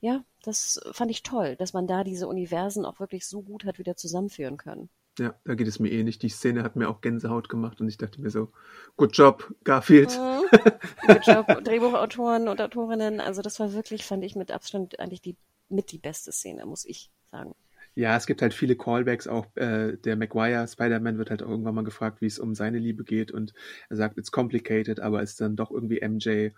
ja, 0.00 0.24
das 0.42 0.80
fand 0.92 1.10
ich 1.10 1.22
toll, 1.22 1.56
dass 1.56 1.72
man 1.72 1.86
da 1.86 2.04
diese 2.04 2.28
Universen 2.28 2.84
auch 2.84 3.00
wirklich 3.00 3.26
so 3.26 3.42
gut 3.42 3.64
hat 3.64 3.78
wieder 3.78 3.96
zusammenführen 3.96 4.56
können. 4.56 4.88
Ja, 5.18 5.34
da 5.44 5.54
geht 5.54 5.66
es 5.66 5.78
mir 5.78 5.90
ähnlich. 5.90 6.18
Die 6.18 6.28
Szene 6.28 6.62
hat 6.62 6.76
mir 6.76 6.88
auch 6.88 7.00
Gänsehaut 7.00 7.48
gemacht 7.48 7.80
und 7.80 7.88
ich 7.88 7.96
dachte 7.96 8.20
mir 8.20 8.30
so, 8.30 8.52
good 8.96 9.16
job, 9.16 9.54
Garfield. 9.64 10.18
Mhm. 10.18 10.58
good 11.06 11.26
job, 11.26 11.46
Drehbuchautoren 11.64 12.48
und 12.48 12.60
Autorinnen. 12.60 13.20
Also 13.20 13.40
das 13.40 13.58
war 13.58 13.72
wirklich, 13.72 14.04
fand 14.04 14.24
ich 14.24 14.36
mit 14.36 14.50
Abstand 14.50 15.00
eigentlich 15.00 15.22
die 15.22 15.36
mit 15.68 15.92
die 15.92 15.98
beste 15.98 16.32
Szene, 16.32 16.66
muss 16.66 16.84
ich 16.84 17.10
sagen. 17.30 17.54
Ja, 17.94 18.14
es 18.14 18.26
gibt 18.26 18.42
halt 18.42 18.52
viele 18.52 18.76
Callbacks. 18.76 19.26
Auch 19.26 19.46
äh, 19.56 19.96
der 19.96 20.16
Maguire, 20.16 20.68
Spider-Man, 20.68 21.16
wird 21.16 21.30
halt 21.30 21.42
auch 21.42 21.48
irgendwann 21.48 21.74
mal 21.74 21.84
gefragt, 21.84 22.20
wie 22.20 22.26
es 22.26 22.38
um 22.38 22.54
seine 22.54 22.78
Liebe 22.78 23.04
geht. 23.04 23.32
Und 23.32 23.54
er 23.88 23.96
sagt, 23.96 24.18
it's 24.18 24.30
complicated, 24.30 25.00
aber 25.00 25.22
es 25.22 25.30
ist 25.30 25.40
dann 25.40 25.56
doch 25.56 25.70
irgendwie 25.70 26.06
MJ. 26.06 26.50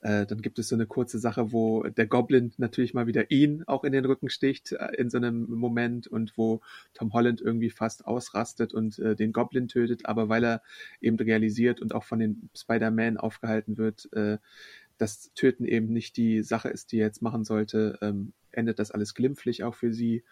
Äh, 0.00 0.26
dann 0.26 0.40
gibt 0.40 0.58
es 0.58 0.68
so 0.68 0.74
eine 0.74 0.86
kurze 0.86 1.18
Sache, 1.18 1.52
wo 1.52 1.82
der 1.82 2.06
Goblin 2.06 2.52
natürlich 2.56 2.94
mal 2.94 3.06
wieder 3.06 3.30
ihn 3.30 3.64
auch 3.66 3.84
in 3.84 3.92
den 3.92 4.04
Rücken 4.04 4.30
sticht, 4.30 4.72
äh, 4.72 4.94
in 4.96 5.10
so 5.10 5.18
einem 5.18 5.48
Moment. 5.50 6.06
Und 6.06 6.36
wo 6.36 6.60
Tom 6.94 7.12
Holland 7.12 7.40
irgendwie 7.40 7.70
fast 7.70 8.06
ausrastet 8.06 8.72
und 8.72 8.98
äh, 8.98 9.14
den 9.14 9.32
Goblin 9.32 9.68
tötet. 9.68 10.06
Aber 10.06 10.28
weil 10.28 10.44
er 10.44 10.62
eben 11.00 11.16
realisiert 11.16 11.80
und 11.80 11.94
auch 11.94 12.04
von 12.04 12.18
den 12.18 12.50
Spider-Man 12.56 13.16
aufgehalten 13.16 13.76
wird, 13.76 14.12
äh, 14.12 14.38
dass 14.98 15.32
Töten 15.34 15.64
eben 15.64 15.92
nicht 15.92 16.16
die 16.16 16.42
Sache 16.42 16.68
ist, 16.68 16.92
die 16.92 16.98
er 16.98 17.06
jetzt 17.06 17.22
machen 17.22 17.44
sollte, 17.44 17.98
ähm, 18.02 18.32
endet 18.52 18.78
das 18.78 18.90
alles 18.90 19.14
glimpflich 19.14 19.64
auch 19.64 19.74
für 19.74 19.92
sie. 19.92 20.24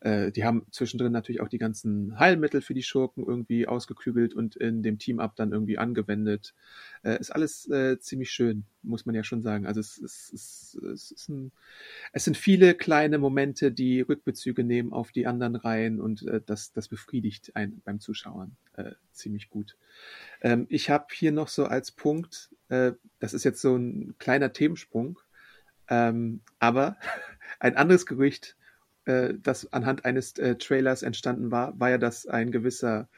Äh, 0.00 0.30
die 0.30 0.44
haben 0.44 0.64
zwischendrin 0.70 1.12
natürlich 1.12 1.40
auch 1.40 1.48
die 1.48 1.58
ganzen 1.58 2.18
Heilmittel 2.18 2.60
für 2.60 2.74
die 2.74 2.82
Schurken 2.82 3.24
irgendwie 3.26 3.66
ausgeklügelt 3.66 4.32
und 4.32 4.54
in 4.54 4.82
dem 4.82 4.98
Team-Up 4.98 5.34
dann 5.34 5.52
irgendwie 5.52 5.78
angewendet. 5.78 6.54
Äh, 7.02 7.18
ist 7.18 7.30
alles 7.30 7.68
äh, 7.68 7.98
ziemlich 7.98 8.30
schön, 8.30 8.64
muss 8.82 9.06
man 9.06 9.14
ja 9.14 9.24
schon 9.24 9.42
sagen. 9.42 9.66
Also 9.66 9.80
es, 9.80 9.98
es, 9.98 10.32
es, 10.32 10.74
es, 10.82 11.10
ist 11.10 11.28
ein, 11.28 11.52
es 12.12 12.24
sind 12.24 12.36
viele 12.36 12.74
kleine 12.74 13.18
Momente, 13.18 13.72
die 13.72 14.00
Rückbezüge 14.00 14.62
nehmen 14.62 14.92
auf 14.92 15.10
die 15.10 15.26
anderen 15.26 15.56
Reihen 15.56 16.00
und 16.00 16.22
äh, 16.26 16.40
das, 16.46 16.72
das 16.72 16.88
befriedigt 16.88 17.56
einen 17.56 17.80
beim 17.84 17.98
Zuschauen 17.98 18.56
äh, 18.74 18.92
ziemlich 19.12 19.50
gut. 19.50 19.76
Ähm, 20.42 20.66
ich 20.68 20.90
habe 20.90 21.06
hier 21.12 21.32
noch 21.32 21.48
so 21.48 21.64
als 21.64 21.90
Punkt, 21.90 22.50
äh, 22.68 22.92
das 23.18 23.34
ist 23.34 23.44
jetzt 23.44 23.60
so 23.60 23.74
ein 23.74 24.14
kleiner 24.18 24.52
Themensprung, 24.52 25.18
ähm, 25.88 26.42
aber 26.60 26.98
ein 27.58 27.76
anderes 27.76 28.06
Gerücht 28.06 28.56
äh, 29.08 29.34
das 29.42 29.72
anhand 29.72 30.04
eines 30.04 30.36
äh, 30.38 30.56
Trailers 30.56 31.02
entstanden 31.02 31.50
war, 31.50 31.78
war 31.80 31.90
ja, 31.90 31.98
dass 31.98 32.26
ein 32.26 32.52
gewisser 32.52 33.08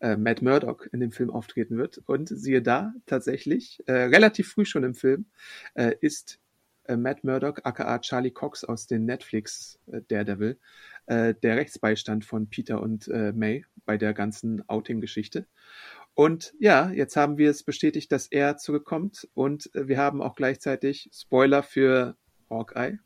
äh, 0.00 0.16
Matt 0.16 0.40
Murdock 0.40 0.88
in 0.92 1.00
dem 1.00 1.10
Film 1.10 1.30
auftreten 1.30 1.76
wird. 1.76 1.98
Und 2.06 2.28
siehe 2.28 2.62
da, 2.62 2.94
tatsächlich, 3.06 3.82
äh, 3.86 3.92
relativ 3.92 4.48
früh 4.52 4.64
schon 4.64 4.84
im 4.84 4.94
Film, 4.94 5.26
äh, 5.74 5.94
ist 6.00 6.38
äh, 6.84 6.96
Matt 6.96 7.24
Murdock, 7.24 7.60
aka 7.64 7.98
Charlie 7.98 8.30
Cox 8.30 8.64
aus 8.64 8.86
den 8.86 9.04
Netflix 9.04 9.80
äh, 9.86 10.00
Daredevil, 10.06 10.58
äh, 11.06 11.34
der 11.34 11.56
Rechtsbeistand 11.56 12.24
von 12.24 12.48
Peter 12.48 12.80
und 12.80 13.08
äh, 13.08 13.32
May 13.32 13.64
bei 13.84 13.98
der 13.98 14.14
ganzen 14.14 14.68
Outing-Geschichte. 14.68 15.46
Und 16.14 16.54
ja, 16.60 16.90
jetzt 16.90 17.16
haben 17.16 17.36
wir 17.36 17.50
es 17.50 17.64
bestätigt, 17.64 18.12
dass 18.12 18.28
er 18.28 18.58
zurückkommt 18.58 19.28
und 19.34 19.74
äh, 19.74 19.88
wir 19.88 19.98
haben 19.98 20.22
auch 20.22 20.36
gleichzeitig 20.36 21.10
Spoiler 21.12 21.64
für 21.64 22.16
Hawkeye. 22.50 22.98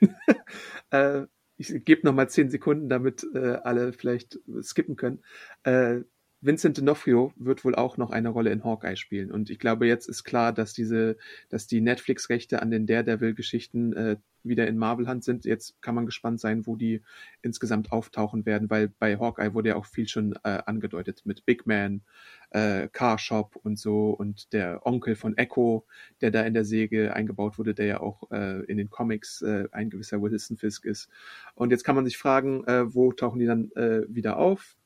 äh, 0.90 1.22
ich 1.56 1.84
gebe 1.84 2.06
noch 2.06 2.14
mal 2.14 2.28
zehn 2.28 2.50
Sekunden, 2.50 2.88
damit 2.88 3.26
äh, 3.34 3.58
alle 3.62 3.92
vielleicht 3.92 4.38
skippen 4.62 4.96
können. 4.96 5.22
Äh, 5.64 6.00
Vincent 6.42 6.76
D'Onofrio 6.76 7.32
wird 7.36 7.64
wohl 7.64 7.76
auch 7.76 7.96
noch 7.96 8.10
eine 8.10 8.28
Rolle 8.28 8.50
in 8.50 8.64
Hawkeye 8.64 8.96
spielen. 8.96 9.30
Und 9.30 9.48
ich 9.48 9.60
glaube, 9.60 9.86
jetzt 9.86 10.08
ist 10.08 10.24
klar, 10.24 10.52
dass 10.52 10.72
diese, 10.72 11.16
dass 11.48 11.68
die 11.68 11.80
Netflix-Rechte 11.80 12.60
an 12.60 12.72
den 12.72 12.86
Daredevil-Geschichten 12.86 13.92
äh, 13.92 14.16
wieder 14.42 14.66
in 14.66 14.76
Marvel-Hand 14.76 15.22
sind. 15.22 15.44
Jetzt 15.44 15.80
kann 15.82 15.94
man 15.94 16.04
gespannt 16.04 16.40
sein, 16.40 16.66
wo 16.66 16.74
die 16.74 17.02
insgesamt 17.42 17.92
auftauchen 17.92 18.44
werden, 18.44 18.70
weil 18.70 18.88
bei 18.88 19.16
Hawkeye 19.16 19.54
wurde 19.54 19.70
ja 19.70 19.76
auch 19.76 19.86
viel 19.86 20.08
schon 20.08 20.32
äh, 20.42 20.58
angedeutet 20.66 21.22
mit 21.24 21.46
Big 21.46 21.64
Man, 21.64 22.02
äh, 22.50 22.88
Car 22.88 23.18
Shop 23.18 23.54
und 23.54 23.78
so 23.78 24.10
und 24.10 24.52
der 24.52 24.84
Onkel 24.84 25.14
von 25.14 25.36
Echo, 25.36 25.86
der 26.20 26.32
da 26.32 26.42
in 26.42 26.54
der 26.54 26.64
Säge 26.64 27.14
eingebaut 27.14 27.56
wurde, 27.56 27.72
der 27.72 27.86
ja 27.86 28.00
auch 28.00 28.30
äh, 28.32 28.64
in 28.64 28.78
den 28.78 28.90
Comics 28.90 29.42
äh, 29.42 29.68
ein 29.70 29.90
gewisser 29.90 30.20
Wilson 30.20 30.56
Fisk 30.56 30.84
ist. 30.86 31.08
Und 31.54 31.70
jetzt 31.70 31.84
kann 31.84 31.94
man 31.94 32.04
sich 32.04 32.18
fragen, 32.18 32.64
äh, 32.64 32.92
wo 32.92 33.12
tauchen 33.12 33.38
die 33.38 33.46
dann 33.46 33.70
äh, 33.72 34.02
wieder 34.08 34.38
auf? 34.38 34.76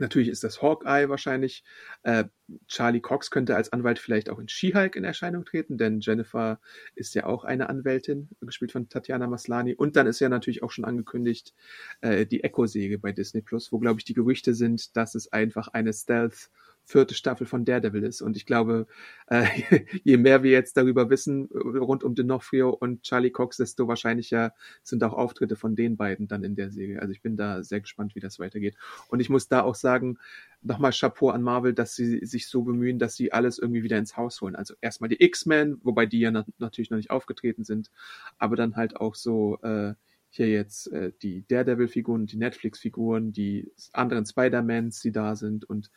Natürlich 0.00 0.28
ist 0.28 0.44
das 0.44 0.60
Hawkeye 0.62 1.08
wahrscheinlich. 1.08 1.64
Äh, 2.02 2.24
Charlie 2.66 3.00
Cox 3.00 3.30
könnte 3.30 3.54
als 3.54 3.72
Anwalt 3.72 3.98
vielleicht 3.98 4.28
auch 4.28 4.38
in 4.38 4.48
She-Hulk 4.48 4.96
in 4.96 5.04
Erscheinung 5.04 5.44
treten, 5.44 5.78
denn 5.78 6.00
Jennifer 6.00 6.60
ist 6.94 7.14
ja 7.14 7.26
auch 7.26 7.44
eine 7.44 7.68
Anwältin, 7.68 8.28
gespielt 8.40 8.72
von 8.72 8.88
Tatjana 8.88 9.28
Maslani. 9.28 9.74
Und 9.74 9.96
dann 9.96 10.06
ist 10.06 10.20
ja 10.20 10.28
natürlich 10.28 10.62
auch 10.62 10.70
schon 10.72 10.84
angekündigt 10.84 11.54
äh, 12.00 12.26
die 12.26 12.42
Echo-Säge 12.42 12.98
bei 12.98 13.12
Disney 13.12 13.42
Plus, 13.42 13.70
wo, 13.70 13.78
glaube 13.78 14.00
ich, 14.00 14.04
die 14.04 14.14
Gerüchte 14.14 14.54
sind, 14.54 14.96
dass 14.96 15.14
es 15.14 15.32
einfach 15.32 15.68
eine 15.68 15.92
Stealth- 15.92 16.50
vierte 16.90 17.14
Staffel 17.14 17.46
von 17.46 17.64
Daredevil 17.64 18.02
ist. 18.02 18.20
Und 18.20 18.36
ich 18.36 18.46
glaube, 18.46 18.86
äh, 19.28 19.46
je 20.02 20.16
mehr 20.16 20.42
wir 20.42 20.50
jetzt 20.50 20.76
darüber 20.76 21.08
wissen, 21.08 21.46
rund 21.46 22.02
um 22.02 22.14
D'Onofrio 22.14 22.68
und 22.68 23.02
Charlie 23.02 23.30
Cox, 23.30 23.58
desto 23.58 23.86
wahrscheinlicher 23.86 24.52
sind 24.82 25.04
auch 25.04 25.12
Auftritte 25.12 25.56
von 25.56 25.76
den 25.76 25.96
beiden 25.96 26.26
dann 26.26 26.42
in 26.42 26.56
der 26.56 26.70
Serie. 26.70 27.00
Also 27.00 27.12
ich 27.12 27.22
bin 27.22 27.36
da 27.36 27.62
sehr 27.62 27.80
gespannt, 27.80 28.14
wie 28.14 28.20
das 28.20 28.38
weitergeht. 28.38 28.76
Und 29.08 29.20
ich 29.20 29.30
muss 29.30 29.48
da 29.48 29.62
auch 29.62 29.76
sagen, 29.76 30.18
nochmal 30.62 30.92
Chapeau 30.92 31.30
an 31.30 31.42
Marvel, 31.42 31.72
dass 31.72 31.94
sie 31.94 32.24
sich 32.26 32.48
so 32.48 32.62
bemühen, 32.62 32.98
dass 32.98 33.14
sie 33.14 33.32
alles 33.32 33.58
irgendwie 33.58 33.84
wieder 33.84 33.98
ins 33.98 34.16
Haus 34.16 34.40
holen. 34.40 34.56
Also 34.56 34.74
erstmal 34.80 35.08
die 35.08 35.22
X-Men, 35.22 35.78
wobei 35.82 36.06
die 36.06 36.20
ja 36.20 36.44
natürlich 36.58 36.90
noch 36.90 36.98
nicht 36.98 37.10
aufgetreten 37.10 37.64
sind, 37.64 37.90
aber 38.38 38.56
dann 38.56 38.74
halt 38.74 38.96
auch 38.96 39.14
so 39.14 39.58
äh, 39.62 39.94
hier 40.28 40.48
jetzt 40.48 40.92
äh, 40.92 41.12
die 41.22 41.46
Daredevil-Figuren, 41.46 42.26
die 42.26 42.36
Netflix-Figuren, 42.36 43.32
die 43.32 43.72
anderen 43.92 44.26
Spider-Mans, 44.26 45.00
die 45.00 45.12
da 45.12 45.34
sind 45.36 45.68
und 45.68 45.90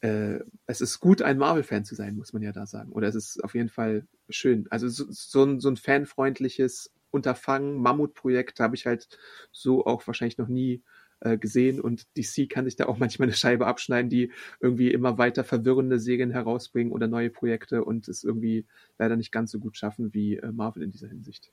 äh, 0.00 0.40
es 0.66 0.80
ist 0.80 1.00
gut, 1.00 1.22
ein 1.22 1.38
Marvel-Fan 1.38 1.84
zu 1.84 1.94
sein, 1.94 2.16
muss 2.16 2.32
man 2.32 2.42
ja 2.42 2.52
da 2.52 2.66
sagen. 2.66 2.92
Oder 2.92 3.08
es 3.08 3.14
ist 3.14 3.44
auf 3.44 3.54
jeden 3.54 3.68
Fall 3.68 4.06
schön. 4.28 4.66
Also 4.70 4.88
so, 4.88 5.04
so, 5.08 5.44
ein, 5.44 5.60
so 5.60 5.68
ein 5.68 5.76
fanfreundliches 5.76 6.92
Unterfangen, 7.10 7.76
Mammutprojekt 7.76 8.60
habe 8.60 8.76
ich 8.76 8.86
halt 8.86 9.08
so 9.52 9.84
auch 9.84 10.06
wahrscheinlich 10.06 10.38
noch 10.38 10.48
nie 10.48 10.82
äh, 11.20 11.36
gesehen 11.36 11.80
und 11.80 12.06
DC 12.16 12.48
kann 12.48 12.64
sich 12.64 12.76
da 12.76 12.86
auch 12.86 12.98
manchmal 12.98 13.28
eine 13.28 13.36
Scheibe 13.36 13.66
abschneiden, 13.66 14.08
die 14.08 14.32
irgendwie 14.60 14.90
immer 14.90 15.18
weiter 15.18 15.44
verwirrende 15.44 15.98
Serien 15.98 16.30
herausbringen 16.30 16.92
oder 16.92 17.08
neue 17.08 17.30
Projekte 17.30 17.84
und 17.84 18.08
es 18.08 18.24
irgendwie 18.24 18.66
leider 18.98 19.16
nicht 19.16 19.32
ganz 19.32 19.50
so 19.50 19.58
gut 19.58 19.76
schaffen 19.76 20.14
wie 20.14 20.36
äh, 20.36 20.52
Marvel 20.52 20.82
in 20.82 20.90
dieser 20.90 21.08
Hinsicht. 21.08 21.52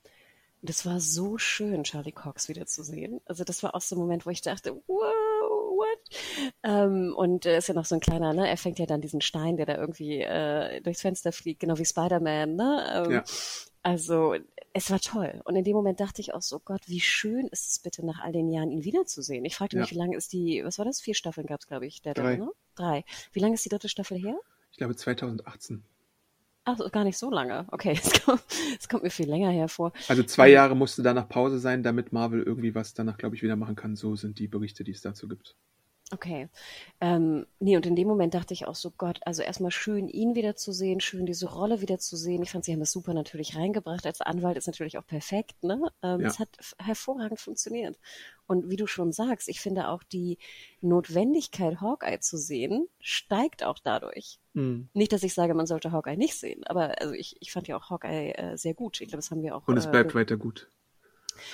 Das 0.62 0.86
war 0.86 1.00
so 1.00 1.38
schön, 1.38 1.84
Charlie 1.84 2.12
Cox 2.12 2.48
wiederzusehen. 2.48 3.20
Also 3.26 3.44
das 3.44 3.62
war 3.62 3.74
auch 3.74 3.80
so 3.80 3.94
ein 3.94 4.00
Moment, 4.00 4.26
wo 4.26 4.30
ich 4.30 4.42
dachte, 4.42 4.74
wow, 4.88 5.57
what? 5.78 6.52
Ähm, 6.62 7.14
und 7.16 7.46
äh, 7.46 7.58
ist 7.58 7.68
ja 7.68 7.74
noch 7.74 7.84
so 7.84 7.94
ein 7.94 8.00
kleiner, 8.00 8.32
ne? 8.32 8.48
Er 8.48 8.56
fängt 8.56 8.78
ja 8.78 8.86
dann 8.86 9.00
diesen 9.00 9.20
Stein, 9.20 9.56
der 9.56 9.66
da 9.66 9.76
irgendwie 9.76 10.20
äh, 10.20 10.80
durchs 10.80 11.02
Fenster 11.02 11.32
fliegt, 11.32 11.60
genau 11.60 11.78
wie 11.78 11.84
Spider-Man, 11.84 12.56
ne? 12.56 13.04
Ähm, 13.06 13.10
ja. 13.12 13.24
Also 13.82 14.34
es 14.72 14.90
war 14.90 15.00
toll. 15.00 15.40
Und 15.44 15.56
in 15.56 15.64
dem 15.64 15.74
Moment 15.74 16.00
dachte 16.00 16.20
ich 16.20 16.34
auch 16.34 16.42
so, 16.42 16.58
Gott, 16.60 16.82
wie 16.86 17.00
schön 17.00 17.48
ist 17.48 17.68
es 17.68 17.78
bitte 17.78 18.04
nach 18.04 18.20
all 18.20 18.32
den 18.32 18.50
Jahren, 18.50 18.70
ihn 18.70 18.84
wiederzusehen. 18.84 19.44
Ich 19.44 19.56
fragte 19.56 19.76
ja. 19.76 19.82
mich, 19.82 19.92
wie 19.92 19.98
lange 19.98 20.16
ist 20.16 20.32
die, 20.32 20.62
was 20.64 20.78
war 20.78 20.84
das? 20.84 21.00
Vier 21.00 21.14
Staffeln 21.14 21.46
gab 21.46 21.60
es, 21.60 21.66
glaube 21.66 21.86
ich, 21.86 22.02
der 22.02 22.14
Drei. 22.14 22.36
ne? 22.36 22.50
Drei. 22.74 23.04
Wie 23.32 23.40
lange 23.40 23.54
ist 23.54 23.64
die 23.64 23.70
dritte 23.70 23.88
Staffel 23.88 24.18
her? 24.18 24.38
Ich 24.72 24.78
glaube 24.78 24.94
2018. 24.94 25.82
Ach, 26.68 26.92
gar 26.92 27.04
nicht 27.04 27.16
so 27.16 27.30
lange. 27.30 27.66
Okay, 27.70 27.92
es 28.02 28.22
kommt, 28.22 28.42
es 28.78 28.88
kommt 28.88 29.02
mir 29.02 29.10
viel 29.10 29.28
länger 29.28 29.50
hervor. 29.50 29.92
Also 30.06 30.22
zwei 30.22 30.50
Jahre 30.50 30.76
musste 30.76 31.02
danach 31.02 31.28
Pause 31.28 31.58
sein, 31.58 31.82
damit 31.82 32.12
Marvel 32.12 32.42
irgendwie 32.42 32.74
was 32.74 32.92
danach, 32.92 33.16
glaube 33.16 33.36
ich, 33.36 33.42
wieder 33.42 33.56
machen 33.56 33.74
kann. 33.74 33.96
So 33.96 34.16
sind 34.16 34.38
die 34.38 34.48
Berichte, 34.48 34.84
die 34.84 34.92
es 34.92 35.00
dazu 35.00 35.28
gibt. 35.28 35.56
Okay. 36.10 36.48
Ähm, 37.00 37.46
nee, 37.60 37.76
und 37.76 37.84
in 37.84 37.94
dem 37.94 38.08
Moment 38.08 38.32
dachte 38.32 38.54
ich 38.54 38.66
auch 38.66 38.74
so, 38.74 38.90
Gott, 38.90 39.20
also 39.26 39.42
erstmal 39.42 39.70
schön, 39.70 40.08
ihn 40.08 40.34
wiederzusehen, 40.34 41.00
schön 41.00 41.26
diese 41.26 41.50
Rolle 41.50 41.82
wiederzusehen. 41.82 42.42
Ich 42.42 42.50
fand, 42.50 42.64
sie 42.64 42.72
haben 42.72 42.80
das 42.80 42.92
super 42.92 43.12
natürlich 43.12 43.56
reingebracht. 43.56 44.06
Als 44.06 44.22
Anwalt 44.22 44.56
ist 44.56 44.66
natürlich 44.66 44.96
auch 44.96 45.06
perfekt, 45.06 45.62
ne? 45.62 45.78
Ähm, 46.02 46.20
ja. 46.20 46.28
Es 46.28 46.38
hat 46.38 46.48
hervorragend 46.78 47.40
funktioniert. 47.40 47.98
Und 48.46 48.70
wie 48.70 48.76
du 48.76 48.86
schon 48.86 49.12
sagst, 49.12 49.48
ich 49.48 49.60
finde 49.60 49.88
auch 49.88 50.02
die 50.02 50.38
Notwendigkeit, 50.80 51.82
Hawkeye 51.82 52.20
zu 52.20 52.38
sehen, 52.38 52.88
steigt 53.00 53.62
auch 53.62 53.78
dadurch. 53.78 54.38
Mhm. 54.54 54.88
Nicht, 54.94 55.12
dass 55.12 55.22
ich 55.22 55.34
sage, 55.34 55.52
man 55.52 55.66
sollte 55.66 55.92
Hawkeye 55.92 56.16
nicht 56.16 56.36
sehen, 56.36 56.64
aber 56.64 56.98
also 57.02 57.12
ich, 57.12 57.36
ich 57.40 57.52
fand 57.52 57.68
ja 57.68 57.76
auch 57.76 57.90
Hawkeye 57.90 58.32
äh, 58.32 58.56
sehr 58.56 58.72
gut. 58.72 59.00
Ich 59.02 59.08
glaube, 59.08 59.18
das 59.18 59.30
haben 59.30 59.42
wir 59.42 59.54
auch. 59.54 59.68
Und 59.68 59.76
es 59.76 59.84
äh, 59.84 59.90
bleibt 59.90 60.14
weiter 60.14 60.38
gut. 60.38 60.70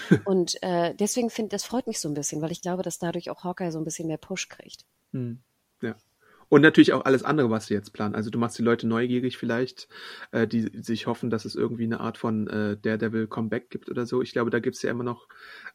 Und 0.24 0.62
äh, 0.62 0.94
deswegen 0.94 1.30
finde 1.30 1.50
das 1.50 1.64
freut 1.64 1.86
mich 1.86 2.00
so 2.00 2.08
ein 2.08 2.14
bisschen, 2.14 2.40
weil 2.42 2.52
ich 2.52 2.62
glaube, 2.62 2.82
dass 2.82 2.98
dadurch 2.98 3.30
auch 3.30 3.44
Hawkeye 3.44 3.70
so 3.70 3.78
ein 3.78 3.84
bisschen 3.84 4.08
mehr 4.08 4.18
Push 4.18 4.48
kriegt. 4.48 4.84
Hm. 5.12 5.40
Ja. 5.82 5.96
Und 6.48 6.60
natürlich 6.60 6.92
auch 6.92 7.04
alles 7.04 7.22
andere, 7.22 7.50
was 7.50 7.66
sie 7.66 7.74
jetzt 7.74 7.92
planen. 7.92 8.14
Also 8.14 8.30
du 8.30 8.38
machst 8.38 8.58
die 8.58 8.62
Leute 8.62 8.86
neugierig 8.86 9.38
vielleicht, 9.38 9.88
äh, 10.30 10.46
die 10.46 10.70
sich 10.82 11.06
hoffen, 11.06 11.30
dass 11.30 11.44
es 11.44 11.54
irgendwie 11.54 11.84
eine 11.84 12.00
Art 12.00 12.18
von 12.18 12.46
äh, 12.48 12.76
Daredevil 12.76 13.26
Comeback 13.26 13.70
gibt 13.70 13.90
oder 13.90 14.06
so. 14.06 14.22
Ich 14.22 14.32
glaube, 14.32 14.50
da 14.50 14.60
gibt 14.60 14.76
es 14.76 14.82
ja 14.82 14.90
immer 14.90 15.04
noch 15.04 15.28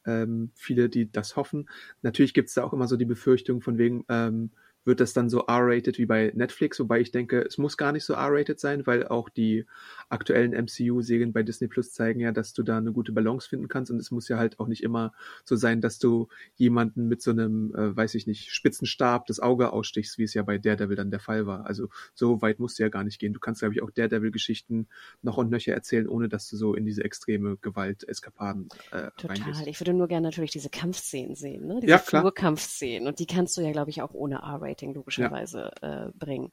ähm, 0.05 0.51
viele, 0.55 0.89
die 0.89 1.12
das 1.12 1.36
hoffen. 1.36 1.70
Natürlich 2.01 2.34
gibt 2.34 2.49
es 2.49 2.55
da 2.55 2.64
auch 2.64 2.74
immer 2.74 2.88
so 2.88 2.97
die 2.97 3.05
Befürchtung 3.05 3.62
von 3.62 3.78
wegen, 3.78 4.05
ähm, 4.10 4.51
wird 4.86 4.99
das 4.99 5.13
dann 5.13 5.30
so 5.30 5.45
R-rated 5.45 5.97
wie 5.97 6.05
bei 6.05 6.32
Netflix, 6.36 6.80
wobei 6.80 6.99
ich 6.99 7.11
denke, 7.11 7.41
es 7.41 7.57
muss 7.57 7.77
gar 7.77 7.91
nicht 7.91 8.05
so 8.05 8.13
R-rated 8.13 8.59
sein, 8.59 8.88
weil 8.88 9.07
auch 9.07 9.30
die 9.30 9.65
aktuellen 10.09 10.51
MCU-Serien 10.53 11.34
bei 11.34 11.43
Disney 11.43 11.67
Plus 11.67 11.91
zeigen 11.93 12.19
ja, 12.19 12.32
dass 12.32 12.53
du 12.53 12.63
da 12.63 12.77
eine 12.77 12.91
gute 12.91 13.11
Balance 13.11 13.47
finden 13.47 13.67
kannst 13.67 13.91
und 13.91 13.99
es 13.99 14.11
muss 14.11 14.27
ja 14.30 14.38
halt 14.38 14.59
auch 14.59 14.67
nicht 14.67 14.84
immer 14.84 15.13
so 15.45 15.55
sein, 15.55 15.82
dass 15.82 15.99
du 15.99 16.27
jemanden 16.55 17.07
mit 17.07 17.21
so 17.21 17.32
einem, 17.32 17.73
äh, 17.75 17.95
weiß 17.95 18.15
ich 18.15 18.25
nicht, 18.25 18.51
Spitzenstab 18.51 19.25
das 19.27 19.39
Auge 19.39 19.71
ausstichst, 19.73 20.17
wie 20.17 20.23
es 20.23 20.34
ja 20.34 20.43
bei 20.43 20.57
Daredevil 20.57 20.95
dann 20.95 21.11
der 21.11 21.19
Fall 21.19 21.45
war. 21.45 21.65
Also 21.65 21.89
so 22.13 22.41
weit 22.41 22.59
musst 22.59 22.80
du 22.80 22.84
ja 22.84 22.89
gar 22.89 23.03
nicht 23.03 23.19
gehen. 23.19 23.34
Du 23.34 23.39
kannst, 23.39 23.61
glaube 23.61 23.75
ich, 23.75 23.82
auch 23.82 23.91
Daredevil-Geschichten 23.91 24.88
noch 25.21 25.38
und 25.38 25.49
nöcher 25.51 25.73
erzählen, 25.73 26.07
ohne 26.07 26.30
dass 26.30 26.49
du 26.49 26.57
so 26.57 26.73
in 26.73 26.86
diese 26.86 27.03
extreme 27.03 27.57
Gewalt-Eskapaden 27.57 28.69
äh, 28.91 29.09
Total. 29.17 29.38
reingehst. 29.38 29.67
Ich 29.67 29.80
würde 29.80 29.93
nur 29.93 30.07
gerne 30.07 30.27
natürlich 30.27 30.51
diese 30.51 30.69
Kampfszenen 30.69 31.36
sehen, 31.36 31.67
ne? 31.67 31.80
Diese 31.82 31.91
Ja. 31.91 31.97
Flurkampfszenen. 31.97 33.07
Und 33.07 33.19
die 33.19 33.25
kannst 33.27 33.57
du 33.57 33.61
ja, 33.61 33.71
glaube 33.71 33.89
ich, 33.89 34.01
auch 34.01 34.13
ohne 34.13 34.43
R-Rating 34.70 34.93
logischerweise 34.93 35.72
äh, 35.82 36.17
bringen. 36.17 36.51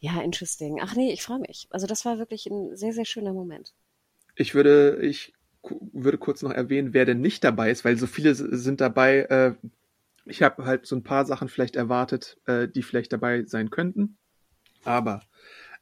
Ja, 0.00 0.20
interesting. 0.22 0.80
Ach 0.82 0.94
nee, 0.94 1.12
ich 1.12 1.22
freue 1.22 1.38
mich. 1.38 1.66
Also 1.70 1.86
das 1.86 2.04
war 2.04 2.18
wirklich 2.18 2.46
ein 2.46 2.76
sehr, 2.76 2.92
sehr 2.92 3.04
schöner 3.04 3.32
Moment. 3.32 3.74
Ich 4.34 4.54
würde, 4.54 4.98
ich 5.00 5.32
würde 5.92 6.18
kurz 6.18 6.42
noch 6.42 6.52
erwähnen, 6.52 6.92
wer 6.92 7.04
denn 7.04 7.20
nicht 7.20 7.42
dabei 7.42 7.70
ist, 7.70 7.84
weil 7.84 7.96
so 7.96 8.06
viele 8.06 8.34
sind 8.34 8.80
dabei. 8.80 9.22
Äh, 9.22 9.54
ich 10.26 10.42
habe 10.42 10.64
halt 10.64 10.86
so 10.86 10.96
ein 10.96 11.02
paar 11.02 11.24
Sachen 11.24 11.48
vielleicht 11.48 11.76
erwartet, 11.76 12.38
äh, 12.46 12.68
die 12.68 12.82
vielleicht 12.82 13.12
dabei 13.12 13.44
sein 13.44 13.70
könnten. 13.70 14.18
Aber 14.84 15.22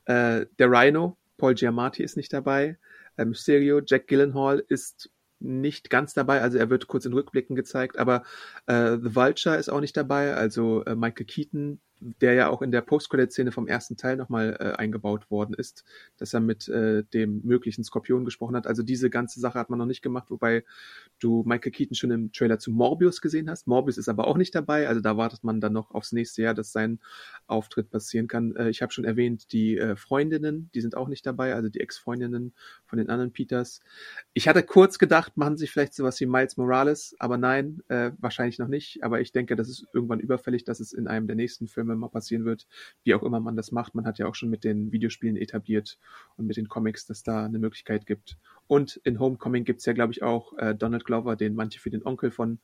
äh, 0.07 0.47
der 0.59 0.71
Rhino, 0.71 1.17
Paul 1.37 1.55
Giamatti 1.55 2.03
ist 2.03 2.17
nicht 2.17 2.33
dabei. 2.33 2.79
Äh, 3.17 3.25
Mysterio, 3.25 3.81
Jack 3.85 4.07
Gyllenhaal 4.07 4.65
ist 4.69 5.11
nicht 5.41 5.91
ganz 5.91 6.15
dabei, 6.15 6.41
also 6.41 6.59
er 6.59 6.71
wird 6.71 6.87
kurz 6.87 7.05
in 7.07 7.13
Rückblicken 7.13 7.57
gezeigt, 7.57 7.99
aber 7.99 8.23
äh, 8.67 8.97
The 8.97 9.15
Vulture 9.15 9.57
ist 9.57 9.69
auch 9.69 9.81
nicht 9.81 9.97
dabei, 9.97 10.35
also 10.35 10.85
äh, 10.85 10.95
Michael 10.95 11.27
Keaton, 11.27 11.81
der 12.21 12.35
ja 12.35 12.49
auch 12.49 12.63
in 12.63 12.71
der 12.71 12.83
Post-Credit-Szene 12.83 13.53
vom 13.53 13.67
ersten 13.67 13.97
Teil 13.97 14.17
nochmal 14.17 14.57
äh, 14.61 14.73
eingebaut 14.77 15.31
worden 15.31 15.55
ist, 15.55 15.85
dass 16.19 16.35
er 16.35 16.41
mit 16.41 16.69
äh, 16.69 17.05
dem 17.05 17.41
möglichen 17.45 17.83
Skorpion 17.83 18.25
gesprochen 18.25 18.57
hat. 18.57 18.67
Also 18.67 18.83
diese 18.83 19.11
ganze 19.11 19.41
Sache 19.41 19.59
hat 19.59 19.71
man 19.71 19.79
noch 19.79 19.87
nicht 19.87 20.03
gemacht, 20.03 20.31
wobei 20.31 20.65
du 21.19 21.43
Michael 21.47 21.73
Keaton 21.73 21.95
schon 21.95 22.11
im 22.11 22.33
Trailer 22.33 22.59
zu 22.59 22.71
Morbius 22.71 23.21
gesehen 23.21 23.49
hast. 23.49 23.67
Morbius 23.67 23.97
ist 23.97 24.09
aber 24.09 24.27
auch 24.27 24.37
nicht 24.37 24.55
dabei, 24.55 24.89
also 24.89 25.01
da 25.01 25.17
wartet 25.17 25.45
man 25.45 25.61
dann 25.61 25.73
noch 25.73 25.93
aufs 25.93 26.13
nächste 26.13 26.43
Jahr, 26.43 26.55
dass 26.55 26.73
sein 26.73 27.01
Auftritt 27.47 27.91
passieren 27.91 28.29
kann. 28.29 28.55
Äh, 28.57 28.69
ich 28.69 28.83
habe 28.83 28.93
schon 28.93 29.05
erwähnt, 29.05 29.53
die 29.53 29.79
äh, 29.79 29.97
Freundinnen, 29.97 30.71
die 30.75 30.81
sind 30.81 30.97
auch 30.97 31.09
nicht 31.09 31.25
dabei, 31.25 31.55
also 31.55 31.69
die 31.69 31.81
Ex-Freundinnen 31.81 32.53
von 32.85 32.99
den 32.99 33.09
anderen 33.09 33.33
Peters. 33.33 33.81
Ich 34.35 34.49
hatte 34.49 34.63
kurz 34.63 34.99
gedacht, 34.99 35.37
machen 35.37 35.57
sie 35.57 35.67
vielleicht 35.67 35.95
sowas 35.95 36.21
wie 36.21 36.27
Miles 36.27 36.57
Morales, 36.57 37.17
aber 37.19 37.39
nein, 37.39 37.83
äh, 37.89 38.11
wahrscheinlich 38.19 38.59
noch 38.59 38.69
nicht. 38.69 39.03
Aber 39.03 39.21
ich 39.21 39.33
denke, 39.33 39.57
das 39.57 39.69
ist 39.69 39.87
irgendwann 39.93 40.21
überfällig, 40.21 40.65
dass 40.65 40.81
es 40.81 40.93
in 40.93 41.07
einem 41.07 41.27
der 41.27 41.37
nächsten 41.37 41.69
Filme 41.69 41.94
mal 41.99 42.09
passieren 42.09 42.45
wird, 42.45 42.67
wie 43.03 43.15
auch 43.15 43.23
immer 43.23 43.41
man 43.41 43.57
das 43.57 43.73
macht. 43.73 43.95
Man 43.95 44.07
hat 44.07 44.19
ja 44.19 44.27
auch 44.27 44.35
schon 44.35 44.51
mit 44.51 44.65
den 44.65 44.93
Videospielen 44.93 45.37
etabliert 45.37 45.99
und 46.37 46.47
mit 46.47 46.57
den 46.57 46.69
Comics, 46.69 47.07
dass 47.07 47.23
da 47.23 47.45
eine 47.45 47.59
Möglichkeit 47.59 48.07
gibt. 48.07 48.39
Und 48.67 49.01
in 49.05 49.19
Homecoming 49.19 49.65
gibt's 49.65 49.85
ja, 49.85 49.93
glaube 49.93 50.13
ich, 50.13 50.23
auch 50.23 50.57
äh, 50.59 50.75
Donald 50.75 51.05
Glover, 51.05 51.37
den 51.37 51.55
manche 51.55 51.81
für 51.81 51.91
den 51.91 52.05
Onkel 52.05 52.31
von 52.31 52.59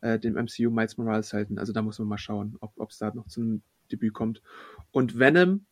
äh, 0.00 0.18
dem 0.18 0.34
MCU 0.34 0.70
Miles 0.70 0.96
Morales 0.96 1.32
halten. 1.32 1.58
Also 1.58 1.72
da 1.72 1.82
muss 1.82 1.98
man 1.98 2.08
mal 2.08 2.18
schauen, 2.18 2.56
ob 2.60 2.90
es 2.90 2.98
da 2.98 3.12
noch 3.14 3.26
zum 3.28 3.62
Debüt 3.90 4.12
kommt. 4.12 4.42
Und 4.90 5.18
Venom 5.18 5.64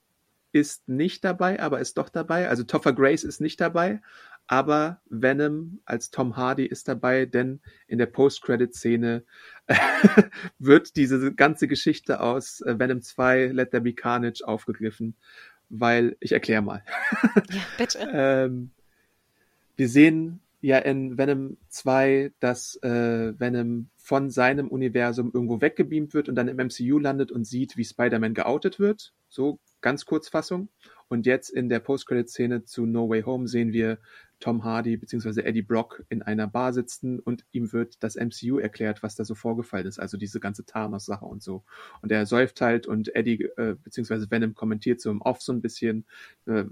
ist 0.53 0.89
nicht 0.89 1.25
dabei, 1.25 1.61
aber 1.61 1.81
ist 1.81 1.99
doch 1.99 2.09
dabei. 2.09 2.49
Also 2.49 2.63
Topher 2.63 2.93
Grace 2.93 3.25
ist 3.25 3.41
nicht 3.41 3.61
dabei, 3.61 4.01
aber 4.47 5.01
Venom 5.09 5.81
als 5.85 6.11
Tom 6.11 6.37
Hardy 6.37 6.67
ist 6.67 6.89
dabei, 6.89 7.27
denn 7.27 7.61
in 7.87 7.99
der 7.99 8.07
Post-Credit-Szene 8.07 9.25
wird 10.59 10.97
diese 10.97 11.33
ganze 11.35 11.69
Geschichte 11.69 12.21
aus 12.21 12.61
äh, 12.61 12.79
Venom 12.79 13.01
2 13.01 13.47
Let 13.49 13.71
There 13.71 13.83
Be 13.83 13.95
Carnage 13.95 14.47
aufgegriffen, 14.47 15.15
weil 15.71 16.17
ich 16.21 16.33
erkläre 16.33 16.63
mal. 16.63 16.83
Ja, 17.51 17.63
bitte. 17.79 17.99
ähm, 18.13 18.71
wir 19.77 19.89
sehen 19.89 20.41
ja 20.61 20.79
in 20.79 21.17
Venom 21.17 21.57
2, 21.69 22.33
dass 22.41 22.77
äh, 22.83 23.39
Venom 23.39 23.89
von 23.97 24.31
seinem 24.31 24.69
Universum 24.69 25.31
irgendwo 25.33 25.61
weggebeamt 25.63 26.13
wird 26.13 26.29
und 26.29 26.35
dann 26.35 26.49
im 26.49 26.57
MCU 26.57 26.99
landet 26.99 27.33
und 27.33 27.47
sieht, 27.47 27.77
wie 27.77 27.85
Spider-Man 27.85 28.35
geoutet 28.35 28.79
wird. 28.79 29.15
So 29.29 29.59
ganz 29.81 30.05
Kurzfassung. 30.05 30.69
Und 31.09 31.27
jetzt 31.27 31.51
in 31.51 31.69
der 31.69 31.81
Post-Credit-Szene 31.81 32.65
zu 32.65 32.87
No 32.87 33.09
Way 33.09 33.23
Home 33.23 33.49
sehen 33.49 33.73
wir 33.73 33.99
Tom 34.45 34.63
Hardy 34.63 34.99
bzw. 34.99 35.41
Eddie 35.41 35.63
Brock 35.63 36.05
in 36.11 36.21
einer 36.21 36.47
Bar 36.47 36.75
sitzen 36.75 37.19
und 37.19 37.47
ihm 37.53 37.73
wird 37.73 38.03
das 38.03 38.15
MCU 38.15 38.59
erklärt, 38.59 39.03
was 39.03 39.15
da 39.17 39.25
so 39.25 39.35
vorgefallen 39.35 39.87
ist. 39.87 39.99
Also 39.99 40.19
diese 40.19 40.39
ganze 40.39 40.67
Thanos-Sache 40.67 41.25
und 41.25 41.43
so. 41.43 41.65
Und 42.03 42.13
er 42.13 42.27
säuft 42.27 42.61
halt 42.61 42.87
und 42.87 43.17
Eddie 43.17 43.45
äh, 43.57 43.75
bzw. 43.83 44.27
Venom 44.29 44.55
kommentiert 44.55 45.01
so 45.01 45.11
im 45.11 45.23
Off 45.23 45.41
so 45.41 45.51
ein 45.51 45.63
bisschen, 45.63 46.05
äh, 46.45 46.65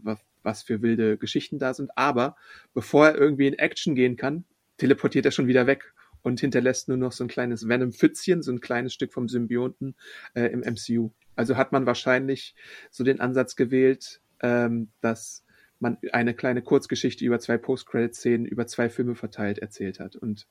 was, 0.42 0.62
für 0.62 0.82
wilde 0.82 1.16
Geschichten 1.16 1.58
da 1.58 1.72
sind. 1.72 1.96
Aber 1.96 2.36
bevor 2.74 3.06
er 3.06 3.14
irgendwie 3.14 3.46
in 3.46 3.54
Action 3.54 3.94
gehen 3.94 4.16
kann, 4.16 4.44
teleportiert 4.76 5.24
er 5.24 5.32
schon 5.32 5.46
wieder 5.46 5.66
weg 5.66 5.94
und 6.20 6.40
hinterlässt 6.40 6.88
nur 6.88 6.98
noch 6.98 7.12
so 7.12 7.24
ein 7.24 7.28
kleines 7.28 7.66
Venom-Pfützchen, 7.66 8.42
so 8.42 8.52
ein 8.52 8.60
kleines 8.60 8.92
Stück 8.92 9.14
vom 9.14 9.30
Symbionten 9.30 9.94
äh, 10.34 10.44
im 10.48 10.60
MCU. 10.60 11.10
Also 11.36 11.56
hat 11.56 11.72
man 11.72 11.86
wahrscheinlich 11.86 12.54
so 12.90 13.02
den 13.02 13.20
Ansatz 13.20 13.56
gewählt, 13.56 14.20
ähm, 14.42 14.90
dass 15.00 15.46
man 15.82 15.98
eine 16.12 16.32
kleine 16.34 16.62
Kurzgeschichte 16.62 17.24
über 17.24 17.38
zwei 17.38 17.58
Post-Credit-Szenen 17.58 18.46
über 18.46 18.66
zwei 18.66 18.88
Filme 18.88 19.14
verteilt 19.14 19.58
erzählt 19.58 20.00
hat. 20.00 20.16
Und 20.16 20.46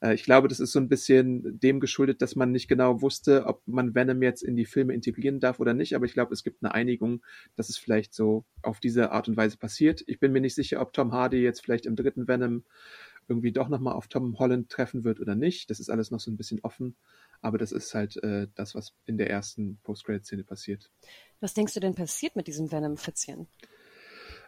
äh, 0.00 0.14
ich 0.14 0.22
glaube, 0.22 0.48
das 0.48 0.60
ist 0.60 0.72
so 0.72 0.78
ein 0.78 0.88
bisschen 0.88 1.60
dem 1.60 1.80
geschuldet, 1.80 2.22
dass 2.22 2.36
man 2.36 2.52
nicht 2.52 2.68
genau 2.68 3.02
wusste, 3.02 3.44
ob 3.46 3.62
man 3.66 3.94
Venom 3.94 4.22
jetzt 4.22 4.42
in 4.42 4.56
die 4.56 4.64
Filme 4.64 4.94
integrieren 4.94 5.40
darf 5.40 5.60
oder 5.60 5.74
nicht. 5.74 5.94
Aber 5.94 6.06
ich 6.06 6.14
glaube, 6.14 6.32
es 6.32 6.44
gibt 6.44 6.62
eine 6.62 6.72
Einigung, 6.72 7.22
dass 7.56 7.68
es 7.68 7.76
vielleicht 7.76 8.14
so 8.14 8.44
auf 8.62 8.80
diese 8.80 9.10
Art 9.10 9.28
und 9.28 9.36
Weise 9.36 9.58
passiert. 9.58 10.02
Ich 10.06 10.20
bin 10.20 10.32
mir 10.32 10.40
nicht 10.40 10.54
sicher, 10.54 10.80
ob 10.80 10.92
Tom 10.92 11.12
Hardy 11.12 11.38
jetzt 11.38 11.62
vielleicht 11.62 11.84
im 11.84 11.96
dritten 11.96 12.28
Venom 12.28 12.64
irgendwie 13.28 13.52
doch 13.52 13.68
nochmal 13.68 13.94
auf 13.94 14.06
Tom 14.06 14.38
Holland 14.38 14.70
treffen 14.70 15.04
wird 15.04 15.20
oder 15.20 15.34
nicht. 15.34 15.68
Das 15.68 15.80
ist 15.80 15.90
alles 15.90 16.10
noch 16.10 16.20
so 16.20 16.30
ein 16.30 16.36
bisschen 16.36 16.60
offen. 16.62 16.96
Aber 17.42 17.58
das 17.58 17.72
ist 17.72 17.92
halt 17.92 18.22
äh, 18.22 18.46
das, 18.54 18.74
was 18.74 18.94
in 19.04 19.18
der 19.18 19.30
ersten 19.30 19.78
Post-Credit-Szene 19.82 20.44
passiert. 20.44 20.90
Was 21.40 21.54
denkst 21.54 21.74
du 21.74 21.80
denn 21.80 21.94
passiert 21.94 22.36
mit 22.36 22.46
diesem 22.46 22.70
Venom-Fitzchen? 22.70 23.48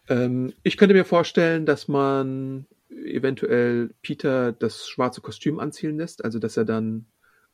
Ähm, 0.08 0.52
ich 0.62 0.76
könnte 0.76 0.94
mir 0.94 1.04
vorstellen, 1.04 1.66
dass 1.66 1.88
man 1.88 2.66
eventuell 2.90 3.94
Peter 4.02 4.52
das 4.52 4.88
schwarze 4.88 5.20
Kostüm 5.20 5.60
anziehen 5.60 5.98
lässt, 5.98 6.24
also 6.24 6.38
dass 6.38 6.56
er 6.56 6.64
dann 6.64 7.06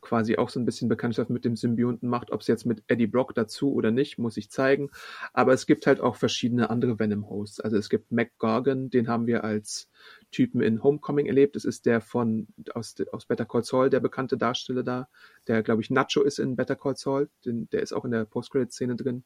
quasi 0.04 0.36
auch 0.36 0.50
so 0.50 0.60
ein 0.60 0.66
bisschen 0.66 0.88
Bekanntschaft 0.88 1.30
mit 1.30 1.44
dem 1.44 1.56
Symbionten 1.56 2.08
macht. 2.08 2.30
Ob 2.30 2.42
es 2.42 2.46
jetzt 2.46 2.66
mit 2.66 2.84
Eddie 2.86 3.06
Brock 3.06 3.34
dazu 3.34 3.72
oder 3.72 3.90
nicht, 3.90 4.18
muss 4.18 4.36
ich 4.36 4.50
zeigen. 4.50 4.90
Aber 5.32 5.52
es 5.54 5.66
gibt 5.66 5.86
halt 5.86 6.00
auch 6.00 6.16
verschiedene 6.16 6.70
andere 6.70 6.98
Venom-Hosts. 6.98 7.60
Also 7.60 7.78
es 7.78 7.88
gibt 7.88 8.12
Mac 8.12 8.30
Gargan, 8.38 8.90
den 8.90 9.08
haben 9.08 9.26
wir 9.26 9.44
als 9.44 9.90
Typen 10.30 10.60
in 10.60 10.82
Homecoming 10.82 11.26
erlebt. 11.26 11.56
Das 11.56 11.64
ist 11.64 11.86
der 11.86 12.00
von 12.02 12.48
aus, 12.74 12.94
aus 13.12 13.24
Better 13.24 13.46
Call 13.46 13.64
Saul, 13.64 13.88
der 13.88 14.00
bekannte 14.00 14.36
Darsteller 14.36 14.82
da, 14.82 15.08
der, 15.48 15.62
glaube 15.62 15.80
ich, 15.80 15.90
Nacho 15.90 16.22
ist 16.22 16.38
in 16.38 16.54
Better 16.54 16.76
Call 16.76 16.96
Saul. 16.96 17.30
Den, 17.44 17.68
der 17.70 17.82
ist 17.82 17.94
auch 17.94 18.04
in 18.04 18.10
der 18.10 18.26
Post-Credit-Szene 18.26 18.96
drin. 18.96 19.24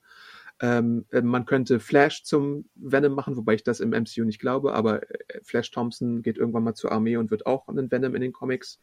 Ähm, 0.60 1.04
man 1.22 1.46
könnte 1.46 1.78
Flash 1.78 2.24
zum 2.24 2.68
Venom 2.74 3.14
machen, 3.14 3.36
wobei 3.36 3.54
ich 3.54 3.62
das 3.62 3.80
im 3.80 3.90
MCU 3.90 4.24
nicht 4.24 4.40
glaube, 4.40 4.74
aber 4.74 5.02
äh, 5.02 5.40
Flash 5.42 5.70
Thompson 5.70 6.22
geht 6.22 6.36
irgendwann 6.36 6.64
mal 6.64 6.74
zur 6.74 6.90
Armee 6.90 7.16
und 7.16 7.30
wird 7.30 7.46
auch 7.46 7.68
ein 7.68 7.90
Venom 7.90 8.14
in 8.14 8.20
den 8.20 8.32
Comics. 8.32 8.80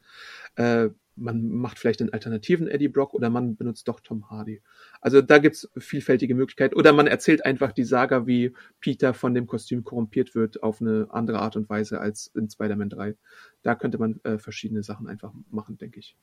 Äh, 0.54 0.88
man 1.16 1.48
macht 1.48 1.78
vielleicht 1.78 2.00
einen 2.00 2.12
alternativen 2.12 2.68
Eddie 2.68 2.88
Brock 2.88 3.14
oder 3.14 3.30
man 3.30 3.56
benutzt 3.56 3.88
doch 3.88 4.00
Tom 4.00 4.30
Hardy. 4.30 4.62
Also 5.00 5.22
da 5.22 5.38
gibt's 5.38 5.68
vielfältige 5.76 6.34
Möglichkeiten. 6.34 6.76
Oder 6.76 6.92
man 6.92 7.06
erzählt 7.06 7.44
einfach 7.44 7.72
die 7.72 7.84
Saga, 7.84 8.26
wie 8.26 8.54
Peter 8.80 9.14
von 9.14 9.34
dem 9.34 9.46
Kostüm 9.46 9.82
korrumpiert 9.82 10.34
wird, 10.34 10.62
auf 10.62 10.80
eine 10.80 11.08
andere 11.10 11.40
Art 11.40 11.56
und 11.56 11.68
Weise 11.68 12.00
als 12.00 12.28
in 12.34 12.50
Spider-Man 12.50 12.90
3. 12.90 13.16
Da 13.62 13.74
könnte 13.74 13.98
man 13.98 14.20
äh, 14.24 14.38
verschiedene 14.38 14.82
Sachen 14.82 15.08
einfach 15.08 15.32
machen, 15.50 15.78
denke 15.78 16.00
ich. 16.00 16.16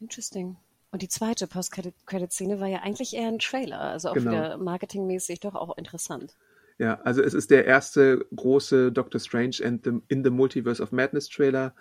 Interesting. 0.00 0.56
Und 0.90 1.02
die 1.02 1.08
zweite 1.08 1.46
Post-Credit-Szene 1.46 2.60
war 2.60 2.68
ja 2.68 2.78
eigentlich 2.78 3.14
eher 3.14 3.28
ein 3.28 3.38
Trailer, 3.38 3.80
also 3.80 4.10
auch 4.10 4.14
Genau. 4.14 4.30
wieder 4.30 4.56
marketingmäßig 4.56 5.40
doch 5.40 5.54
auch 5.54 5.76
interessant. 5.76 6.36
Ja, 6.78 7.00
also 7.02 7.22
es 7.22 7.34
ist 7.34 7.50
der 7.50 7.64
erste 7.64 8.26
große 8.34 8.92
Doctor 8.92 9.18
Strange 9.20 9.56
and 9.64 9.84
the, 9.84 9.92
in 10.08 10.22
the 10.24 10.30
Multiverse 10.30 10.82
of 10.82 10.92
Madness 10.92 11.28
Trailer. 11.28 11.74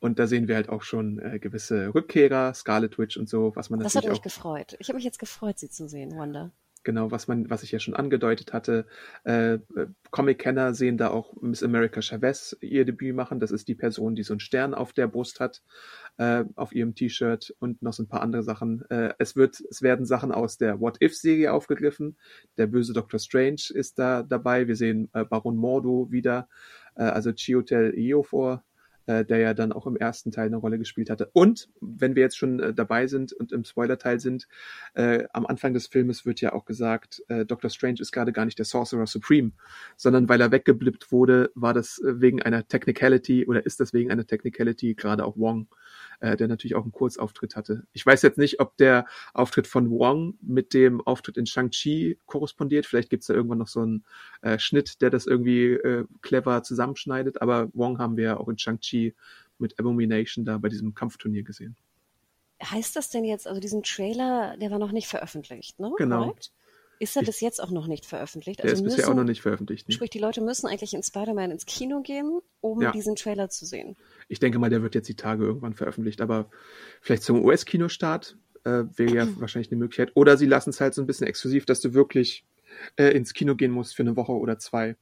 Und 0.00 0.18
da 0.18 0.26
sehen 0.26 0.48
wir 0.48 0.56
halt 0.56 0.68
auch 0.68 0.82
schon 0.82 1.20
äh, 1.20 1.38
gewisse 1.38 1.94
Rückkehrer, 1.94 2.52
Scarlet 2.54 2.98
Witch 2.98 3.16
und 3.16 3.28
so, 3.28 3.52
was 3.54 3.70
man 3.70 3.78
Das 3.80 3.94
hat 3.94 4.02
natürlich 4.02 4.18
mich 4.18 4.18
auch. 4.20 4.22
gefreut. 4.24 4.76
Ich 4.80 4.88
habe 4.88 4.96
mich 4.96 5.04
jetzt 5.04 5.20
gefreut, 5.20 5.58
sie 5.60 5.70
zu 5.70 5.88
sehen, 5.88 6.16
Wanda. 6.16 6.50
Genau, 6.84 7.10
was 7.10 7.28
man, 7.28 7.48
was 7.50 7.62
ich 7.62 7.72
ja 7.72 7.78
schon 7.78 7.94
angedeutet 7.94 8.52
hatte. 8.52 8.86
Äh, 9.24 9.58
Comic-Kenner 10.10 10.74
sehen 10.74 10.96
da 10.96 11.08
auch 11.10 11.34
Miss 11.40 11.62
America 11.62 12.02
Chavez 12.02 12.56
ihr 12.60 12.84
Debüt 12.84 13.14
machen. 13.14 13.40
Das 13.40 13.50
ist 13.50 13.68
die 13.68 13.74
Person, 13.74 14.14
die 14.14 14.22
so 14.22 14.34
einen 14.34 14.40
Stern 14.40 14.74
auf 14.74 14.92
der 14.92 15.06
Brust 15.06 15.40
hat, 15.40 15.62
äh, 16.18 16.44
auf 16.56 16.72
ihrem 16.74 16.94
T-Shirt 16.94 17.54
und 17.58 17.82
noch 17.82 17.92
so 17.92 18.02
ein 18.02 18.08
paar 18.08 18.22
andere 18.22 18.42
Sachen. 18.42 18.84
Äh, 18.90 19.14
es 19.18 19.36
wird, 19.36 19.62
es 19.70 19.82
werden 19.82 20.06
Sachen 20.06 20.32
aus 20.32 20.58
der 20.58 20.80
What 20.80 21.02
If-Serie 21.02 21.52
aufgegriffen. 21.52 22.16
Der 22.56 22.66
böse 22.66 22.92
Doctor 22.92 23.18
Strange 23.18 23.62
ist 23.70 23.98
da 23.98 24.22
dabei. 24.22 24.68
Wir 24.68 24.76
sehen 24.76 25.08
äh, 25.12 25.24
Baron 25.24 25.56
Mordo 25.56 26.08
wieder, 26.10 26.48
äh, 26.94 27.02
also 27.02 27.32
Chiwetel 27.32 27.94
Ejiofor 27.94 28.64
äh, 29.06 29.24
der 29.24 29.38
ja 29.38 29.54
dann 29.54 29.72
auch 29.72 29.86
im 29.86 29.96
ersten 29.96 30.30
Teil 30.30 30.46
eine 30.46 30.56
Rolle 30.56 30.78
gespielt 30.78 31.10
hatte. 31.10 31.30
Und 31.32 31.68
wenn 31.80 32.14
wir 32.14 32.22
jetzt 32.22 32.36
schon 32.36 32.60
äh, 32.60 32.74
dabei 32.74 33.06
sind 33.06 33.32
und 33.32 33.52
im 33.52 33.64
Spoiler-Teil 33.64 34.20
sind, 34.20 34.48
äh, 34.94 35.24
am 35.32 35.46
Anfang 35.46 35.74
des 35.74 35.86
Filmes 35.86 36.26
wird 36.26 36.40
ja 36.40 36.52
auch 36.52 36.64
gesagt, 36.64 37.22
äh, 37.28 37.44
Doctor 37.44 37.70
Strange 37.70 38.00
ist 38.00 38.12
gerade 38.12 38.32
gar 38.32 38.44
nicht 38.44 38.58
der 38.58 38.64
Sorcerer 38.64 39.06
Supreme, 39.06 39.52
sondern 39.96 40.28
weil 40.28 40.40
er 40.40 40.52
weggeblippt 40.52 41.12
wurde, 41.12 41.50
war 41.54 41.74
das 41.74 41.98
äh, 41.98 42.20
wegen 42.20 42.42
einer 42.42 42.66
Technicality 42.66 43.46
oder 43.46 43.64
ist 43.64 43.80
das 43.80 43.92
wegen 43.92 44.10
einer 44.10 44.26
Technicality 44.26 44.94
gerade 44.94 45.24
auch 45.24 45.36
Wong 45.36 45.68
äh, 46.22 46.36
der 46.36 46.48
natürlich 46.48 46.74
auch 46.76 46.82
einen 46.82 46.92
Kurzauftritt 46.92 47.56
hatte. 47.56 47.84
Ich 47.92 48.06
weiß 48.06 48.22
jetzt 48.22 48.38
nicht, 48.38 48.60
ob 48.60 48.76
der 48.76 49.06
Auftritt 49.34 49.66
von 49.66 49.90
Wong 49.90 50.38
mit 50.40 50.72
dem 50.72 51.00
Auftritt 51.00 51.36
in 51.36 51.46
Shang-Chi 51.46 52.18
korrespondiert. 52.26 52.86
Vielleicht 52.86 53.10
gibt's 53.10 53.26
da 53.26 53.34
irgendwann 53.34 53.58
noch 53.58 53.68
so 53.68 53.80
einen 53.80 54.04
äh, 54.40 54.58
Schnitt, 54.58 55.02
der 55.02 55.10
das 55.10 55.26
irgendwie 55.26 55.72
äh, 55.72 56.04
clever 56.22 56.62
zusammenschneidet. 56.62 57.42
Aber 57.42 57.70
Wong 57.74 57.98
haben 57.98 58.16
wir 58.16 58.24
ja 58.24 58.36
auch 58.36 58.48
in 58.48 58.56
Shang-Chi 58.56 59.14
mit 59.58 59.78
Abomination 59.78 60.44
da 60.44 60.58
bei 60.58 60.68
diesem 60.68 60.94
Kampfturnier 60.94 61.42
gesehen. 61.42 61.76
Heißt 62.62 62.94
das 62.94 63.10
denn 63.10 63.24
jetzt, 63.24 63.48
also 63.48 63.60
diesen 63.60 63.82
Trailer, 63.82 64.56
der 64.56 64.70
war 64.70 64.78
noch 64.78 64.92
nicht 64.92 65.08
veröffentlicht, 65.08 65.80
ne? 65.80 65.92
Genau. 65.98 66.26
Correct? 66.26 66.52
Ist 67.02 67.16
er 67.16 67.22
bis 67.22 67.40
jetzt 67.40 67.60
auch 67.62 67.70
noch 67.70 67.86
nicht 67.88 68.06
veröffentlicht? 68.06 68.60
Der 68.60 68.70
Also 68.70 68.76
ist 68.76 68.84
bisher 68.84 69.04
auch 69.06 69.08
müssen- 69.10 69.16
noch 69.18 69.24
nicht 69.28 69.42
veröffentlicht. 69.42 69.88
Ne? 69.88 69.94
Sprich, 69.94 70.10
die 70.10 70.20
Leute 70.20 70.40
müssen 70.40 70.68
eigentlich 70.68 70.94
in 70.94 71.02
Spider-Man 71.02 71.50
ins 71.50 71.66
Kino 71.66 72.00
gehen, 72.00 72.40
um 72.60 72.80
Ja. 72.80 72.92
diesen 72.92 73.16
Trailer 73.16 73.48
zu 73.50 73.66
sehen. 73.66 73.96
Ich 74.28 74.38
denke 74.38 74.58
mal, 74.58 74.70
der 74.70 74.82
wird 74.82 74.94
jetzt 74.94 75.08
die 75.08 75.16
Tage 75.16 75.44
irgendwann 75.44 75.74
veröffentlicht, 75.74 76.20
aber 76.20 76.48
vielleicht 77.00 77.24
zum 77.24 77.44
US-Kinostart 77.44 78.36
äh, 78.64 78.84
wäre 78.96 79.14
ja 79.16 79.26
wahrscheinlich 79.40 79.72
eine 79.72 79.78
Möglichkeit. 79.80 80.12
Oder 80.14 80.36
sie 80.36 80.46
lassen 80.46 80.70
es 80.70 80.80
halt 80.80 80.94
so 80.94 81.02
ein 81.02 81.06
bisschen 81.08 81.26
exklusiv, 81.26 81.66
dass 81.66 81.80
du 81.80 81.92
wirklich 81.94 82.44
äh, 82.96 83.08
ins 83.16 83.34
Kino 83.34 83.56
gehen 83.56 83.72
musst 83.72 83.96
für 83.96 84.02
eine 84.04 84.14
Woche 84.14 84.32
oder 84.32 84.58
zwei, 84.60 84.94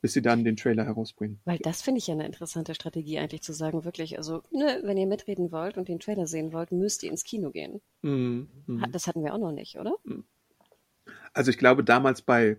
bis 0.00 0.12
sie 0.14 0.22
dann 0.22 0.42
den 0.44 0.56
Trailer 0.56 0.84
herausbringen. 0.84 1.38
Weil 1.44 1.58
das 1.58 1.82
finde 1.82 1.98
ich 1.98 2.08
ja 2.08 2.14
eine 2.14 2.26
interessante 2.26 2.74
Strategie, 2.74 3.18
eigentlich 3.20 3.42
zu 3.42 3.52
sagen, 3.52 3.84
wirklich, 3.84 4.16
also, 4.18 4.42
ne, 4.50 4.80
wenn 4.82 4.96
ihr 4.96 5.06
mitreden 5.06 5.52
wollt 5.52 5.76
und 5.78 5.86
den 5.88 6.00
Trailer 6.00 6.26
sehen 6.26 6.52
wollt, 6.52 6.72
müsst 6.72 7.04
ihr 7.04 7.10
ins 7.10 7.22
Kino 7.22 7.50
gehen. 7.50 7.80
Mhm. 8.02 8.48
Mhm. 8.66 8.82
Hat- 8.82 8.92
Das 8.94 9.06
hatten 9.06 9.22
wir 9.22 9.32
auch 9.34 9.38
noch 9.38 9.52
nicht, 9.52 9.78
oder? 9.78 9.94
Also 11.38 11.52
ich 11.52 11.58
glaube, 11.58 11.84
damals 11.84 12.20
bei 12.20 12.56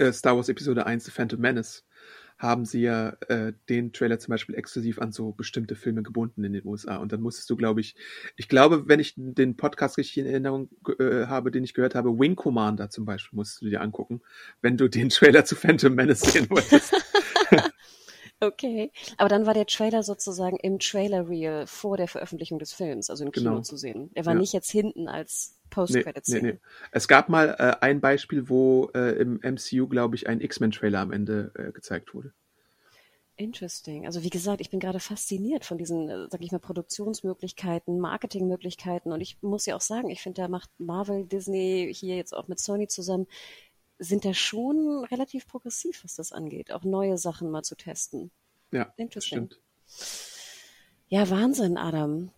äh, 0.00 0.10
Star 0.12 0.34
Wars 0.34 0.48
Episode 0.48 0.86
1 0.86 1.04
The 1.04 1.12
Phantom 1.12 1.38
Menace 1.38 1.84
haben 2.36 2.64
sie 2.64 2.80
ja 2.82 3.10
äh, 3.28 3.52
den 3.68 3.92
Trailer 3.92 4.18
zum 4.18 4.32
Beispiel 4.32 4.56
exklusiv 4.56 4.98
an 4.98 5.12
so 5.12 5.30
bestimmte 5.30 5.76
Filme 5.76 6.02
gebunden 6.02 6.42
in 6.42 6.52
den 6.52 6.66
USA. 6.66 6.96
Und 6.96 7.12
dann 7.12 7.20
musstest 7.20 7.48
du, 7.48 7.54
glaube 7.56 7.80
ich, 7.80 7.94
ich 8.34 8.48
glaube, 8.48 8.88
wenn 8.88 8.98
ich 8.98 9.14
den 9.16 9.56
Podcast 9.56 9.98
richtig 9.98 10.18
in 10.18 10.26
Erinnerung 10.26 10.68
äh, 10.98 11.26
habe, 11.26 11.52
den 11.52 11.62
ich 11.62 11.74
gehört 11.74 11.94
habe, 11.94 12.18
Wing 12.18 12.34
Commander 12.34 12.90
zum 12.90 13.04
Beispiel, 13.04 13.36
musstest 13.36 13.62
du 13.62 13.66
dir 13.70 13.80
angucken, 13.80 14.20
wenn 14.62 14.76
du 14.76 14.88
den 14.88 15.08
Trailer 15.08 15.44
zu 15.44 15.54
Phantom 15.54 15.94
Menace 15.94 16.22
sehen 16.22 16.50
wolltest. 16.50 16.92
Okay. 18.40 18.90
Aber 19.18 19.28
dann 19.28 19.46
war 19.46 19.54
der 19.54 19.66
Trailer 19.66 20.02
sozusagen 20.02 20.56
im 20.56 20.80
Trailer-Reel 20.80 21.68
vor 21.68 21.96
der 21.96 22.08
Veröffentlichung 22.08 22.58
des 22.58 22.72
Films, 22.72 23.08
also 23.08 23.24
im 23.24 23.30
Kino 23.30 23.50
Genau. 23.50 23.62
zu 23.62 23.76
sehen. 23.76 24.10
Der 24.16 24.26
war 24.26 24.32
Ja. 24.32 24.40
nicht 24.40 24.52
jetzt 24.52 24.72
hinten 24.72 25.06
als 25.06 25.60
Nee, 25.72 26.02
Post-Credit-Scene. 26.02 26.42
nee, 26.42 26.52
nee. 26.52 26.58
Es 26.90 27.08
gab 27.08 27.28
mal 27.28 27.56
äh, 27.58 27.84
ein 27.84 28.00
Beispiel, 28.00 28.48
wo 28.48 28.90
äh, 28.94 29.16
im 29.20 29.40
MCU, 29.42 29.88
glaube 29.88 30.16
ich, 30.16 30.28
ein 30.28 30.40
X-Men-Trailer 30.40 31.00
am 31.00 31.12
Ende 31.12 31.52
äh, 31.54 31.72
gezeigt 31.72 32.14
wurde. 32.14 32.32
Interesting. 33.36 34.06
Also 34.06 34.22
wie 34.22 34.30
gesagt, 34.30 34.60
ich 34.60 34.70
bin 34.70 34.78
gerade 34.78 35.00
fasziniert 35.00 35.64
von 35.64 35.78
diesen, 35.78 36.08
äh, 36.08 36.28
sag 36.30 36.42
ich 36.42 36.52
mal, 36.52 36.58
Produktionsmöglichkeiten, 36.58 37.98
Marketingmöglichkeiten. 37.98 39.10
Und 39.10 39.20
ich 39.20 39.42
muss 39.42 39.66
ja 39.66 39.74
auch 39.74 39.80
sagen, 39.80 40.10
ich 40.10 40.20
finde, 40.22 40.42
da 40.42 40.48
macht 40.48 40.70
Marvel, 40.78 41.24
Disney, 41.24 41.92
hier 41.94 42.16
jetzt 42.16 42.34
auch 42.34 42.48
mit 42.48 42.60
Sony 42.60 42.88
zusammen, 42.88 43.26
sind 43.98 44.24
da 44.24 44.34
schon 44.34 45.04
relativ 45.10 45.46
progressiv, 45.46 46.04
was 46.04 46.16
das 46.16 46.32
angeht, 46.32 46.72
auch 46.72 46.84
neue 46.84 47.18
Sachen 47.18 47.50
mal 47.50 47.62
zu 47.62 47.76
testen. 47.76 48.30
Ja, 48.70 48.84
das 48.84 48.94
Interesting. 48.96 49.48
stimmt. 49.48 49.60
Ja, 51.08 51.28
Wahnsinn, 51.30 51.76
Adam. 51.76 52.30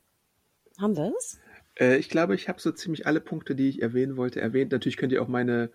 Haben 0.79 0.97
wir's? 0.97 1.39
Äh, 1.79 1.97
ich 1.99 2.09
glaube, 2.09 2.35
ich 2.35 2.49
habe 2.49 2.61
so 2.61 2.73
ziemlich 2.73 3.07
alle 3.07 3.21
Punkte, 3.21 3.55
die 3.55 3.69
ich 3.69 3.83
erwähnen 3.83 4.17
wollte, 4.17 4.41
erwähnt. 4.41 4.73
Natürlich 4.73 4.97
könnt 4.97 5.13
ihr 5.13 5.23
auch 5.23 5.29
meine 5.29 5.71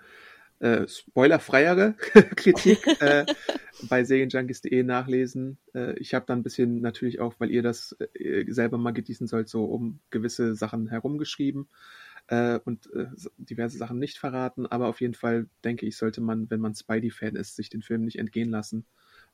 äh, 0.59 0.88
spoilerfreiere 0.88 1.95
Kritik 2.35 2.85
äh, 3.01 3.26
bei 3.84 4.03
serienjunkies.de 4.03 4.84
nachlesen. 4.84 5.57
Äh, 5.73 5.97
ich 5.99 6.13
habe 6.13 6.26
da 6.26 6.34
ein 6.34 6.43
bisschen 6.43 6.81
natürlich 6.81 7.19
auch, 7.19 7.35
weil 7.39 7.51
ihr 7.51 7.63
das 7.63 7.95
äh, 8.13 8.45
selber 8.49 8.77
mal 8.77 8.91
genießen 8.91 9.27
sollt, 9.27 9.49
so 9.49 9.65
um 9.65 9.99
gewisse 10.09 10.55
Sachen 10.55 10.88
herumgeschrieben 10.88 11.69
äh, 12.27 12.59
und 12.65 12.93
äh, 12.93 13.07
diverse 13.38 13.77
Sachen 13.77 13.99
nicht 13.99 14.17
verraten. 14.17 14.65
Aber 14.65 14.88
auf 14.88 15.01
jeden 15.01 15.13
Fall 15.13 15.47
denke 15.63 15.85
ich, 15.85 15.97
sollte 15.97 16.21
man, 16.21 16.49
wenn 16.49 16.59
man 16.59 16.76
Spidey-Fan 16.76 17.35
ist, 17.35 17.55
sich 17.55 17.69
den 17.69 17.81
Film 17.81 18.03
nicht 18.03 18.19
entgehen 18.19 18.49
lassen, 18.49 18.85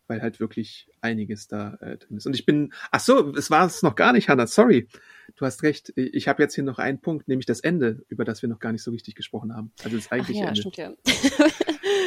weil 0.08 0.22
halt 0.22 0.40
wirklich 0.40 0.88
einiges 1.02 1.48
da 1.48 1.76
äh, 1.82 1.98
drin 1.98 2.18
ist. 2.18 2.26
Und 2.26 2.36
ich 2.36 2.46
bin, 2.46 2.74
ach 2.92 3.00
so, 3.00 3.34
es 3.36 3.50
war 3.50 3.66
es 3.66 3.84
noch 3.84 3.96
gar 3.96 4.14
nicht, 4.14 4.30
Hannah, 4.30 4.48
sorry. 4.48 4.88
Du 5.36 5.46
hast 5.46 5.64
recht. 5.64 5.92
Ich 5.96 6.28
habe 6.28 6.44
jetzt 6.44 6.56
hier 6.56 6.64
noch 6.64 6.78
einen 6.78 7.00
Punkt, 7.00 7.28
nämlich 7.28 7.46
das 7.46 7.60
Ende, 7.60 8.04
über 8.10 8.26
das 8.26 8.42
wir 8.42 8.50
noch 8.50 8.60
gar 8.60 8.72
nicht 8.72 8.84
so 8.84 8.92
richtig 8.92 9.16
gesprochen 9.16 9.56
haben. 9.56 9.72
Also 9.84 9.98
das 9.98 10.12
eigentliche 10.12 10.42
ja, 10.42 10.48
Ende. 10.50 10.62
stimmt 10.62 10.78
ja. 10.78 10.94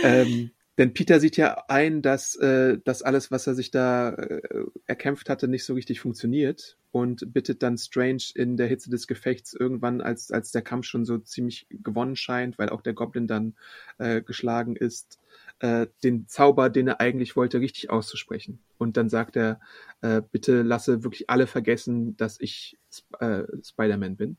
Ähm, 0.02 0.50
denn 0.78 0.94
Peter 0.94 1.18
sieht 1.18 1.36
ja 1.36 1.64
ein, 1.66 2.02
dass 2.02 2.36
äh, 2.36 2.78
das 2.84 3.02
alles, 3.02 3.32
was 3.32 3.48
er 3.48 3.54
sich 3.54 3.72
da 3.72 4.10
äh, 4.10 4.40
erkämpft 4.86 5.28
hatte, 5.28 5.48
nicht 5.48 5.64
so 5.64 5.74
richtig 5.74 5.98
funktioniert 5.98 6.76
und 6.92 7.32
bittet 7.32 7.64
dann 7.64 7.76
Strange 7.76 8.22
in 8.36 8.56
der 8.56 8.68
Hitze 8.68 8.88
des 8.88 9.08
Gefechts 9.08 9.54
irgendwann, 9.54 10.00
als, 10.00 10.30
als 10.30 10.52
der 10.52 10.62
Kampf 10.62 10.86
schon 10.86 11.04
so 11.04 11.18
ziemlich 11.18 11.66
gewonnen 11.70 12.14
scheint, 12.14 12.58
weil 12.58 12.68
auch 12.68 12.80
der 12.80 12.94
Goblin 12.94 13.26
dann 13.26 13.56
äh, 13.98 14.22
geschlagen 14.22 14.76
ist, 14.76 15.18
äh, 15.60 15.86
den 16.04 16.28
Zauber, 16.28 16.70
den 16.70 16.88
er 16.88 17.00
eigentlich 17.00 17.36
wollte, 17.36 17.60
richtig 17.60 17.90
auszusprechen. 17.90 18.60
Und 18.78 18.96
dann 18.96 19.08
sagt 19.08 19.36
er, 19.36 19.60
äh, 20.00 20.22
bitte 20.30 20.62
lasse 20.62 21.02
wirklich 21.02 21.28
alle 21.30 21.46
vergessen, 21.46 22.16
dass 22.16 22.40
ich 22.40 22.78
äh, 23.20 23.42
Spider-Man 23.62 24.16
bin. 24.16 24.36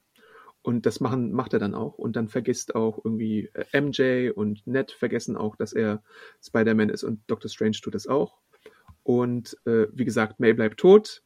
Und 0.62 0.86
das 0.86 1.00
machen, 1.00 1.32
macht 1.32 1.54
er 1.54 1.60
dann 1.60 1.74
auch. 1.74 1.98
Und 1.98 2.16
dann 2.16 2.28
vergisst 2.28 2.76
auch 2.76 3.00
irgendwie 3.04 3.50
äh, 3.54 3.82
MJ 3.82 4.32
und 4.32 4.66
Ned 4.68 4.92
vergessen 4.92 5.38
auch, 5.38 5.56
dass 5.56 5.74
er 5.74 6.04
Spider-Man 6.44 6.90
ist 6.90 7.04
und 7.04 7.22
Doctor 7.28 7.50
Strange 7.50 7.78
tut 7.82 7.96
das 7.96 8.08
auch. 8.08 8.38
Und 9.04 9.58
äh, 9.66 9.88
wie 9.94 10.06
gesagt, 10.06 10.40
May 10.40 10.54
bleibt 10.54 10.80
tot. 10.80 11.24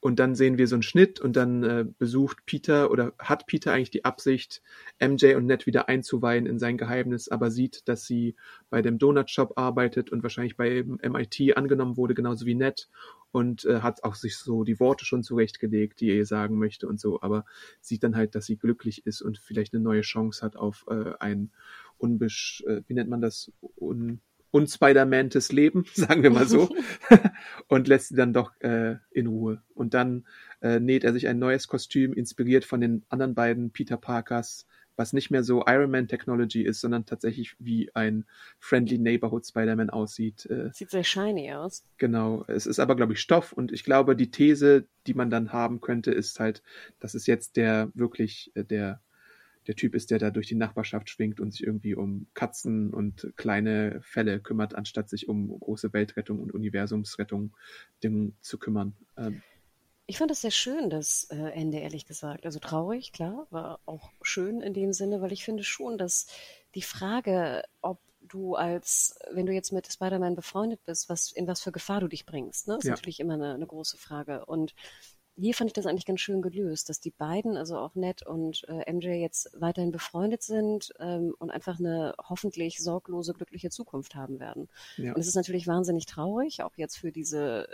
Und 0.00 0.18
dann 0.18 0.34
sehen 0.34 0.56
wir 0.56 0.66
so 0.66 0.76
einen 0.76 0.82
Schnitt 0.82 1.20
und 1.20 1.36
dann 1.36 1.62
äh, 1.62 1.84
besucht 1.98 2.46
Peter 2.46 2.90
oder 2.90 3.12
hat 3.18 3.46
Peter 3.46 3.72
eigentlich 3.72 3.90
die 3.90 4.06
Absicht, 4.06 4.62
MJ 4.98 5.34
und 5.34 5.44
Ned 5.44 5.66
wieder 5.66 5.88
einzuweihen 5.88 6.46
in 6.46 6.58
sein 6.58 6.78
Geheimnis, 6.78 7.28
aber 7.28 7.50
sieht, 7.50 7.86
dass 7.86 8.06
sie 8.06 8.34
bei 8.70 8.80
dem 8.80 8.98
Donut 8.98 9.28
Shop 9.28 9.52
arbeitet 9.56 10.10
und 10.10 10.22
wahrscheinlich 10.22 10.56
bei 10.56 10.82
MIT 10.82 11.56
angenommen 11.56 11.98
wurde, 11.98 12.14
genauso 12.14 12.46
wie 12.46 12.54
Ned 12.54 12.88
und 13.30 13.64
äh, 13.66 13.80
hat 13.80 14.02
auch 14.02 14.14
sich 14.14 14.38
so 14.38 14.64
die 14.64 14.80
Worte 14.80 15.04
schon 15.04 15.22
zurechtgelegt, 15.22 16.00
die 16.00 16.08
er 16.08 16.16
ihr 16.16 16.26
sagen 16.26 16.58
möchte 16.58 16.88
und 16.88 16.98
so, 16.98 17.20
aber 17.20 17.44
sieht 17.80 18.02
dann 18.02 18.16
halt, 18.16 18.34
dass 18.34 18.46
sie 18.46 18.56
glücklich 18.56 19.06
ist 19.06 19.20
und 19.20 19.38
vielleicht 19.38 19.74
eine 19.74 19.82
neue 19.82 20.00
Chance 20.00 20.44
hat 20.44 20.56
auf 20.56 20.86
äh, 20.88 21.12
ein 21.20 21.50
unbesch, 21.98 22.64
äh, 22.66 22.80
wie 22.86 22.94
nennt 22.94 23.10
man 23.10 23.20
das, 23.20 23.52
un 23.76 24.20
unspidermantes 24.50 25.52
Leben, 25.52 25.84
sagen 25.94 26.22
wir 26.22 26.30
mal 26.30 26.46
so, 26.46 26.74
und 27.68 27.88
lässt 27.88 28.08
sie 28.08 28.16
dann 28.16 28.32
doch 28.32 28.52
äh, 28.60 28.96
in 29.10 29.26
Ruhe. 29.26 29.62
Und 29.74 29.94
dann 29.94 30.26
äh, 30.60 30.80
näht 30.80 31.04
er 31.04 31.12
sich 31.12 31.28
ein 31.28 31.38
neues 31.38 31.68
Kostüm, 31.68 32.12
inspiriert 32.12 32.64
von 32.64 32.80
den 32.80 33.04
anderen 33.08 33.34
beiden 33.34 33.70
Peter 33.70 33.96
Parkers, 33.96 34.66
was 34.96 35.14
nicht 35.14 35.30
mehr 35.30 35.42
so 35.42 35.64
Iron 35.66 35.90
Man 35.90 36.08
Technology 36.08 36.62
ist, 36.62 36.80
sondern 36.82 37.06
tatsächlich 37.06 37.56
wie 37.58 37.90
ein 37.94 38.26
Friendly 38.58 38.98
Neighborhood 38.98 39.46
Spider-Man 39.46 39.88
aussieht. 39.88 40.44
Äh, 40.46 40.70
Sieht 40.74 40.90
sehr 40.90 41.04
shiny 41.04 41.52
aus. 41.52 41.84
Genau, 41.96 42.44
es 42.48 42.66
ist 42.66 42.80
aber, 42.80 42.96
glaube 42.96 43.14
ich, 43.14 43.20
Stoff 43.20 43.52
und 43.52 43.72
ich 43.72 43.84
glaube, 43.84 44.14
die 44.14 44.30
These, 44.30 44.86
die 45.06 45.14
man 45.14 45.30
dann 45.30 45.52
haben 45.52 45.80
könnte, 45.80 46.10
ist 46.10 46.38
halt, 46.38 46.62
dass 46.98 47.14
es 47.14 47.26
jetzt 47.26 47.56
der 47.56 47.90
wirklich 47.94 48.52
äh, 48.54 48.64
der 48.64 49.00
der 49.70 49.76
Typ 49.76 49.94
ist, 49.94 50.10
der 50.10 50.18
da 50.18 50.30
durch 50.32 50.48
die 50.48 50.56
Nachbarschaft 50.56 51.08
schwingt 51.08 51.38
und 51.38 51.52
sich 51.52 51.62
irgendwie 51.64 51.94
um 51.94 52.26
Katzen 52.34 52.92
und 52.92 53.32
kleine 53.36 54.00
Fälle 54.02 54.40
kümmert, 54.40 54.74
anstatt 54.74 55.08
sich 55.08 55.28
um 55.28 55.48
große 55.60 55.92
Weltrettung 55.92 56.40
und 56.40 56.52
Universumsrettung 56.52 57.54
Dinge 58.02 58.32
zu 58.40 58.58
kümmern. 58.58 58.96
Ähm, 59.16 59.44
Ich 60.06 60.18
fand 60.18 60.30
das 60.30 60.40
sehr 60.40 60.50
schön, 60.50 60.90
das 60.90 61.24
äh, 61.30 61.36
Ende, 61.52 61.78
ehrlich 61.78 62.04
gesagt. 62.04 62.44
Also 62.44 62.58
traurig, 62.58 63.12
klar, 63.12 63.46
war 63.50 63.80
auch 63.86 64.10
schön 64.22 64.60
in 64.60 64.74
dem 64.74 64.92
Sinne, 64.92 65.20
weil 65.20 65.32
ich 65.32 65.44
finde 65.44 65.62
schon, 65.62 65.98
dass 65.98 66.26
die 66.74 66.82
Frage, 66.82 67.62
ob 67.80 68.00
du 68.20 68.54
als, 68.56 69.14
wenn 69.32 69.46
du 69.46 69.52
jetzt 69.52 69.72
mit 69.72 69.90
Spider-Man 69.90 70.34
befreundet 70.34 70.84
bist, 70.84 71.08
was, 71.08 71.30
in 71.32 71.46
was 71.46 71.60
für 71.62 71.72
Gefahr 71.72 72.00
du 72.00 72.08
dich 72.08 72.26
bringst, 72.26 72.66
ne, 72.68 72.76
ist 72.76 72.84
Ja. 72.84 72.90
natürlich 72.90 73.20
immer 73.20 73.34
eine, 73.34 73.54
eine 73.54 73.66
große 73.66 73.98
Frage. 73.98 74.44
Und 74.46 74.74
hier 75.40 75.54
fand 75.54 75.68
ich 75.68 75.74
das 75.74 75.86
eigentlich 75.86 76.06
ganz 76.06 76.20
schön 76.20 76.42
gelöst, 76.42 76.88
dass 76.88 77.00
die 77.00 77.10
beiden, 77.10 77.56
also 77.56 77.78
auch 77.78 77.94
Ned 77.94 78.22
und 78.26 78.64
äh, 78.68 78.92
MJ, 78.92 79.08
jetzt 79.08 79.50
weiterhin 79.54 79.90
befreundet 79.90 80.42
sind 80.42 80.92
ähm, 80.98 81.34
und 81.38 81.50
einfach 81.50 81.78
eine 81.78 82.14
hoffentlich 82.28 82.78
sorglose, 82.78 83.32
glückliche 83.32 83.70
Zukunft 83.70 84.14
haben 84.14 84.38
werden. 84.38 84.68
Ja. 84.96 85.14
Und 85.14 85.20
es 85.20 85.26
ist 85.26 85.36
natürlich 85.36 85.66
wahnsinnig 85.66 86.06
traurig, 86.06 86.62
auch 86.62 86.76
jetzt 86.76 86.96
für 86.98 87.10
diese 87.10 87.68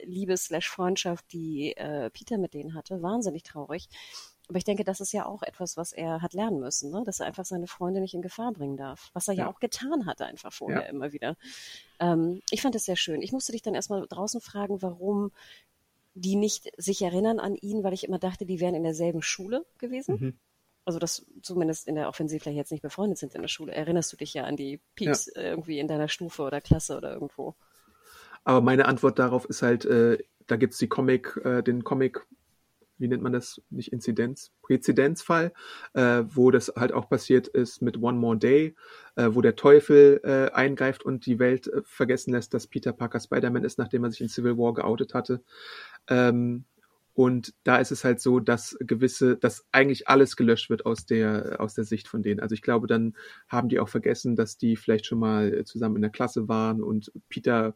äh, 0.00 0.04
Liebe-Freundschaft, 0.04 1.32
die 1.32 1.76
äh, 1.76 2.10
Peter 2.10 2.38
mit 2.38 2.54
denen 2.54 2.74
hatte, 2.74 3.02
wahnsinnig 3.02 3.44
traurig. 3.44 3.88
Aber 4.48 4.58
ich 4.58 4.64
denke, 4.64 4.84
das 4.84 5.00
ist 5.00 5.12
ja 5.12 5.24
auch 5.24 5.42
etwas, 5.42 5.78
was 5.78 5.92
er 5.92 6.20
hat 6.20 6.34
lernen 6.34 6.60
müssen, 6.60 6.90
ne? 6.90 7.02
dass 7.06 7.20
er 7.20 7.26
einfach 7.26 7.46
seine 7.46 7.66
Freunde 7.66 8.00
nicht 8.00 8.12
in 8.12 8.20
Gefahr 8.20 8.52
bringen 8.52 8.76
darf. 8.76 9.10
Was 9.14 9.28
er 9.28 9.34
ja, 9.34 9.44
ja 9.44 9.50
auch 9.50 9.58
getan 9.58 10.04
hat 10.04 10.20
einfach 10.20 10.52
vorher 10.52 10.82
ja. 10.82 10.88
immer 10.88 11.12
wieder. 11.12 11.36
Ähm, 11.98 12.42
ich 12.50 12.60
fand 12.60 12.74
es 12.74 12.84
sehr 12.84 12.96
schön. 12.96 13.22
Ich 13.22 13.32
musste 13.32 13.52
dich 13.52 13.62
dann 13.62 13.74
erstmal 13.74 14.06
draußen 14.06 14.42
fragen, 14.42 14.82
warum 14.82 15.30
die 16.14 16.36
nicht 16.36 16.70
sich 16.76 17.02
erinnern 17.02 17.38
an 17.38 17.56
ihn, 17.56 17.82
weil 17.82 17.92
ich 17.92 18.04
immer 18.04 18.18
dachte, 18.18 18.46
die 18.46 18.60
wären 18.60 18.74
in 18.74 18.84
derselben 18.84 19.22
Schule 19.22 19.66
gewesen. 19.78 20.16
Mhm. 20.20 20.38
Also 20.84 20.98
das 20.98 21.26
zumindest 21.42 21.88
in 21.88 21.94
der 21.94 22.08
Offensive 22.08 22.40
vielleicht 22.40 22.58
jetzt 22.58 22.72
nicht 22.72 22.82
befreundet 22.82 23.18
sind 23.18 23.34
in 23.34 23.40
der 23.40 23.48
Schule. 23.48 23.72
Erinnerst 23.72 24.12
du 24.12 24.16
dich 24.16 24.34
ja 24.34 24.44
an 24.44 24.56
die 24.56 24.80
Peaks 24.94 25.30
ja. 25.34 25.42
irgendwie 25.42 25.78
in 25.78 25.88
deiner 25.88 26.08
Stufe 26.08 26.42
oder 26.42 26.60
Klasse 26.60 26.96
oder 26.96 27.14
irgendwo? 27.14 27.54
Aber 28.44 28.60
meine 28.60 28.86
Antwort 28.86 29.18
darauf 29.18 29.46
ist 29.46 29.62
halt, 29.62 29.86
äh, 29.86 30.18
da 30.46 30.56
gibt's 30.56 30.76
die 30.76 30.88
Comic, 30.88 31.40
äh, 31.42 31.62
den 31.62 31.84
Comic 31.84 32.26
wie 32.98 33.08
nennt 33.08 33.22
man 33.22 33.32
das, 33.32 33.60
nicht 33.70 33.92
Inzidenz, 33.92 34.52
Präzedenzfall, 34.62 35.52
äh, 35.94 36.22
wo 36.26 36.50
das 36.50 36.72
halt 36.76 36.92
auch 36.92 37.08
passiert 37.08 37.48
ist 37.48 37.82
mit 37.82 38.00
One 38.00 38.18
More 38.18 38.38
Day, 38.38 38.74
äh, 39.16 39.28
wo 39.32 39.40
der 39.40 39.56
Teufel 39.56 40.20
äh, 40.24 40.54
eingreift 40.54 41.04
und 41.04 41.26
die 41.26 41.38
Welt 41.38 41.66
äh, 41.66 41.82
vergessen 41.84 42.32
lässt, 42.32 42.54
dass 42.54 42.66
Peter 42.66 42.92
Parker 42.92 43.20
Spider-Man 43.20 43.64
ist, 43.64 43.78
nachdem 43.78 44.04
er 44.04 44.10
sich 44.10 44.20
in 44.20 44.28
Civil 44.28 44.56
War 44.56 44.74
geoutet 44.74 45.14
hatte. 45.14 45.42
Ähm, 46.08 46.64
und 47.14 47.54
da 47.62 47.76
ist 47.76 47.92
es 47.92 48.02
halt 48.02 48.20
so, 48.20 48.40
dass 48.40 48.76
gewisse, 48.80 49.36
dass 49.36 49.64
eigentlich 49.70 50.08
alles 50.08 50.36
gelöscht 50.36 50.68
wird 50.68 50.84
aus 50.84 51.06
der, 51.06 51.56
aus 51.60 51.74
der 51.74 51.84
Sicht 51.84 52.08
von 52.08 52.22
denen. 52.24 52.40
Also 52.40 52.54
ich 52.54 52.62
glaube, 52.62 52.88
dann 52.88 53.14
haben 53.48 53.68
die 53.68 53.78
auch 53.78 53.88
vergessen, 53.88 54.34
dass 54.34 54.58
die 54.58 54.76
vielleicht 54.76 55.06
schon 55.06 55.20
mal 55.20 55.64
zusammen 55.64 55.96
in 55.96 56.02
der 56.02 56.10
Klasse 56.10 56.48
waren 56.48 56.82
und 56.82 57.12
Peter 57.28 57.74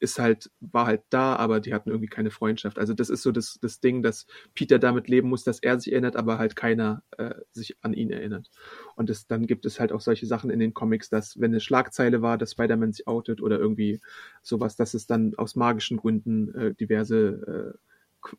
ist 0.00 0.18
halt, 0.18 0.50
war 0.60 0.86
halt 0.86 1.02
da, 1.10 1.36
aber 1.36 1.60
die 1.60 1.74
hatten 1.74 1.90
irgendwie 1.90 2.08
keine 2.08 2.30
Freundschaft. 2.30 2.78
Also 2.78 2.94
das 2.94 3.10
ist 3.10 3.22
so 3.22 3.32
das, 3.32 3.58
das 3.60 3.80
Ding, 3.80 4.02
dass 4.02 4.26
Peter 4.54 4.78
damit 4.78 5.08
leben 5.08 5.28
muss, 5.28 5.44
dass 5.44 5.60
er 5.60 5.78
sich 5.78 5.92
erinnert, 5.92 6.16
aber 6.16 6.38
halt 6.38 6.56
keiner 6.56 7.02
äh, 7.18 7.34
sich 7.52 7.76
an 7.82 7.92
ihn 7.92 8.10
erinnert. 8.10 8.50
Und 8.96 9.10
das, 9.10 9.26
dann 9.26 9.46
gibt 9.46 9.66
es 9.66 9.78
halt 9.78 9.92
auch 9.92 10.00
solche 10.00 10.26
Sachen 10.26 10.50
in 10.50 10.58
den 10.58 10.74
Comics, 10.74 11.10
dass 11.10 11.38
wenn 11.38 11.52
eine 11.52 11.60
Schlagzeile 11.60 12.22
war, 12.22 12.38
dass 12.38 12.52
Spider-Man 12.52 12.92
sich 12.92 13.06
outet 13.06 13.42
oder 13.42 13.58
irgendwie 13.58 14.00
sowas, 14.42 14.76
dass 14.76 14.94
es 14.94 15.06
dann 15.06 15.34
aus 15.36 15.54
magischen 15.54 15.98
Gründen 15.98 16.54
äh, 16.54 16.74
diverse 16.74 17.74
äh, 17.74 17.78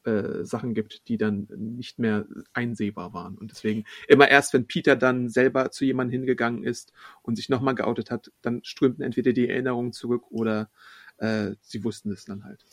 äh, 0.03 0.43
Sachen 0.43 0.73
gibt, 0.73 1.07
die 1.07 1.17
dann 1.17 1.47
nicht 1.55 1.99
mehr 1.99 2.25
einsehbar 2.53 3.13
waren. 3.13 3.37
Und 3.37 3.51
deswegen 3.51 3.85
immer 4.07 4.29
erst, 4.29 4.53
wenn 4.53 4.67
Peter 4.67 4.95
dann 4.95 5.29
selber 5.29 5.71
zu 5.71 5.85
jemandem 5.85 6.19
hingegangen 6.19 6.63
ist 6.63 6.93
und 7.23 7.35
sich 7.35 7.49
nochmal 7.49 7.75
geoutet 7.75 8.11
hat, 8.11 8.31
dann 8.41 8.63
strömten 8.63 9.03
entweder 9.03 9.33
die 9.33 9.49
Erinnerungen 9.49 9.91
zurück 9.91 10.23
oder 10.29 10.69
äh, 11.21 11.55
sie 11.61 11.83
wussten 11.83 12.11
es 12.11 12.25
dann 12.25 12.43
halt. 12.43 12.65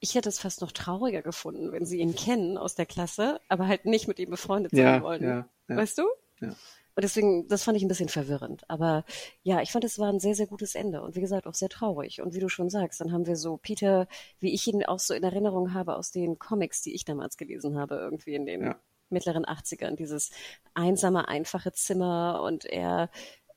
Ich 0.00 0.16
hätte 0.16 0.28
es 0.28 0.40
fast 0.40 0.60
noch 0.60 0.72
trauriger 0.72 1.22
gefunden, 1.22 1.70
wenn 1.70 1.86
sie 1.86 2.00
ihn 2.00 2.16
kennen 2.16 2.58
aus 2.58 2.74
der 2.74 2.86
Klasse, 2.86 3.40
aber 3.48 3.68
halt 3.68 3.84
nicht 3.84 4.08
mit 4.08 4.18
ihm 4.18 4.30
befreundet 4.30 4.72
sein 4.72 4.80
ja, 4.80 5.02
wollen. 5.02 5.22
Ja, 5.22 5.48
ja. 5.68 5.76
Weißt 5.76 5.98
du? 5.98 6.02
Ja. 6.40 6.56
Und 6.94 7.04
deswegen, 7.04 7.48
das 7.48 7.62
fand 7.62 7.76
ich 7.76 7.84
ein 7.84 7.88
bisschen 7.88 8.08
verwirrend. 8.08 8.68
Aber 8.68 9.04
ja, 9.44 9.62
ich 9.62 9.70
fand, 9.70 9.84
es 9.84 9.98
war 10.00 10.08
ein 10.12 10.18
sehr, 10.18 10.34
sehr 10.34 10.48
gutes 10.48 10.74
Ende 10.74 11.02
und 11.02 11.14
wie 11.14 11.20
gesagt 11.20 11.46
auch 11.46 11.54
sehr 11.54 11.68
traurig. 11.68 12.20
Und 12.20 12.34
wie 12.34 12.40
du 12.40 12.48
schon 12.48 12.68
sagst, 12.68 13.00
dann 13.00 13.12
haben 13.12 13.26
wir 13.26 13.36
so 13.36 13.56
Peter, 13.56 14.08
wie 14.40 14.52
ich 14.52 14.66
ihn 14.66 14.84
auch 14.84 14.98
so 14.98 15.14
in 15.14 15.22
Erinnerung 15.22 15.72
habe 15.72 15.96
aus 15.96 16.10
den 16.10 16.38
Comics, 16.38 16.82
die 16.82 16.94
ich 16.94 17.04
damals 17.04 17.36
gelesen 17.36 17.78
habe, 17.78 17.94
irgendwie 17.94 18.34
in 18.34 18.44
den 18.44 18.62
ja. 18.62 18.76
mittleren 19.08 19.46
80ern, 19.46 19.94
dieses 19.94 20.32
einsame, 20.74 21.28
einfache 21.28 21.72
Zimmer 21.72 22.42
und 22.42 22.64
er 22.64 23.08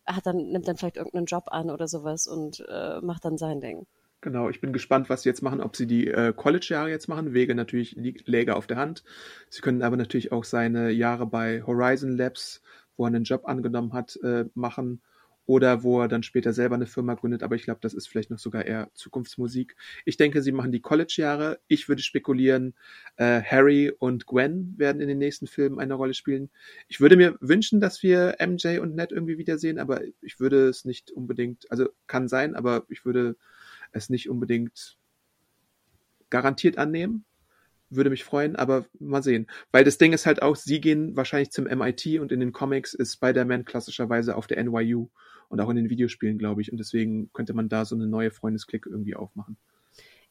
hat 0.05 0.27
dann, 0.27 0.37
nimmt 0.49 0.67
dann 0.67 0.77
vielleicht 0.77 0.97
irgendeinen 0.97 1.25
Job 1.25 1.45
an 1.47 1.71
oder 1.71 1.87
sowas 1.87 2.27
und 2.27 2.63
äh, 2.69 3.01
macht 3.01 3.25
dann 3.25 3.39
sein 3.39 3.59
Ding. 3.59 3.87
Genau, 4.25 4.49
ich 4.49 4.59
bin 4.59 4.73
gespannt, 4.73 5.07
was 5.07 5.21
sie 5.21 5.29
jetzt 5.29 5.43
machen, 5.43 5.61
ob 5.61 5.75
sie 5.75 5.85
die 5.85 6.07
äh, 6.07 6.33
College-Jahre 6.35 6.89
jetzt 6.89 7.07
machen. 7.07 7.35
Wege 7.35 7.53
natürlich 7.53 7.91
liegt 7.91 8.27
Läge 8.27 8.55
auf 8.55 8.65
der 8.65 8.77
Hand. 8.77 9.03
Sie 9.51 9.61
können 9.61 9.83
aber 9.83 9.97
natürlich 9.97 10.31
auch 10.31 10.45
seine 10.45 10.89
Jahre 10.89 11.27
bei 11.27 11.61
Horizon 11.61 12.17
Labs, 12.17 12.63
wo 12.97 13.03
er 13.03 13.09
einen 13.09 13.23
Job 13.23 13.45
angenommen 13.45 13.93
hat, 13.93 14.17
äh, 14.23 14.45
machen 14.55 15.03
oder 15.45 15.83
wo 15.83 16.01
er 16.01 16.07
dann 16.07 16.23
später 16.23 16.53
selber 16.53 16.73
eine 16.73 16.87
Firma 16.87 17.13
gründet. 17.13 17.43
Aber 17.43 17.55
ich 17.55 17.65
glaube, 17.65 17.81
das 17.83 17.93
ist 17.93 18.07
vielleicht 18.07 18.31
noch 18.31 18.39
sogar 18.39 18.65
eher 18.65 18.89
Zukunftsmusik. 18.95 19.75
Ich 20.05 20.17
denke, 20.17 20.41
sie 20.41 20.51
machen 20.51 20.71
die 20.71 20.81
College-Jahre. 20.81 21.59
Ich 21.67 21.87
würde 21.87 22.01
spekulieren, 22.01 22.73
äh, 23.17 23.43
Harry 23.43 23.91
und 23.91 24.25
Gwen 24.25 24.73
werden 24.75 25.01
in 25.01 25.07
den 25.07 25.19
nächsten 25.19 25.45
Filmen 25.45 25.77
eine 25.77 25.93
Rolle 25.93 26.15
spielen. 26.15 26.49
Ich 26.87 26.99
würde 26.99 27.15
mir 27.15 27.37
wünschen, 27.41 27.79
dass 27.79 28.01
wir 28.01 28.37
MJ 28.39 28.79
und 28.79 28.95
Ned 28.95 29.11
irgendwie 29.11 29.37
wiedersehen, 29.37 29.77
aber 29.77 30.01
ich 30.19 30.39
würde 30.39 30.67
es 30.67 30.83
nicht 30.83 31.11
unbedingt, 31.11 31.69
also 31.69 31.89
kann 32.07 32.27
sein, 32.27 32.55
aber 32.55 32.85
ich 32.89 33.05
würde 33.05 33.35
es 33.95 34.09
nicht 34.09 34.29
unbedingt 34.29 34.97
garantiert 36.29 36.77
annehmen. 36.77 37.25
Würde 37.89 38.09
mich 38.09 38.23
freuen, 38.23 38.55
aber 38.55 38.85
mal 38.99 39.23
sehen. 39.23 39.47
Weil 39.71 39.83
das 39.83 39.97
Ding 39.97 40.11
ist 40.11 40.25
halt 40.25 40.41
auch, 40.41 40.55
sie 40.55 40.81
gehen 40.81 41.15
wahrscheinlich 41.15 41.51
zum 41.51 41.65
MIT 41.65 42.19
und 42.19 42.31
in 42.31 42.39
den 42.39 42.51
Comics 42.51 42.93
ist 42.93 43.13
Spider-Man 43.13 43.63
klassischerweise 43.63 44.35
auf 44.35 44.47
der 44.47 44.63
NYU 44.63 45.07
und 45.49 45.61
auch 45.61 45.69
in 45.69 45.75
den 45.75 45.89
Videospielen, 45.89 46.37
glaube 46.37 46.61
ich. 46.61 46.71
Und 46.71 46.77
deswegen 46.77 47.31
könnte 47.31 47.53
man 47.53 47.69
da 47.69 47.85
so 47.85 47.95
eine 47.95 48.07
neue 48.07 48.31
Freundesklicke 48.31 48.89
irgendwie 48.89 49.15
aufmachen. 49.15 49.57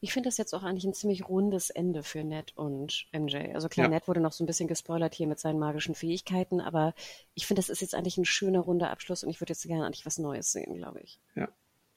Ich 0.01 0.13
finde 0.13 0.27
das 0.27 0.37
jetzt 0.37 0.53
auch 0.53 0.63
eigentlich 0.63 0.83
ein 0.83 0.93
ziemlich 0.93 1.27
rundes 1.27 1.69
Ende 1.69 2.03
für 2.03 2.23
Ned 2.23 2.55
und 2.55 3.07
MJ. 3.13 3.53
Also 3.53 3.69
klar, 3.69 3.87
ja. 3.87 3.89
Ned 3.89 4.07
wurde 4.07 4.19
noch 4.19 4.33
so 4.33 4.43
ein 4.43 4.47
bisschen 4.47 4.67
gespoilert 4.67 5.15
hier 5.15 5.25
mit 5.25 5.39
seinen 5.39 5.57
magischen 5.57 5.95
Fähigkeiten, 5.95 6.59
aber 6.59 6.93
ich 7.33 7.47
finde, 7.47 7.61
das 7.61 7.69
ist 7.69 7.81
jetzt 7.81 7.95
eigentlich 7.95 8.17
ein 8.17 8.25
schöner 8.25 8.59
runder 8.59 8.91
Abschluss 8.91 9.23
und 9.23 9.29
ich 9.29 9.39
würde 9.41 9.53
jetzt 9.53 9.65
gerne 9.65 9.85
eigentlich 9.85 10.05
was 10.05 10.19
Neues 10.19 10.51
sehen, 10.51 10.75
glaube 10.75 10.99
ich. 11.01 11.19
Ja. 11.35 11.47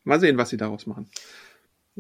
Mal 0.05 0.21
sehen, 0.21 0.39
was 0.39 0.49
sie 0.49 0.57
daraus 0.57 0.87
machen. 0.87 1.11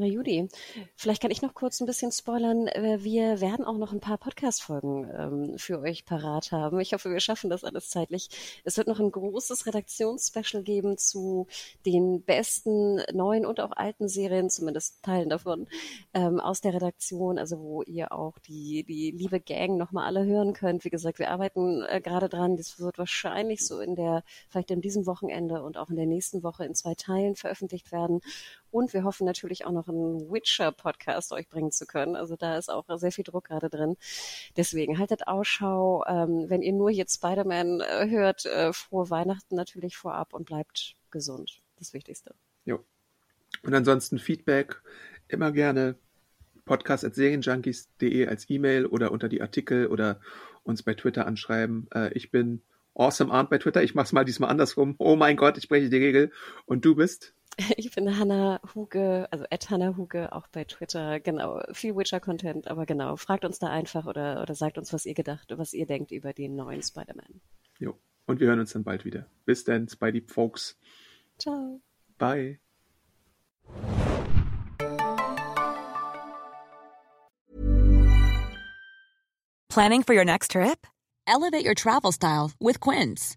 Na 0.00 0.06
Judy, 0.06 0.48
vielleicht 0.94 1.20
kann 1.20 1.32
ich 1.32 1.42
noch 1.42 1.54
kurz 1.54 1.80
ein 1.80 1.86
bisschen 1.86 2.12
spoilern. 2.12 2.68
Äh, 2.68 2.98
wir 3.02 3.40
werden 3.40 3.64
auch 3.64 3.78
noch 3.78 3.92
ein 3.92 3.98
paar 3.98 4.16
Podcast-Folgen 4.16 5.10
ähm, 5.12 5.58
für 5.58 5.80
euch 5.80 6.04
parat 6.04 6.52
haben. 6.52 6.78
Ich 6.78 6.92
hoffe, 6.92 7.10
wir 7.10 7.18
schaffen 7.18 7.50
das 7.50 7.64
alles 7.64 7.90
zeitlich. 7.90 8.28
Es 8.62 8.76
wird 8.76 8.86
noch 8.86 9.00
ein 9.00 9.10
großes 9.10 9.66
Redaktionsspecial 9.66 10.62
geben 10.62 10.98
zu 10.98 11.48
den 11.84 12.22
besten 12.22 13.02
neuen 13.12 13.44
und 13.44 13.58
auch 13.58 13.72
alten 13.72 14.08
Serien, 14.08 14.50
zumindest 14.50 15.02
Teilen 15.02 15.30
davon, 15.30 15.66
ähm, 16.14 16.38
aus 16.38 16.60
der 16.60 16.74
Redaktion, 16.74 17.36
also 17.36 17.58
wo 17.58 17.82
ihr 17.82 18.12
auch 18.12 18.38
die, 18.38 18.84
die 18.84 19.10
liebe 19.10 19.40
Gang 19.40 19.78
nochmal 19.78 20.06
alle 20.06 20.24
hören 20.24 20.52
könnt. 20.52 20.84
Wie 20.84 20.90
gesagt, 20.90 21.18
wir 21.18 21.32
arbeiten 21.32 21.82
äh, 21.82 22.00
gerade 22.00 22.28
dran. 22.28 22.56
Das 22.56 22.78
wird 22.78 22.98
wahrscheinlich 22.98 23.66
so 23.66 23.80
in 23.80 23.96
der, 23.96 24.22
vielleicht 24.48 24.70
in 24.70 24.80
diesem 24.80 25.06
Wochenende 25.06 25.64
und 25.64 25.76
auch 25.76 25.90
in 25.90 25.96
der 25.96 26.06
nächsten 26.06 26.44
Woche 26.44 26.64
in 26.64 26.76
zwei 26.76 26.94
Teilen 26.94 27.34
veröffentlicht 27.34 27.90
werden. 27.90 28.20
Und 28.70 28.92
wir 28.92 29.04
hoffen 29.04 29.24
natürlich 29.24 29.64
auch 29.64 29.72
noch 29.72 29.88
einen 29.88 30.30
Witcher-Podcast 30.30 31.32
euch 31.32 31.48
bringen 31.48 31.70
zu 31.70 31.86
können. 31.86 32.16
Also 32.16 32.36
da 32.36 32.58
ist 32.58 32.70
auch 32.70 32.84
sehr 32.98 33.12
viel 33.12 33.24
Druck 33.24 33.44
gerade 33.44 33.70
drin. 33.70 33.96
Deswegen 34.56 34.98
haltet 34.98 35.26
Ausschau. 35.26 36.04
Ähm, 36.06 36.46
wenn 36.48 36.62
ihr 36.62 36.72
nur 36.72 36.90
jetzt 36.90 37.16
Spider-Man 37.16 37.80
äh, 37.80 38.08
hört, 38.08 38.46
äh, 38.46 38.72
frohe 38.72 39.10
Weihnachten 39.10 39.54
natürlich 39.54 39.96
vorab 39.96 40.34
und 40.34 40.46
bleibt 40.46 40.94
gesund. 41.10 41.60
Das 41.78 41.92
Wichtigste. 41.92 42.34
Jo. 42.64 42.84
Und 43.62 43.74
ansonsten 43.74 44.18
Feedback 44.18 44.82
immer 45.28 45.52
gerne 45.52 45.96
podcast.serienjunkies.de 46.64 48.26
als 48.26 48.48
E-Mail 48.50 48.86
oder 48.86 49.10
unter 49.10 49.28
die 49.28 49.40
Artikel 49.40 49.86
oder 49.86 50.20
uns 50.62 50.82
bei 50.82 50.94
Twitter 50.94 51.26
anschreiben. 51.26 51.88
Äh, 51.94 52.12
ich 52.12 52.30
bin 52.30 52.62
Awesome 52.94 53.32
Arndt 53.32 53.50
bei 53.50 53.58
Twitter. 53.58 53.82
Ich 53.82 53.94
mach's 53.94 54.12
mal 54.12 54.24
diesmal 54.24 54.50
andersrum. 54.50 54.96
Oh 54.98 55.16
mein 55.16 55.36
Gott, 55.36 55.56
ich 55.56 55.68
breche 55.68 55.88
die 55.88 55.96
Regel. 55.96 56.32
Und 56.66 56.84
du 56.84 56.94
bist? 56.94 57.32
Ich 57.76 57.94
bin 57.94 58.18
Hanna 58.18 58.60
Huge, 58.74 59.26
also 59.30 59.44
at 59.51 59.70
Hanna 59.70 59.97
Huge, 59.97 60.32
auch 60.32 60.47
bei 60.48 60.64
Twitter. 60.64 61.20
Genau, 61.20 61.60
viel 61.72 61.97
Witcher-Content, 61.97 62.68
aber 62.68 62.86
genau, 62.86 63.16
fragt 63.16 63.44
uns 63.44 63.59
da 63.59 63.68
einfach 63.68 64.06
oder, 64.06 64.43
oder 64.43 64.55
sagt 64.55 64.78
uns, 64.78 64.93
was 64.93 65.06
ihr 65.06 65.14
gedacht, 65.14 65.52
was 65.56 65.72
ihr 65.74 65.86
denkt 65.86 66.12
über 66.12 66.32
den 66.32 66.56
neuen 66.56 66.82
Spider-Man. 66.82 67.40
Jo, 67.78 67.98
und 68.26 68.40
wir 68.40 68.48
hören 68.48 68.60
uns 68.60 68.72
dann 68.72 68.85
bald 68.85 69.05
wieder. 69.05 69.26
Bis 69.44 69.64
dann, 69.64 69.89
Spidey 69.89 70.22
Folks. 70.22 70.78
Ciao. 71.39 71.80
Bye. 72.18 72.59
Planning 79.68 80.02
for 80.02 80.14
your 80.14 80.24
next 80.24 80.52
trip? 80.52 80.86
Elevate 81.26 81.64
your 81.64 81.74
travel 81.74 82.10
style 82.10 82.51
with 82.59 82.80
Quince. 82.80 83.36